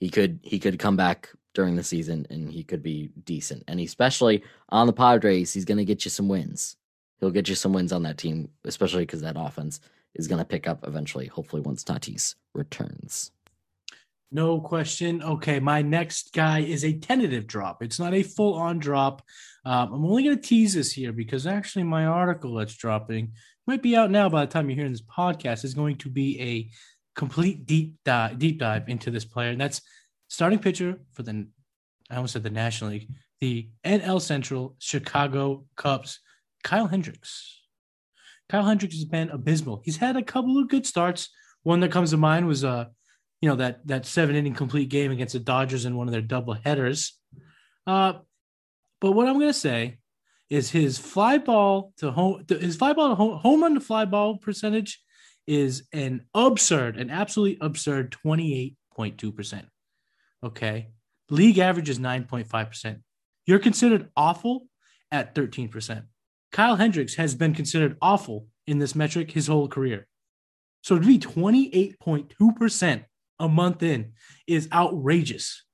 He 0.00 0.08
could 0.08 0.40
he 0.42 0.58
could 0.58 0.78
come 0.78 0.96
back 0.96 1.28
during 1.52 1.76
the 1.76 1.84
season 1.84 2.26
and 2.30 2.50
he 2.50 2.64
could 2.64 2.82
be 2.82 3.10
decent. 3.24 3.64
And 3.68 3.80
especially 3.80 4.42
on 4.70 4.86
the 4.86 4.92
Padres, 4.94 5.52
he's 5.52 5.66
gonna 5.66 5.84
get 5.84 6.06
you 6.06 6.10
some 6.10 6.28
wins. 6.28 6.76
He'll 7.20 7.30
get 7.30 7.48
you 7.48 7.54
some 7.54 7.74
wins 7.74 7.92
on 7.92 8.02
that 8.04 8.16
team, 8.16 8.48
especially 8.64 9.02
because 9.02 9.20
that 9.20 9.36
offense 9.36 9.80
is 10.14 10.26
gonna 10.26 10.44
pick 10.44 10.66
up 10.66 10.86
eventually, 10.86 11.26
hopefully 11.26 11.60
once 11.60 11.84
Tatis 11.84 12.34
returns. 12.54 13.30
No 14.30 14.60
question. 14.60 15.22
Okay, 15.22 15.58
my 15.58 15.80
next 15.80 16.32
guy 16.34 16.60
is 16.60 16.84
a 16.84 16.98
tentative 16.98 17.46
drop. 17.46 17.82
It's 17.82 17.98
not 17.98 18.12
a 18.12 18.22
full 18.22 18.54
on 18.54 18.78
drop. 18.78 19.22
Um, 19.64 19.94
I'm 19.94 20.04
only 20.04 20.24
going 20.24 20.36
to 20.36 20.42
tease 20.42 20.74
this 20.74 20.92
here 20.92 21.12
because 21.12 21.46
actually 21.46 21.84
my 21.84 22.04
article 22.04 22.54
that's 22.54 22.76
dropping 22.76 23.32
might 23.66 23.82
be 23.82 23.96
out 23.96 24.10
now 24.10 24.28
by 24.28 24.44
the 24.44 24.50
time 24.50 24.68
you're 24.68 24.76
hearing 24.76 24.92
this 24.92 25.02
podcast 25.02 25.64
is 25.64 25.74
going 25.74 25.96
to 25.96 26.10
be 26.10 26.40
a 26.40 26.70
complete 27.18 27.66
deep 27.66 27.96
dive, 28.04 28.38
deep 28.38 28.58
dive 28.58 28.88
into 28.88 29.10
this 29.10 29.24
player. 29.24 29.50
And 29.50 29.60
that's 29.60 29.80
starting 30.28 30.58
pitcher 30.58 31.00
for 31.12 31.22
the, 31.22 31.46
I 32.10 32.16
almost 32.16 32.34
said 32.34 32.42
the 32.42 32.50
National 32.50 32.90
League, 32.90 33.08
the 33.40 33.68
NL 33.84 34.20
Central 34.20 34.76
Chicago 34.78 35.64
Cubs, 35.76 36.20
Kyle 36.64 36.86
Hendricks. 36.86 37.62
Kyle 38.48 38.64
Hendricks 38.64 38.94
has 38.94 39.04
been 39.04 39.30
abysmal. 39.30 39.82
He's 39.84 39.98
had 39.98 40.16
a 40.16 40.22
couple 40.22 40.58
of 40.58 40.68
good 40.68 40.86
starts. 40.86 41.28
One 41.62 41.80
that 41.80 41.92
comes 41.92 42.10
to 42.10 42.16
mind 42.16 42.46
was 42.46 42.64
uh, 42.64 42.86
you 43.40 43.48
know 43.48 43.56
that 43.56 43.86
that 43.86 44.06
seven 44.06 44.36
inning 44.36 44.54
complete 44.54 44.88
game 44.88 45.12
against 45.12 45.32
the 45.32 45.38
Dodgers 45.38 45.84
in 45.84 45.96
one 45.96 46.08
of 46.08 46.12
their 46.12 46.22
double 46.22 46.54
headers. 46.54 47.18
Uh, 47.86 48.14
but 49.00 49.12
what 49.12 49.28
I'm 49.28 49.34
going 49.34 49.48
to 49.48 49.54
say 49.54 49.98
is 50.50 50.70
his 50.70 50.98
fly 50.98 51.38
ball 51.38 51.92
to 51.98 52.10
home, 52.10 52.44
his 52.48 52.76
fly 52.76 52.92
ball 52.92 53.10
to 53.10 53.14
home, 53.14 53.38
home 53.38 53.62
run 53.62 53.74
to 53.74 53.80
fly 53.80 54.04
ball 54.04 54.38
percentage 54.38 55.02
is 55.46 55.84
an 55.92 56.24
absurd, 56.34 56.96
an 56.96 57.10
absolutely 57.10 57.58
absurd 57.60 58.14
28.2 58.24 59.34
percent. 59.34 59.66
Okay, 60.42 60.88
league 61.30 61.58
average 61.58 61.88
is 61.88 61.98
9.5 61.98 62.68
percent. 62.68 62.98
You're 63.46 63.58
considered 63.58 64.10
awful 64.16 64.66
at 65.12 65.34
13 65.34 65.68
percent. 65.68 66.04
Kyle 66.50 66.76
Hendricks 66.76 67.14
has 67.14 67.34
been 67.34 67.54
considered 67.54 67.96
awful 68.02 68.46
in 68.66 68.78
this 68.78 68.94
metric 68.94 69.30
his 69.30 69.46
whole 69.46 69.68
career. 69.68 70.06
So 70.82 70.98
to 70.98 71.06
be 71.06 71.18
28.2 71.18 72.56
percent 72.56 73.04
a 73.38 73.48
month 73.48 73.82
in 73.82 74.12
is 74.46 74.68
outrageous. 74.72 75.64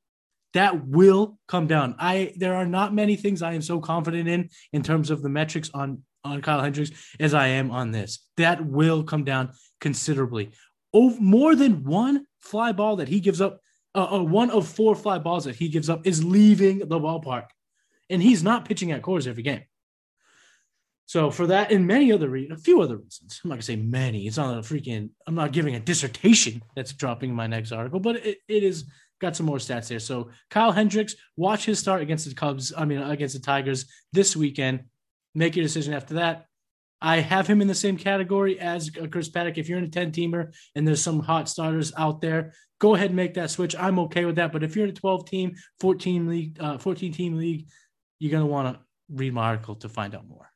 That 0.54 0.86
will 0.86 1.38
come 1.48 1.66
down. 1.66 1.96
I 1.98 2.32
there 2.36 2.54
are 2.54 2.66
not 2.66 2.94
many 2.94 3.16
things 3.16 3.42
I 3.42 3.54
am 3.54 3.62
so 3.62 3.80
confident 3.80 4.28
in 4.28 4.50
in 4.72 4.82
terms 4.82 5.10
of 5.10 5.22
the 5.22 5.28
metrics 5.28 5.70
on 5.74 6.02
on 6.22 6.42
Kyle 6.42 6.62
Hendricks 6.62 6.90
as 7.18 7.34
I 7.34 7.48
am 7.48 7.70
on 7.70 7.90
this. 7.90 8.20
That 8.36 8.64
will 8.64 9.02
come 9.02 9.24
down 9.24 9.50
considerably. 9.80 10.52
Over 10.92 11.20
more 11.20 11.56
than 11.56 11.84
one 11.84 12.26
fly 12.38 12.72
ball 12.72 12.96
that 12.96 13.08
he 13.08 13.18
gives 13.20 13.40
up 13.40 13.60
uh, 13.94 14.16
uh, 14.16 14.22
one 14.22 14.50
of 14.50 14.66
four 14.66 14.94
fly 14.94 15.18
balls 15.18 15.44
that 15.44 15.56
he 15.56 15.68
gives 15.68 15.88
up 15.88 16.06
is 16.06 16.24
leaving 16.24 16.80
the 16.80 16.98
ballpark, 16.98 17.46
and 18.10 18.22
he's 18.22 18.42
not 18.42 18.64
pitching 18.64 18.90
at 18.90 19.02
Coors 19.02 19.26
every 19.26 19.42
game. 19.42 19.62
So 21.06 21.30
for 21.30 21.46
that 21.48 21.70
and 21.70 21.86
many 21.86 22.12
other 22.12 22.30
re- 22.30 22.50
a 22.50 22.56
few 22.56 22.80
other 22.80 22.96
reasons, 22.96 23.40
I'm 23.42 23.50
not 23.50 23.56
gonna 23.56 23.62
say 23.62 23.76
many. 23.76 24.26
It's 24.26 24.36
not 24.36 24.56
a 24.56 24.60
freaking. 24.62 25.10
I'm 25.26 25.34
not 25.34 25.52
giving 25.52 25.74
a 25.74 25.80
dissertation 25.80 26.62
that's 26.74 26.92
dropping 26.92 27.30
in 27.30 27.36
my 27.36 27.46
next 27.46 27.72
article, 27.72 28.00
but 28.00 28.16
it, 28.16 28.38
it 28.48 28.62
is 28.62 28.84
got 29.20 29.36
some 29.36 29.46
more 29.46 29.58
stats 29.58 29.88
there. 29.88 30.00
So 30.00 30.30
Kyle 30.50 30.72
Hendricks, 30.72 31.14
watch 31.36 31.64
his 31.64 31.78
start 31.78 32.02
against 32.02 32.28
the 32.28 32.34
Cubs. 32.34 32.72
I 32.76 32.84
mean 32.84 33.02
against 33.02 33.34
the 33.34 33.40
Tigers 33.40 33.86
this 34.12 34.34
weekend. 34.34 34.84
Make 35.34 35.56
your 35.56 35.64
decision 35.64 35.94
after 35.94 36.14
that. 36.14 36.46
I 37.00 37.20
have 37.20 37.46
him 37.46 37.60
in 37.60 37.68
the 37.68 37.74
same 37.74 37.98
category 37.98 38.58
as 38.58 38.88
Chris 39.10 39.28
Paddack. 39.28 39.58
If 39.58 39.68
you're 39.68 39.78
in 39.78 39.84
a 39.84 39.88
10 39.88 40.12
teamer 40.12 40.54
and 40.74 40.88
there's 40.88 41.02
some 41.02 41.20
hot 41.20 41.50
starters 41.50 41.92
out 41.98 42.22
there, 42.22 42.54
go 42.78 42.94
ahead 42.94 43.08
and 43.08 43.16
make 43.16 43.34
that 43.34 43.50
switch. 43.50 43.76
I'm 43.76 43.98
okay 44.00 44.24
with 44.24 44.36
that. 44.36 44.52
But 44.52 44.62
if 44.62 44.74
you're 44.74 44.86
in 44.86 44.90
a 44.90 44.94
12 44.94 45.28
team, 45.28 45.54
14 45.80 46.28
league, 46.28 46.56
uh, 46.60 46.78
14 46.78 47.12
team 47.12 47.36
league, 47.36 47.66
you're 48.18 48.32
gonna 48.32 48.46
want 48.46 48.74
to 48.74 48.80
read 49.10 49.34
my 49.34 49.44
article 49.48 49.74
to 49.76 49.88
find 49.88 50.14
out 50.14 50.26
more. 50.26 50.50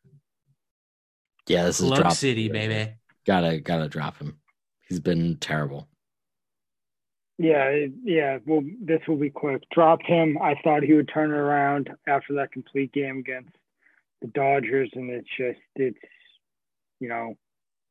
Yeah, 1.49 1.65
this 1.65 1.81
is 1.81 1.87
Lug 1.87 2.01
drop. 2.01 2.13
City, 2.13 2.49
baby. 2.49 2.93
Gotta 3.27 3.61
gotta 3.61 3.89
drop 3.89 4.19
him. 4.19 4.39
He's 4.89 5.01
been 5.01 5.37
terrible. 5.37 5.89
Yeah, 7.39 7.87
yeah. 8.03 8.39
Well, 8.47 8.63
this 8.81 9.01
will 9.07 9.17
be 9.17 9.31
quick. 9.31 9.63
Dropped 9.73 10.07
him. 10.07 10.39
I 10.43 10.55
thought 10.63 10.83
he 10.83 10.95
would 10.95 11.09
turn 11.13 11.31
around 11.31 11.91
after 12.07 12.35
that 12.35 12.53
complete 12.53 12.93
game 12.93 13.19
against 13.19 13.51
the 14.21 14.29
Dodgers, 14.29 14.91
and 14.95 15.11
it's 15.11 15.29
just 15.37 15.61
it's 15.77 15.99
you 17.01 17.09
know 17.09 17.35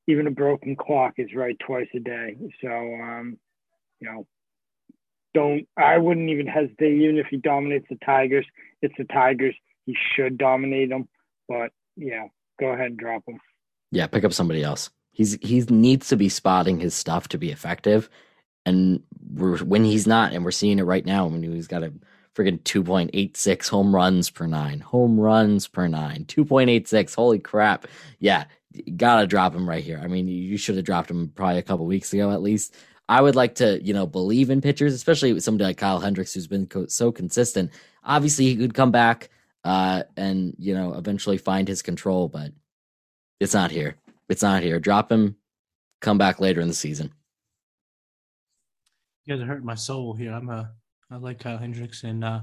even 0.07 0.27
a 0.27 0.31
broken 0.31 0.75
clock 0.75 1.13
is 1.17 1.33
right 1.33 1.57
twice 1.59 1.87
a 1.95 1.99
day. 1.99 2.35
So 2.61 2.67
um, 2.67 3.37
you 3.99 4.11
know, 4.11 4.27
don't 5.33 5.67
I 5.77 5.97
wouldn't 5.97 6.29
even 6.29 6.47
hesitate 6.47 6.99
even 7.01 7.17
if 7.17 7.27
he 7.27 7.37
dominates 7.37 7.87
the 7.89 7.97
Tigers. 8.05 8.45
It's 8.81 8.95
the 8.97 9.05
Tigers. 9.05 9.55
He 9.85 9.95
should 10.15 10.37
dominate 10.37 10.89
them, 10.89 11.07
but 11.47 11.71
yeah, 11.95 12.27
go 12.59 12.67
ahead 12.67 12.87
and 12.87 12.97
drop 12.97 13.23
him. 13.25 13.39
Yeah, 13.91 14.07
pick 14.07 14.23
up 14.23 14.33
somebody 14.33 14.63
else. 14.63 14.89
He's 15.11 15.37
he 15.41 15.61
needs 15.61 16.09
to 16.09 16.15
be 16.15 16.29
spotting 16.29 16.79
his 16.79 16.93
stuff 16.93 17.27
to 17.29 17.37
be 17.37 17.51
effective, 17.51 18.09
and 18.65 19.01
we're, 19.33 19.57
when 19.59 19.83
he's 19.83 20.05
not, 20.05 20.33
and 20.33 20.45
we're 20.45 20.51
seeing 20.51 20.79
it 20.79 20.83
right 20.83 21.05
now 21.05 21.27
when 21.27 21.41
he's 21.41 21.67
got 21.67 21.83
a 21.83 21.93
freaking 22.35 22.63
two 22.63 22.83
point 22.83 23.09
eight 23.13 23.35
six 23.35 23.67
home 23.67 23.95
runs 23.95 24.29
per 24.29 24.45
nine, 24.45 24.79
home 24.79 25.19
runs 25.19 25.67
per 25.67 25.87
nine, 25.87 26.25
two 26.25 26.45
point 26.45 26.69
eight 26.69 26.87
six. 26.87 27.15
Holy 27.15 27.39
crap! 27.39 27.87
Yeah, 28.19 28.45
gotta 28.95 29.25
drop 29.25 29.55
him 29.55 29.67
right 29.67 29.83
here. 29.83 29.99
I 30.03 30.07
mean, 30.07 30.27
you 30.27 30.57
should 30.57 30.75
have 30.75 30.85
dropped 30.85 31.09
him 31.09 31.31
probably 31.35 31.57
a 31.57 31.63
couple 31.63 31.85
weeks 31.85 32.13
ago 32.13 32.31
at 32.31 32.41
least. 32.41 32.75
I 33.09 33.21
would 33.21 33.35
like 33.35 33.55
to, 33.55 33.81
you 33.81 33.93
know, 33.93 34.05
believe 34.05 34.49
in 34.49 34.59
pitchers, 34.59 34.93
especially 34.93 35.31
with 35.31 35.43
somebody 35.43 35.63
like 35.63 35.77
Kyle 35.77 35.99
Hendricks, 35.99 36.33
who's 36.33 36.47
been 36.47 36.67
co- 36.67 36.87
so 36.87 37.11
consistent. 37.11 37.71
Obviously, 38.03 38.45
he 38.45 38.57
could 38.57 38.73
come 38.73 38.91
back 38.91 39.29
uh, 39.63 40.03
and 40.15 40.55
you 40.59 40.73
know 40.73 40.93
eventually 40.93 41.37
find 41.37 41.67
his 41.67 41.81
control, 41.81 42.27
but 42.27 42.51
it's 43.39 43.53
not 43.53 43.71
here. 43.71 43.95
It's 44.29 44.43
not 44.43 44.63
here. 44.63 44.79
Drop 44.79 45.11
him. 45.11 45.35
Come 46.01 46.17
back 46.17 46.39
later 46.39 46.61
in 46.61 46.67
the 46.67 46.73
season. 46.73 47.11
You 49.25 49.35
guys 49.35 49.43
are 49.43 49.47
hurting 49.47 49.65
my 49.65 49.75
soul 49.75 50.13
here. 50.13 50.31
I'm 50.31 50.49
a 50.49 50.71
I 51.09 51.17
like 51.17 51.39
Kyle 51.39 51.57
Hendricks 51.57 52.03
and 52.03 52.23
uh 52.23 52.41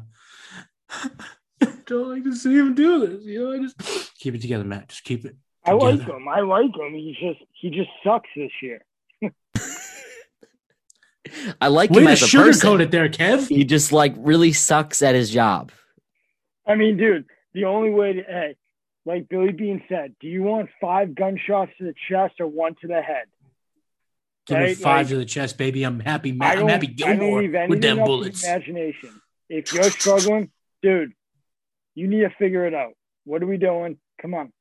don't 1.86 2.11
like 2.11 2.24
to 2.24 2.34
see 2.34 2.57
him 2.57 2.74
do 2.74 3.07
this. 3.07 3.24
You 3.24 3.45
know, 3.45 3.53
I 3.53 3.59
just 3.59 4.14
keep 4.18 4.34
it 4.34 4.40
together, 4.40 4.64
Matt. 4.64 4.88
Just 4.88 5.05
keep 5.05 5.24
it. 5.24 5.36
Together. 5.64 5.84
I 5.86 5.90
like 5.90 6.01
him. 6.01 6.28
I 6.28 6.40
like 6.40 6.76
him. 6.76 6.95
He 6.95 7.16
just 7.20 7.40
he 7.53 7.70
just 7.70 7.90
sucks 8.05 8.28
this 8.36 8.51
year. 8.62 8.84
I 11.61 11.68
like 11.68 11.90
Way 11.90 12.01
him 12.01 12.07
to 12.07 12.12
as 12.12 12.22
a 12.22 12.26
sugarcoat 12.26 12.61
person. 12.61 12.80
it 12.82 12.90
there, 12.90 13.09
Kev. 13.09 13.49
He 13.49 13.64
just 13.64 13.92
like 13.92 14.14
really 14.18 14.53
sucks 14.53 15.03
at 15.03 15.14
his 15.14 15.30
job. 15.30 15.72
I 16.66 16.74
mean, 16.74 16.97
dude, 16.97 17.26
the 17.53 17.64
only 17.64 17.90
way 17.90 18.14
to 18.14 18.22
hey, 18.22 18.57
like 19.07 19.29
Billy 19.29 19.53
Beane 19.53 19.83
said, 19.89 20.15
do 20.21 20.27
you 20.29 20.43
want 20.43 20.71
five 20.81 21.15
gunshots 21.15 21.73
to 21.79 21.85
the 21.85 21.95
chest 22.09 22.35
or 22.41 22.47
one 22.47 22.75
to 22.81 22.87
the 22.89 23.03
head? 23.03 23.27
Give 24.47 24.59
me 24.59 24.75
five 24.75 25.07
like- 25.07 25.09
to 25.09 25.17
the 25.17 25.25
chest, 25.25 25.57
baby. 25.59 25.83
I'm 25.85 26.01
happy. 26.01 26.31
I 26.31 26.35
Ma- 26.35 26.45
I'm 26.47 26.59
don't, 26.61 26.69
happy 26.69 26.87
I 26.89 26.91
don't 27.15 27.19
Gilmore 27.19 27.69
with 27.69 27.81
them 27.83 27.99
bullets. 27.99 28.45
imagination. 28.45 29.21
If 29.49 29.73
you're 29.73 29.85
struggling, 29.85 30.51
dude, 30.83 31.13
you 31.95 32.09
need 32.09 32.21
to 32.21 32.31
figure 32.39 32.67
it 32.67 32.75
out. 32.75 32.93
What 33.25 33.43
are 33.43 33.47
we 33.47 33.57
doing? 33.57 33.99
Come 34.21 34.35
on. 34.35 34.53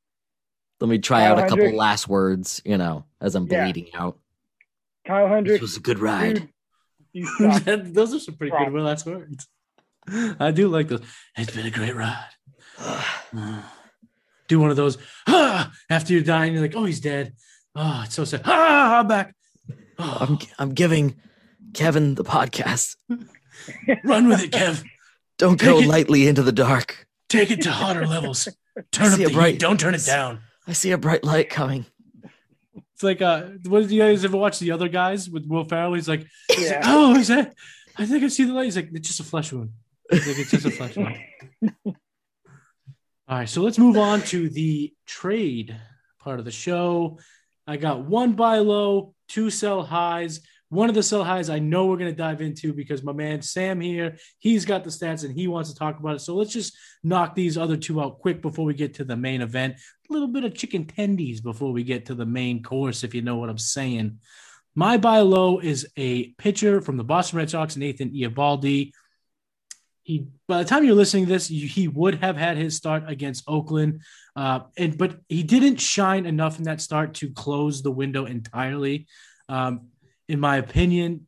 Let 0.80 0.89
me 0.89 1.00
try 1.00 1.22
Kyle 1.22 1.34
out 1.34 1.38
a 1.39 1.41
couple 1.44 1.58
Hendricks. 1.58 1.78
last 1.78 2.08
words, 2.10 2.62
you 2.66 2.78
know, 2.78 3.06
as 3.22 3.36
I'm 3.36 3.48
Yeah. 3.48 3.64
bleeding 3.64 3.94
out. 3.94 4.20
Kyle 5.08 5.26
This 5.28 5.34
Hendricks, 5.34 5.62
was 5.62 5.78
a 5.78 5.80
good 5.82 6.00
ride. 6.00 6.50
dude, 7.14 7.26
those 7.94 8.14
are 8.14 8.20
some 8.20 8.36
pretty 8.36 8.56
good 8.58 8.74
last 8.74 9.06
words. 9.06 9.48
I 10.39 10.52
do 10.52 10.68
like 10.68 10.88
those. 10.89 11.02
It's 11.38 11.56
been 11.56 11.66
a 11.66 11.72
great 11.72 11.96
ride. 11.96 12.28
Uh, 13.36 13.62
Do 14.54 14.60
one 14.60 14.70
of 14.70 14.76
those 14.76 14.99
ah, 15.26 15.72
after 15.89 16.14
you're 16.14 16.22
dying. 16.22 16.54
You're 16.54 16.62
like, 16.62 16.76
oh, 16.76 16.86
he's 16.86 16.99
dead. 16.99 17.34
Oh, 17.76 18.04
it's 18.06 18.14
so 18.14 18.24
sad. 18.24 18.43
Ah, 18.45 18.99
I'm 18.99 19.08
back. 19.08 19.34
Oh, 19.97 20.18
I'm 20.20 20.38
I'm 20.60 20.76
giving 20.76 21.16
Kevin 21.74 22.14
the 22.14 22.24
podcast. 22.24 22.95
run 24.04 24.28
with 24.28 24.43
it, 24.43 24.51
Kev. 24.51 24.84
Don't 25.39 25.60
go 25.60 25.80
it- 25.80 25.88
lightly 25.88 26.28
into 26.28 26.43
the 26.43 26.51
dark. 26.51 27.08
Take 27.30 27.49
it 27.49 27.64
to 27.64 27.72
hotter 27.72 28.06
levels. 28.06 28.47
Turn 28.91 29.12
up 29.12 29.18
the 29.18 29.34
bright- 29.34 29.54
heat. 29.54 29.60
Don't 29.60 29.80
turn 29.80 29.95
it 29.95 30.06
down. 30.06 30.41
I 30.68 30.74
see 30.74 30.91
a 30.91 30.99
bright 30.99 31.24
light 31.24 31.49
coming. 31.49 31.88
It's 32.93 33.01
like, 33.01 33.24
uh, 33.24 33.45
what 33.66 33.80
did 33.82 33.89
you 33.91 34.04
guys 34.04 34.24
ever 34.24 34.38
watch? 34.38 34.60
The 34.60 34.70
other 34.70 34.88
guys 34.88 35.28
with 35.32 35.47
Will 35.47 35.64
Ferrell. 35.66 35.95
He's 35.95 36.08
like, 36.08 36.28
he's 36.47 36.70
like, 36.70 36.80
Yeah. 36.80 36.82
oh, 36.86 37.16
is 37.16 37.30
that? 37.30 37.56
I 37.97 38.06
think 38.06 38.24
I 38.24 38.28
see 38.28 38.43
the 38.43 38.54
light. 38.54 38.66
He's 38.66 38.76
like, 38.76 38.89
it's 38.93 39.08
just 39.08 39.20
a 39.20 39.24
flesh 39.24 39.51
wound. 39.51 39.72
He's 40.12 40.28
like, 40.28 40.38
it's 40.38 40.51
just 40.51 40.68
a 40.68 40.70
flesh 40.70 40.95
wound. 40.95 41.18
All 43.34 43.39
right, 43.39 43.49
so 43.49 43.63
let's 43.63 43.79
move 43.79 43.97
on 43.97 44.21
to 44.25 44.47
the 44.47 44.93
trade 45.07 45.75
part 46.19 46.38
of 46.38 46.45
the 46.45 46.51
show. 46.51 47.17
I 47.65 47.77
got 47.77 48.05
one 48.05 48.34
buy 48.34 48.59
low, 48.59 49.15
two 49.27 49.49
sell 49.49 49.81
highs. 49.81 50.41
One 50.69 50.88
of 50.88 50.93
the 50.93 51.01
sell 51.01 51.23
highs 51.23 51.49
I 51.49 51.57
know 51.57 51.88
we're 51.88 51.97
going 51.97 52.11
to 52.11 52.15
dive 52.15 52.41
into 52.41 52.73
because 52.73 53.01
my 53.01 53.11
man 53.11 53.41
Sam 53.41 53.81
here, 53.81 54.17
he's 54.38 54.65
got 54.65 54.84
the 54.84 54.91
stats 54.91 55.23
and 55.23 55.34
he 55.34 55.47
wants 55.47 55.71
to 55.71 55.75
talk 55.75 55.99
about 55.99 56.17
it. 56.17 56.19
So 56.19 56.36
let's 56.36 56.53
just 56.53 56.77
knock 57.03 57.34
these 57.34 57.57
other 57.57 57.75
two 57.75 57.99
out 57.99 58.19
quick 58.19 58.39
before 58.39 58.65
we 58.65 58.75
get 58.75 58.93
to 58.95 59.03
the 59.03 59.17
main 59.17 59.41
event. 59.41 59.77
A 60.11 60.13
little 60.13 60.27
bit 60.27 60.43
of 60.43 60.53
chicken 60.53 60.86
tendies 60.86 61.41
before 61.41 61.71
we 61.71 61.84
get 61.84 62.05
to 62.05 62.13
the 62.13 62.27
main 62.27 62.61
course, 62.61 63.03
if 63.03 63.15
you 63.15 63.23
know 63.23 63.38
what 63.38 63.49
I'm 63.49 63.57
saying. 63.57 64.19
My 64.75 64.97
buy 64.97 65.21
low 65.21 65.57
is 65.57 65.88
a 65.97 66.27
pitcher 66.34 66.81
from 66.81 66.97
the 66.97 67.03
Boston 67.03 67.39
Red 67.39 67.49
Sox, 67.49 67.77
Nathan 67.77 68.11
Eovaldi. 68.11 68.91
He, 70.04 70.28
by 70.47 70.60
the 70.60 70.70
time 70.70 70.84
you're 70.84 70.95
listening 70.95 71.26
to 71.26 71.32
this, 71.32 71.47
he 71.47 71.88
would 71.88 72.16
have 72.16 72.36
had 72.36 72.58
his 72.58 72.76
start 72.76 73.04
against 73.08 73.45
Oakland, 73.47 74.01
uh, 74.36 74.62
and 74.78 74.97
but 74.97 75.18
he 75.30 75.43
didn't 75.43 75.78
shine 75.78 76.26
enough 76.26 76.58
in 76.58 76.66
that 76.66 76.82
start 76.82 77.14
to 77.16 77.32
close 77.32 77.82
the 77.82 77.91
window 77.91 78.26
entirely. 78.26 79.07
Um, 79.48 79.88
in 80.27 80.41
my 80.41 80.57
opinion, 80.57 81.27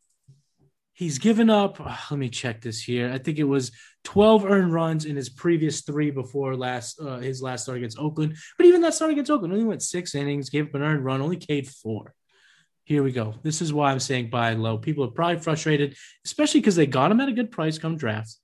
he's 0.91 1.19
given 1.19 1.49
up. 1.49 1.79
Let 1.79 2.19
me 2.19 2.29
check 2.29 2.61
this 2.61 2.81
here. 2.81 3.11
I 3.13 3.17
think 3.17 3.37
it 3.37 3.43
was 3.43 3.71
12 4.03 4.45
earned 4.45 4.73
runs 4.73 5.05
in 5.05 5.15
his 5.15 5.29
previous 5.29 5.81
three 5.81 6.11
before 6.11 6.55
last 6.55 6.99
uh, 6.99 7.17
his 7.17 7.41
last 7.41 7.63
start 7.63 7.77
against 7.77 7.99
Oakland. 7.99 8.35
But 8.57 8.65
even 8.65 8.81
that 8.81 8.93
start 8.93 9.11
against 9.11 9.31
Oakland 9.31 9.53
only 9.53 9.65
went 9.65 9.83
six 9.83 10.15
innings, 10.15 10.49
gave 10.49 10.67
up 10.67 10.75
an 10.75 10.81
earned 10.81 11.05
run, 11.05 11.21
only 11.21 11.37
K'd 11.37 11.67
four. 11.67 12.13
Here 12.85 13.03
we 13.03 13.11
go. 13.11 13.35
This 13.41 13.61
is 13.61 13.73
why 13.73 13.91
I'm 13.91 13.99
saying 13.99 14.29
buy 14.29 14.53
low. 14.53 14.77
People 14.77 15.05
are 15.05 15.11
probably 15.11 15.39
frustrated, 15.39 15.95
especially 16.23 16.59
because 16.59 16.75
they 16.75 16.85
got 16.85 17.11
him 17.11 17.19
at 17.19 17.29
a 17.29 17.33
good 17.33 17.51
price 17.51 17.77
come 17.79 17.97
draft. 17.97 18.35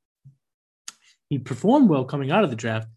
He 1.31 1.39
performed 1.39 1.89
well 1.89 2.03
coming 2.03 2.29
out 2.29 2.43
of 2.43 2.49
the 2.49 2.57
draft. 2.57 2.89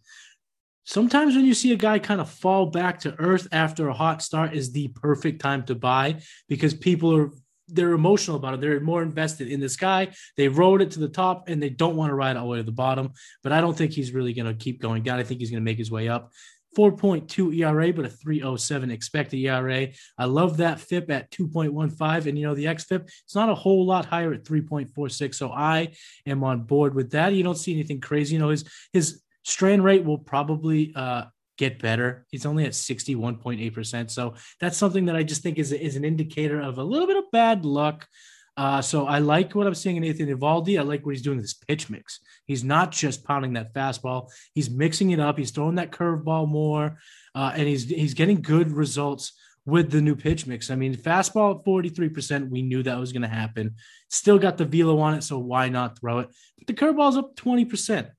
Sometimes 0.82 1.36
when 1.36 1.44
you 1.44 1.54
see 1.54 1.72
a 1.72 1.76
guy 1.76 2.00
kind 2.00 2.20
of 2.20 2.28
fall 2.28 2.66
back 2.66 2.98
to 3.00 3.14
earth 3.20 3.46
after 3.52 3.88
a 3.88 3.94
hot 3.94 4.22
start 4.22 4.54
is 4.54 4.72
the 4.72 4.88
perfect 4.88 5.40
time 5.40 5.62
to 5.66 5.76
buy 5.76 6.20
because 6.48 6.74
people 6.74 7.16
are 7.16 7.30
they're 7.68 7.92
emotional 7.92 8.36
about 8.36 8.54
it. 8.54 8.60
They're 8.60 8.80
more 8.80 9.02
invested 9.02 9.48
in 9.48 9.60
this 9.60 9.76
guy. 9.76 10.08
They 10.36 10.48
rode 10.48 10.82
it 10.82 10.90
to 10.90 11.00
the 11.00 11.08
top 11.08 11.48
and 11.48 11.62
they 11.62 11.70
don't 11.70 11.96
want 11.96 12.10
to 12.10 12.14
ride 12.14 12.36
all 12.36 12.46
the 12.46 12.50
way 12.50 12.58
to 12.58 12.64
the 12.64 12.72
bottom. 12.72 13.12
But 13.42 13.52
I 13.52 13.60
don't 13.60 13.78
think 13.78 13.92
he's 13.92 14.12
really 14.12 14.34
going 14.34 14.46
to 14.46 14.52
keep 14.54 14.82
going 14.82 15.04
down. 15.04 15.18
I 15.18 15.22
think 15.22 15.40
he's 15.40 15.50
going 15.50 15.62
to 15.62 15.64
make 15.64 15.78
his 15.78 15.90
way 15.90 16.08
up. 16.08 16.32
4.2 16.74 17.56
ERA, 17.56 17.92
but 17.92 18.04
a 18.04 18.08
307 18.08 18.90
expected 18.90 19.38
ERA. 19.38 19.88
I 20.18 20.24
love 20.24 20.58
that 20.58 20.80
FIP 20.80 21.10
at 21.10 21.30
2.15. 21.30 22.26
And, 22.26 22.38
you 22.38 22.46
know, 22.46 22.54
the 22.54 22.66
XFIP, 22.66 23.08
it's 23.24 23.34
not 23.34 23.48
a 23.48 23.54
whole 23.54 23.86
lot 23.86 24.04
higher 24.04 24.32
at 24.32 24.44
3.46. 24.44 25.34
So 25.34 25.50
I 25.50 25.94
am 26.26 26.44
on 26.44 26.62
board 26.62 26.94
with 26.94 27.12
that. 27.12 27.32
You 27.32 27.42
don't 27.42 27.58
see 27.58 27.72
anything 27.72 28.00
crazy. 28.00 28.34
You 28.34 28.40
know, 28.40 28.50
his, 28.50 28.64
his 28.92 29.22
strand 29.44 29.84
rate 29.84 30.04
will 30.04 30.18
probably 30.18 30.92
uh, 30.94 31.24
get 31.56 31.80
better. 31.80 32.26
He's 32.30 32.46
only 32.46 32.64
at 32.64 32.72
61.8%. 32.72 34.10
So 34.10 34.34
that's 34.60 34.76
something 34.76 35.06
that 35.06 35.16
I 35.16 35.22
just 35.22 35.42
think 35.42 35.58
is, 35.58 35.72
is 35.72 35.96
an 35.96 36.04
indicator 36.04 36.60
of 36.60 36.78
a 36.78 36.84
little 36.84 37.06
bit 37.06 37.16
of 37.16 37.30
bad 37.32 37.64
luck. 37.64 38.06
Uh, 38.56 38.80
so 38.80 39.06
I 39.06 39.18
like 39.18 39.54
what 39.54 39.66
I'm 39.66 39.74
seeing 39.74 39.96
in 39.96 40.02
Nathan 40.02 40.28
Eovaldi. 40.28 40.78
I 40.78 40.82
like 40.82 41.04
what 41.04 41.14
he's 41.14 41.22
doing 41.22 41.38
with 41.38 41.44
his 41.44 41.54
pitch 41.54 41.90
mix. 41.90 42.20
He's 42.46 42.62
not 42.62 42.92
just 42.92 43.24
pounding 43.24 43.54
that 43.54 43.74
fastball; 43.74 44.30
he's 44.54 44.70
mixing 44.70 45.10
it 45.10 45.18
up. 45.20 45.38
He's 45.38 45.50
throwing 45.50 45.74
that 45.76 45.90
curveball 45.90 46.48
more, 46.48 46.98
uh, 47.34 47.52
and 47.54 47.66
he's 47.66 47.88
he's 47.88 48.14
getting 48.14 48.42
good 48.42 48.70
results 48.70 49.32
with 49.66 49.90
the 49.90 50.00
new 50.00 50.14
pitch 50.14 50.46
mix. 50.46 50.70
I 50.70 50.76
mean, 50.76 50.94
fastball 50.94 51.58
at 51.58 51.64
43%, 51.64 52.50
we 52.50 52.62
knew 52.62 52.82
that 52.82 52.98
was 52.98 53.12
going 53.12 53.22
to 53.22 53.28
happen. 53.28 53.76
Still 54.10 54.38
got 54.38 54.58
the 54.58 54.66
velo 54.66 54.98
on 54.98 55.14
it, 55.14 55.24
so 55.24 55.38
why 55.38 55.68
not 55.70 55.98
throw 55.98 56.18
it? 56.18 56.28
But 56.58 56.66
the 56.66 56.74
curveball's 56.74 57.16
up 57.16 57.34
20%. 57.36 58.10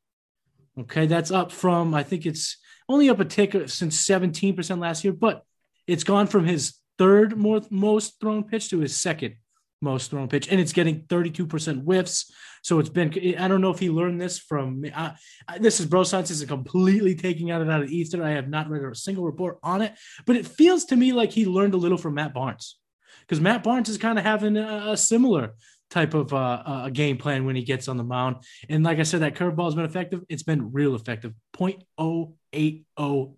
Okay, 0.80 1.06
that's 1.06 1.32
up 1.32 1.52
from, 1.52 1.94
I 1.94 2.04
think 2.04 2.26
it's 2.26 2.58
only 2.90 3.10
up 3.10 3.20
a 3.20 3.26
tick 3.26 3.52
since 3.70 4.06
17% 4.08 4.80
last 4.80 5.04
year, 5.04 5.14
but 5.14 5.44
it's 5.88 6.04
gone 6.04 6.28
from 6.28 6.46
his 6.46 6.80
third 6.98 7.38
most 7.38 8.20
thrown 8.20 8.44
pitch 8.44 8.70
to 8.70 8.80
his 8.80 8.98
second 8.98 9.36
most 9.82 10.10
thrown 10.12 10.28
pitch, 10.28 10.48
and 10.50 10.60
it's 10.60 10.74
getting 10.74 11.02
32% 11.04 11.84
whiffs. 11.84 12.32
So 12.64 12.80
it's 12.80 12.90
been, 12.90 13.14
I 13.38 13.48
don't 13.48 13.62
know 13.62 13.70
if 13.70 13.80
he 13.80 13.90
learned 13.90 14.20
this 14.20 14.40
from, 14.40 14.84
uh, 14.94 15.12
this 15.60 15.80
is 15.80 15.86
Bro 15.86 16.04
Science 16.04 16.32
is 16.32 16.44
completely 16.46 17.14
taking 17.14 17.52
out 17.52 17.62
it 17.62 17.70
out 17.70 17.84
of 17.84 17.90
ether. 17.90 18.24
I 18.24 18.32
have 18.32 18.50
not 18.50 18.70
read 18.70 18.84
a 18.84 18.96
single 18.96 19.24
report 19.24 19.60
on 19.62 19.82
it, 19.82 19.94
but 20.26 20.36
it 20.36 20.48
feels 20.48 20.86
to 20.86 20.96
me 20.96 21.14
like 21.14 21.32
he 21.32 21.46
learned 21.46 21.76
a 21.76 21.78
little 21.78 21.98
from 21.98 22.16
Matt 22.16 22.34
Barnes 22.34 22.80
because 23.22 23.40
Matt 23.40 23.64
Barnes 23.64 23.90
is 23.90 23.98
kind 23.98 24.18
of 24.18 24.26
having 24.26 24.58
a, 24.58 24.92
a 24.92 24.98
similar 24.98 25.54
type 25.92 26.14
of 26.14 26.34
uh, 26.34 26.84
a 26.86 26.92
game 26.92 27.18
plan 27.18 27.46
when 27.46 27.56
he 27.56 27.64
gets 27.64 27.88
on 27.88 27.98
the 27.98 28.04
mound. 28.04 28.38
And 28.70 28.84
like 28.84 29.00
I 29.00 29.04
said, 29.04 29.22
that 29.22 29.36
curveball 29.36 29.66
has 29.66 29.76
been 29.76 29.86
effective. 29.86 30.24
It's 30.30 30.44
been 30.44 30.72
real 30.74 30.96
effective. 30.96 31.34
0.080 31.56 33.36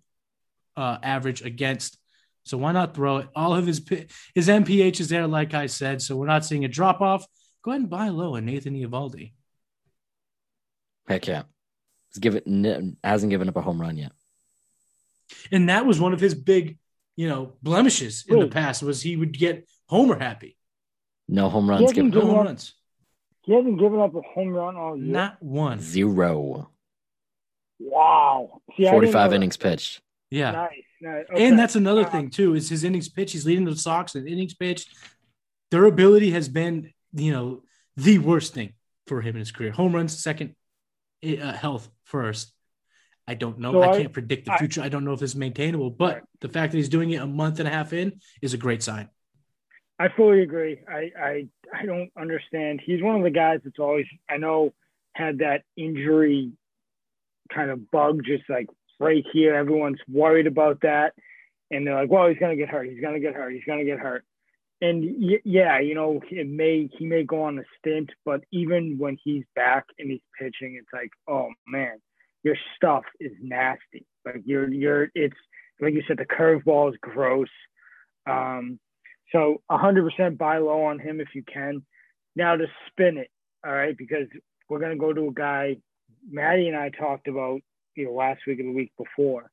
uh, 0.76 0.98
average 1.02 1.42
against 1.42 1.97
so 2.48 2.58
why 2.58 2.72
not 2.72 2.94
throw 2.94 3.18
it? 3.18 3.28
All 3.34 3.54
of 3.54 3.66
his 3.66 3.78
his 4.34 4.48
MPH 4.48 5.00
is 5.00 5.08
there, 5.08 5.26
like 5.26 5.54
I 5.54 5.66
said. 5.66 6.00
So 6.02 6.16
we're 6.16 6.26
not 6.26 6.44
seeing 6.44 6.64
a 6.64 6.68
drop 6.68 7.00
off. 7.00 7.26
Go 7.62 7.72
ahead 7.72 7.82
and 7.82 7.90
buy 7.90 8.08
low 8.08 8.36
on 8.36 8.46
Nathan 8.46 8.74
Eovaldi. 8.74 9.32
Heck 11.06 11.26
yeah, 11.26 11.42
He's 12.10 12.18
given 12.18 12.96
hasn't 13.02 13.30
given 13.30 13.48
up 13.48 13.56
a 13.56 13.62
home 13.62 13.80
run 13.80 13.96
yet. 13.96 14.12
And 15.52 15.68
that 15.68 15.86
was 15.86 16.00
one 16.00 16.12
of 16.12 16.20
his 16.20 16.34
big, 16.34 16.78
you 17.16 17.28
know, 17.28 17.52
blemishes 17.62 18.24
in 18.28 18.38
the 18.38 18.48
past 18.48 18.82
was 18.82 19.02
he 19.02 19.16
would 19.16 19.36
get 19.36 19.68
homer 19.86 20.18
happy. 20.18 20.56
No 21.28 21.48
home 21.50 21.68
runs. 21.68 21.92
Given, 21.92 22.10
no 22.10 22.20
home 22.22 22.46
runs. 22.46 22.74
He 23.42 23.54
hasn't 23.54 23.78
given 23.78 24.00
up 24.00 24.14
a 24.14 24.20
home 24.22 24.48
run 24.50 24.76
all 24.76 24.96
year. 24.96 25.12
Not 25.12 25.42
one. 25.42 25.80
Zero. 25.80 26.70
Wow. 27.78 28.62
See, 28.76 28.88
Forty-five 28.88 29.32
innings 29.32 29.56
pitched. 29.56 30.00
Yeah. 30.30 30.50
Nice. 30.52 31.24
Okay. 31.32 31.46
And 31.46 31.58
that's 31.58 31.76
another 31.76 32.04
uh, 32.04 32.10
thing 32.10 32.30
too 32.30 32.54
is 32.54 32.68
his 32.68 32.84
innings 32.84 33.08
pitch. 33.08 33.32
He's 33.32 33.46
leading 33.46 33.64
the 33.64 33.76
Sox 33.76 34.14
in 34.14 34.26
innings 34.26 34.54
pitch. 34.54 34.86
Durability 35.70 36.30
has 36.32 36.48
been, 36.48 36.92
you 37.12 37.32
know, 37.32 37.62
the 37.96 38.18
worst 38.18 38.54
thing 38.54 38.72
for 39.06 39.20
him 39.20 39.36
in 39.36 39.40
his 39.40 39.52
career. 39.52 39.72
Home 39.72 39.94
runs 39.94 40.18
second, 40.18 40.54
eh, 41.22 41.38
uh, 41.38 41.52
health 41.52 41.88
first. 42.04 42.52
I 43.26 43.34
don't 43.34 43.58
know. 43.58 43.72
So 43.72 43.82
I, 43.82 43.90
I, 43.90 43.98
can't 43.98 44.12
predict 44.12 44.46
the 44.46 44.52
future. 44.52 44.80
I, 44.80 44.86
I, 44.86 44.88
don't 44.88 45.04
know 45.04 45.12
if 45.12 45.20
it's 45.20 45.34
maintainable, 45.34 45.90
but 45.90 46.14
right. 46.14 46.22
the 46.40 46.48
fact 46.48 46.72
that 46.72 46.78
he's 46.78 46.88
doing 46.88 47.10
it 47.10 47.20
a 47.20 47.26
month 47.26 47.58
and 47.58 47.68
a 47.68 47.70
half 47.70 47.92
in 47.92 48.20
is 48.40 48.54
a 48.54 48.56
great 48.56 48.82
sign. 48.82 49.10
I 49.98 50.08
fully 50.16 50.42
agree. 50.42 50.78
I, 50.88 51.10
I 51.20 51.48
I 51.74 51.84
don't 51.84 52.10
understand. 52.18 52.80
He's 52.84 53.02
one 53.02 53.16
of 53.16 53.22
the 53.22 53.30
guys 53.30 53.60
that's 53.64 53.78
always 53.78 54.06
I 54.30 54.36
know 54.36 54.72
had 55.14 55.38
that 55.38 55.62
injury 55.76 56.52
kind 57.52 57.70
of 57.70 57.90
bug 57.90 58.20
just 58.24 58.44
like 58.48 58.68
right 58.98 59.24
here. 59.32 59.54
Everyone's 59.54 60.00
worried 60.08 60.46
about 60.46 60.80
that. 60.82 61.14
And 61.70 61.86
they're 61.86 61.94
like, 61.94 62.10
well, 62.10 62.28
he's 62.28 62.38
going 62.38 62.56
to 62.56 62.62
get 62.62 62.70
hurt. 62.72 62.88
He's 62.88 63.00
going 63.00 63.14
to 63.14 63.20
get 63.20 63.34
hurt. 63.34 63.52
He's 63.52 63.64
going 63.64 63.80
to 63.80 63.84
get 63.84 63.98
hurt. 63.98 64.24
And 64.80 65.02
y- 65.20 65.40
yeah, 65.44 65.80
you 65.80 65.94
know, 65.94 66.20
it 66.30 66.48
may, 66.48 66.88
he 66.98 67.06
may 67.06 67.24
go 67.24 67.42
on 67.42 67.58
a 67.58 67.62
stint, 67.78 68.10
but 68.24 68.42
even 68.52 68.96
when 68.98 69.18
he's 69.22 69.44
back 69.54 69.84
and 69.98 70.10
he's 70.10 70.20
pitching, 70.38 70.78
it's 70.80 70.92
like, 70.92 71.10
oh 71.28 71.48
man, 71.66 71.98
your 72.42 72.56
stuff 72.76 73.04
is 73.20 73.32
nasty. 73.42 74.06
Like 74.24 74.42
you're, 74.44 74.72
you're, 74.72 75.08
it's 75.14 75.36
like 75.80 75.94
you 75.94 76.02
said, 76.06 76.18
the 76.18 76.24
curveball 76.24 76.90
is 76.90 76.98
gross. 77.00 77.48
Um, 78.28 78.78
so 79.32 79.62
100% 79.70 80.38
buy 80.38 80.58
low 80.58 80.84
on 80.84 80.98
him 80.98 81.20
if 81.20 81.28
you 81.34 81.42
can. 81.42 81.82
Now 82.36 82.56
to 82.56 82.66
spin 82.88 83.18
it, 83.18 83.30
all 83.66 83.72
right, 83.72 83.96
because 83.96 84.28
we're 84.70 84.78
going 84.78 84.92
to 84.92 84.98
go 84.98 85.12
to 85.12 85.28
a 85.28 85.32
guy 85.32 85.78
Maddie 86.30 86.68
and 86.68 86.76
I 86.76 86.90
talked 86.90 87.28
about 87.28 87.60
you 87.98 88.04
know 88.04 88.12
last 88.12 88.40
week 88.46 88.60
or 88.60 88.62
the 88.62 88.70
week 88.70 88.92
before, 88.96 89.50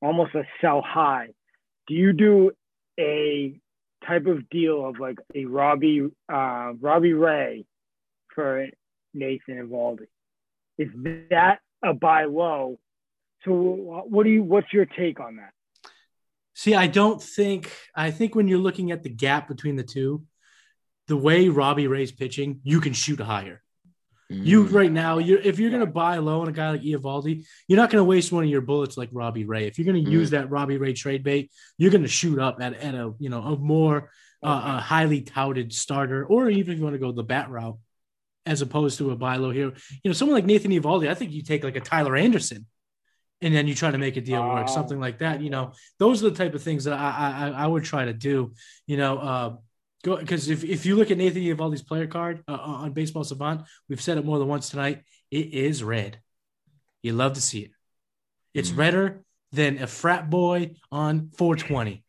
almost 0.00 0.34
a 0.34 0.44
sell 0.60 0.80
high. 0.80 1.28
Do 1.88 1.94
you 1.94 2.12
do 2.12 2.52
a 2.98 3.60
type 4.06 4.26
of 4.26 4.48
deal 4.48 4.86
of 4.86 5.00
like 5.00 5.18
a 5.34 5.44
Robbie 5.46 6.08
uh, 6.32 6.72
Robbie 6.80 7.12
Ray 7.12 7.64
for 8.34 8.68
Nathan 9.12 9.68
Eovaldi? 9.68 10.06
Is 10.78 10.88
that 11.30 11.58
a 11.84 11.92
buy 11.92 12.24
low? 12.24 12.78
So 13.44 13.52
what 13.52 14.22
do 14.22 14.30
you 14.30 14.44
what's 14.44 14.72
your 14.72 14.86
take 14.86 15.18
on 15.18 15.36
that? 15.36 15.50
See, 16.54 16.76
I 16.76 16.86
don't 16.86 17.20
think 17.20 17.72
I 17.96 18.12
think 18.12 18.36
when 18.36 18.46
you're 18.46 18.58
looking 18.58 18.92
at 18.92 19.02
the 19.02 19.08
gap 19.08 19.48
between 19.48 19.74
the 19.74 19.82
two, 19.82 20.22
the 21.08 21.16
way 21.16 21.48
Robbie 21.48 21.88
Ray's 21.88 22.12
pitching, 22.12 22.60
you 22.62 22.80
can 22.80 22.92
shoot 22.92 23.18
higher. 23.18 23.61
You 24.32 24.64
mm. 24.64 24.72
right 24.72 24.92
now, 24.92 25.18
you 25.18 25.38
if 25.42 25.58
you're 25.58 25.70
gonna 25.70 25.86
buy 25.86 26.18
low 26.18 26.40
on 26.40 26.48
a 26.48 26.52
guy 26.52 26.70
like 26.70 26.82
Eovaldi, 26.82 27.44
you're 27.68 27.76
not 27.76 27.90
gonna 27.90 28.04
waste 28.04 28.32
one 28.32 28.44
of 28.44 28.50
your 28.50 28.60
bullets 28.60 28.96
like 28.96 29.10
Robbie 29.12 29.44
Ray. 29.44 29.66
If 29.66 29.78
you're 29.78 29.86
gonna 29.86 30.04
mm. 30.04 30.10
use 30.10 30.30
that 30.30 30.50
Robbie 30.50 30.78
Ray 30.78 30.92
trade 30.92 31.22
bait, 31.22 31.50
you're 31.78 31.90
gonna 31.90 32.08
shoot 32.08 32.38
up 32.38 32.58
at, 32.60 32.74
at 32.74 32.94
a 32.94 33.12
you 33.18 33.28
know 33.28 33.42
a 33.42 33.56
more 33.56 34.10
uh, 34.42 34.76
a 34.76 34.80
highly 34.80 35.22
touted 35.22 35.72
starter, 35.72 36.24
or 36.24 36.50
even 36.50 36.72
if 36.72 36.78
you 36.78 36.84
want 36.84 36.94
to 36.94 36.98
go 36.98 37.12
the 37.12 37.22
bat 37.22 37.50
route, 37.50 37.78
as 38.44 38.62
opposed 38.62 38.98
to 38.98 39.10
a 39.10 39.16
buy 39.16 39.36
low 39.36 39.50
here. 39.50 39.72
You 40.02 40.08
know, 40.08 40.12
someone 40.12 40.34
like 40.34 40.44
Nathan 40.44 40.72
Eovaldi, 40.72 41.08
I 41.08 41.14
think 41.14 41.32
you 41.32 41.42
take 41.42 41.64
like 41.64 41.76
a 41.76 41.80
Tyler 41.80 42.16
Anderson, 42.16 42.66
and 43.40 43.54
then 43.54 43.66
you 43.68 43.74
try 43.74 43.90
to 43.90 43.98
make 43.98 44.16
a 44.16 44.20
deal 44.20 44.42
work, 44.42 44.68
something 44.68 45.00
like 45.00 45.18
that. 45.18 45.40
You 45.40 45.50
know, 45.50 45.72
those 45.98 46.22
are 46.22 46.30
the 46.30 46.36
type 46.36 46.54
of 46.54 46.62
things 46.62 46.84
that 46.84 46.94
I 46.94 47.48
I, 47.48 47.64
I 47.64 47.66
would 47.66 47.84
try 47.84 48.04
to 48.06 48.12
do. 48.12 48.54
You 48.86 48.96
know, 48.96 49.18
uh, 49.18 49.56
Go 50.02 50.16
because 50.16 50.48
if, 50.48 50.64
if 50.64 50.84
you 50.84 50.96
look 50.96 51.10
at 51.10 51.18
Nathan 51.18 51.42
Eovaldi's 51.42 51.82
player 51.82 52.06
card 52.06 52.42
uh, 52.48 52.52
on 52.54 52.92
Baseball 52.92 53.24
Savant, 53.24 53.62
we've 53.88 54.00
said 54.00 54.18
it 54.18 54.24
more 54.24 54.38
than 54.38 54.48
once 54.48 54.70
tonight. 54.70 55.02
It 55.30 55.54
is 55.54 55.84
red. 55.84 56.20
You 57.02 57.12
love 57.12 57.34
to 57.34 57.40
see 57.40 57.60
it. 57.60 57.70
It's 58.54 58.70
mm. 58.70 58.78
redder 58.78 59.22
than 59.52 59.82
a 59.82 59.86
frat 59.86 60.28
boy 60.28 60.76
on 60.90 61.30
420. 61.36 62.04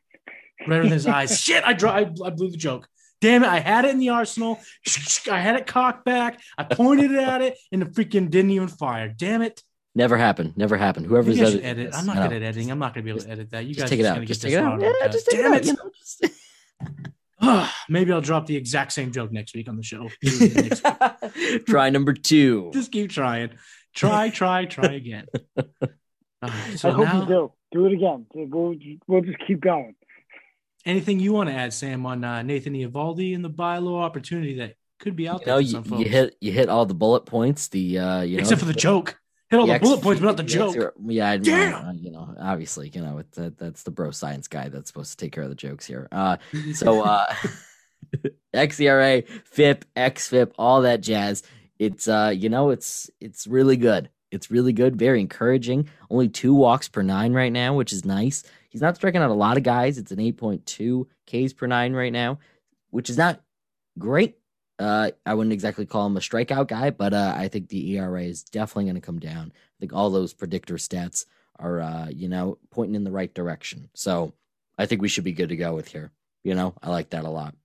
Redder 0.67 0.83
than 0.83 0.91
his 0.91 1.07
eyes. 1.07 1.39
Shit, 1.43 1.63
I, 1.63 1.71
I, 1.71 1.99
I 2.25 2.29
blew 2.29 2.49
the 2.49 2.57
joke. 2.57 2.87
Damn 3.21 3.43
it, 3.43 3.47
I 3.47 3.59
had 3.59 3.85
it 3.85 3.91
in 3.91 3.99
the 3.99 4.09
arsenal. 4.09 4.59
I 5.31 5.39
had 5.39 5.55
it 5.55 5.65
cocked 5.65 6.03
back. 6.03 6.41
I 6.57 6.63
pointed 6.63 7.11
it 7.11 7.19
at 7.19 7.41
it, 7.41 7.57
and 7.71 7.81
the 7.81 7.85
freaking 7.85 8.29
didn't 8.29 8.51
even 8.51 8.67
fire. 8.67 9.07
Damn 9.07 9.41
it. 9.41 9.63
Never 9.95 10.17
happened. 10.17 10.57
Never 10.57 10.75
happened. 10.75 11.05
Whoever's 11.05 11.39
edit, 11.39 11.63
edit. 11.63 11.91
I'm 11.93 12.05
not 12.05 12.15
good 12.15 12.33
at 12.33 12.41
editing. 12.41 12.71
I'm 12.71 12.79
not 12.79 12.93
gonna 12.93 13.03
be 13.03 13.11
able 13.11 13.21
to 13.21 13.29
edit 13.29 13.51
that. 13.51 13.65
You 13.65 13.75
guys 13.75 13.89
take 13.89 13.99
it 13.99 14.05
out. 14.05 14.21
Just 14.25 14.41
take 14.41 14.53
it 14.53 14.57
out. 14.57 14.81
Yeah, 14.81 15.07
just 15.07 15.27
take 15.27 15.39
Damn 15.39 15.53
it 15.53 15.57
out. 15.57 15.65
You 15.65 15.73
know, 15.73 15.91
just... 15.97 16.25
Maybe 17.89 18.11
I'll 18.11 18.21
drop 18.21 18.45
the 18.45 18.55
exact 18.55 18.93
same 18.93 19.11
joke 19.11 19.31
next 19.31 19.55
week 19.55 19.69
on 19.69 19.77
the 19.77 19.83
show. 19.83 20.09
try 21.67 21.89
number 21.89 22.13
two. 22.13 22.71
Just 22.73 22.91
keep 22.91 23.09
trying. 23.09 23.51
Try, 23.93 24.29
try, 24.29 24.65
try 24.65 24.93
again. 24.93 25.27
so 26.75 26.89
I 26.89 26.91
hope 26.91 27.05
now, 27.05 27.21
you 27.21 27.27
do. 27.27 27.51
Do 27.71 27.85
it 27.85 27.93
again. 27.93 28.25
We'll, 28.33 28.75
we'll 29.07 29.21
just 29.21 29.37
keep 29.45 29.61
going. 29.61 29.95
Anything 30.85 31.19
you 31.19 31.33
want 31.33 31.49
to 31.49 31.55
add, 31.55 31.73
Sam, 31.73 32.05
on 32.05 32.23
uh, 32.23 32.41
Nathan 32.41 32.73
Eovaldi 32.73 33.35
and 33.35 33.43
the 33.43 33.49
buy 33.49 33.77
low 33.77 33.99
opportunity 33.99 34.55
that 34.59 34.75
could 34.99 35.15
be 35.15 35.27
out 35.27 35.41
you 35.41 35.45
there? 35.45 35.55
Know, 35.55 35.59
you, 35.59 35.83
you, 35.97 36.05
hit 36.05 36.35
you 36.41 36.51
hit 36.51 36.69
all 36.69 36.85
the 36.85 36.93
bullet 36.93 37.25
points. 37.25 37.67
The 37.69 37.99
uh, 37.99 38.21
you 38.21 38.37
except 38.37 38.61
know, 38.61 38.67
for 38.67 38.73
the 38.73 38.79
joke. 38.79 39.17
Hit 39.53 39.59
all 39.59 39.67
the, 39.67 39.73
the 39.73 39.79
bullet 39.79 40.01
points, 40.01 40.19
but 40.19 40.25
not 40.25 40.37
the 40.37 40.43
joke. 40.43 40.95
yeah, 41.05 41.37
Damn. 41.37 41.95
you 41.99 42.09
know, 42.09 42.33
obviously, 42.39 42.89
you 42.91 43.01
know, 43.01 43.21
that, 43.33 43.55
that's 43.59 43.83
the 43.83 43.91
bro 43.91 44.09
science 44.09 44.47
guy 44.47 44.69
that's 44.69 44.89
supposed 44.89 45.11
to 45.11 45.17
take 45.17 45.31
care 45.31 45.43
of 45.43 45.49
the 45.49 45.55
jokes 45.55 45.85
here. 45.85 46.07
Uh, 46.11 46.37
so 46.73 47.01
uh, 47.03 47.31
XERA, 48.55 49.27
FIP, 49.45 49.85
XFIP, 49.95 50.53
all 50.57 50.81
that 50.81 51.01
jazz. 51.01 51.43
It's 51.77 52.07
uh, 52.07 52.33
you 52.35 52.49
know, 52.49 52.71
it's 52.71 53.11
it's 53.21 53.45
really 53.45 53.77
good. 53.77 54.09
It's 54.31 54.49
really 54.49 54.73
good, 54.73 54.95
very 54.95 55.21
encouraging. 55.21 55.87
Only 56.09 56.29
two 56.29 56.55
walks 56.55 56.89
per 56.89 57.03
nine 57.03 57.33
right 57.33 57.51
now, 57.51 57.75
which 57.75 57.93
is 57.93 58.03
nice. 58.03 58.43
He's 58.71 58.81
not 58.81 58.95
striking 58.95 59.21
out 59.21 59.29
a 59.29 59.35
lot 59.35 59.57
of 59.57 59.63
guys. 59.63 59.99
It's 59.99 60.11
an 60.11 60.17
8.2 60.17 61.05
Ks 61.27 61.53
per 61.53 61.67
nine 61.67 61.93
right 61.93 62.11
now, 62.11 62.39
which 62.89 63.11
is 63.11 63.19
not 63.19 63.39
great 63.99 64.37
uh, 64.83 65.11
I 65.25 65.33
wouldn't 65.33 65.53
exactly 65.53 65.85
call 65.85 66.05
him 66.05 66.17
a 66.17 66.19
strikeout 66.19 66.67
guy, 66.67 66.89
but 66.89 67.13
uh, 67.13 67.33
I 67.37 67.47
think 67.47 67.69
the 67.69 67.97
ERA 67.97 68.23
is 68.23 68.43
definitely 68.43 68.85
going 68.85 68.95
to 68.95 69.01
come 69.01 69.19
down. 69.19 69.53
I 69.55 69.77
think 69.79 69.93
all 69.93 70.09
those 70.09 70.33
predictor 70.33 70.75
stats 70.75 71.25
are, 71.57 71.79
uh, 71.79 72.07
you 72.09 72.27
know, 72.27 72.57
pointing 72.69 72.95
in 72.95 73.05
the 73.05 73.11
right 73.11 73.33
direction. 73.33 73.89
So 73.93 74.33
I 74.77 74.85
think 74.85 75.01
we 75.01 75.07
should 75.07 75.23
be 75.23 75.31
good 75.31 75.49
to 75.49 75.55
go 75.55 75.73
with 75.73 75.87
here. 75.87 76.11
You 76.43 76.55
know, 76.55 76.73
I 76.83 76.89
like 76.89 77.11
that 77.11 77.23
a 77.23 77.29
lot. 77.29 77.55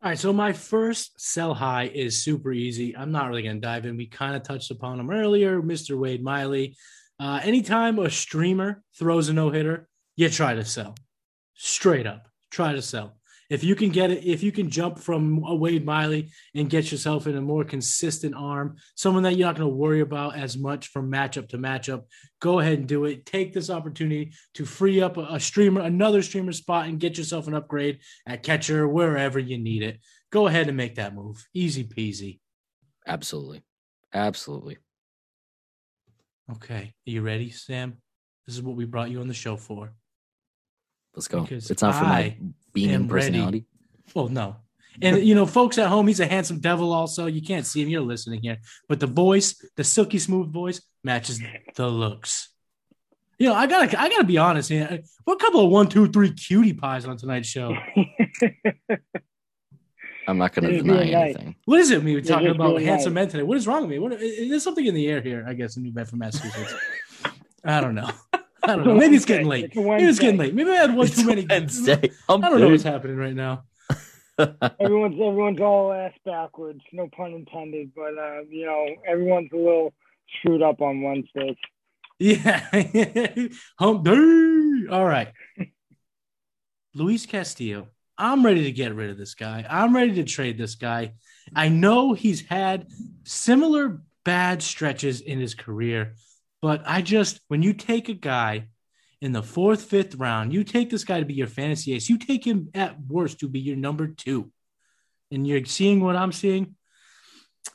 All 0.00 0.10
right, 0.10 0.18
so 0.18 0.32
my 0.32 0.52
first 0.52 1.20
sell 1.20 1.54
high 1.54 1.90
is 1.92 2.22
super 2.22 2.52
easy. 2.52 2.96
I'm 2.96 3.10
not 3.10 3.28
really 3.28 3.42
going 3.42 3.56
to 3.56 3.60
dive 3.60 3.84
in. 3.84 3.96
We 3.96 4.06
kind 4.06 4.36
of 4.36 4.44
touched 4.44 4.70
upon 4.70 5.00
him 5.00 5.10
earlier, 5.10 5.60
Mr. 5.60 5.98
Wade 5.98 6.22
Miley. 6.22 6.76
Uh, 7.18 7.40
anytime 7.42 7.98
a 7.98 8.08
streamer 8.08 8.84
throws 8.96 9.28
a 9.28 9.32
no 9.32 9.50
hitter, 9.50 9.88
you 10.14 10.28
try 10.28 10.54
to 10.54 10.64
sell. 10.64 10.94
Straight 11.54 12.06
up, 12.06 12.28
try 12.52 12.74
to 12.74 12.82
sell. 12.82 13.17
If 13.50 13.64
you 13.64 13.74
can 13.74 13.88
get 13.88 14.10
it, 14.10 14.24
if 14.24 14.42
you 14.42 14.52
can 14.52 14.68
jump 14.68 14.98
from 14.98 15.42
a 15.46 15.54
Wade 15.54 15.84
Miley 15.84 16.30
and 16.54 16.68
get 16.68 16.92
yourself 16.92 17.26
in 17.26 17.36
a 17.36 17.40
more 17.40 17.64
consistent 17.64 18.34
arm, 18.34 18.76
someone 18.94 19.22
that 19.22 19.36
you're 19.36 19.46
not 19.46 19.56
going 19.56 19.70
to 19.70 19.74
worry 19.74 20.00
about 20.00 20.36
as 20.36 20.58
much 20.58 20.88
from 20.88 21.10
matchup 21.10 21.48
to 21.48 21.58
matchup, 21.58 22.02
go 22.40 22.58
ahead 22.58 22.78
and 22.78 22.86
do 22.86 23.06
it. 23.06 23.24
Take 23.24 23.54
this 23.54 23.70
opportunity 23.70 24.32
to 24.54 24.66
free 24.66 25.00
up 25.00 25.16
a, 25.16 25.40
streamer, 25.40 25.80
another 25.80 26.20
streamer 26.20 26.52
spot, 26.52 26.88
and 26.88 27.00
get 27.00 27.16
yourself 27.16 27.46
an 27.46 27.54
upgrade 27.54 28.00
at 28.26 28.42
catcher 28.42 28.86
wherever 28.86 29.38
you 29.38 29.56
need 29.56 29.82
it. 29.82 29.98
Go 30.30 30.46
ahead 30.46 30.68
and 30.68 30.76
make 30.76 30.96
that 30.96 31.14
move. 31.14 31.46
Easy 31.54 31.84
peasy. 31.84 32.40
Absolutely. 33.06 33.62
Absolutely. 34.12 34.76
Okay. 36.52 36.92
Are 37.06 37.10
you 37.10 37.22
ready, 37.22 37.50
Sam? 37.50 37.96
This 38.46 38.56
is 38.56 38.62
what 38.62 38.76
we 38.76 38.84
brought 38.84 39.10
you 39.10 39.20
on 39.20 39.28
the 39.28 39.34
show 39.34 39.56
for. 39.56 39.94
Let's 41.14 41.28
go. 41.28 41.40
Because 41.40 41.70
it's 41.70 41.82
not 41.82 41.94
for 41.94 42.04
my 42.04 42.36
beaming 42.86 43.08
personality. 43.08 43.58
Ready. 43.58 44.12
Well, 44.14 44.28
no. 44.28 44.56
And 45.00 45.22
you 45.22 45.34
know, 45.34 45.46
folks 45.46 45.78
at 45.78 45.88
home, 45.88 46.08
he's 46.08 46.20
a 46.20 46.26
handsome 46.26 46.60
devil. 46.60 46.92
Also, 46.92 47.26
you 47.26 47.40
can't 47.40 47.64
see 47.64 47.82
him; 47.82 47.88
you're 47.88 48.00
listening 48.00 48.42
here. 48.42 48.58
But 48.88 49.00
the 49.00 49.06
voice, 49.06 49.54
the 49.76 49.84
silky 49.84 50.18
smooth 50.18 50.52
voice, 50.52 50.80
matches 51.04 51.40
the 51.76 51.86
looks. 51.88 52.48
You 53.38 53.48
know, 53.48 53.54
I 53.54 53.68
gotta, 53.68 54.00
I 54.00 54.08
gotta 54.08 54.24
be 54.24 54.38
honest 54.38 54.68
here. 54.68 55.00
What 55.24 55.40
a 55.40 55.44
couple 55.44 55.64
of 55.64 55.70
one, 55.70 55.86
two, 55.86 56.08
three 56.08 56.32
cutie 56.32 56.72
pies 56.72 57.06
on 57.06 57.16
tonight's 57.16 57.48
show. 57.48 57.76
I'm 60.26 60.36
not 60.36 60.52
going 60.52 60.70
to 60.70 60.76
deny 60.82 61.04
anything. 61.04 61.56
What 61.64 61.80
is 61.80 61.90
it? 61.90 62.02
We 62.02 62.14
were 62.14 62.20
talking 62.20 62.48
about 62.48 62.82
handsome 62.82 63.14
nice. 63.14 63.22
men 63.22 63.30
today. 63.30 63.42
What 63.44 63.56
is 63.56 63.66
wrong 63.66 63.82
with 63.82 63.90
me? 63.90 63.98
What, 63.98 64.18
there's 64.18 64.62
something 64.62 64.84
in 64.84 64.94
the 64.94 65.08
air 65.08 65.22
here. 65.22 65.46
I 65.48 65.54
guess 65.54 65.78
in 65.78 65.84
New 65.84 65.90
Bedford, 65.90 66.18
Massachusetts. 66.18 66.74
I 67.64 67.80
don't 67.80 67.94
know. 67.94 68.10
I 68.62 68.76
don't 68.76 68.84
know. 68.84 68.94
Maybe 68.94 69.16
it's 69.16 69.24
getting 69.24 69.46
late. 69.46 69.74
Maybe 69.74 70.04
it's 70.04 70.18
getting 70.18 70.38
late. 70.38 70.54
Maybe 70.54 70.70
I 70.70 70.76
had 70.76 70.94
one 70.94 71.06
it's 71.06 71.16
too 71.16 71.26
many. 71.26 71.46
Wednesday. 71.48 72.10
I 72.28 72.36
don't 72.36 72.60
know 72.60 72.68
what's 72.68 72.82
happening 72.82 73.16
right 73.16 73.34
now. 73.34 73.64
everyone's 74.38 75.14
everyone's 75.14 75.60
all 75.60 75.92
ass 75.92 76.12
backwards. 76.24 76.80
No 76.92 77.08
pun 77.08 77.32
intended, 77.32 77.92
but 77.94 78.16
uh, 78.16 78.42
you 78.48 78.66
know 78.66 78.86
everyone's 79.06 79.50
a 79.52 79.56
little 79.56 79.92
screwed 80.38 80.62
up 80.62 80.80
on 80.80 81.02
Wednesdays. 81.02 81.56
Yeah, 82.18 82.60
hump 83.78 84.04
day. 84.04 84.86
All 84.90 85.04
right, 85.04 85.32
Luis 86.94 87.26
Castillo. 87.26 87.88
I'm 88.16 88.44
ready 88.44 88.64
to 88.64 88.72
get 88.72 88.94
rid 88.94 89.10
of 89.10 89.18
this 89.18 89.34
guy. 89.34 89.64
I'm 89.68 89.94
ready 89.94 90.14
to 90.14 90.24
trade 90.24 90.58
this 90.58 90.74
guy. 90.74 91.12
I 91.54 91.68
know 91.68 92.12
he's 92.12 92.44
had 92.46 92.88
similar 93.24 94.02
bad 94.24 94.62
stretches 94.62 95.20
in 95.20 95.38
his 95.38 95.54
career, 95.54 96.14
but 96.60 96.82
I 96.86 97.02
just, 97.02 97.40
when 97.48 97.62
you 97.62 97.72
take 97.72 98.08
a 98.08 98.14
guy 98.14 98.68
in 99.20 99.32
the 99.32 99.42
fourth, 99.42 99.82
fifth 99.82 100.14
round, 100.14 100.52
you 100.52 100.64
take 100.64 100.90
this 100.90 101.04
guy 101.04 101.20
to 101.20 101.26
be 101.26 101.34
your 101.34 101.46
fantasy 101.46 101.94
ace, 101.94 102.08
you 102.08 102.18
take 102.18 102.46
him 102.46 102.70
at 102.74 103.00
worst 103.00 103.40
to 103.40 103.48
be 103.48 103.60
your 103.60 103.76
number 103.76 104.08
two, 104.08 104.50
and 105.30 105.46
you're 105.46 105.64
seeing 105.64 106.00
what 106.00 106.16
I'm 106.16 106.32
seeing. 106.32 106.74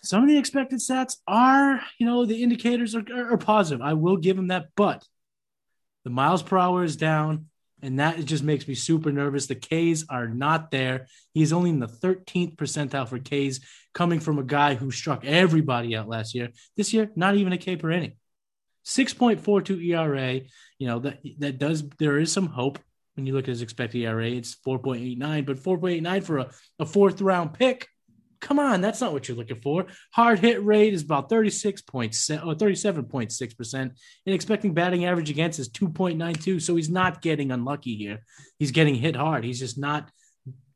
Some 0.01 0.23
of 0.23 0.29
the 0.29 0.37
expected 0.37 0.79
stats 0.79 1.17
are, 1.27 1.81
you 1.97 2.05
know, 2.05 2.25
the 2.25 2.43
indicators 2.43 2.95
are, 2.95 3.05
are, 3.13 3.33
are 3.33 3.37
positive. 3.37 3.81
I 3.81 3.93
will 3.93 4.17
give 4.17 4.37
him 4.37 4.47
that, 4.47 4.67
but 4.75 5.03
the 6.03 6.09
miles 6.09 6.43
per 6.43 6.57
hour 6.57 6.83
is 6.83 6.97
down, 6.97 7.47
and 7.81 7.99
that 7.99 8.23
just 8.25 8.43
makes 8.43 8.67
me 8.67 8.75
super 8.75 9.11
nervous. 9.11 9.47
The 9.47 9.55
Ks 9.55 10.05
are 10.09 10.27
not 10.27 10.71
there. 10.71 11.07
He's 11.33 11.53
only 11.53 11.69
in 11.69 11.79
the 11.79 11.87
13th 11.87 12.55
percentile 12.55 13.07
for 13.07 13.19
Ks, 13.19 13.59
coming 13.93 14.19
from 14.19 14.39
a 14.39 14.43
guy 14.43 14.75
who 14.75 14.91
struck 14.91 15.25
everybody 15.25 15.95
out 15.95 16.09
last 16.09 16.33
year. 16.33 16.49
This 16.75 16.93
year, 16.93 17.11
not 17.15 17.35
even 17.35 17.53
a 17.53 17.57
K 17.57 17.75
per 17.75 17.91
inning. 17.91 18.13
6.42 18.85 19.85
ERA, 19.85 20.41
you 20.77 20.87
know, 20.87 20.99
that 20.99 21.19
that 21.39 21.57
does 21.57 21.87
there 21.99 22.19
is 22.19 22.31
some 22.31 22.47
hope 22.47 22.79
when 23.15 23.25
you 23.25 23.33
look 23.33 23.45
at 23.45 23.49
his 23.49 23.61
expected 23.61 23.99
ERA. 23.99 24.29
It's 24.29 24.55
4.89, 24.55 25.45
but 25.45 25.57
4.89 25.57 26.23
for 26.23 26.37
a, 26.39 26.51
a 26.79 26.85
fourth 26.85 27.21
round 27.21 27.53
pick. 27.53 27.87
Come 28.41 28.59
on, 28.59 28.81
that's 28.81 28.99
not 28.99 29.13
what 29.13 29.27
you're 29.27 29.37
looking 29.37 29.61
for. 29.61 29.85
Hard 30.11 30.39
hit 30.39 30.61
rate 30.65 30.93
is 30.93 31.01
about 31.01 31.29
36.7 31.29 32.45
or 32.45 32.55
37.6%. 32.55 33.73
And 33.73 33.93
expecting 34.25 34.73
batting 34.73 35.05
average 35.05 35.29
against 35.29 35.59
is 35.59 35.69
2.92. 35.69 36.61
So 36.61 36.75
he's 36.75 36.89
not 36.89 37.21
getting 37.21 37.51
unlucky 37.51 37.95
here. 37.95 38.19
He's 38.59 38.71
getting 38.71 38.95
hit 38.95 39.15
hard. 39.15 39.45
He's 39.45 39.59
just 39.59 39.77
not 39.77 40.11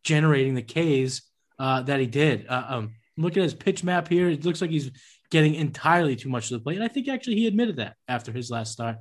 generating 0.06 0.56
the 0.56 0.62
Ks 0.62 1.24
uh, 1.60 1.82
that 1.82 2.00
he 2.00 2.06
did. 2.06 2.48
Uh, 2.48 2.64
um, 2.70 2.96
look 3.18 3.36
at 3.36 3.44
his 3.44 3.54
pitch 3.54 3.84
map 3.84 4.08
here. 4.08 4.30
It 4.30 4.46
looks 4.46 4.62
like 4.62 4.70
he's 4.70 4.92
getting 5.30 5.56
entirely 5.56 6.16
too 6.16 6.30
much 6.30 6.48
to 6.48 6.56
the 6.56 6.60
plate. 6.60 6.76
And 6.76 6.84
I 6.84 6.88
think 6.88 7.08
actually 7.08 7.36
he 7.36 7.48
admitted 7.48 7.78
that 7.78 7.96
after 8.08 8.32
his 8.32 8.50
last 8.50 8.72
start. 8.72 8.98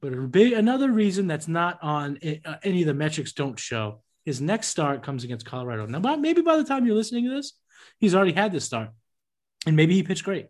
But 0.00 0.30
big, 0.30 0.52
another 0.52 0.90
reason 0.90 1.26
that's 1.26 1.48
not 1.48 1.78
on 1.82 2.18
uh, 2.44 2.56
any 2.62 2.82
of 2.82 2.86
the 2.86 2.94
metrics 2.94 3.32
don't 3.32 3.58
show 3.58 4.02
his 4.24 4.40
next 4.40 4.68
start 4.68 5.02
comes 5.02 5.24
against 5.24 5.46
Colorado. 5.46 5.86
Now, 5.86 6.16
maybe 6.16 6.40
by 6.40 6.56
the 6.56 6.64
time 6.64 6.86
you're 6.86 6.96
listening 6.96 7.24
to 7.24 7.30
this, 7.30 7.52
he's 7.98 8.14
already 8.14 8.32
had 8.32 8.52
this 8.52 8.64
start, 8.64 8.90
and 9.66 9.76
maybe 9.76 9.94
he 9.94 10.02
pitched 10.02 10.24
great, 10.24 10.48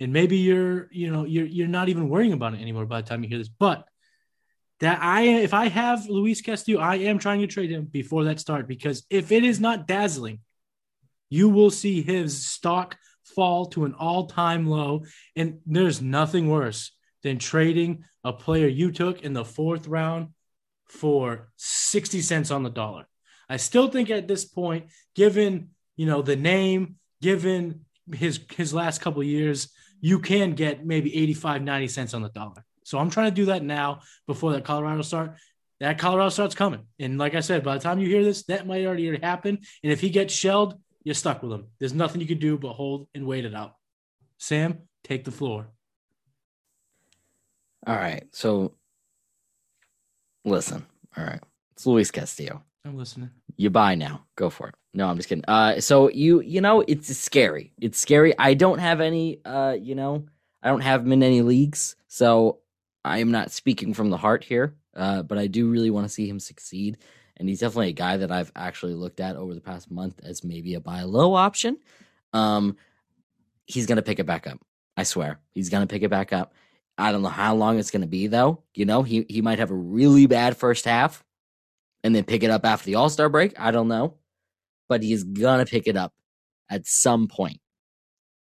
and 0.00 0.12
maybe 0.12 0.38
you're 0.38 0.88
you 0.90 1.12
know 1.12 1.24
you're 1.24 1.46
you're 1.46 1.68
not 1.68 1.88
even 1.88 2.08
worrying 2.08 2.32
about 2.32 2.54
it 2.54 2.60
anymore 2.60 2.86
by 2.86 3.02
the 3.02 3.08
time 3.08 3.22
you 3.22 3.28
hear 3.28 3.38
this. 3.38 3.48
But 3.48 3.84
that 4.80 5.00
I 5.02 5.22
if 5.22 5.52
I 5.52 5.68
have 5.68 6.08
Luis 6.08 6.40
Castillo, 6.40 6.80
I 6.80 6.96
am 6.96 7.18
trying 7.18 7.40
to 7.40 7.46
trade 7.46 7.70
him 7.70 7.84
before 7.84 8.24
that 8.24 8.40
start 8.40 8.66
because 8.66 9.04
if 9.10 9.30
it 9.30 9.44
is 9.44 9.60
not 9.60 9.86
dazzling, 9.86 10.40
you 11.28 11.50
will 11.50 11.70
see 11.70 12.02
his 12.02 12.46
stock 12.46 12.96
fall 13.34 13.66
to 13.66 13.84
an 13.84 13.94
all 13.94 14.26
time 14.26 14.66
low. 14.66 15.04
And 15.36 15.58
there's 15.66 16.00
nothing 16.00 16.48
worse 16.48 16.92
than 17.22 17.38
trading 17.38 18.04
a 18.24 18.32
player 18.32 18.66
you 18.66 18.92
took 18.92 19.22
in 19.22 19.32
the 19.32 19.44
fourth 19.44 19.86
round 19.86 20.28
for 20.86 21.50
60 21.56 22.20
cents 22.20 22.50
on 22.50 22.62
the 22.62 22.70
dollar. 22.70 23.06
I 23.48 23.56
still 23.56 23.88
think 23.88 24.10
at 24.10 24.28
this 24.28 24.44
point, 24.44 24.86
given 25.14 25.70
you 25.96 26.06
know 26.06 26.22
the 26.22 26.36
name, 26.36 26.96
given 27.20 27.84
his 28.14 28.40
his 28.56 28.72
last 28.72 29.00
couple 29.00 29.22
years, 29.22 29.70
you 30.00 30.18
can 30.18 30.52
get 30.52 30.84
maybe 30.84 31.14
85, 31.16 31.62
90 31.62 31.88
cents 31.88 32.14
on 32.14 32.22
the 32.22 32.28
dollar. 32.28 32.64
So 32.84 32.98
I'm 32.98 33.10
trying 33.10 33.30
to 33.30 33.34
do 33.34 33.46
that 33.46 33.62
now 33.62 34.00
before 34.26 34.52
that 34.52 34.64
Colorado 34.64 35.02
start. 35.02 35.36
That 35.80 35.98
Colorado 35.98 36.28
start's 36.28 36.54
coming. 36.54 36.86
And 36.98 37.18
like 37.18 37.34
I 37.34 37.40
said, 37.40 37.64
by 37.64 37.74
the 37.76 37.82
time 37.82 37.98
you 37.98 38.08
hear 38.08 38.22
this, 38.24 38.44
that 38.44 38.66
might 38.66 38.84
already 38.84 39.18
happen. 39.18 39.58
And 39.82 39.92
if 39.92 40.00
he 40.00 40.10
gets 40.10 40.32
shelled, 40.32 40.78
you're 41.04 41.14
stuck 41.14 41.42
with 41.42 41.52
him. 41.52 41.66
There's 41.78 41.94
nothing 41.94 42.20
you 42.20 42.26
can 42.26 42.38
do 42.38 42.58
but 42.58 42.72
hold 42.74 43.08
and 43.14 43.26
wait 43.26 43.44
it 43.44 43.54
out. 43.54 43.76
Sam, 44.38 44.78
take 45.04 45.24
the 45.24 45.30
floor. 45.30 45.68
All 47.86 47.96
right. 47.96 48.24
So 48.32 48.74
listen. 50.44 50.86
All 51.16 51.24
right. 51.24 51.40
It's 51.72 51.86
Luis 51.86 52.10
Castillo. 52.10 52.62
I'm 52.84 52.96
listening. 52.96 53.30
You 53.56 53.70
buy 53.70 53.94
now. 53.94 54.24
Go 54.36 54.50
for 54.50 54.68
it. 54.68 54.74
No, 54.94 55.08
I'm 55.08 55.16
just 55.16 55.28
kidding. 55.28 55.44
Uh 55.46 55.80
so 55.80 56.08
you 56.10 56.40
you 56.40 56.60
know, 56.60 56.80
it's 56.86 57.16
scary. 57.16 57.72
It's 57.80 57.98
scary. 57.98 58.34
I 58.38 58.54
don't 58.54 58.78
have 58.78 59.00
any 59.00 59.40
uh, 59.44 59.76
you 59.80 59.94
know, 59.94 60.26
I 60.62 60.68
don't 60.68 60.80
have 60.80 61.02
him 61.02 61.12
in 61.12 61.22
any 61.22 61.42
leagues, 61.42 61.96
so 62.08 62.58
I 63.04 63.18
am 63.18 63.32
not 63.32 63.50
speaking 63.50 63.94
from 63.94 64.10
the 64.10 64.16
heart 64.16 64.44
here. 64.44 64.76
Uh, 64.94 65.22
but 65.22 65.38
I 65.38 65.46
do 65.46 65.70
really 65.70 65.90
want 65.90 66.04
to 66.04 66.12
see 66.12 66.28
him 66.28 66.38
succeed 66.38 66.98
and 67.42 67.48
he's 67.48 67.58
definitely 67.58 67.88
a 67.88 67.92
guy 67.92 68.18
that 68.18 68.30
I've 68.30 68.52
actually 68.54 68.94
looked 68.94 69.18
at 69.18 69.34
over 69.34 69.52
the 69.52 69.60
past 69.60 69.90
month 69.90 70.20
as 70.22 70.44
maybe 70.44 70.74
a 70.74 70.80
buy 70.80 71.02
low 71.02 71.34
option. 71.34 71.76
Um, 72.32 72.76
he's 73.66 73.86
gonna 73.86 74.00
pick 74.00 74.20
it 74.20 74.26
back 74.26 74.46
up. 74.46 74.60
I 74.96 75.02
swear, 75.02 75.40
he's 75.50 75.68
gonna 75.68 75.88
pick 75.88 76.02
it 76.02 76.08
back 76.08 76.32
up. 76.32 76.54
I 76.96 77.10
don't 77.10 77.22
know 77.22 77.28
how 77.28 77.56
long 77.56 77.80
it's 77.80 77.90
gonna 77.90 78.06
be 78.06 78.28
though. 78.28 78.62
You 78.74 78.84
know, 78.84 79.02
he 79.02 79.26
he 79.28 79.42
might 79.42 79.58
have 79.58 79.72
a 79.72 79.74
really 79.74 80.26
bad 80.26 80.56
first 80.56 80.84
half, 80.84 81.24
and 82.04 82.14
then 82.14 82.22
pick 82.22 82.44
it 82.44 82.50
up 82.50 82.64
after 82.64 82.86
the 82.86 82.94
All 82.94 83.10
Star 83.10 83.28
break. 83.28 83.58
I 83.58 83.72
don't 83.72 83.88
know, 83.88 84.18
but 84.88 85.02
he's 85.02 85.24
gonna 85.24 85.66
pick 85.66 85.88
it 85.88 85.96
up 85.96 86.14
at 86.70 86.86
some 86.86 87.26
point. 87.26 87.58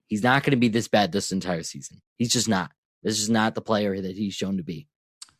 He's 0.08 0.24
not 0.24 0.42
gonna 0.42 0.56
be 0.56 0.68
this 0.68 0.88
bad 0.88 1.12
this 1.12 1.30
entire 1.30 1.62
season. 1.62 2.02
He's 2.18 2.32
just 2.32 2.48
not. 2.48 2.72
This 3.04 3.20
is 3.20 3.30
not 3.30 3.54
the 3.54 3.62
player 3.62 4.00
that 4.00 4.16
he's 4.16 4.34
shown 4.34 4.56
to 4.56 4.64
be. 4.64 4.88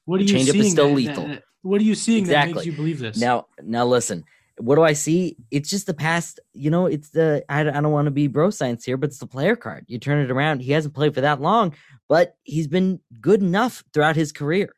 What 0.05 0.21
are 0.21 0.25
the 0.25 0.33
you 0.33 0.41
seeing? 0.41 0.65
Is 0.65 0.73
still 0.73 0.89
that, 0.89 0.95
lethal. 0.95 1.29
That, 1.29 1.43
what 1.63 1.81
are 1.81 1.85
you 1.85 1.95
seeing 1.95 2.25
exactly. 2.25 2.53
that 2.53 2.57
makes 2.57 2.67
you 2.67 2.73
believe 2.73 2.99
this? 2.99 3.19
Now, 3.19 3.47
now 3.63 3.87
listen. 3.87 4.25
What 4.59 4.77
do 4.77 4.83
I 4.83 4.93
see? 4.93 5.37
It's 5.51 5.71
just 5.71 5.87
the 5.87 5.95
past. 5.95 6.41
You 6.53 6.71
know, 6.71 6.87
it's 6.87 7.11
the. 7.11 7.45
I, 7.49 7.61
I 7.61 7.65
don't 7.65 7.91
want 7.91 8.07
to 8.07 8.11
be 8.11 8.27
bro 8.27 8.51
science 8.51 8.85
here, 8.85 8.97
but 8.97 9.09
it's 9.09 9.19
the 9.19 9.27
player 9.27 9.57
card. 9.57 9.85
You 9.89 9.99
turn 9.99 10.25
it 10.25 10.31
around. 10.31 10.61
He 10.61 10.73
hasn't 10.73 10.95
played 10.95 11.15
for 11.15 11.23
that 11.23 11.41
long, 11.41 11.75
but 12.09 12.37
he's 12.43 12.69
been 12.69 13.01
good 13.21 13.41
enough 13.41 13.83
throughout 13.95 14.17
his 14.17 14.33
career, 14.33 14.75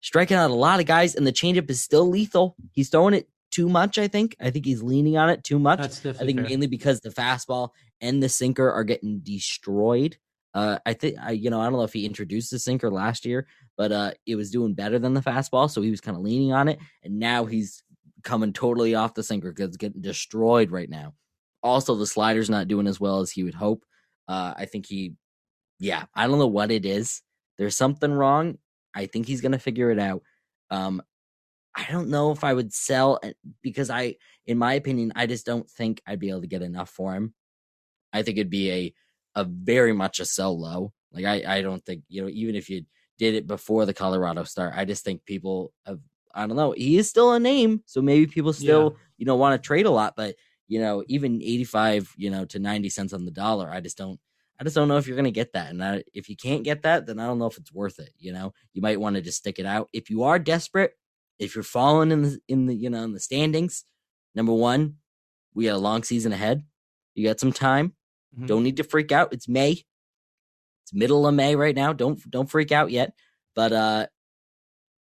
striking 0.00 0.36
out 0.36 0.50
a 0.50 0.54
lot 0.54 0.80
of 0.80 0.86
guys, 0.86 1.14
and 1.14 1.26
the 1.26 1.32
changeup 1.32 1.70
is 1.70 1.80
still 1.80 2.08
lethal. 2.08 2.56
He's 2.72 2.90
throwing 2.90 3.14
it 3.14 3.28
too 3.50 3.68
much. 3.68 3.98
I 3.98 4.08
think. 4.08 4.36
I 4.40 4.50
think 4.50 4.66
he's 4.66 4.82
leaning 4.82 5.16
on 5.16 5.30
it 5.30 5.44
too 5.44 5.58
much. 5.58 5.80
I 5.80 5.88
think 5.88 6.16
fair. 6.38 6.48
mainly 6.48 6.66
because 6.66 7.00
the 7.00 7.10
fastball 7.10 7.70
and 8.00 8.22
the 8.22 8.28
sinker 8.28 8.70
are 8.70 8.84
getting 8.84 9.20
destroyed. 9.20 10.18
Uh, 10.54 10.78
I 10.86 10.94
think 10.94 11.16
I, 11.20 11.32
you 11.32 11.50
know, 11.50 11.60
I 11.60 11.64
don't 11.64 11.74
know 11.74 11.82
if 11.82 11.92
he 11.92 12.06
introduced 12.06 12.50
the 12.50 12.58
sinker 12.58 12.90
last 12.90 13.26
year, 13.26 13.46
but 13.76 13.92
uh, 13.92 14.12
it 14.26 14.36
was 14.36 14.50
doing 14.50 14.74
better 14.74 14.98
than 14.98 15.14
the 15.14 15.20
fastball, 15.20 15.70
so 15.70 15.82
he 15.82 15.90
was 15.90 16.00
kind 16.00 16.16
of 16.16 16.22
leaning 16.22 16.52
on 16.52 16.68
it, 16.68 16.78
and 17.02 17.18
now 17.18 17.44
he's 17.44 17.82
coming 18.22 18.52
totally 18.52 18.94
off 18.94 19.14
the 19.14 19.22
sinker 19.22 19.52
because 19.52 19.68
it's 19.68 19.76
getting 19.76 20.00
destroyed 20.00 20.70
right 20.70 20.90
now. 20.90 21.14
Also, 21.62 21.94
the 21.94 22.06
slider's 22.06 22.50
not 22.50 22.68
doing 22.68 22.86
as 22.86 23.00
well 23.00 23.20
as 23.20 23.30
he 23.30 23.44
would 23.44 23.54
hope. 23.54 23.84
Uh, 24.28 24.54
I 24.56 24.64
think 24.66 24.86
he, 24.86 25.14
yeah, 25.78 26.04
I 26.14 26.26
don't 26.26 26.38
know 26.38 26.46
what 26.46 26.70
it 26.70 26.84
is. 26.84 27.22
There's 27.58 27.76
something 27.76 28.12
wrong. 28.12 28.58
I 28.94 29.06
think 29.06 29.26
he's 29.26 29.40
gonna 29.40 29.58
figure 29.58 29.90
it 29.90 29.98
out. 29.98 30.22
Um, 30.70 31.02
I 31.76 31.86
don't 31.90 32.08
know 32.08 32.32
if 32.32 32.42
I 32.42 32.54
would 32.54 32.72
sell 32.72 33.20
because 33.62 33.90
I, 33.90 34.16
in 34.46 34.56
my 34.56 34.74
opinion, 34.74 35.12
I 35.14 35.26
just 35.26 35.44
don't 35.44 35.68
think 35.70 36.00
I'd 36.06 36.18
be 36.18 36.30
able 36.30 36.40
to 36.40 36.46
get 36.46 36.62
enough 36.62 36.88
for 36.88 37.14
him. 37.14 37.34
I 38.12 38.22
think 38.22 38.38
it'd 38.38 38.50
be 38.50 38.70
a 38.70 38.94
a 39.34 39.44
very 39.44 39.92
much 39.92 40.18
a 40.18 40.24
sell 40.24 40.58
low. 40.58 40.92
Like 41.12 41.26
I, 41.26 41.58
I 41.58 41.62
don't 41.62 41.84
think 41.84 42.02
you 42.08 42.22
know 42.22 42.28
even 42.32 42.54
if 42.54 42.70
you 42.70 42.84
did 43.18 43.34
it 43.34 43.46
before 43.46 43.86
the 43.86 43.94
Colorado 43.94 44.44
start, 44.44 44.74
I 44.76 44.84
just 44.84 45.04
think 45.04 45.24
people 45.24 45.72
have 45.86 46.00
I 46.36 46.46
don't 46.46 46.56
know. 46.56 46.72
He 46.72 46.98
is 46.98 47.08
still 47.08 47.32
a 47.32 47.40
name, 47.40 47.82
so 47.86 48.02
maybe 48.02 48.26
people 48.26 48.52
still 48.52 48.92
yeah. 48.92 48.98
you 49.16 49.26
know 49.26 49.36
want 49.36 49.60
to 49.60 49.66
trade 49.66 49.86
a 49.86 49.90
lot, 49.90 50.14
but 50.16 50.36
you 50.68 50.80
know 50.80 51.02
even 51.08 51.42
eighty 51.42 51.64
five 51.64 52.12
you 52.16 52.30
know 52.30 52.44
to 52.46 52.58
ninety 52.58 52.90
cents 52.90 53.12
on 53.12 53.24
the 53.24 53.30
dollar, 53.30 53.70
I 53.70 53.80
just 53.80 53.96
don't. 53.96 54.20
I 54.58 54.64
just 54.64 54.74
don't 54.74 54.88
know 54.88 54.96
if 54.96 55.06
you're 55.06 55.16
going 55.16 55.24
to 55.24 55.30
get 55.30 55.52
that, 55.52 55.70
and 55.70 55.82
I, 55.84 56.02
if 56.14 56.30
you 56.30 56.36
can't 56.36 56.64
get 56.64 56.82
that, 56.82 57.04
then 57.06 57.18
I 57.18 57.26
don't 57.26 57.38
know 57.38 57.46
if 57.46 57.58
it's 57.58 57.72
worth 57.72 57.98
it. 57.98 58.10
You 58.18 58.32
know, 58.32 58.54
you 58.72 58.80
might 58.80 59.00
want 59.00 59.16
to 59.16 59.22
just 59.22 59.38
stick 59.38 59.58
it 59.58 59.66
out. 59.66 59.88
If 59.92 60.08
you 60.08 60.22
are 60.22 60.38
desperate, 60.38 60.92
if 61.38 61.54
you're 61.54 61.64
falling 61.64 62.10
in 62.10 62.22
the 62.22 62.38
in 62.48 62.66
the 62.66 62.74
you 62.74 62.90
know 62.90 63.02
in 63.04 63.12
the 63.12 63.20
standings, 63.20 63.84
number 64.34 64.52
one, 64.52 64.96
we 65.54 65.64
got 65.64 65.74
a 65.74 65.78
long 65.78 66.02
season 66.02 66.32
ahead. 66.32 66.64
You 67.14 67.26
got 67.26 67.40
some 67.40 67.52
time. 67.52 67.94
Mm-hmm. 68.34 68.46
Don't 68.46 68.62
need 68.62 68.76
to 68.76 68.84
freak 68.84 69.10
out. 69.10 69.32
It's 69.32 69.48
May. 69.48 69.84
It's 70.86 70.94
middle 70.94 71.26
of 71.26 71.34
May 71.34 71.56
right 71.56 71.74
now. 71.74 71.92
Don't 71.92 72.18
don't 72.30 72.48
freak 72.48 72.70
out 72.70 72.92
yet. 72.92 73.12
But 73.56 73.72
uh 73.72 74.06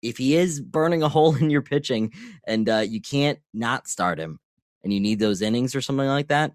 if 0.00 0.16
he 0.16 0.36
is 0.36 0.60
burning 0.60 1.02
a 1.02 1.08
hole 1.16 1.34
in 1.34 1.50
your 1.50 1.62
pitching 1.62 2.12
and 2.46 2.68
uh 2.68 2.84
you 2.86 3.00
can't 3.00 3.40
not 3.52 3.88
start 3.88 4.20
him 4.20 4.38
and 4.84 4.92
you 4.92 5.00
need 5.00 5.18
those 5.18 5.42
innings 5.42 5.74
or 5.74 5.80
something 5.80 6.06
like 6.06 6.28
that, 6.28 6.52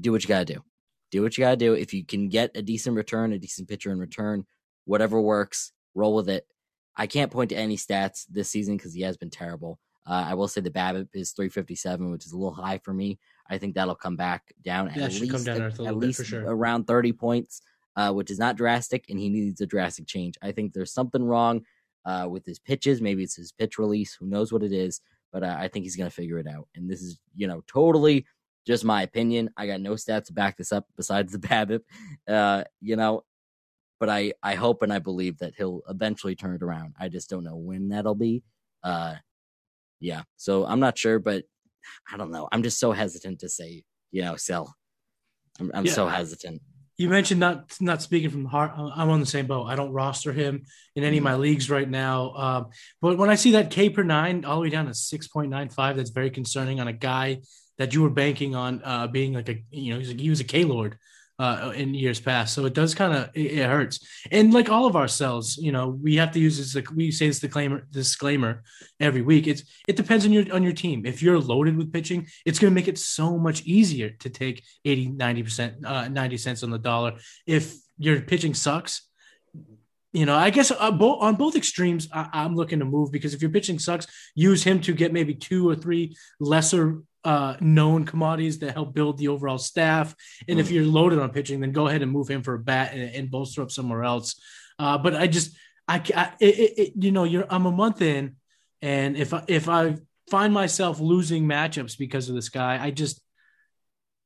do 0.00 0.10
what 0.10 0.24
you 0.24 0.28
gotta 0.28 0.52
do. 0.52 0.64
Do 1.12 1.22
what 1.22 1.38
you 1.38 1.44
gotta 1.44 1.56
do. 1.56 1.74
If 1.74 1.94
you 1.94 2.04
can 2.04 2.28
get 2.28 2.56
a 2.56 2.62
decent 2.62 2.96
return, 2.96 3.32
a 3.32 3.38
decent 3.38 3.68
pitcher 3.68 3.92
in 3.92 4.00
return, 4.00 4.46
whatever 4.84 5.20
works, 5.20 5.70
roll 5.94 6.16
with 6.16 6.28
it. 6.28 6.44
I 6.96 7.06
can't 7.06 7.30
point 7.30 7.50
to 7.50 7.56
any 7.56 7.76
stats 7.76 8.26
this 8.28 8.50
season 8.50 8.76
because 8.76 8.94
he 8.94 9.02
has 9.02 9.16
been 9.16 9.30
terrible. 9.30 9.78
Uh, 10.04 10.24
I 10.28 10.34
will 10.34 10.48
say 10.48 10.60
the 10.60 10.70
BABIP 10.70 11.08
is 11.14 11.30
357, 11.30 12.10
which 12.10 12.26
is 12.26 12.32
a 12.32 12.36
little 12.36 12.52
high 12.52 12.78
for 12.78 12.92
me. 12.92 13.20
I 13.48 13.58
think 13.58 13.74
that'll 13.74 13.94
come 13.94 14.16
back 14.16 14.42
down 14.62 14.90
yeah, 14.96 15.04
at 15.04 15.12
least 15.12 15.46
down 15.46 15.62
at, 15.62 15.80
at 15.80 15.96
least 15.96 16.24
sure. 16.24 16.44
around 16.44 16.86
30 16.86 17.12
points, 17.12 17.62
uh, 17.96 18.12
which 18.12 18.30
is 18.30 18.38
not 18.38 18.56
drastic, 18.56 19.04
and 19.08 19.18
he 19.18 19.28
needs 19.28 19.60
a 19.60 19.66
drastic 19.66 20.06
change. 20.06 20.36
I 20.42 20.52
think 20.52 20.72
there's 20.72 20.92
something 20.92 21.24
wrong 21.24 21.62
uh, 22.04 22.26
with 22.30 22.44
his 22.44 22.58
pitches. 22.58 23.00
Maybe 23.00 23.22
it's 23.22 23.36
his 23.36 23.52
pitch 23.52 23.78
release. 23.78 24.14
Who 24.14 24.26
knows 24.26 24.52
what 24.52 24.62
it 24.62 24.72
is? 24.72 25.00
But 25.32 25.42
uh, 25.42 25.56
I 25.58 25.68
think 25.68 25.84
he's 25.84 25.96
going 25.96 26.10
to 26.10 26.14
figure 26.14 26.38
it 26.38 26.46
out. 26.46 26.68
And 26.74 26.90
this 26.90 27.00
is, 27.00 27.18
you 27.34 27.46
know, 27.46 27.62
totally 27.66 28.26
just 28.66 28.84
my 28.84 29.02
opinion. 29.02 29.50
I 29.56 29.66
got 29.66 29.80
no 29.80 29.92
stats 29.92 30.26
to 30.26 30.32
back 30.32 30.56
this 30.56 30.72
up 30.72 30.86
besides 30.96 31.32
the 31.32 31.38
BABIP. 31.48 31.80
Uh, 32.28 32.64
you 32.80 32.96
know, 32.96 33.22
but 33.98 34.08
I 34.08 34.32
I 34.42 34.54
hope 34.54 34.82
and 34.82 34.92
I 34.92 34.98
believe 34.98 35.38
that 35.38 35.54
he'll 35.56 35.82
eventually 35.88 36.34
turn 36.34 36.54
it 36.54 36.62
around. 36.62 36.94
I 36.98 37.08
just 37.08 37.30
don't 37.30 37.44
know 37.44 37.56
when 37.56 37.88
that'll 37.88 38.14
be. 38.14 38.42
Uh, 38.82 39.14
yeah, 40.00 40.22
so 40.36 40.66
I'm 40.66 40.80
not 40.80 40.98
sure, 40.98 41.18
but 41.18 41.44
I 42.12 42.16
don't 42.16 42.32
know. 42.32 42.48
I'm 42.50 42.62
just 42.62 42.80
so 42.80 42.92
hesitant 42.92 43.40
to 43.40 43.48
say, 43.48 43.84
you 44.10 44.22
know, 44.22 44.36
sell. 44.36 44.74
I'm, 45.60 45.70
I'm 45.74 45.86
yeah. 45.86 45.92
so 45.92 46.08
hesitant. 46.08 46.60
You 46.98 47.08
mentioned 47.08 47.40
not 47.40 47.74
not 47.80 48.02
speaking 48.02 48.30
from 48.30 48.44
the 48.44 48.48
heart. 48.48 48.72
I'm 48.76 49.10
on 49.10 49.20
the 49.20 49.26
same 49.26 49.46
boat. 49.46 49.66
I 49.66 49.76
don't 49.76 49.92
roster 49.92 50.32
him 50.32 50.64
in 50.94 51.04
any 51.04 51.18
of 51.18 51.24
my 51.24 51.36
leagues 51.36 51.70
right 51.70 51.88
now. 51.88 52.32
Um, 52.34 52.66
but 53.00 53.18
when 53.18 53.30
I 53.30 53.34
see 53.34 53.52
that 53.52 53.70
K 53.70 53.88
per 53.90 54.02
nine 54.02 54.44
all 54.44 54.56
the 54.56 54.62
way 54.62 54.70
down 54.70 54.86
to 54.86 54.94
six 54.94 55.26
point 55.26 55.50
nine 55.50 55.68
five, 55.68 55.96
that's 55.96 56.10
very 56.10 56.30
concerning 56.30 56.80
on 56.80 56.88
a 56.88 56.92
guy 56.92 57.40
that 57.78 57.94
you 57.94 58.02
were 58.02 58.10
banking 58.10 58.54
on 58.54 58.82
uh, 58.84 59.06
being 59.06 59.32
like 59.32 59.48
a 59.48 59.62
you 59.70 59.94
know 59.94 60.00
he 60.00 60.06
was 60.06 60.10
a, 60.10 60.22
he 60.22 60.30
was 60.30 60.40
a 60.40 60.44
K 60.44 60.64
Lord 60.64 60.98
uh, 61.38 61.72
in 61.74 61.94
years 61.94 62.20
past. 62.20 62.54
So 62.54 62.64
it 62.66 62.74
does 62.74 62.94
kind 62.94 63.12
of 63.12 63.30
it, 63.34 63.58
it, 63.58 63.66
hurts. 63.66 64.00
And 64.30 64.52
like 64.52 64.68
all 64.68 64.86
of 64.86 64.96
our 64.96 65.08
cells, 65.08 65.56
you 65.56 65.72
know, 65.72 65.88
we 65.88 66.16
have 66.16 66.32
to 66.32 66.40
use 66.40 66.58
this. 66.58 66.88
We 66.94 67.10
say 67.10 67.26
this 67.26 67.40
disclaimer 67.40 67.86
disclaimer 67.90 68.62
every 69.00 69.22
week. 69.22 69.46
It's 69.46 69.64
it 69.88 69.96
depends 69.96 70.24
on 70.24 70.32
your 70.32 70.52
on 70.54 70.62
your 70.62 70.72
team. 70.72 71.06
If 71.06 71.22
you're 71.22 71.38
loaded 71.38 71.76
with 71.76 71.92
pitching, 71.92 72.26
it's 72.44 72.58
going 72.58 72.70
to 72.70 72.74
make 72.74 72.88
it 72.88 72.98
so 72.98 73.38
much 73.38 73.62
easier 73.62 74.10
to 74.10 74.30
take 74.30 74.62
80, 74.84 75.08
90 75.08 75.42
percent, 75.42 75.86
uh, 75.86 76.08
90 76.08 76.36
cents 76.36 76.62
on 76.62 76.70
the 76.70 76.78
dollar. 76.78 77.14
If 77.46 77.74
your 77.98 78.20
pitching 78.20 78.54
sucks, 78.54 79.08
you 80.12 80.26
know, 80.26 80.34
I 80.34 80.50
guess 80.50 80.70
uh, 80.70 80.90
bo- 80.90 81.18
on 81.20 81.36
both 81.36 81.56
extremes, 81.56 82.08
I- 82.12 82.44
am 82.44 82.54
looking 82.54 82.80
to 82.80 82.84
move 82.84 83.10
because 83.10 83.32
if 83.32 83.40
your 83.40 83.50
pitching 83.50 83.78
sucks, 83.78 84.06
use 84.34 84.62
him 84.62 84.80
to 84.82 84.92
get 84.92 85.12
maybe 85.12 85.34
two 85.34 85.68
or 85.68 85.74
three 85.74 86.16
lesser 86.38 87.02
uh, 87.24 87.56
known 87.60 88.04
commodities 88.04 88.58
that 88.60 88.72
help 88.72 88.94
build 88.94 89.18
the 89.18 89.28
overall 89.28 89.58
staff. 89.58 90.14
And 90.48 90.58
if 90.58 90.68
mm. 90.68 90.72
you're 90.72 90.84
loaded 90.84 91.18
on 91.18 91.30
pitching, 91.30 91.60
then 91.60 91.72
go 91.72 91.86
ahead 91.86 92.02
and 92.02 92.10
move 92.10 92.28
him 92.28 92.42
for 92.42 92.54
a 92.54 92.58
bat 92.58 92.92
and, 92.94 93.14
and 93.14 93.30
bolster 93.30 93.62
up 93.62 93.70
somewhere 93.70 94.02
else. 94.02 94.40
Uh, 94.78 94.98
but 94.98 95.14
I 95.14 95.26
just, 95.26 95.56
I, 95.86 96.02
I 96.14 96.32
it, 96.40 96.78
it, 96.78 96.92
you 96.96 97.12
know, 97.12 97.24
you're 97.24 97.46
I'm 97.48 97.66
a 97.66 97.72
month 97.72 98.02
in, 98.02 98.36
and 98.80 99.16
if 99.16 99.32
I, 99.34 99.44
if 99.46 99.68
I 99.68 99.96
find 100.30 100.52
myself 100.52 100.98
losing 100.98 101.44
matchups 101.44 101.98
because 101.98 102.28
of 102.28 102.34
this 102.34 102.48
guy, 102.48 102.82
I 102.82 102.90
just, 102.90 103.20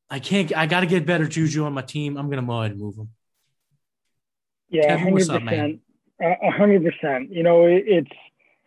I 0.08 0.20
can't. 0.20 0.56
I 0.56 0.66
got 0.66 0.80
to 0.80 0.86
get 0.86 1.04
better 1.04 1.26
juju 1.26 1.64
on 1.64 1.72
my 1.72 1.82
team. 1.82 2.16
I'm 2.16 2.30
gonna 2.30 2.46
go 2.46 2.60
ahead 2.60 2.70
and 2.70 2.80
move 2.80 2.96
him. 2.96 3.08
Yeah, 4.68 4.96
hundred 4.96 5.14
percent, 5.14 5.80
hundred 6.20 6.84
percent. 6.84 7.32
You 7.32 7.42
know, 7.42 7.66
it, 7.66 7.84
it's 7.86 8.10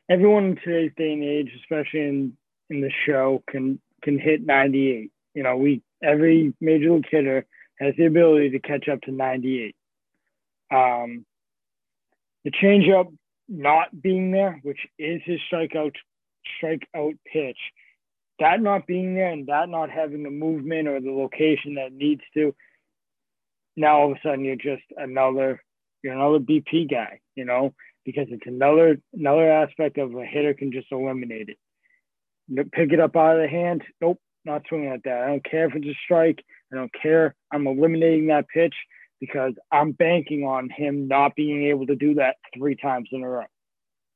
everyone 0.10 0.46
in 0.46 0.56
today's 0.58 0.92
day 0.98 1.14
and 1.14 1.24
age, 1.24 1.50
especially 1.62 2.02
in 2.02 2.38
in 2.70 2.82
the 2.82 2.92
show, 3.06 3.42
can 3.50 3.80
can 4.02 4.20
hit 4.20 4.46
98. 4.46 5.12
You 5.34 5.44
know, 5.44 5.58
we 5.58 5.82
every 6.04 6.54
major 6.60 6.92
league 6.92 7.08
hitter 7.10 7.46
has 7.80 7.94
the 7.98 8.06
ability 8.06 8.52
to 8.52 8.60
catch 8.60 8.88
up 8.90 9.02
to 9.02 9.12
98. 9.12 9.76
Um, 10.72 11.26
the 12.44 12.52
changeup 12.52 13.12
not 13.48 14.02
being 14.02 14.32
there, 14.32 14.60
which 14.64 14.80
is 14.98 15.22
his 15.26 15.40
strikeout 15.52 15.96
strikeout 16.62 17.18
pitch, 17.32 17.58
that 18.40 18.62
not 18.62 18.88
being 18.88 19.14
there 19.14 19.30
and 19.30 19.48
that 19.48 19.70
not 19.70 19.90
having 19.90 20.24
the 20.24 20.30
movement 20.30 20.88
or 20.88 21.00
the 21.02 21.12
location 21.12 21.76
that 21.76 21.92
needs 21.92 22.22
to, 22.34 22.56
now 23.76 24.00
all 24.00 24.12
of 24.12 24.18
a 24.18 24.20
sudden 24.24 24.46
you're 24.46 24.56
just 24.56 24.84
another 24.98 25.62
you're 26.04 26.14
another 26.14 26.40
BP 26.40 26.90
guy, 26.90 27.20
you 27.36 27.44
know, 27.46 27.74
because 28.06 28.28
it's 28.30 28.46
another 28.46 29.00
another 29.14 29.52
aspect 29.52 29.98
of 29.98 30.16
a 30.16 30.26
hitter 30.26 30.54
can 30.54 30.72
just 30.72 30.92
eliminate 30.92 31.50
it 31.50 31.58
pick 32.72 32.92
it 32.92 33.00
up 33.00 33.16
out 33.16 33.36
of 33.36 33.42
the 33.42 33.48
hand. 33.48 33.84
Nope, 34.02 34.20
not 34.46 34.64
swinging 34.68 34.92
at 34.92 35.04
that. 35.04 35.24
I 35.24 35.28
don't 35.28 35.46
care 35.46 35.68
if 35.68 35.76
it's 35.76 35.88
a 35.88 35.98
strike. 36.04 36.44
I 36.72 36.76
don't 36.76 36.92
care. 36.94 37.36
I'm 37.52 37.68
eliminating 37.68 38.28
that 38.28 38.48
pitch 38.48 38.76
because 39.20 39.54
I'm 39.72 39.92
banking 39.92 40.44
on 40.44 40.70
him 40.70 41.08
not 41.08 41.36
being 41.36 41.66
able 41.68 41.88
to 41.88 41.96
do 41.96 42.16
that 42.16 42.38
three 42.58 42.76
times 42.76 43.10
in 43.12 43.24
a 43.24 43.30
row. 43.30 43.46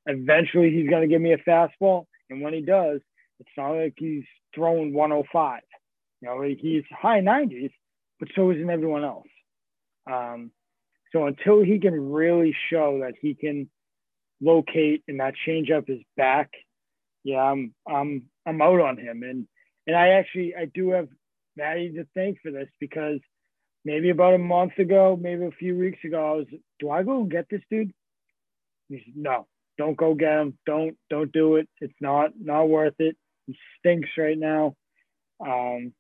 Eventually, 0.06 0.72
he's 0.72 0.90
going 0.90 1.02
to 1.02 1.08
give 1.08 1.22
me 1.22 1.34
a 1.34 1.38
fastball, 1.38 2.06
and 2.30 2.42
when 2.42 2.54
he 2.54 2.62
does, 2.62 3.02
it's 3.40 3.50
not 3.58 3.72
like 3.72 3.94
he's 3.98 4.24
throwing 4.54 4.94
105. 4.94 5.62
You 6.22 6.28
know, 6.28 6.42
he's 6.42 6.84
high 6.90 7.20
90s, 7.20 7.72
but 8.20 8.30
so 8.36 8.52
isn't 8.52 8.70
everyone 8.70 9.04
else. 9.04 9.28
Um, 10.10 10.52
so 11.12 11.28
until 11.28 11.64
he 11.64 11.80
can 11.80 12.12
really 12.12 12.56
show 12.70 13.00
that 13.04 13.14
he 13.22 13.36
can 13.36 13.70
locate 14.42 15.04
and 15.08 15.20
that 15.20 15.36
changeup 15.48 15.90
is 15.90 16.00
back 16.18 16.52
yeah, 17.24 17.42
I'm 17.42 17.74
I'm 17.88 18.24
I'm 18.46 18.62
out 18.62 18.80
on 18.80 18.98
him, 18.98 19.24
and 19.24 19.48
and 19.88 19.96
I 19.96 20.10
actually 20.10 20.56
I 20.56 20.66
do 20.66 20.92
have 20.92 21.08
Maddie 21.56 21.94
to 21.94 22.08
thank 22.16 22.42
for 22.42 22.52
this 22.52 22.70
because 22.80 23.20
maybe 23.86 24.10
about 24.10 24.34
a 24.34 24.40
month 24.40 24.78
ago, 24.78 25.18
maybe 25.20 25.46
a 25.46 25.52
few 25.52 25.78
weeks 25.78 26.00
ago, 26.04 26.18
I 26.18 26.36
was, 26.38 26.48
do 26.80 26.90
I 26.90 27.04
go 27.04 27.24
get 27.24 27.48
this 27.50 27.62
dude? 27.70 27.94
He 28.90 28.98
said, 28.98 29.14
no, 29.16 29.48
don't 29.78 29.98
go 29.98 30.14
get 30.14 30.40
him. 30.40 30.58
Don't 30.66 30.98
don't 31.10 31.32
do 31.32 31.56
it. 31.56 31.68
It's 31.82 31.94
not 32.00 32.32
not 32.40 32.66
worth 32.66 32.96
it. 33.00 33.18
He 33.48 33.58
stinks 33.80 34.10
right 34.18 34.38
now. 34.38 34.76
Um, 35.46 35.94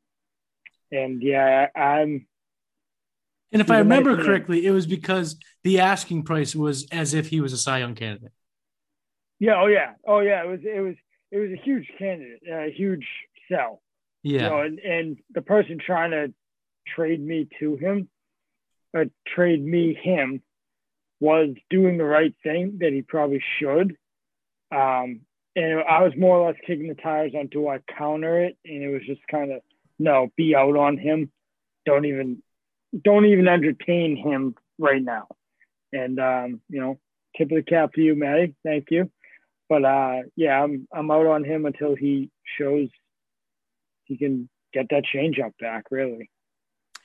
and 0.91 1.21
yeah, 1.21 1.67
I, 1.75 2.01
am 2.01 2.27
And 3.51 3.61
if 3.61 3.71
I 3.71 3.79
remember 3.79 4.23
correctly, 4.23 4.65
it 4.65 4.71
was 4.71 4.85
because 4.85 5.37
the 5.63 5.79
asking 5.79 6.23
price 6.23 6.55
was 6.55 6.87
as 6.91 7.13
if 7.13 7.29
he 7.29 7.41
was 7.41 7.51
a 7.53 7.57
Cy 7.57 7.79
Young 7.79 7.95
candidate. 7.95 8.31
Yeah. 9.39 9.59
Oh 9.61 9.67
yeah. 9.67 9.93
Oh 10.07 10.19
yeah. 10.19 10.43
It 10.43 10.47
was. 10.47 10.59
It 10.63 10.79
was 10.81 10.95
it 11.33 11.39
was 11.39 11.51
a 11.51 11.61
huge 11.63 11.87
candidate, 11.97 12.41
a 12.49 12.71
huge 12.71 13.07
sell. 13.51 13.81
Yeah. 14.21 14.33
You 14.33 14.49
know, 14.49 14.61
and, 14.61 14.79
and 14.79 15.17
the 15.33 15.41
person 15.41 15.79
trying 15.83 16.11
to 16.11 16.31
trade 16.95 17.19
me 17.19 17.49
to 17.59 17.75
him, 17.75 18.07
or 18.93 19.05
trade 19.27 19.65
me 19.65 19.97
him, 19.99 20.43
was 21.19 21.49
doing 21.71 21.97
the 21.97 22.03
right 22.03 22.35
thing 22.43 22.77
that 22.81 22.93
he 22.93 23.01
probably 23.01 23.43
should. 23.59 23.97
Um, 24.71 25.21
and 25.55 25.81
I 25.89 26.03
was 26.03 26.13
more 26.15 26.37
or 26.37 26.47
less 26.47 26.59
kicking 26.65 26.87
the 26.87 26.95
tires 26.95 27.33
on 27.35 27.47
do 27.47 27.67
I 27.67 27.79
counter 27.97 28.43
it, 28.43 28.55
and 28.63 28.83
it 28.83 28.89
was 28.89 29.01
just 29.07 29.21
kind 29.29 29.51
of 29.51 29.61
no, 29.97 30.29
be 30.37 30.55
out 30.55 30.77
on 30.77 30.97
him. 30.97 31.31
Don't 31.85 32.05
even, 32.05 32.43
don't 33.03 33.25
even 33.25 33.47
entertain 33.47 34.17
him 34.17 34.55
right 34.77 35.01
now. 35.01 35.27
And 35.91 36.19
um, 36.19 36.61
you 36.69 36.79
know, 36.79 36.99
tip 37.35 37.51
of 37.51 37.55
the 37.55 37.63
cap 37.63 37.93
to 37.93 38.01
you, 38.01 38.13
Maddie. 38.13 38.53
Thank 38.63 38.91
you 38.91 39.09
but 39.73 39.85
uh, 39.85 40.21
yeah, 40.35 40.63
I'm 40.63 40.87
I'm 40.93 41.09
out 41.09 41.25
on 41.25 41.43
him 41.43 41.65
until 41.65 41.95
he 41.95 42.29
shows 42.59 42.89
he 44.03 44.17
can 44.17 44.47
get 44.71 44.85
that 44.91 45.03
changeup 45.03 45.57
back. 45.59 45.85
Really. 45.89 46.29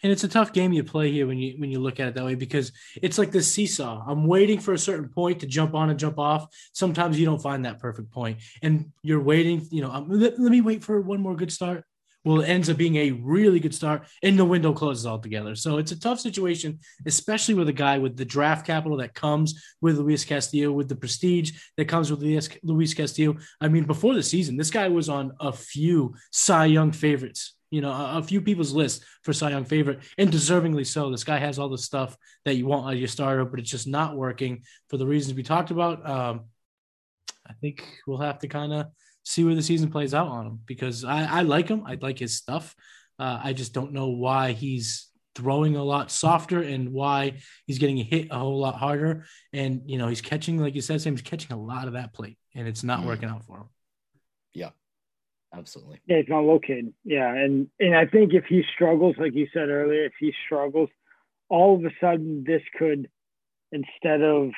And 0.03 0.12
it's 0.12 0.23
a 0.23 0.28
tough 0.28 0.53
game 0.53 0.74
you 0.74 0.85
play 0.85 1.11
here 1.11 1.27
when 1.27 1.39
you 1.39 1.55
when 1.57 1.70
you 1.70 1.78
look 1.78 1.99
at 1.99 2.09
it 2.09 2.15
that 2.16 2.24
way 2.27 2.35
because 2.35 2.70
it's 3.03 3.16
like 3.16 3.32
this 3.32 3.51
seesaw. 3.51 4.05
I'm 4.07 4.27
waiting 4.27 4.61
for 4.61 4.74
a 4.74 4.78
certain 4.78 5.09
point 5.09 5.40
to 5.40 5.47
jump 5.47 5.74
on 5.74 5.89
and 5.89 5.99
jump 5.99 6.19
off. 6.19 6.47
Sometimes 6.74 7.19
you 7.19 7.24
don't 7.24 7.40
find 7.40 7.65
that 7.65 7.78
perfect 7.78 8.11
point, 8.11 8.40
and 8.61 8.93
you're 9.03 9.23
waiting. 9.23 9.66
You 9.70 9.81
know, 9.81 9.90
um, 9.90 10.11
let, 10.11 10.39
let 10.39 10.53
me 10.53 10.61
wait 10.61 10.85
for 10.85 11.01
one 11.01 11.23
more 11.23 11.36
good 11.36 11.51
start. 11.51 11.85
Well, 12.24 12.40
it 12.40 12.49
ends 12.49 12.69
up 12.69 12.77
being 12.77 12.97
a 12.97 13.12
really 13.12 13.61
good 13.61 13.74
start, 13.74 14.07
and 14.23 14.39
the 14.39 14.45
window 14.45 14.73
closes 14.73 15.07
altogether. 15.07 15.55
So 15.55 15.78
it's 15.78 15.93
a 15.93 16.01
tough 16.01 16.20
situation, 16.20 16.81
especially 17.07 17.55
with 17.55 17.69
a 17.69 17.73
guy 17.73 17.99
with 17.99 18.16
the 18.16 18.24
draft 18.24 18.66
capital 18.66 18.99
that 18.99 19.15
comes 19.15 19.62
with 19.81 19.99
Luis 19.99 20.24
Castillo, 20.24 20.73
with 20.73 20.89
the 20.89 20.97
prestige 20.97 21.53
that 21.77 21.86
comes 21.86 22.11
with 22.11 22.20
Luis 22.62 22.95
Castillo. 22.95 23.36
I 23.61 23.69
mean, 23.69 23.85
before 23.85 24.15
the 24.15 24.23
season, 24.23 24.57
this 24.57 24.70
guy 24.70 24.89
was 24.89 25.09
on 25.09 25.32
a 25.40 25.53
few 25.53 26.15
Cy 26.32 26.66
Young 26.66 26.93
favorites 26.93 27.55
you 27.70 27.81
know, 27.81 27.90
a, 27.90 28.19
a, 28.19 28.23
few 28.23 28.40
people's 28.40 28.73
list 28.73 29.05
for 29.23 29.32
Cy 29.32 29.51
Young 29.51 29.65
favorite, 29.65 30.01
and 30.16 30.31
deservingly 30.31 30.86
so. 30.86 31.11
This 31.11 31.24
guy 31.24 31.39
has 31.39 31.59
all 31.59 31.69
the 31.69 31.78
stuff 31.78 32.16
that 32.45 32.55
you 32.55 32.66
want 32.66 32.90
of 32.90 32.99
your 32.99 33.09
starter, 33.09 33.45
but 33.45 33.61
it's 33.61 33.70
just 33.70 33.86
not 33.86 34.16
working 34.16 34.62
for 34.89 34.97
the 34.97 35.07
reasons 35.07 35.36
we 35.36 35.43
talked 35.43 35.70
about. 35.70 36.09
Um, 36.09 36.45
I 37.47 37.53
think 37.55 37.86
we'll 38.07 38.19
have 38.19 38.39
to 38.40 38.49
kind 38.49 38.73
of 38.73 38.86
see 39.29 39.45
where 39.45 39.55
the 39.55 39.63
season 39.63 39.91
plays 39.91 40.15
out 40.15 40.29
on 40.29 40.47
him 40.47 40.61
because 40.65 41.05
I, 41.05 41.41
I 41.41 41.43
like 41.43 41.69
him. 41.69 41.85
I 41.87 41.99
like 42.01 42.19
his 42.19 42.35
stuff. 42.35 42.75
Uh, 43.19 43.39
I 43.45 43.53
just 43.53 43.75
don't 43.75 43.93
know 43.93 44.09
why 44.09 44.53
he's 44.53 45.09
throwing 45.35 45.77
a 45.77 45.85
lot 45.85 46.11
softer 46.11 46.63
and 46.63 46.93
why 46.93 47.35
he's 47.67 47.79
getting 47.79 47.99
hit 47.99 48.29
a 48.31 48.39
whole 48.39 48.59
lot 48.59 48.77
harder. 48.77 49.27
And 49.53 49.83
you 49.85 49.99
know, 49.99 50.09
he's 50.09 50.23
catching, 50.23 50.59
like 50.59 50.75
you 50.75 50.81
said, 50.81 51.03
Sam, 51.03 51.13
he's 51.13 51.23
catching 51.23 51.53
a 51.53 51.61
lot 51.61 51.89
of 51.89 51.93
that 51.93 52.15
plate, 52.15 52.39
and 52.55 52.67
it's 52.67 52.83
not 52.83 53.01
mm. 53.01 53.07
working 53.07 53.29
out 53.29 53.45
for 53.45 53.59
him. 53.59 53.69
Yeah, 54.55 54.71
absolutely. 55.55 56.01
Yeah, 56.07 56.17
it's 56.17 56.31
not 56.31 56.45
located. 56.45 56.95
Yeah, 57.05 57.29
and 57.29 57.69
and 57.79 57.95
I 57.95 58.07
think 58.07 58.33
if 58.33 58.47
he 58.47 58.63
struggles, 58.75 59.17
like 59.19 59.35
you 59.35 59.47
said 59.53 59.69
earlier, 59.69 60.07
if 60.07 60.15
he 60.19 60.33
struggles, 60.47 60.89
all 61.51 61.77
of 61.77 61.85
a 61.85 61.91
sudden 62.01 62.45
this 62.47 62.63
could, 62.79 63.11
instead 63.73 64.23
of 64.23 64.53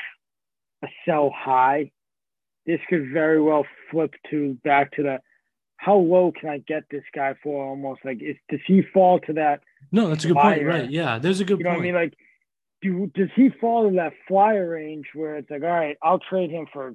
a 0.84 0.88
sell 1.04 1.32
high, 1.36 1.90
this 2.70 2.80
could 2.88 3.10
very 3.12 3.40
well 3.40 3.66
flip 3.90 4.14
to 4.30 4.54
back 4.64 4.92
to 4.92 5.04
that. 5.04 5.22
How 5.76 5.96
low 5.96 6.32
can 6.38 6.48
I 6.48 6.58
get 6.58 6.84
this 6.90 7.02
guy 7.14 7.34
for? 7.42 7.64
Almost 7.64 8.04
like 8.04 8.22
is 8.22 8.36
does 8.48 8.60
he 8.66 8.82
fall 8.94 9.18
to 9.20 9.32
that? 9.34 9.62
No, 9.90 10.08
that's 10.08 10.24
a 10.24 10.28
good 10.28 10.36
point. 10.36 10.64
Right? 10.64 10.90
Yeah, 10.90 11.18
there's 11.18 11.40
a 11.40 11.44
good. 11.44 11.58
You 11.58 11.64
know 11.64 11.70
point. 11.70 11.80
what 11.80 11.88
I 11.88 11.92
mean? 11.92 11.94
Like, 11.94 12.14
do 12.82 13.06
does 13.14 13.30
he 13.34 13.50
fall 13.60 13.88
to 13.88 13.96
that 13.96 14.12
flyer 14.28 14.68
range 14.68 15.06
where 15.14 15.36
it's 15.36 15.50
like, 15.50 15.62
all 15.62 15.68
right, 15.68 15.96
I'll 16.02 16.18
trade 16.18 16.50
him 16.50 16.66
for 16.72 16.94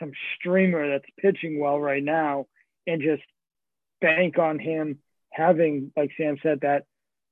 some 0.00 0.12
streamer 0.36 0.88
that's 0.90 1.04
pitching 1.18 1.60
well 1.60 1.78
right 1.78 2.02
now 2.02 2.46
and 2.86 3.00
just 3.00 3.22
bank 4.00 4.38
on 4.38 4.58
him 4.58 4.98
having, 5.30 5.92
like 5.96 6.10
Sam 6.16 6.38
said, 6.42 6.60
that 6.62 6.84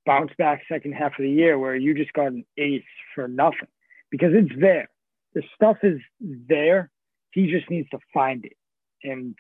bounce 0.07 0.33
back 0.39 0.63
second 0.71 0.93
half 0.93 1.13
of 1.13 1.23
the 1.23 1.31
year 1.31 1.59
where 1.59 1.77
you 1.77 1.95
just 1.95 2.13
got 2.13 2.29
an 2.29 2.45
ace 2.57 2.83
for 3.15 3.29
nothing 3.29 3.69
because 4.11 4.31
it's 4.33 4.61
there. 4.61 4.89
The 5.35 5.43
stuff 5.55 5.79
is 5.83 6.01
there. 6.21 6.91
He 7.33 7.51
just 7.51 7.71
needs 7.71 7.89
to 7.91 7.99
find 8.13 8.45
it. 8.45 8.57
And 9.03 9.35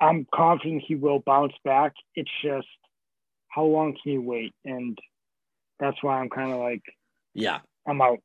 I'm 0.00 0.26
confident 0.34 0.84
he 0.86 0.94
will 0.94 1.20
bounce 1.20 1.52
back. 1.64 1.92
It's 2.14 2.30
just 2.42 2.66
how 3.48 3.64
long 3.64 3.96
can 4.02 4.12
you 4.12 4.22
wait? 4.22 4.54
And 4.64 4.98
that's 5.78 6.02
why 6.02 6.20
I'm 6.20 6.30
kind 6.30 6.52
of 6.52 6.58
like, 6.58 6.82
yeah, 7.34 7.60
I'm 7.86 8.00
out. 8.00 8.18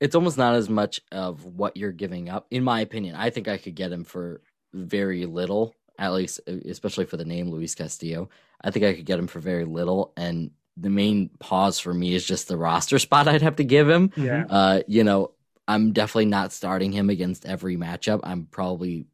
It's 0.00 0.14
almost 0.14 0.38
not 0.38 0.54
as 0.54 0.70
much 0.70 1.00
of 1.12 1.44
what 1.44 1.76
you're 1.76 1.92
giving 1.92 2.30
up, 2.30 2.46
in 2.50 2.64
my 2.64 2.80
opinion. 2.80 3.14
I 3.14 3.30
think 3.30 3.48
I 3.48 3.58
could 3.58 3.74
get 3.74 3.92
him 3.92 4.04
for 4.04 4.40
very 4.72 5.26
little 5.26 5.74
at 6.00 6.14
least 6.14 6.40
especially 6.46 7.04
for 7.04 7.18
the 7.18 7.24
name 7.24 7.50
Luis 7.50 7.74
Castillo. 7.74 8.30
I 8.64 8.70
think 8.70 8.84
I 8.84 8.94
could 8.94 9.04
get 9.04 9.18
him 9.18 9.26
for 9.26 9.38
very 9.38 9.66
little. 9.66 10.12
And 10.16 10.50
the 10.76 10.88
main 10.88 11.28
pause 11.38 11.78
for 11.78 11.92
me 11.92 12.14
is 12.14 12.24
just 12.24 12.48
the 12.48 12.56
roster 12.56 12.98
spot 12.98 13.28
I'd 13.28 13.42
have 13.42 13.56
to 13.56 13.64
give 13.64 13.88
him. 13.88 14.10
Yeah. 14.16 14.46
Uh, 14.48 14.80
you 14.88 15.04
know, 15.04 15.32
I'm 15.70 15.92
definitely 15.92 16.24
not 16.24 16.50
starting 16.50 16.90
him 16.90 17.10
against 17.10 17.46
every 17.46 17.76
matchup. 17.76 18.20
I'm 18.24 18.46
probably 18.46 19.06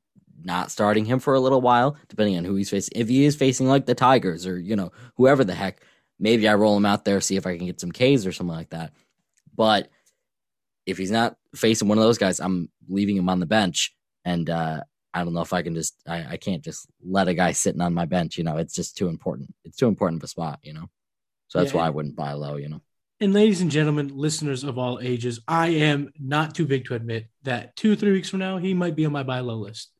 not 0.42 0.70
starting 0.70 1.04
him 1.04 1.18
for 1.18 1.34
a 1.34 1.40
little 1.40 1.60
while, 1.60 1.98
depending 2.08 2.38
on 2.38 2.44
who 2.44 2.54
he's 2.54 2.70
facing. 2.70 2.98
If 2.98 3.08
he 3.08 3.26
is 3.26 3.36
facing 3.36 3.68
like 3.68 3.84
the 3.84 3.94
Tigers 3.94 4.46
or, 4.46 4.58
you 4.58 4.74
know, 4.74 4.90
whoever 5.16 5.44
the 5.44 5.54
heck, 5.54 5.82
maybe 6.18 6.48
I 6.48 6.54
roll 6.54 6.74
him 6.74 6.86
out 6.86 7.04
there, 7.04 7.20
see 7.20 7.36
if 7.36 7.46
I 7.46 7.58
can 7.58 7.66
get 7.66 7.78
some 7.78 7.92
Ks 7.92 8.24
or 8.24 8.32
something 8.32 8.56
like 8.56 8.70
that. 8.70 8.94
But 9.54 9.90
if 10.86 10.96
he's 10.96 11.10
not 11.10 11.36
facing 11.54 11.88
one 11.88 11.98
of 11.98 12.04
those 12.04 12.16
guys, 12.16 12.40
I'm 12.40 12.70
leaving 12.88 13.18
him 13.18 13.28
on 13.28 13.40
the 13.40 13.44
bench. 13.44 13.94
And 14.24 14.48
uh, 14.48 14.80
I 15.12 15.24
don't 15.24 15.34
know 15.34 15.42
if 15.42 15.52
I 15.52 15.60
can 15.60 15.74
just 15.74 16.00
I, 16.08 16.24
I 16.30 16.36
can't 16.38 16.64
just 16.64 16.86
let 17.04 17.28
a 17.28 17.34
guy 17.34 17.52
sitting 17.52 17.82
on 17.82 17.92
my 17.92 18.06
bench, 18.06 18.38
you 18.38 18.44
know, 18.44 18.56
it's 18.56 18.74
just 18.74 18.96
too 18.96 19.08
important. 19.08 19.54
It's 19.66 19.76
too 19.76 19.88
important 19.88 20.20
of 20.22 20.24
a 20.24 20.28
spot, 20.28 20.60
you 20.62 20.72
know. 20.72 20.88
So 21.48 21.58
that's 21.58 21.74
yeah, 21.74 21.80
why 21.80 21.86
I 21.88 21.90
wouldn't 21.90 22.16
buy 22.16 22.32
low, 22.32 22.56
you 22.56 22.70
know. 22.70 22.80
And 23.18 23.32
ladies 23.32 23.62
and 23.62 23.70
gentlemen, 23.70 24.08
listeners 24.14 24.62
of 24.62 24.76
all 24.76 25.00
ages, 25.00 25.40
I 25.48 25.68
am 25.68 26.12
not 26.20 26.54
too 26.54 26.66
big 26.66 26.84
to 26.86 26.94
admit 26.94 27.28
that 27.44 27.74
two, 27.74 27.96
three 27.96 28.12
weeks 28.12 28.28
from 28.28 28.40
now, 28.40 28.58
he 28.58 28.74
might 28.74 28.94
be 28.94 29.06
on 29.06 29.12
my 29.12 29.22
buy 29.22 29.40
low 29.40 29.56
list. 29.56 29.90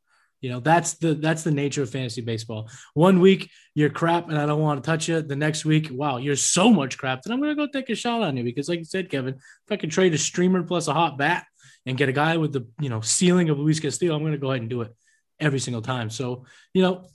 You 0.43 0.51
know, 0.51 0.61
that's 0.61 0.95
the 0.95 1.15
that's 1.15 1.43
the 1.43 1.51
nature 1.51 1.83
of 1.83 1.89
fantasy 1.89 2.21
baseball. 2.21 2.69
One 2.93 3.21
week 3.21 3.51
you're 3.75 3.89
crap 3.89 4.29
and 4.29 4.39
I 4.39 4.45
don't 4.45 4.61
want 4.61 4.85
to 4.85 4.87
touch 4.87 5.09
you. 5.09 5.23
The 5.23 5.35
next 5.35 5.65
week, 5.65 5.89
wow, 5.91 6.19
you're 6.19 6.37
so 6.37 6.71
much 6.71 6.99
crap 6.99 7.23
that 7.23 7.33
I'm 7.33 7.41
gonna 7.41 7.55
go 7.55 7.67
take 7.67 7.89
a 7.89 7.95
shot 7.95 8.23
on 8.23 8.37
you 8.37 8.45
because, 8.45 8.69
like 8.69 8.81
you 8.81 8.85
said, 8.85 9.11
Kevin, 9.11 9.35
if 9.35 9.73
I 9.73 9.77
can 9.77 9.89
trade 9.89 10.13
a 10.13 10.19
streamer 10.19 10.63
plus 10.63 10.89
a 10.89 10.93
hot 10.93 11.17
bat 11.17 11.47
and 11.87 11.97
get 11.97 12.11
a 12.11 12.13
guy 12.13 12.37
with 12.37 12.53
the 12.53 12.67
you 12.81 12.91
know 12.91 13.01
ceiling 13.01 13.49
of 13.49 13.59
Luis 13.59 13.81
Castillo, 13.81 14.15
I'm 14.15 14.23
gonna 14.23 14.37
go 14.37 14.51
ahead 14.51 14.61
and 14.61 14.71
do 14.71 14.83
it 14.83 14.95
every 15.41 15.59
single 15.59 15.83
time. 15.83 16.11
So, 16.11 16.45
you 16.75 16.83
know, 16.83 17.07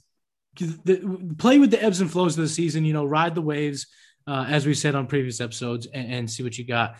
the, 0.55 1.35
play 1.37 1.59
with 1.59 1.71
the 1.71 1.81
ebbs 1.81 2.01
and 2.01 2.11
flows 2.11 2.37
of 2.37 2.43
the 2.43 2.49
season, 2.49 2.85
you 2.85 2.93
know, 2.93 3.05
ride 3.05 3.35
the 3.35 3.41
waves, 3.41 3.87
uh, 4.27 4.45
as 4.47 4.65
we 4.65 4.73
said 4.73 4.95
on 4.95 5.07
previous 5.07 5.41
episodes, 5.41 5.87
and, 5.87 6.13
and 6.13 6.31
see 6.31 6.43
what 6.43 6.57
you 6.57 6.65
got. 6.65 6.95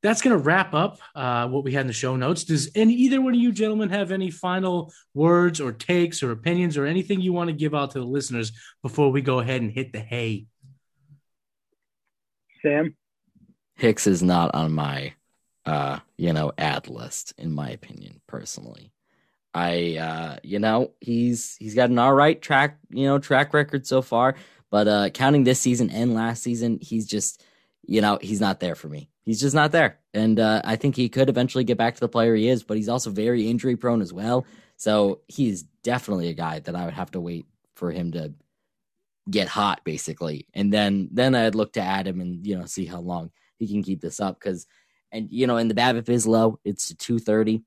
That's 0.00 0.22
going 0.22 0.36
to 0.36 0.42
wrap 0.42 0.74
up 0.74 0.98
uh, 1.16 1.48
what 1.48 1.64
we 1.64 1.72
had 1.72 1.80
in 1.80 1.86
the 1.88 1.92
show 1.92 2.14
notes. 2.14 2.44
Does 2.44 2.70
any 2.76 2.94
either 2.94 3.20
one 3.20 3.34
of 3.34 3.40
you 3.40 3.50
gentlemen 3.50 3.90
have 3.90 4.12
any 4.12 4.30
final 4.30 4.92
words 5.12 5.60
or 5.60 5.72
takes 5.72 6.22
or 6.22 6.30
opinions 6.30 6.76
or 6.76 6.86
anything 6.86 7.20
you 7.20 7.32
want 7.32 7.48
to 7.48 7.56
give 7.56 7.74
out 7.74 7.90
to 7.92 7.98
the 7.98 8.04
listeners 8.04 8.52
before 8.80 9.10
we 9.10 9.22
go 9.22 9.40
ahead 9.40 9.60
and 9.60 9.72
hit 9.72 9.92
the 9.92 9.98
hay? 9.98 10.46
Sam 12.62 12.94
Hicks 13.78 14.06
is 14.06 14.22
not 14.22 14.54
on 14.54 14.72
my, 14.72 15.14
uh, 15.64 16.00
you 16.16 16.32
know, 16.32 16.52
ad 16.58 16.88
list 16.88 17.32
in 17.38 17.52
my 17.52 17.70
opinion, 17.70 18.20
personally. 18.26 18.92
I 19.54 19.96
uh, 19.96 20.36
you 20.42 20.58
know, 20.58 20.92
he's 21.00 21.56
he's 21.58 21.74
got 21.74 21.90
an 21.90 21.98
all 21.98 22.12
right 22.12 22.40
track, 22.40 22.78
you 22.90 23.06
know, 23.06 23.18
track 23.18 23.54
record 23.54 23.86
so 23.86 24.02
far, 24.02 24.34
but 24.70 24.88
uh 24.88 25.10
counting 25.10 25.44
this 25.44 25.60
season 25.60 25.90
and 25.90 26.14
last 26.14 26.42
season, 26.42 26.78
he's 26.80 27.06
just 27.06 27.44
you 27.88 28.02
know, 28.02 28.18
he's 28.20 28.40
not 28.40 28.60
there 28.60 28.74
for 28.74 28.88
me. 28.88 29.08
He's 29.22 29.40
just 29.40 29.54
not 29.54 29.72
there. 29.72 29.98
And 30.12 30.38
uh, 30.38 30.60
I 30.62 30.76
think 30.76 30.94
he 30.94 31.08
could 31.08 31.30
eventually 31.30 31.64
get 31.64 31.78
back 31.78 31.94
to 31.94 32.00
the 32.00 32.08
player 32.08 32.34
he 32.34 32.48
is, 32.48 32.62
but 32.62 32.76
he's 32.76 32.88
also 32.88 33.10
very 33.10 33.48
injury 33.48 33.76
prone 33.76 34.02
as 34.02 34.12
well. 34.12 34.46
So 34.76 35.22
he's 35.26 35.62
definitely 35.82 36.28
a 36.28 36.34
guy 36.34 36.60
that 36.60 36.76
I 36.76 36.84
would 36.84 36.94
have 36.94 37.10
to 37.12 37.20
wait 37.20 37.46
for 37.74 37.90
him 37.90 38.12
to 38.12 38.34
get 39.30 39.48
hot 39.48 39.82
basically. 39.84 40.46
And 40.54 40.72
then 40.72 41.08
then 41.12 41.34
I'd 41.34 41.54
look 41.54 41.72
to 41.74 41.80
add 41.80 42.06
him 42.06 42.20
and 42.20 42.46
you 42.46 42.58
know 42.58 42.66
see 42.66 42.86
how 42.86 43.00
long 43.00 43.30
he 43.58 43.66
can 43.66 43.82
keep 43.82 44.00
this 44.00 44.20
up 44.20 44.38
cuz 44.38 44.66
and 45.10 45.28
you 45.30 45.46
know, 45.46 45.56
in 45.56 45.68
the 45.68 45.74
BABIP 45.74 46.08
is 46.08 46.26
low. 46.26 46.58
It's 46.64 46.94
230 46.94 47.62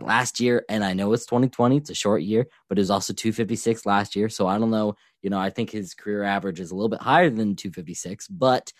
last 0.00 0.40
year, 0.40 0.64
and 0.68 0.84
I 0.84 0.92
know 0.92 1.12
it's 1.12 1.26
2020, 1.26 1.76
it's 1.76 1.90
a 1.90 1.94
short 1.94 2.22
year, 2.22 2.46
but 2.68 2.78
it 2.78 2.82
was 2.82 2.90
also 2.90 3.12
256 3.12 3.86
last 3.86 4.16
year. 4.16 4.28
So 4.28 4.46
I 4.46 4.58
don't 4.58 4.70
know, 4.70 4.94
you 5.24 5.30
know, 5.30 5.38
I 5.38 5.48
think 5.48 5.70
his 5.70 5.94
career 5.94 6.22
average 6.22 6.60
is 6.60 6.70
a 6.70 6.74
little 6.74 6.90
bit 6.90 7.00
higher 7.00 7.30
than 7.30 7.56
256, 7.56 8.28
but 8.28 8.70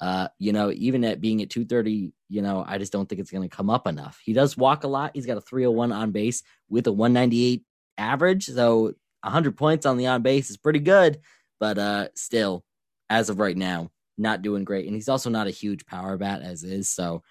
uh, 0.00 0.28
you 0.38 0.52
know, 0.52 0.70
even 0.70 1.02
at 1.02 1.22
being 1.22 1.40
at 1.40 1.48
230, 1.48 2.12
you 2.28 2.42
know, 2.42 2.62
I 2.66 2.76
just 2.76 2.92
don't 2.92 3.08
think 3.08 3.22
it's 3.22 3.30
going 3.30 3.48
to 3.48 3.56
come 3.56 3.70
up 3.70 3.86
enough. 3.86 4.20
He 4.22 4.34
does 4.34 4.54
walk 4.54 4.84
a 4.84 4.88
lot. 4.88 5.12
He's 5.14 5.24
got 5.24 5.38
a 5.38 5.40
301 5.40 5.92
on 5.92 6.10
base 6.10 6.42
with 6.68 6.86
a 6.88 6.92
198 6.92 7.64
average, 7.96 8.44
so 8.44 8.92
100 9.22 9.56
points 9.56 9.86
on 9.86 9.96
the 9.96 10.08
on 10.08 10.20
base 10.20 10.50
is 10.50 10.58
pretty 10.58 10.80
good, 10.80 11.20
but 11.58 11.78
uh, 11.78 12.08
still, 12.14 12.64
as 13.08 13.30
of 13.30 13.38
right 13.38 13.56
now, 13.56 13.90
not 14.18 14.42
doing 14.42 14.64
great. 14.64 14.84
And 14.84 14.94
he's 14.94 15.08
also 15.08 15.30
not 15.30 15.46
a 15.46 15.50
huge 15.50 15.86
power 15.86 16.18
bat 16.18 16.42
as 16.42 16.64
is, 16.64 16.90
so 16.90 17.22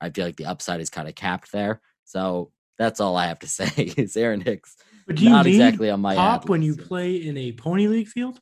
I 0.00 0.10
feel 0.10 0.24
like 0.24 0.36
the 0.36 0.46
upside 0.46 0.80
is 0.80 0.90
kind 0.90 1.08
of 1.08 1.16
capped 1.16 1.50
there. 1.50 1.80
So 2.04 2.52
that's 2.78 3.00
all 3.00 3.16
I 3.16 3.26
have 3.26 3.40
to 3.40 3.48
say. 3.48 3.92
Is 3.96 4.16
Aaron 4.16 4.42
Hicks 4.42 4.76
but 5.12 5.18
do 5.18 5.24
you 5.24 5.30
not 5.30 5.46
exactly 5.46 5.90
on 5.90 6.00
my 6.00 6.14
pop 6.14 6.48
when 6.48 6.62
you 6.62 6.74
play 6.76 7.16
in 7.16 7.36
a 7.36 7.52
pony 7.52 7.86
league 7.86 8.08
field? 8.08 8.40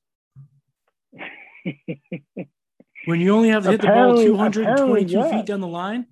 when 3.07 3.21
you 3.21 3.35
only 3.35 3.49
have 3.49 3.65
to 3.65 3.73
hit 3.73 3.81
the 3.81 3.89
ball 3.89 4.17
222 4.17 5.13
yes. 5.13 5.31
feet 5.31 5.47
down 5.47 5.61
the 5.61 5.67
line? 5.67 6.07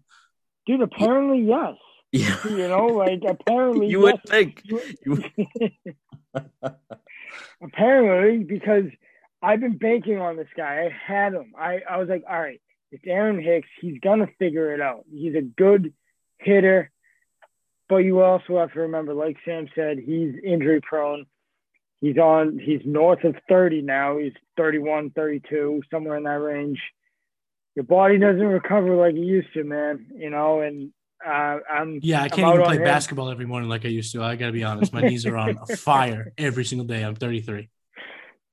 Dude, 0.66 0.82
apparently 0.82 1.42
yes. 1.42 1.74
Yeah. 2.10 2.36
You 2.48 2.68
know, 2.68 2.86
like 2.86 3.22
apparently 3.26 3.86
you 3.90 4.06
yes. 4.06 4.12
would 4.12 4.22
think. 4.28 4.62
apparently, 7.62 8.44
because 8.44 8.84
I've 9.40 9.60
been 9.60 9.78
banking 9.78 10.18
on 10.18 10.36
this 10.36 10.48
guy. 10.56 10.86
I 10.86 11.12
had 11.12 11.34
him. 11.34 11.52
I, 11.56 11.80
I 11.88 11.98
was 11.98 12.08
like, 12.08 12.24
all 12.28 12.40
right, 12.40 12.60
it's 12.90 13.04
Aaron 13.06 13.40
Hicks. 13.40 13.68
He's 13.80 14.00
gonna 14.00 14.28
figure 14.38 14.74
it 14.74 14.80
out. 14.80 15.04
He's 15.10 15.34
a 15.34 15.42
good 15.42 15.92
hitter. 16.38 16.90
But 17.88 17.98
you 17.98 18.20
also 18.20 18.58
have 18.58 18.72
to 18.74 18.80
remember, 18.80 19.14
like 19.14 19.36
Sam 19.44 19.68
said, 19.74 19.98
he's 19.98 20.34
injury 20.44 20.80
prone. 20.80 21.26
He's 22.00 22.18
on, 22.18 22.58
he's 22.62 22.80
north 22.84 23.24
of 23.24 23.34
30 23.48 23.82
now. 23.82 24.18
He's 24.18 24.34
31, 24.56 25.10
32, 25.10 25.82
somewhere 25.90 26.16
in 26.16 26.24
that 26.24 26.30
range. 26.40 26.78
your 27.74 27.84
body 27.84 28.18
doesn't 28.18 28.40
recover 28.40 28.94
like 28.94 29.14
it 29.14 29.24
used 29.24 29.52
to, 29.54 29.64
man. 29.64 30.06
You 30.14 30.30
know, 30.30 30.60
and 30.60 30.92
uh, 31.26 31.58
I'm 31.68 31.98
yeah, 32.02 32.22
I 32.22 32.28
can't 32.28 32.54
even 32.54 32.64
play 32.64 32.78
basketball 32.78 33.30
every 33.30 33.46
morning 33.46 33.68
like 33.68 33.84
I 33.84 33.88
used 33.88 34.12
to. 34.12 34.22
I 34.22 34.36
got 34.36 34.46
to 34.46 34.52
be 34.52 34.64
honest, 34.64 34.92
my 34.92 35.00
knees 35.00 35.26
are 35.26 35.36
on 35.36 35.56
fire 35.76 36.32
every 36.38 36.64
single 36.64 36.86
day. 36.86 37.02
I'm 37.02 37.16
33. 37.16 37.68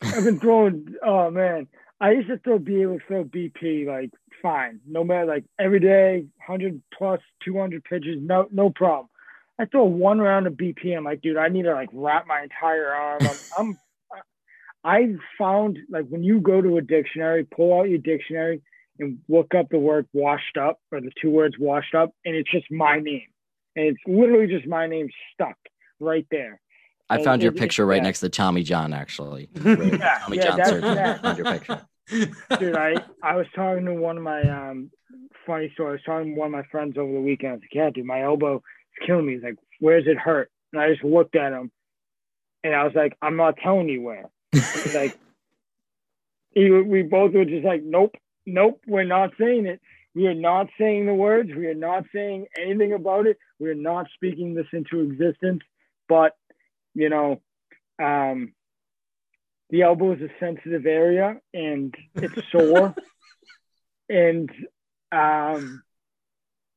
I've 0.01 0.23
been 0.23 0.39
throwing. 0.39 0.95
Oh 1.03 1.29
man, 1.29 1.67
I 1.99 2.11
used 2.11 2.29
to 2.29 2.37
throw 2.39 2.57
be 2.57 2.81
able 2.81 2.99
to 2.99 3.05
throw 3.05 3.23
BP 3.23 3.85
like 3.85 4.11
fine, 4.41 4.79
no 4.87 5.03
matter 5.03 5.25
like 5.25 5.45
every 5.59 5.79
day, 5.79 6.25
100 6.47 6.81
plus, 6.97 7.19
200 7.43 7.83
pitches, 7.83 8.17
no 8.21 8.47
no 8.51 8.69
problem. 8.69 9.09
I 9.57 9.65
throw 9.65 9.85
one 9.85 10.19
round 10.19 10.47
of 10.47 10.53
BP. 10.53 10.95
I'm 10.95 11.05
like, 11.05 11.21
dude, 11.21 11.37
I 11.37 11.47
need 11.47 11.63
to 11.63 11.73
like 11.73 11.89
wrap 11.93 12.27
my 12.27 12.41
entire 12.41 12.93
arm. 12.93 13.21
I'm, 13.21 13.37
I'm 13.57 13.77
I 14.85 15.15
found 15.39 15.79
like 15.89 16.07
when 16.09 16.23
you 16.23 16.39
go 16.39 16.61
to 16.61 16.77
a 16.77 16.81
dictionary, 16.81 17.43
pull 17.43 17.77
out 17.77 17.89
your 17.89 17.97
dictionary 17.97 18.61
and 18.99 19.17
look 19.27 19.55
up 19.55 19.67
the 19.69 19.79
word 19.79 20.07
washed 20.13 20.57
up 20.57 20.79
or 20.91 21.01
the 21.01 21.11
two 21.19 21.31
words 21.31 21.55
washed 21.57 21.95
up, 21.95 22.11
and 22.23 22.35
it's 22.35 22.51
just 22.51 22.69
my 22.69 22.99
name. 22.99 23.27
And 23.75 23.87
it's 23.87 23.99
literally 24.05 24.47
just 24.47 24.67
my 24.67 24.87
name 24.87 25.09
stuck 25.33 25.57
right 25.99 26.25
there. 26.29 26.61
I 27.09 27.23
found 27.23 27.41
your 27.41 27.51
picture 27.51 27.85
right 27.85 28.01
next 28.01 28.19
to 28.21 28.29
Tommy 28.29 28.63
John, 28.63 28.93
actually. 28.93 29.49
yeah, 29.55 30.19
Tommy 30.21 30.37
yeah, 30.37 30.43
John 30.43 30.57
that's, 30.57 31.21
found 31.21 31.37
your 31.37 31.45
picture. 31.45 31.87
Dude, 32.59 32.75
I, 32.75 32.95
I 33.23 33.35
was 33.35 33.47
talking 33.55 33.85
to 33.85 33.93
one 33.93 34.17
of 34.17 34.23
my 34.23 34.41
um 34.41 34.91
funny 35.47 35.71
story. 35.73 35.89
I 35.89 35.91
was 35.93 36.01
talking 36.05 36.35
to 36.35 36.39
one 36.39 36.47
of 36.47 36.51
my 36.51 36.63
friends 36.71 36.95
over 36.97 37.11
the 37.11 37.19
weekend. 37.19 37.53
I 37.53 37.55
was 37.55 37.61
like, 37.63 37.73
yeah, 37.73 37.89
dude, 37.89 38.05
my 38.05 38.21
elbow 38.21 38.61
is 38.99 39.07
killing 39.07 39.25
me. 39.25 39.33
He's 39.33 39.43
like, 39.43 39.57
where's 39.79 40.07
it 40.07 40.17
hurt? 40.17 40.49
And 40.73 40.81
I 40.81 40.91
just 40.91 41.03
looked 41.03 41.35
at 41.35 41.53
him 41.53 41.71
and 42.63 42.75
I 42.75 42.83
was 42.83 42.93
like, 42.95 43.17
I'm 43.21 43.37
not 43.37 43.57
telling 43.57 43.89
you 43.89 44.01
where 44.01 44.29
like 44.93 45.17
he, 46.51 46.69
we 46.69 47.03
both 47.03 47.33
were 47.33 47.45
just 47.45 47.65
like, 47.65 47.83
nope, 47.83 48.15
nope, 48.45 48.81
we're 48.87 49.03
not 49.03 49.31
saying 49.39 49.65
it. 49.67 49.81
We 50.13 50.27
are 50.27 50.33
not 50.33 50.67
saying 50.79 51.05
the 51.05 51.13
words. 51.13 51.49
We 51.55 51.67
are 51.67 51.73
not 51.73 52.05
saying 52.13 52.47
anything 52.57 52.93
about 52.93 53.27
it. 53.27 53.37
We 53.59 53.69
are 53.69 53.75
not 53.75 54.07
speaking 54.13 54.53
this 54.53 54.67
into 54.71 55.01
existence. 55.01 55.61
But 56.07 56.33
you 56.93 57.09
know, 57.09 57.41
um, 58.01 58.53
the 59.69 59.81
elbow 59.81 60.13
is 60.13 60.21
a 60.21 60.29
sensitive 60.39 60.85
area 60.85 61.37
and 61.53 61.93
it's 62.15 62.35
sore. 62.51 62.95
and 64.09 64.49
um, 65.11 65.83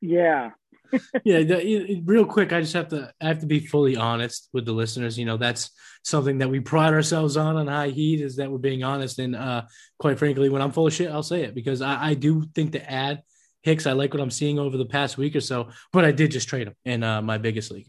yeah, 0.01 0.51
yeah, 1.25 1.43
the, 1.43 2.03
real 2.05 2.25
quick, 2.25 2.53
I 2.53 2.61
just 2.61 2.73
have 2.75 2.89
to 2.89 3.13
I 3.21 3.29
have 3.29 3.41
to 3.41 3.47
be 3.47 3.61
fully 3.61 3.97
honest 3.97 4.49
with 4.53 4.65
the 4.65 4.73
listeners. 4.73 5.19
You 5.19 5.25
know, 5.25 5.37
that's 5.37 5.71
something 6.03 6.39
that 6.39 6.51
we 6.51 6.61
pride 6.61 6.95
ourselves 6.95 7.37
on 7.37 7.57
on 7.57 7.67
High 7.67 7.89
Heat 7.89 8.21
is 8.21 8.37
that 8.37 8.51
we're 8.51 8.59
being 8.59 8.85
honest. 8.85 9.19
And 9.19 9.37
uh, 9.37 9.63
quite 9.99 10.19
frankly, 10.19 10.49
when 10.49 10.63
I'm 10.63 10.73
full 10.73 10.87
of 10.87 10.93
shit, 10.93 11.11
I'll 11.11 11.23
say 11.23 11.43
it 11.43 11.55
because 11.55 11.83
I, 11.83 12.09
I 12.11 12.15
do 12.15 12.45
think 12.55 12.73
to 12.73 12.91
add 12.91 13.23
Hicks, 13.63 13.87
I 13.87 13.93
like 13.93 14.15
what 14.15 14.23
I'm 14.23 14.31
seeing 14.31 14.59
over 14.59 14.77
the 14.77 14.87
past 14.87 15.19
week 15.19 15.35
or 15.35 15.41
so. 15.41 15.69
But 15.93 16.05
I 16.05 16.13
did 16.13 16.31
just 16.31 16.49
trade 16.49 16.69
him 16.69 16.75
in 16.85 17.03
uh, 17.03 17.21
my 17.23 17.39
biggest 17.39 17.71
league. 17.71 17.89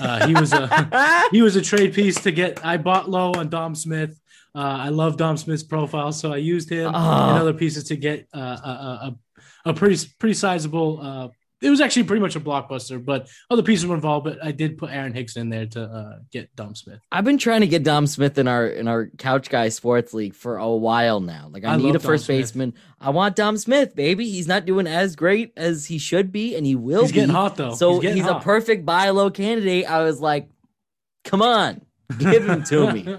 Uh, 0.00 0.26
he 0.26 0.34
was 0.34 0.52
a 0.52 1.28
he 1.32 1.42
was 1.42 1.56
a 1.56 1.62
trade 1.62 1.92
piece 1.92 2.20
to 2.22 2.30
get. 2.30 2.64
I 2.64 2.76
bought 2.76 3.10
low 3.10 3.32
on 3.32 3.48
Dom 3.48 3.74
Smith. 3.74 4.18
Uh, 4.54 4.78
I 4.80 4.88
love 4.88 5.16
Dom 5.16 5.36
Smith's 5.36 5.62
profile, 5.62 6.12
so 6.12 6.32
I 6.32 6.36
used 6.36 6.70
him 6.70 6.92
oh. 6.94 7.28
and 7.28 7.38
other 7.38 7.52
pieces 7.52 7.84
to 7.84 7.96
get 7.96 8.28
uh, 8.32 8.38
a, 8.38 8.68
a, 8.70 9.70
a, 9.70 9.74
pretty 9.74 10.08
pretty 10.18 10.34
sizable 10.34 11.00
uh, 11.02 11.28
it 11.60 11.70
was 11.70 11.80
actually 11.80 12.04
pretty 12.04 12.20
much 12.20 12.36
a 12.36 12.40
blockbuster, 12.40 13.04
but 13.04 13.28
other 13.50 13.62
pieces 13.62 13.86
were 13.86 13.94
involved. 13.94 14.24
But 14.24 14.44
I 14.44 14.52
did 14.52 14.78
put 14.78 14.90
Aaron 14.90 15.12
Hicks 15.12 15.36
in 15.36 15.48
there 15.48 15.66
to 15.66 15.82
uh, 15.82 16.18
get 16.30 16.54
Dom 16.54 16.74
Smith. 16.74 17.00
I've 17.10 17.24
been 17.24 17.38
trying 17.38 17.62
to 17.62 17.66
get 17.66 17.82
Dom 17.82 18.06
Smith 18.06 18.38
in 18.38 18.46
our 18.46 18.66
in 18.66 18.86
our 18.86 19.08
Couch 19.18 19.50
Guy 19.50 19.68
Sports 19.70 20.14
League 20.14 20.34
for 20.34 20.56
a 20.58 20.70
while 20.70 21.20
now. 21.20 21.48
Like 21.50 21.64
I, 21.64 21.74
I 21.74 21.76
need 21.76 21.96
a 21.96 21.98
first 22.00 22.28
baseman. 22.28 22.74
I 23.00 23.10
want 23.10 23.34
Dom 23.34 23.56
Smith, 23.56 23.96
baby. 23.96 24.28
He's 24.28 24.46
not 24.46 24.66
doing 24.66 24.86
as 24.86 25.16
great 25.16 25.52
as 25.56 25.86
he 25.86 25.98
should 25.98 26.30
be, 26.30 26.54
and 26.54 26.64
he 26.64 26.76
will. 26.76 27.02
He's 27.02 27.10
be. 27.10 27.16
getting 27.16 27.34
hot 27.34 27.56
though. 27.56 27.74
So 27.74 27.98
he's, 27.98 28.14
he's 28.14 28.26
a 28.26 28.38
perfect 28.38 28.86
buy 28.86 29.10
low 29.10 29.30
candidate. 29.30 29.90
I 29.90 30.04
was 30.04 30.20
like, 30.20 30.48
come 31.24 31.42
on, 31.42 31.82
give 32.18 32.48
him 32.48 32.62
to 32.64 32.92
me. 32.92 33.16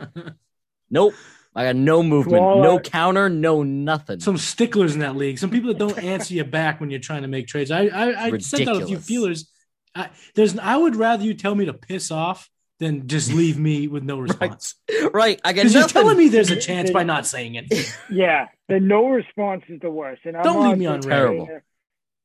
nope. 0.90 1.14
I 1.60 1.65
got 1.65 1.76
no 1.76 2.02
movement, 2.02 2.41
no 2.41 2.80
counter, 2.80 3.27
no 3.27 3.64
nothing. 3.64 4.22
Some 4.22 4.38
sticklers 4.38 4.94
in 4.94 5.02
that 5.02 5.18
league. 5.18 5.38
Some 5.40 5.49
people 5.49 5.68
that 5.68 5.77
don't 5.77 6.02
answer 6.02 6.34
you 6.34 6.45
back 6.45 6.80
when 6.80 6.90
you're 6.90 7.02
trying 7.02 7.23
to 7.23 7.27
make 7.27 7.48
trades. 7.48 7.69
I 7.69 7.88
I, 7.88 8.27
I 8.27 8.38
sent 8.38 8.69
out 8.69 8.81
a 8.81 8.86
few 8.86 8.98
feelers. 8.98 9.52
I, 9.94 10.10
there's 10.36 10.57
I 10.57 10.77
would 10.77 10.95
rather 10.95 11.26
you 11.26 11.34
tell 11.34 11.53
me 11.53 11.65
to 11.65 11.73
piss 11.73 12.11
off 12.11 12.49
than 12.80 13.10
just 13.10 13.34
leave 13.34 13.60
me 13.60 13.90
with 13.90 14.03
no 14.03 14.19
response. 14.19 14.76
right. 14.90 15.14
right. 15.14 15.41
I 15.44 15.52
got 15.52 15.69
you're 15.69 15.86
telling 15.86 16.18
me 16.18 16.30
there's 16.30 16.49
a 16.49 16.56
chance 16.56 16.91
by 16.91 17.03
not 17.03 17.27
saying 17.27 17.56
it. 17.56 17.94
Yeah, 18.10 18.48
the 18.69 18.80
no 18.80 19.10
response 19.10 19.64
is 19.68 19.81
the 19.81 19.91
worst. 19.91 20.22
And 20.23 20.38
I'm 20.38 20.44
don't 20.44 20.65
leave 20.65 20.77
me 20.77 20.86
on 20.86 21.02
terrible. 21.02 21.60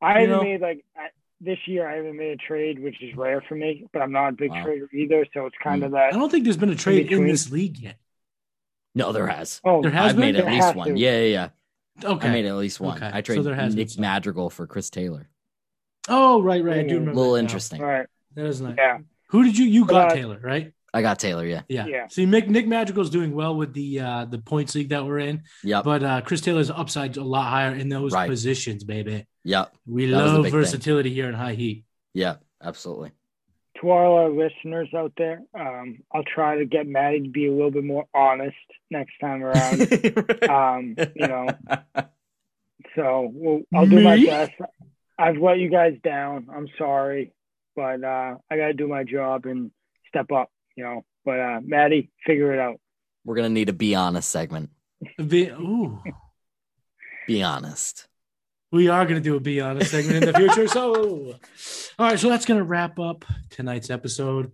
I 0.00 0.20
haven't 0.20 0.44
made 0.44 0.60
like 0.60 0.84
I, 0.96 1.08
this 1.40 1.58
year. 1.66 1.88
I 1.88 1.96
haven't 1.96 2.16
made 2.16 2.30
a 2.30 2.36
trade, 2.36 2.80
which 2.80 3.02
is 3.02 3.16
rare 3.16 3.42
for 3.48 3.56
me. 3.56 3.88
But 3.92 4.00
I'm 4.00 4.12
not 4.12 4.28
a 4.28 4.32
big 4.32 4.52
wow. 4.52 4.62
trader 4.62 4.88
either, 4.94 5.26
so 5.34 5.46
it's 5.46 5.56
kind 5.60 5.82
mm. 5.82 5.86
of 5.86 5.90
that. 5.90 6.14
I 6.14 6.16
don't 6.16 6.30
think 6.30 6.44
there's 6.44 6.56
been 6.56 6.70
a 6.70 6.76
trade 6.76 7.10
in, 7.10 7.22
in 7.22 7.26
this 7.26 7.50
league 7.50 7.78
yet. 7.78 7.96
No, 8.94 9.12
there 9.12 9.26
has. 9.26 9.60
Oh, 9.64 9.82
there 9.82 9.90
has 9.90 10.10
I've 10.10 10.16
been? 10.16 10.34
made 10.34 10.36
at 10.36 10.46
least 10.46 10.74
one. 10.74 10.96
Yeah, 10.96 11.18
yeah, 11.18 11.26
yeah. 11.26 11.48
Okay. 12.10 12.28
I 12.28 12.32
made 12.32 12.44
at 12.44 12.56
least 12.56 12.80
one. 12.80 12.96
Okay. 12.96 13.10
I 13.12 13.20
traded 13.20 13.44
so 13.44 13.68
Nick 13.68 13.98
Madrigal 13.98 14.50
for 14.50 14.66
Chris 14.66 14.90
Taylor. 14.90 15.28
Oh, 16.08 16.42
right, 16.42 16.62
right. 16.62 16.78
I 16.78 16.82
do 16.82 16.94
remember. 16.94 17.12
A 17.12 17.14
little 17.14 17.36
interesting. 17.36 17.80
All 17.80 17.86
right. 17.88 18.06
That 18.34 18.46
is 18.46 18.60
nice. 18.60 18.74
Yeah. 18.76 18.98
Who 19.28 19.44
did 19.44 19.56
you 19.56 19.66
you 19.66 19.84
got 19.84 20.12
uh, 20.12 20.14
Taylor, 20.14 20.40
right? 20.42 20.72
I 20.92 21.02
got 21.02 21.18
Taylor, 21.18 21.44
yeah. 21.44 21.62
Yeah. 21.68 21.86
Yeah. 21.86 22.06
See, 22.08 22.24
Nick, 22.24 22.48
Nick 22.48 22.68
Madrigal's 22.68 23.10
doing 23.10 23.34
well 23.34 23.56
with 23.56 23.74
the 23.74 24.00
uh 24.00 24.24
the 24.26 24.38
points 24.38 24.74
league 24.76 24.90
that 24.90 25.04
we're 25.04 25.18
in. 25.18 25.42
Yeah. 25.64 25.82
But 25.82 26.02
uh 26.04 26.20
Chris 26.20 26.40
Taylor's 26.40 26.70
upside's 26.70 27.16
a 27.16 27.24
lot 27.24 27.48
higher 27.48 27.74
in 27.74 27.88
those 27.88 28.12
right. 28.12 28.28
positions, 28.28 28.84
baby. 28.84 29.26
Yep. 29.42 29.76
We 29.86 30.06
that 30.06 30.16
love 30.16 30.46
versatility 30.50 31.10
thing. 31.10 31.16
here 31.16 31.28
in 31.28 31.34
high 31.34 31.54
heat. 31.54 31.84
Yeah, 32.12 32.36
absolutely 32.62 33.10
to 33.84 33.90
all 33.90 34.18
our 34.18 34.30
listeners 34.30 34.88
out 34.94 35.12
there, 35.16 35.42
um, 35.54 36.02
I'll 36.12 36.24
try 36.24 36.58
to 36.58 36.64
get 36.64 36.86
Maddie 36.86 37.22
to 37.22 37.28
be 37.28 37.46
a 37.46 37.52
little 37.52 37.70
bit 37.70 37.84
more 37.84 38.06
honest 38.14 38.56
next 38.90 39.12
time 39.20 39.42
around. 39.42 39.80
um, 40.50 40.96
you 41.14 41.26
know, 41.26 41.48
so 42.96 43.30
we'll, 43.32 43.62
I'll 43.74 43.86
do 43.86 44.00
my 44.00 44.24
best. 44.24 44.52
I've 45.18 45.36
let 45.38 45.58
you 45.58 45.70
guys 45.70 45.96
down. 46.02 46.48
I'm 46.54 46.68
sorry, 46.76 47.32
but 47.76 48.02
uh, 48.02 48.36
I 48.50 48.56
got 48.56 48.66
to 48.66 48.74
do 48.74 48.88
my 48.88 49.04
job 49.04 49.46
and 49.46 49.70
step 50.08 50.32
up. 50.32 50.50
You 50.76 50.84
know, 50.84 51.04
but 51.24 51.38
uh, 51.38 51.60
Maddie, 51.62 52.10
figure 52.26 52.52
it 52.52 52.58
out. 52.58 52.80
We're 53.24 53.36
gonna 53.36 53.48
need 53.50 53.68
a 53.68 53.72
be 53.72 53.94
honest 53.94 54.30
segment. 54.30 54.70
Be 55.26 55.48
ooh. 55.48 56.02
Be 57.26 57.42
honest 57.42 58.08
we 58.74 58.88
are 58.88 59.04
going 59.04 59.14
to 59.14 59.20
do 59.20 59.36
a 59.36 59.40
Be 59.40 59.60
Honest 59.60 59.92
segment 59.92 60.24
in 60.24 60.32
the 60.32 60.38
future. 60.38 60.66
So, 60.66 61.38
all 61.98 62.06
right, 62.08 62.18
so 62.18 62.28
that's 62.28 62.44
going 62.44 62.58
to 62.58 62.64
wrap 62.64 62.98
up 62.98 63.24
tonight's 63.50 63.88
episode. 63.88 64.50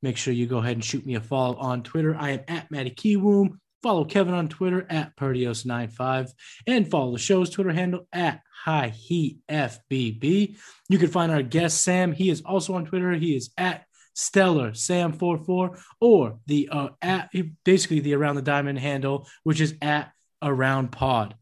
Make 0.00 0.16
sure 0.16 0.32
you 0.32 0.46
go 0.46 0.58
ahead 0.58 0.72
and 0.72 0.84
shoot 0.84 1.04
me 1.04 1.16
a 1.16 1.20
follow 1.20 1.56
on 1.56 1.82
Twitter. 1.82 2.16
I 2.18 2.30
am 2.30 2.40
at 2.48 2.70
Matty 2.70 2.90
Kiwoom. 2.90 3.58
Follow 3.82 4.04
Kevin 4.04 4.32
on 4.32 4.48
Twitter 4.48 4.86
at 4.88 5.16
Perdios95 5.16 6.30
and 6.66 6.90
follow 6.90 7.12
the 7.12 7.18
show's 7.18 7.50
Twitter 7.50 7.72
handle 7.72 8.06
at 8.12 8.40
High 8.64 8.88
Heat 8.88 9.38
FBB. 9.48 10.56
You 10.88 10.98
can 10.98 11.08
find 11.08 11.30
our 11.30 11.42
guest 11.42 11.82
Sam. 11.82 12.12
He 12.12 12.30
is 12.30 12.42
also 12.42 12.74
on 12.74 12.86
Twitter. 12.86 13.12
He 13.12 13.36
is 13.36 13.50
at 13.58 13.84
Stellar 14.14 14.70
Sam44 14.70 15.82
or 16.00 16.38
the 16.46 16.68
uh, 16.70 16.88
at 17.02 17.30
basically 17.64 18.00
the 18.00 18.14
Around 18.14 18.36
the 18.36 18.42
Diamond 18.42 18.78
handle, 18.78 19.26
which 19.42 19.60
is 19.60 19.74
at 19.82 20.12
Around 20.40 20.92
Pod. 20.92 21.34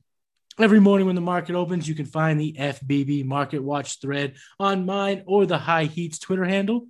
Every 0.62 0.78
morning 0.78 1.06
when 1.06 1.14
the 1.14 1.22
market 1.22 1.54
opens, 1.54 1.88
you 1.88 1.94
can 1.94 2.04
find 2.04 2.38
the 2.38 2.52
FBB 2.52 3.24
Market 3.24 3.62
Watch 3.62 3.98
thread 3.98 4.34
on 4.58 4.84
mine 4.84 5.22
or 5.26 5.46
the 5.46 5.56
High 5.56 5.84
Heat's 5.84 6.18
Twitter 6.18 6.44
handle. 6.44 6.86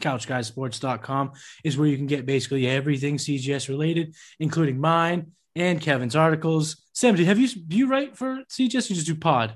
CouchGuySports.com 0.00 1.32
is 1.64 1.76
where 1.76 1.86
you 1.86 1.98
can 1.98 2.06
get 2.06 2.24
basically 2.24 2.66
everything 2.66 3.18
CGS 3.18 3.68
related, 3.68 4.14
including 4.40 4.80
mine 4.80 5.32
and 5.54 5.82
Kevin's 5.82 6.16
articles. 6.16 6.82
Sam, 6.94 7.14
have 7.16 7.38
you 7.38 7.48
do 7.48 7.76
you 7.76 7.88
write 7.88 8.16
for 8.16 8.42
CGS 8.48 8.90
or 8.90 8.94
just 8.94 9.06
do 9.06 9.14
pod? 9.14 9.54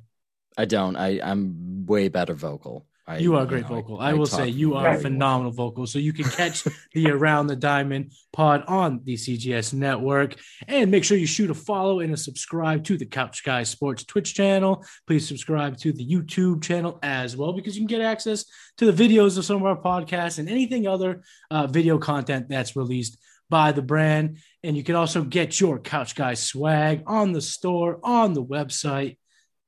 I 0.59 0.67
don't. 0.67 0.97
I, 0.97 1.19
I'm 1.23 1.87
way 1.87 2.09
better 2.09 2.35
vocal. 2.35 2.88
I, 3.09 3.19
you 3.19 3.37
are 3.37 3.45
a 3.45 3.47
great 3.47 3.65
you 3.65 3.71
know, 3.71 3.77
vocal. 3.77 4.01
I, 4.01 4.11
I 4.11 4.13
will 4.13 4.27
say 4.27 4.49
you 4.49 4.75
are 4.75 4.91
a 4.91 4.99
phenomenal 4.99 5.51
vocal. 5.51 5.87
So 5.87 5.99
you 5.99 6.13
can 6.13 6.25
catch 6.25 6.65
the 6.93 7.11
Around 7.11 7.47
the 7.47 7.57
Diamond 7.57 8.13
pod 8.35 8.65
on 8.69 9.01
the 9.05 9.15
CGS 9.15 9.73
network. 9.73 10.37
And 10.67 10.91
make 10.91 11.05
sure 11.05 11.17
you 11.17 11.27
shoot 11.27 11.51
a 11.51 11.55
follow 11.55 12.01
and 12.01 12.13
a 12.13 12.19
subscribe 12.19 12.85
to 12.85 12.99
the 12.99 13.07
Couch 13.07 13.43
Guy 13.45 13.63
Sports 13.63 14.05
Twitch 14.05 14.35
channel. 14.35 14.85
Please 15.07 15.27
subscribe 15.27 15.79
to 15.79 15.93
the 15.93 16.07
YouTube 16.07 16.63
channel 16.63 16.99
as 17.03 17.35
well 17.35 17.55
because 17.55 17.77
you 17.77 17.81
can 17.81 17.99
get 17.99 18.03
access 18.03 18.45
to 18.77 18.91
the 18.91 19.09
videos 19.09 19.39
of 19.39 19.45
some 19.47 19.57
of 19.57 19.65
our 19.65 19.81
podcasts 19.81 20.39
and 20.39 20.49
anything 20.49 20.87
other 20.87 21.23
uh, 21.51 21.67
video 21.67 21.97
content 21.97 22.51
that's 22.51 22.77
released 22.77 23.17
by 23.49 23.73
the 23.73 23.81
brand. 23.81 24.37
And 24.63 24.77
you 24.77 24.85
can 24.85 24.97
also 24.97 25.25
get 25.25 25.59
your 25.61 25.79
Couch 25.79 26.15
Guy 26.15 26.35
swag 26.35 27.05
on 27.07 27.33
the 27.33 27.41
store, 27.41 28.01
on 28.03 28.35
the 28.35 28.45
website 28.45 29.17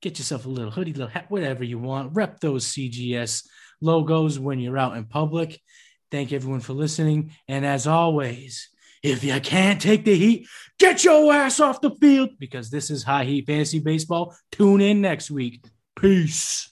get 0.01 0.19
yourself 0.19 0.47
a 0.47 0.49
little 0.49 0.71
hoodie, 0.71 0.93
little 0.93 1.09
hat, 1.09 1.27
whatever 1.31 1.65
you 1.65 1.79
want. 1.79 2.15
Rep 2.15 2.41
those 2.41 2.67
CGS 2.67 3.47
logos 3.81 4.39
when 4.39 4.59
you're 4.59 4.79
out 4.79 4.97
in 4.97 5.05
public. 5.05 5.61
Thank 6.11 6.33
everyone 6.33 6.61
for 6.61 6.73
listening. 6.73 7.33
And 7.49 7.65
as 7.65 7.87
always, 7.87 8.69
if 9.03 9.25
you 9.25 9.41
can't 9.41 9.81
take 9.81 10.05
the 10.05 10.17
heat, 10.17 10.47
Get 10.81 11.05
your 11.05 11.31
ass 11.31 11.61
off 11.61 11.83
the 11.83 11.91
field 11.91 12.31
because 12.39 12.71
this 12.71 12.89
is 12.89 13.03
High 13.03 13.25
Heat 13.25 13.47
Fantasy 13.47 13.81
Baseball. 13.81 14.35
Tune 14.51 14.81
in 14.81 15.03
next 15.03 15.31
week. 15.31 15.63
Peace. 15.95 16.70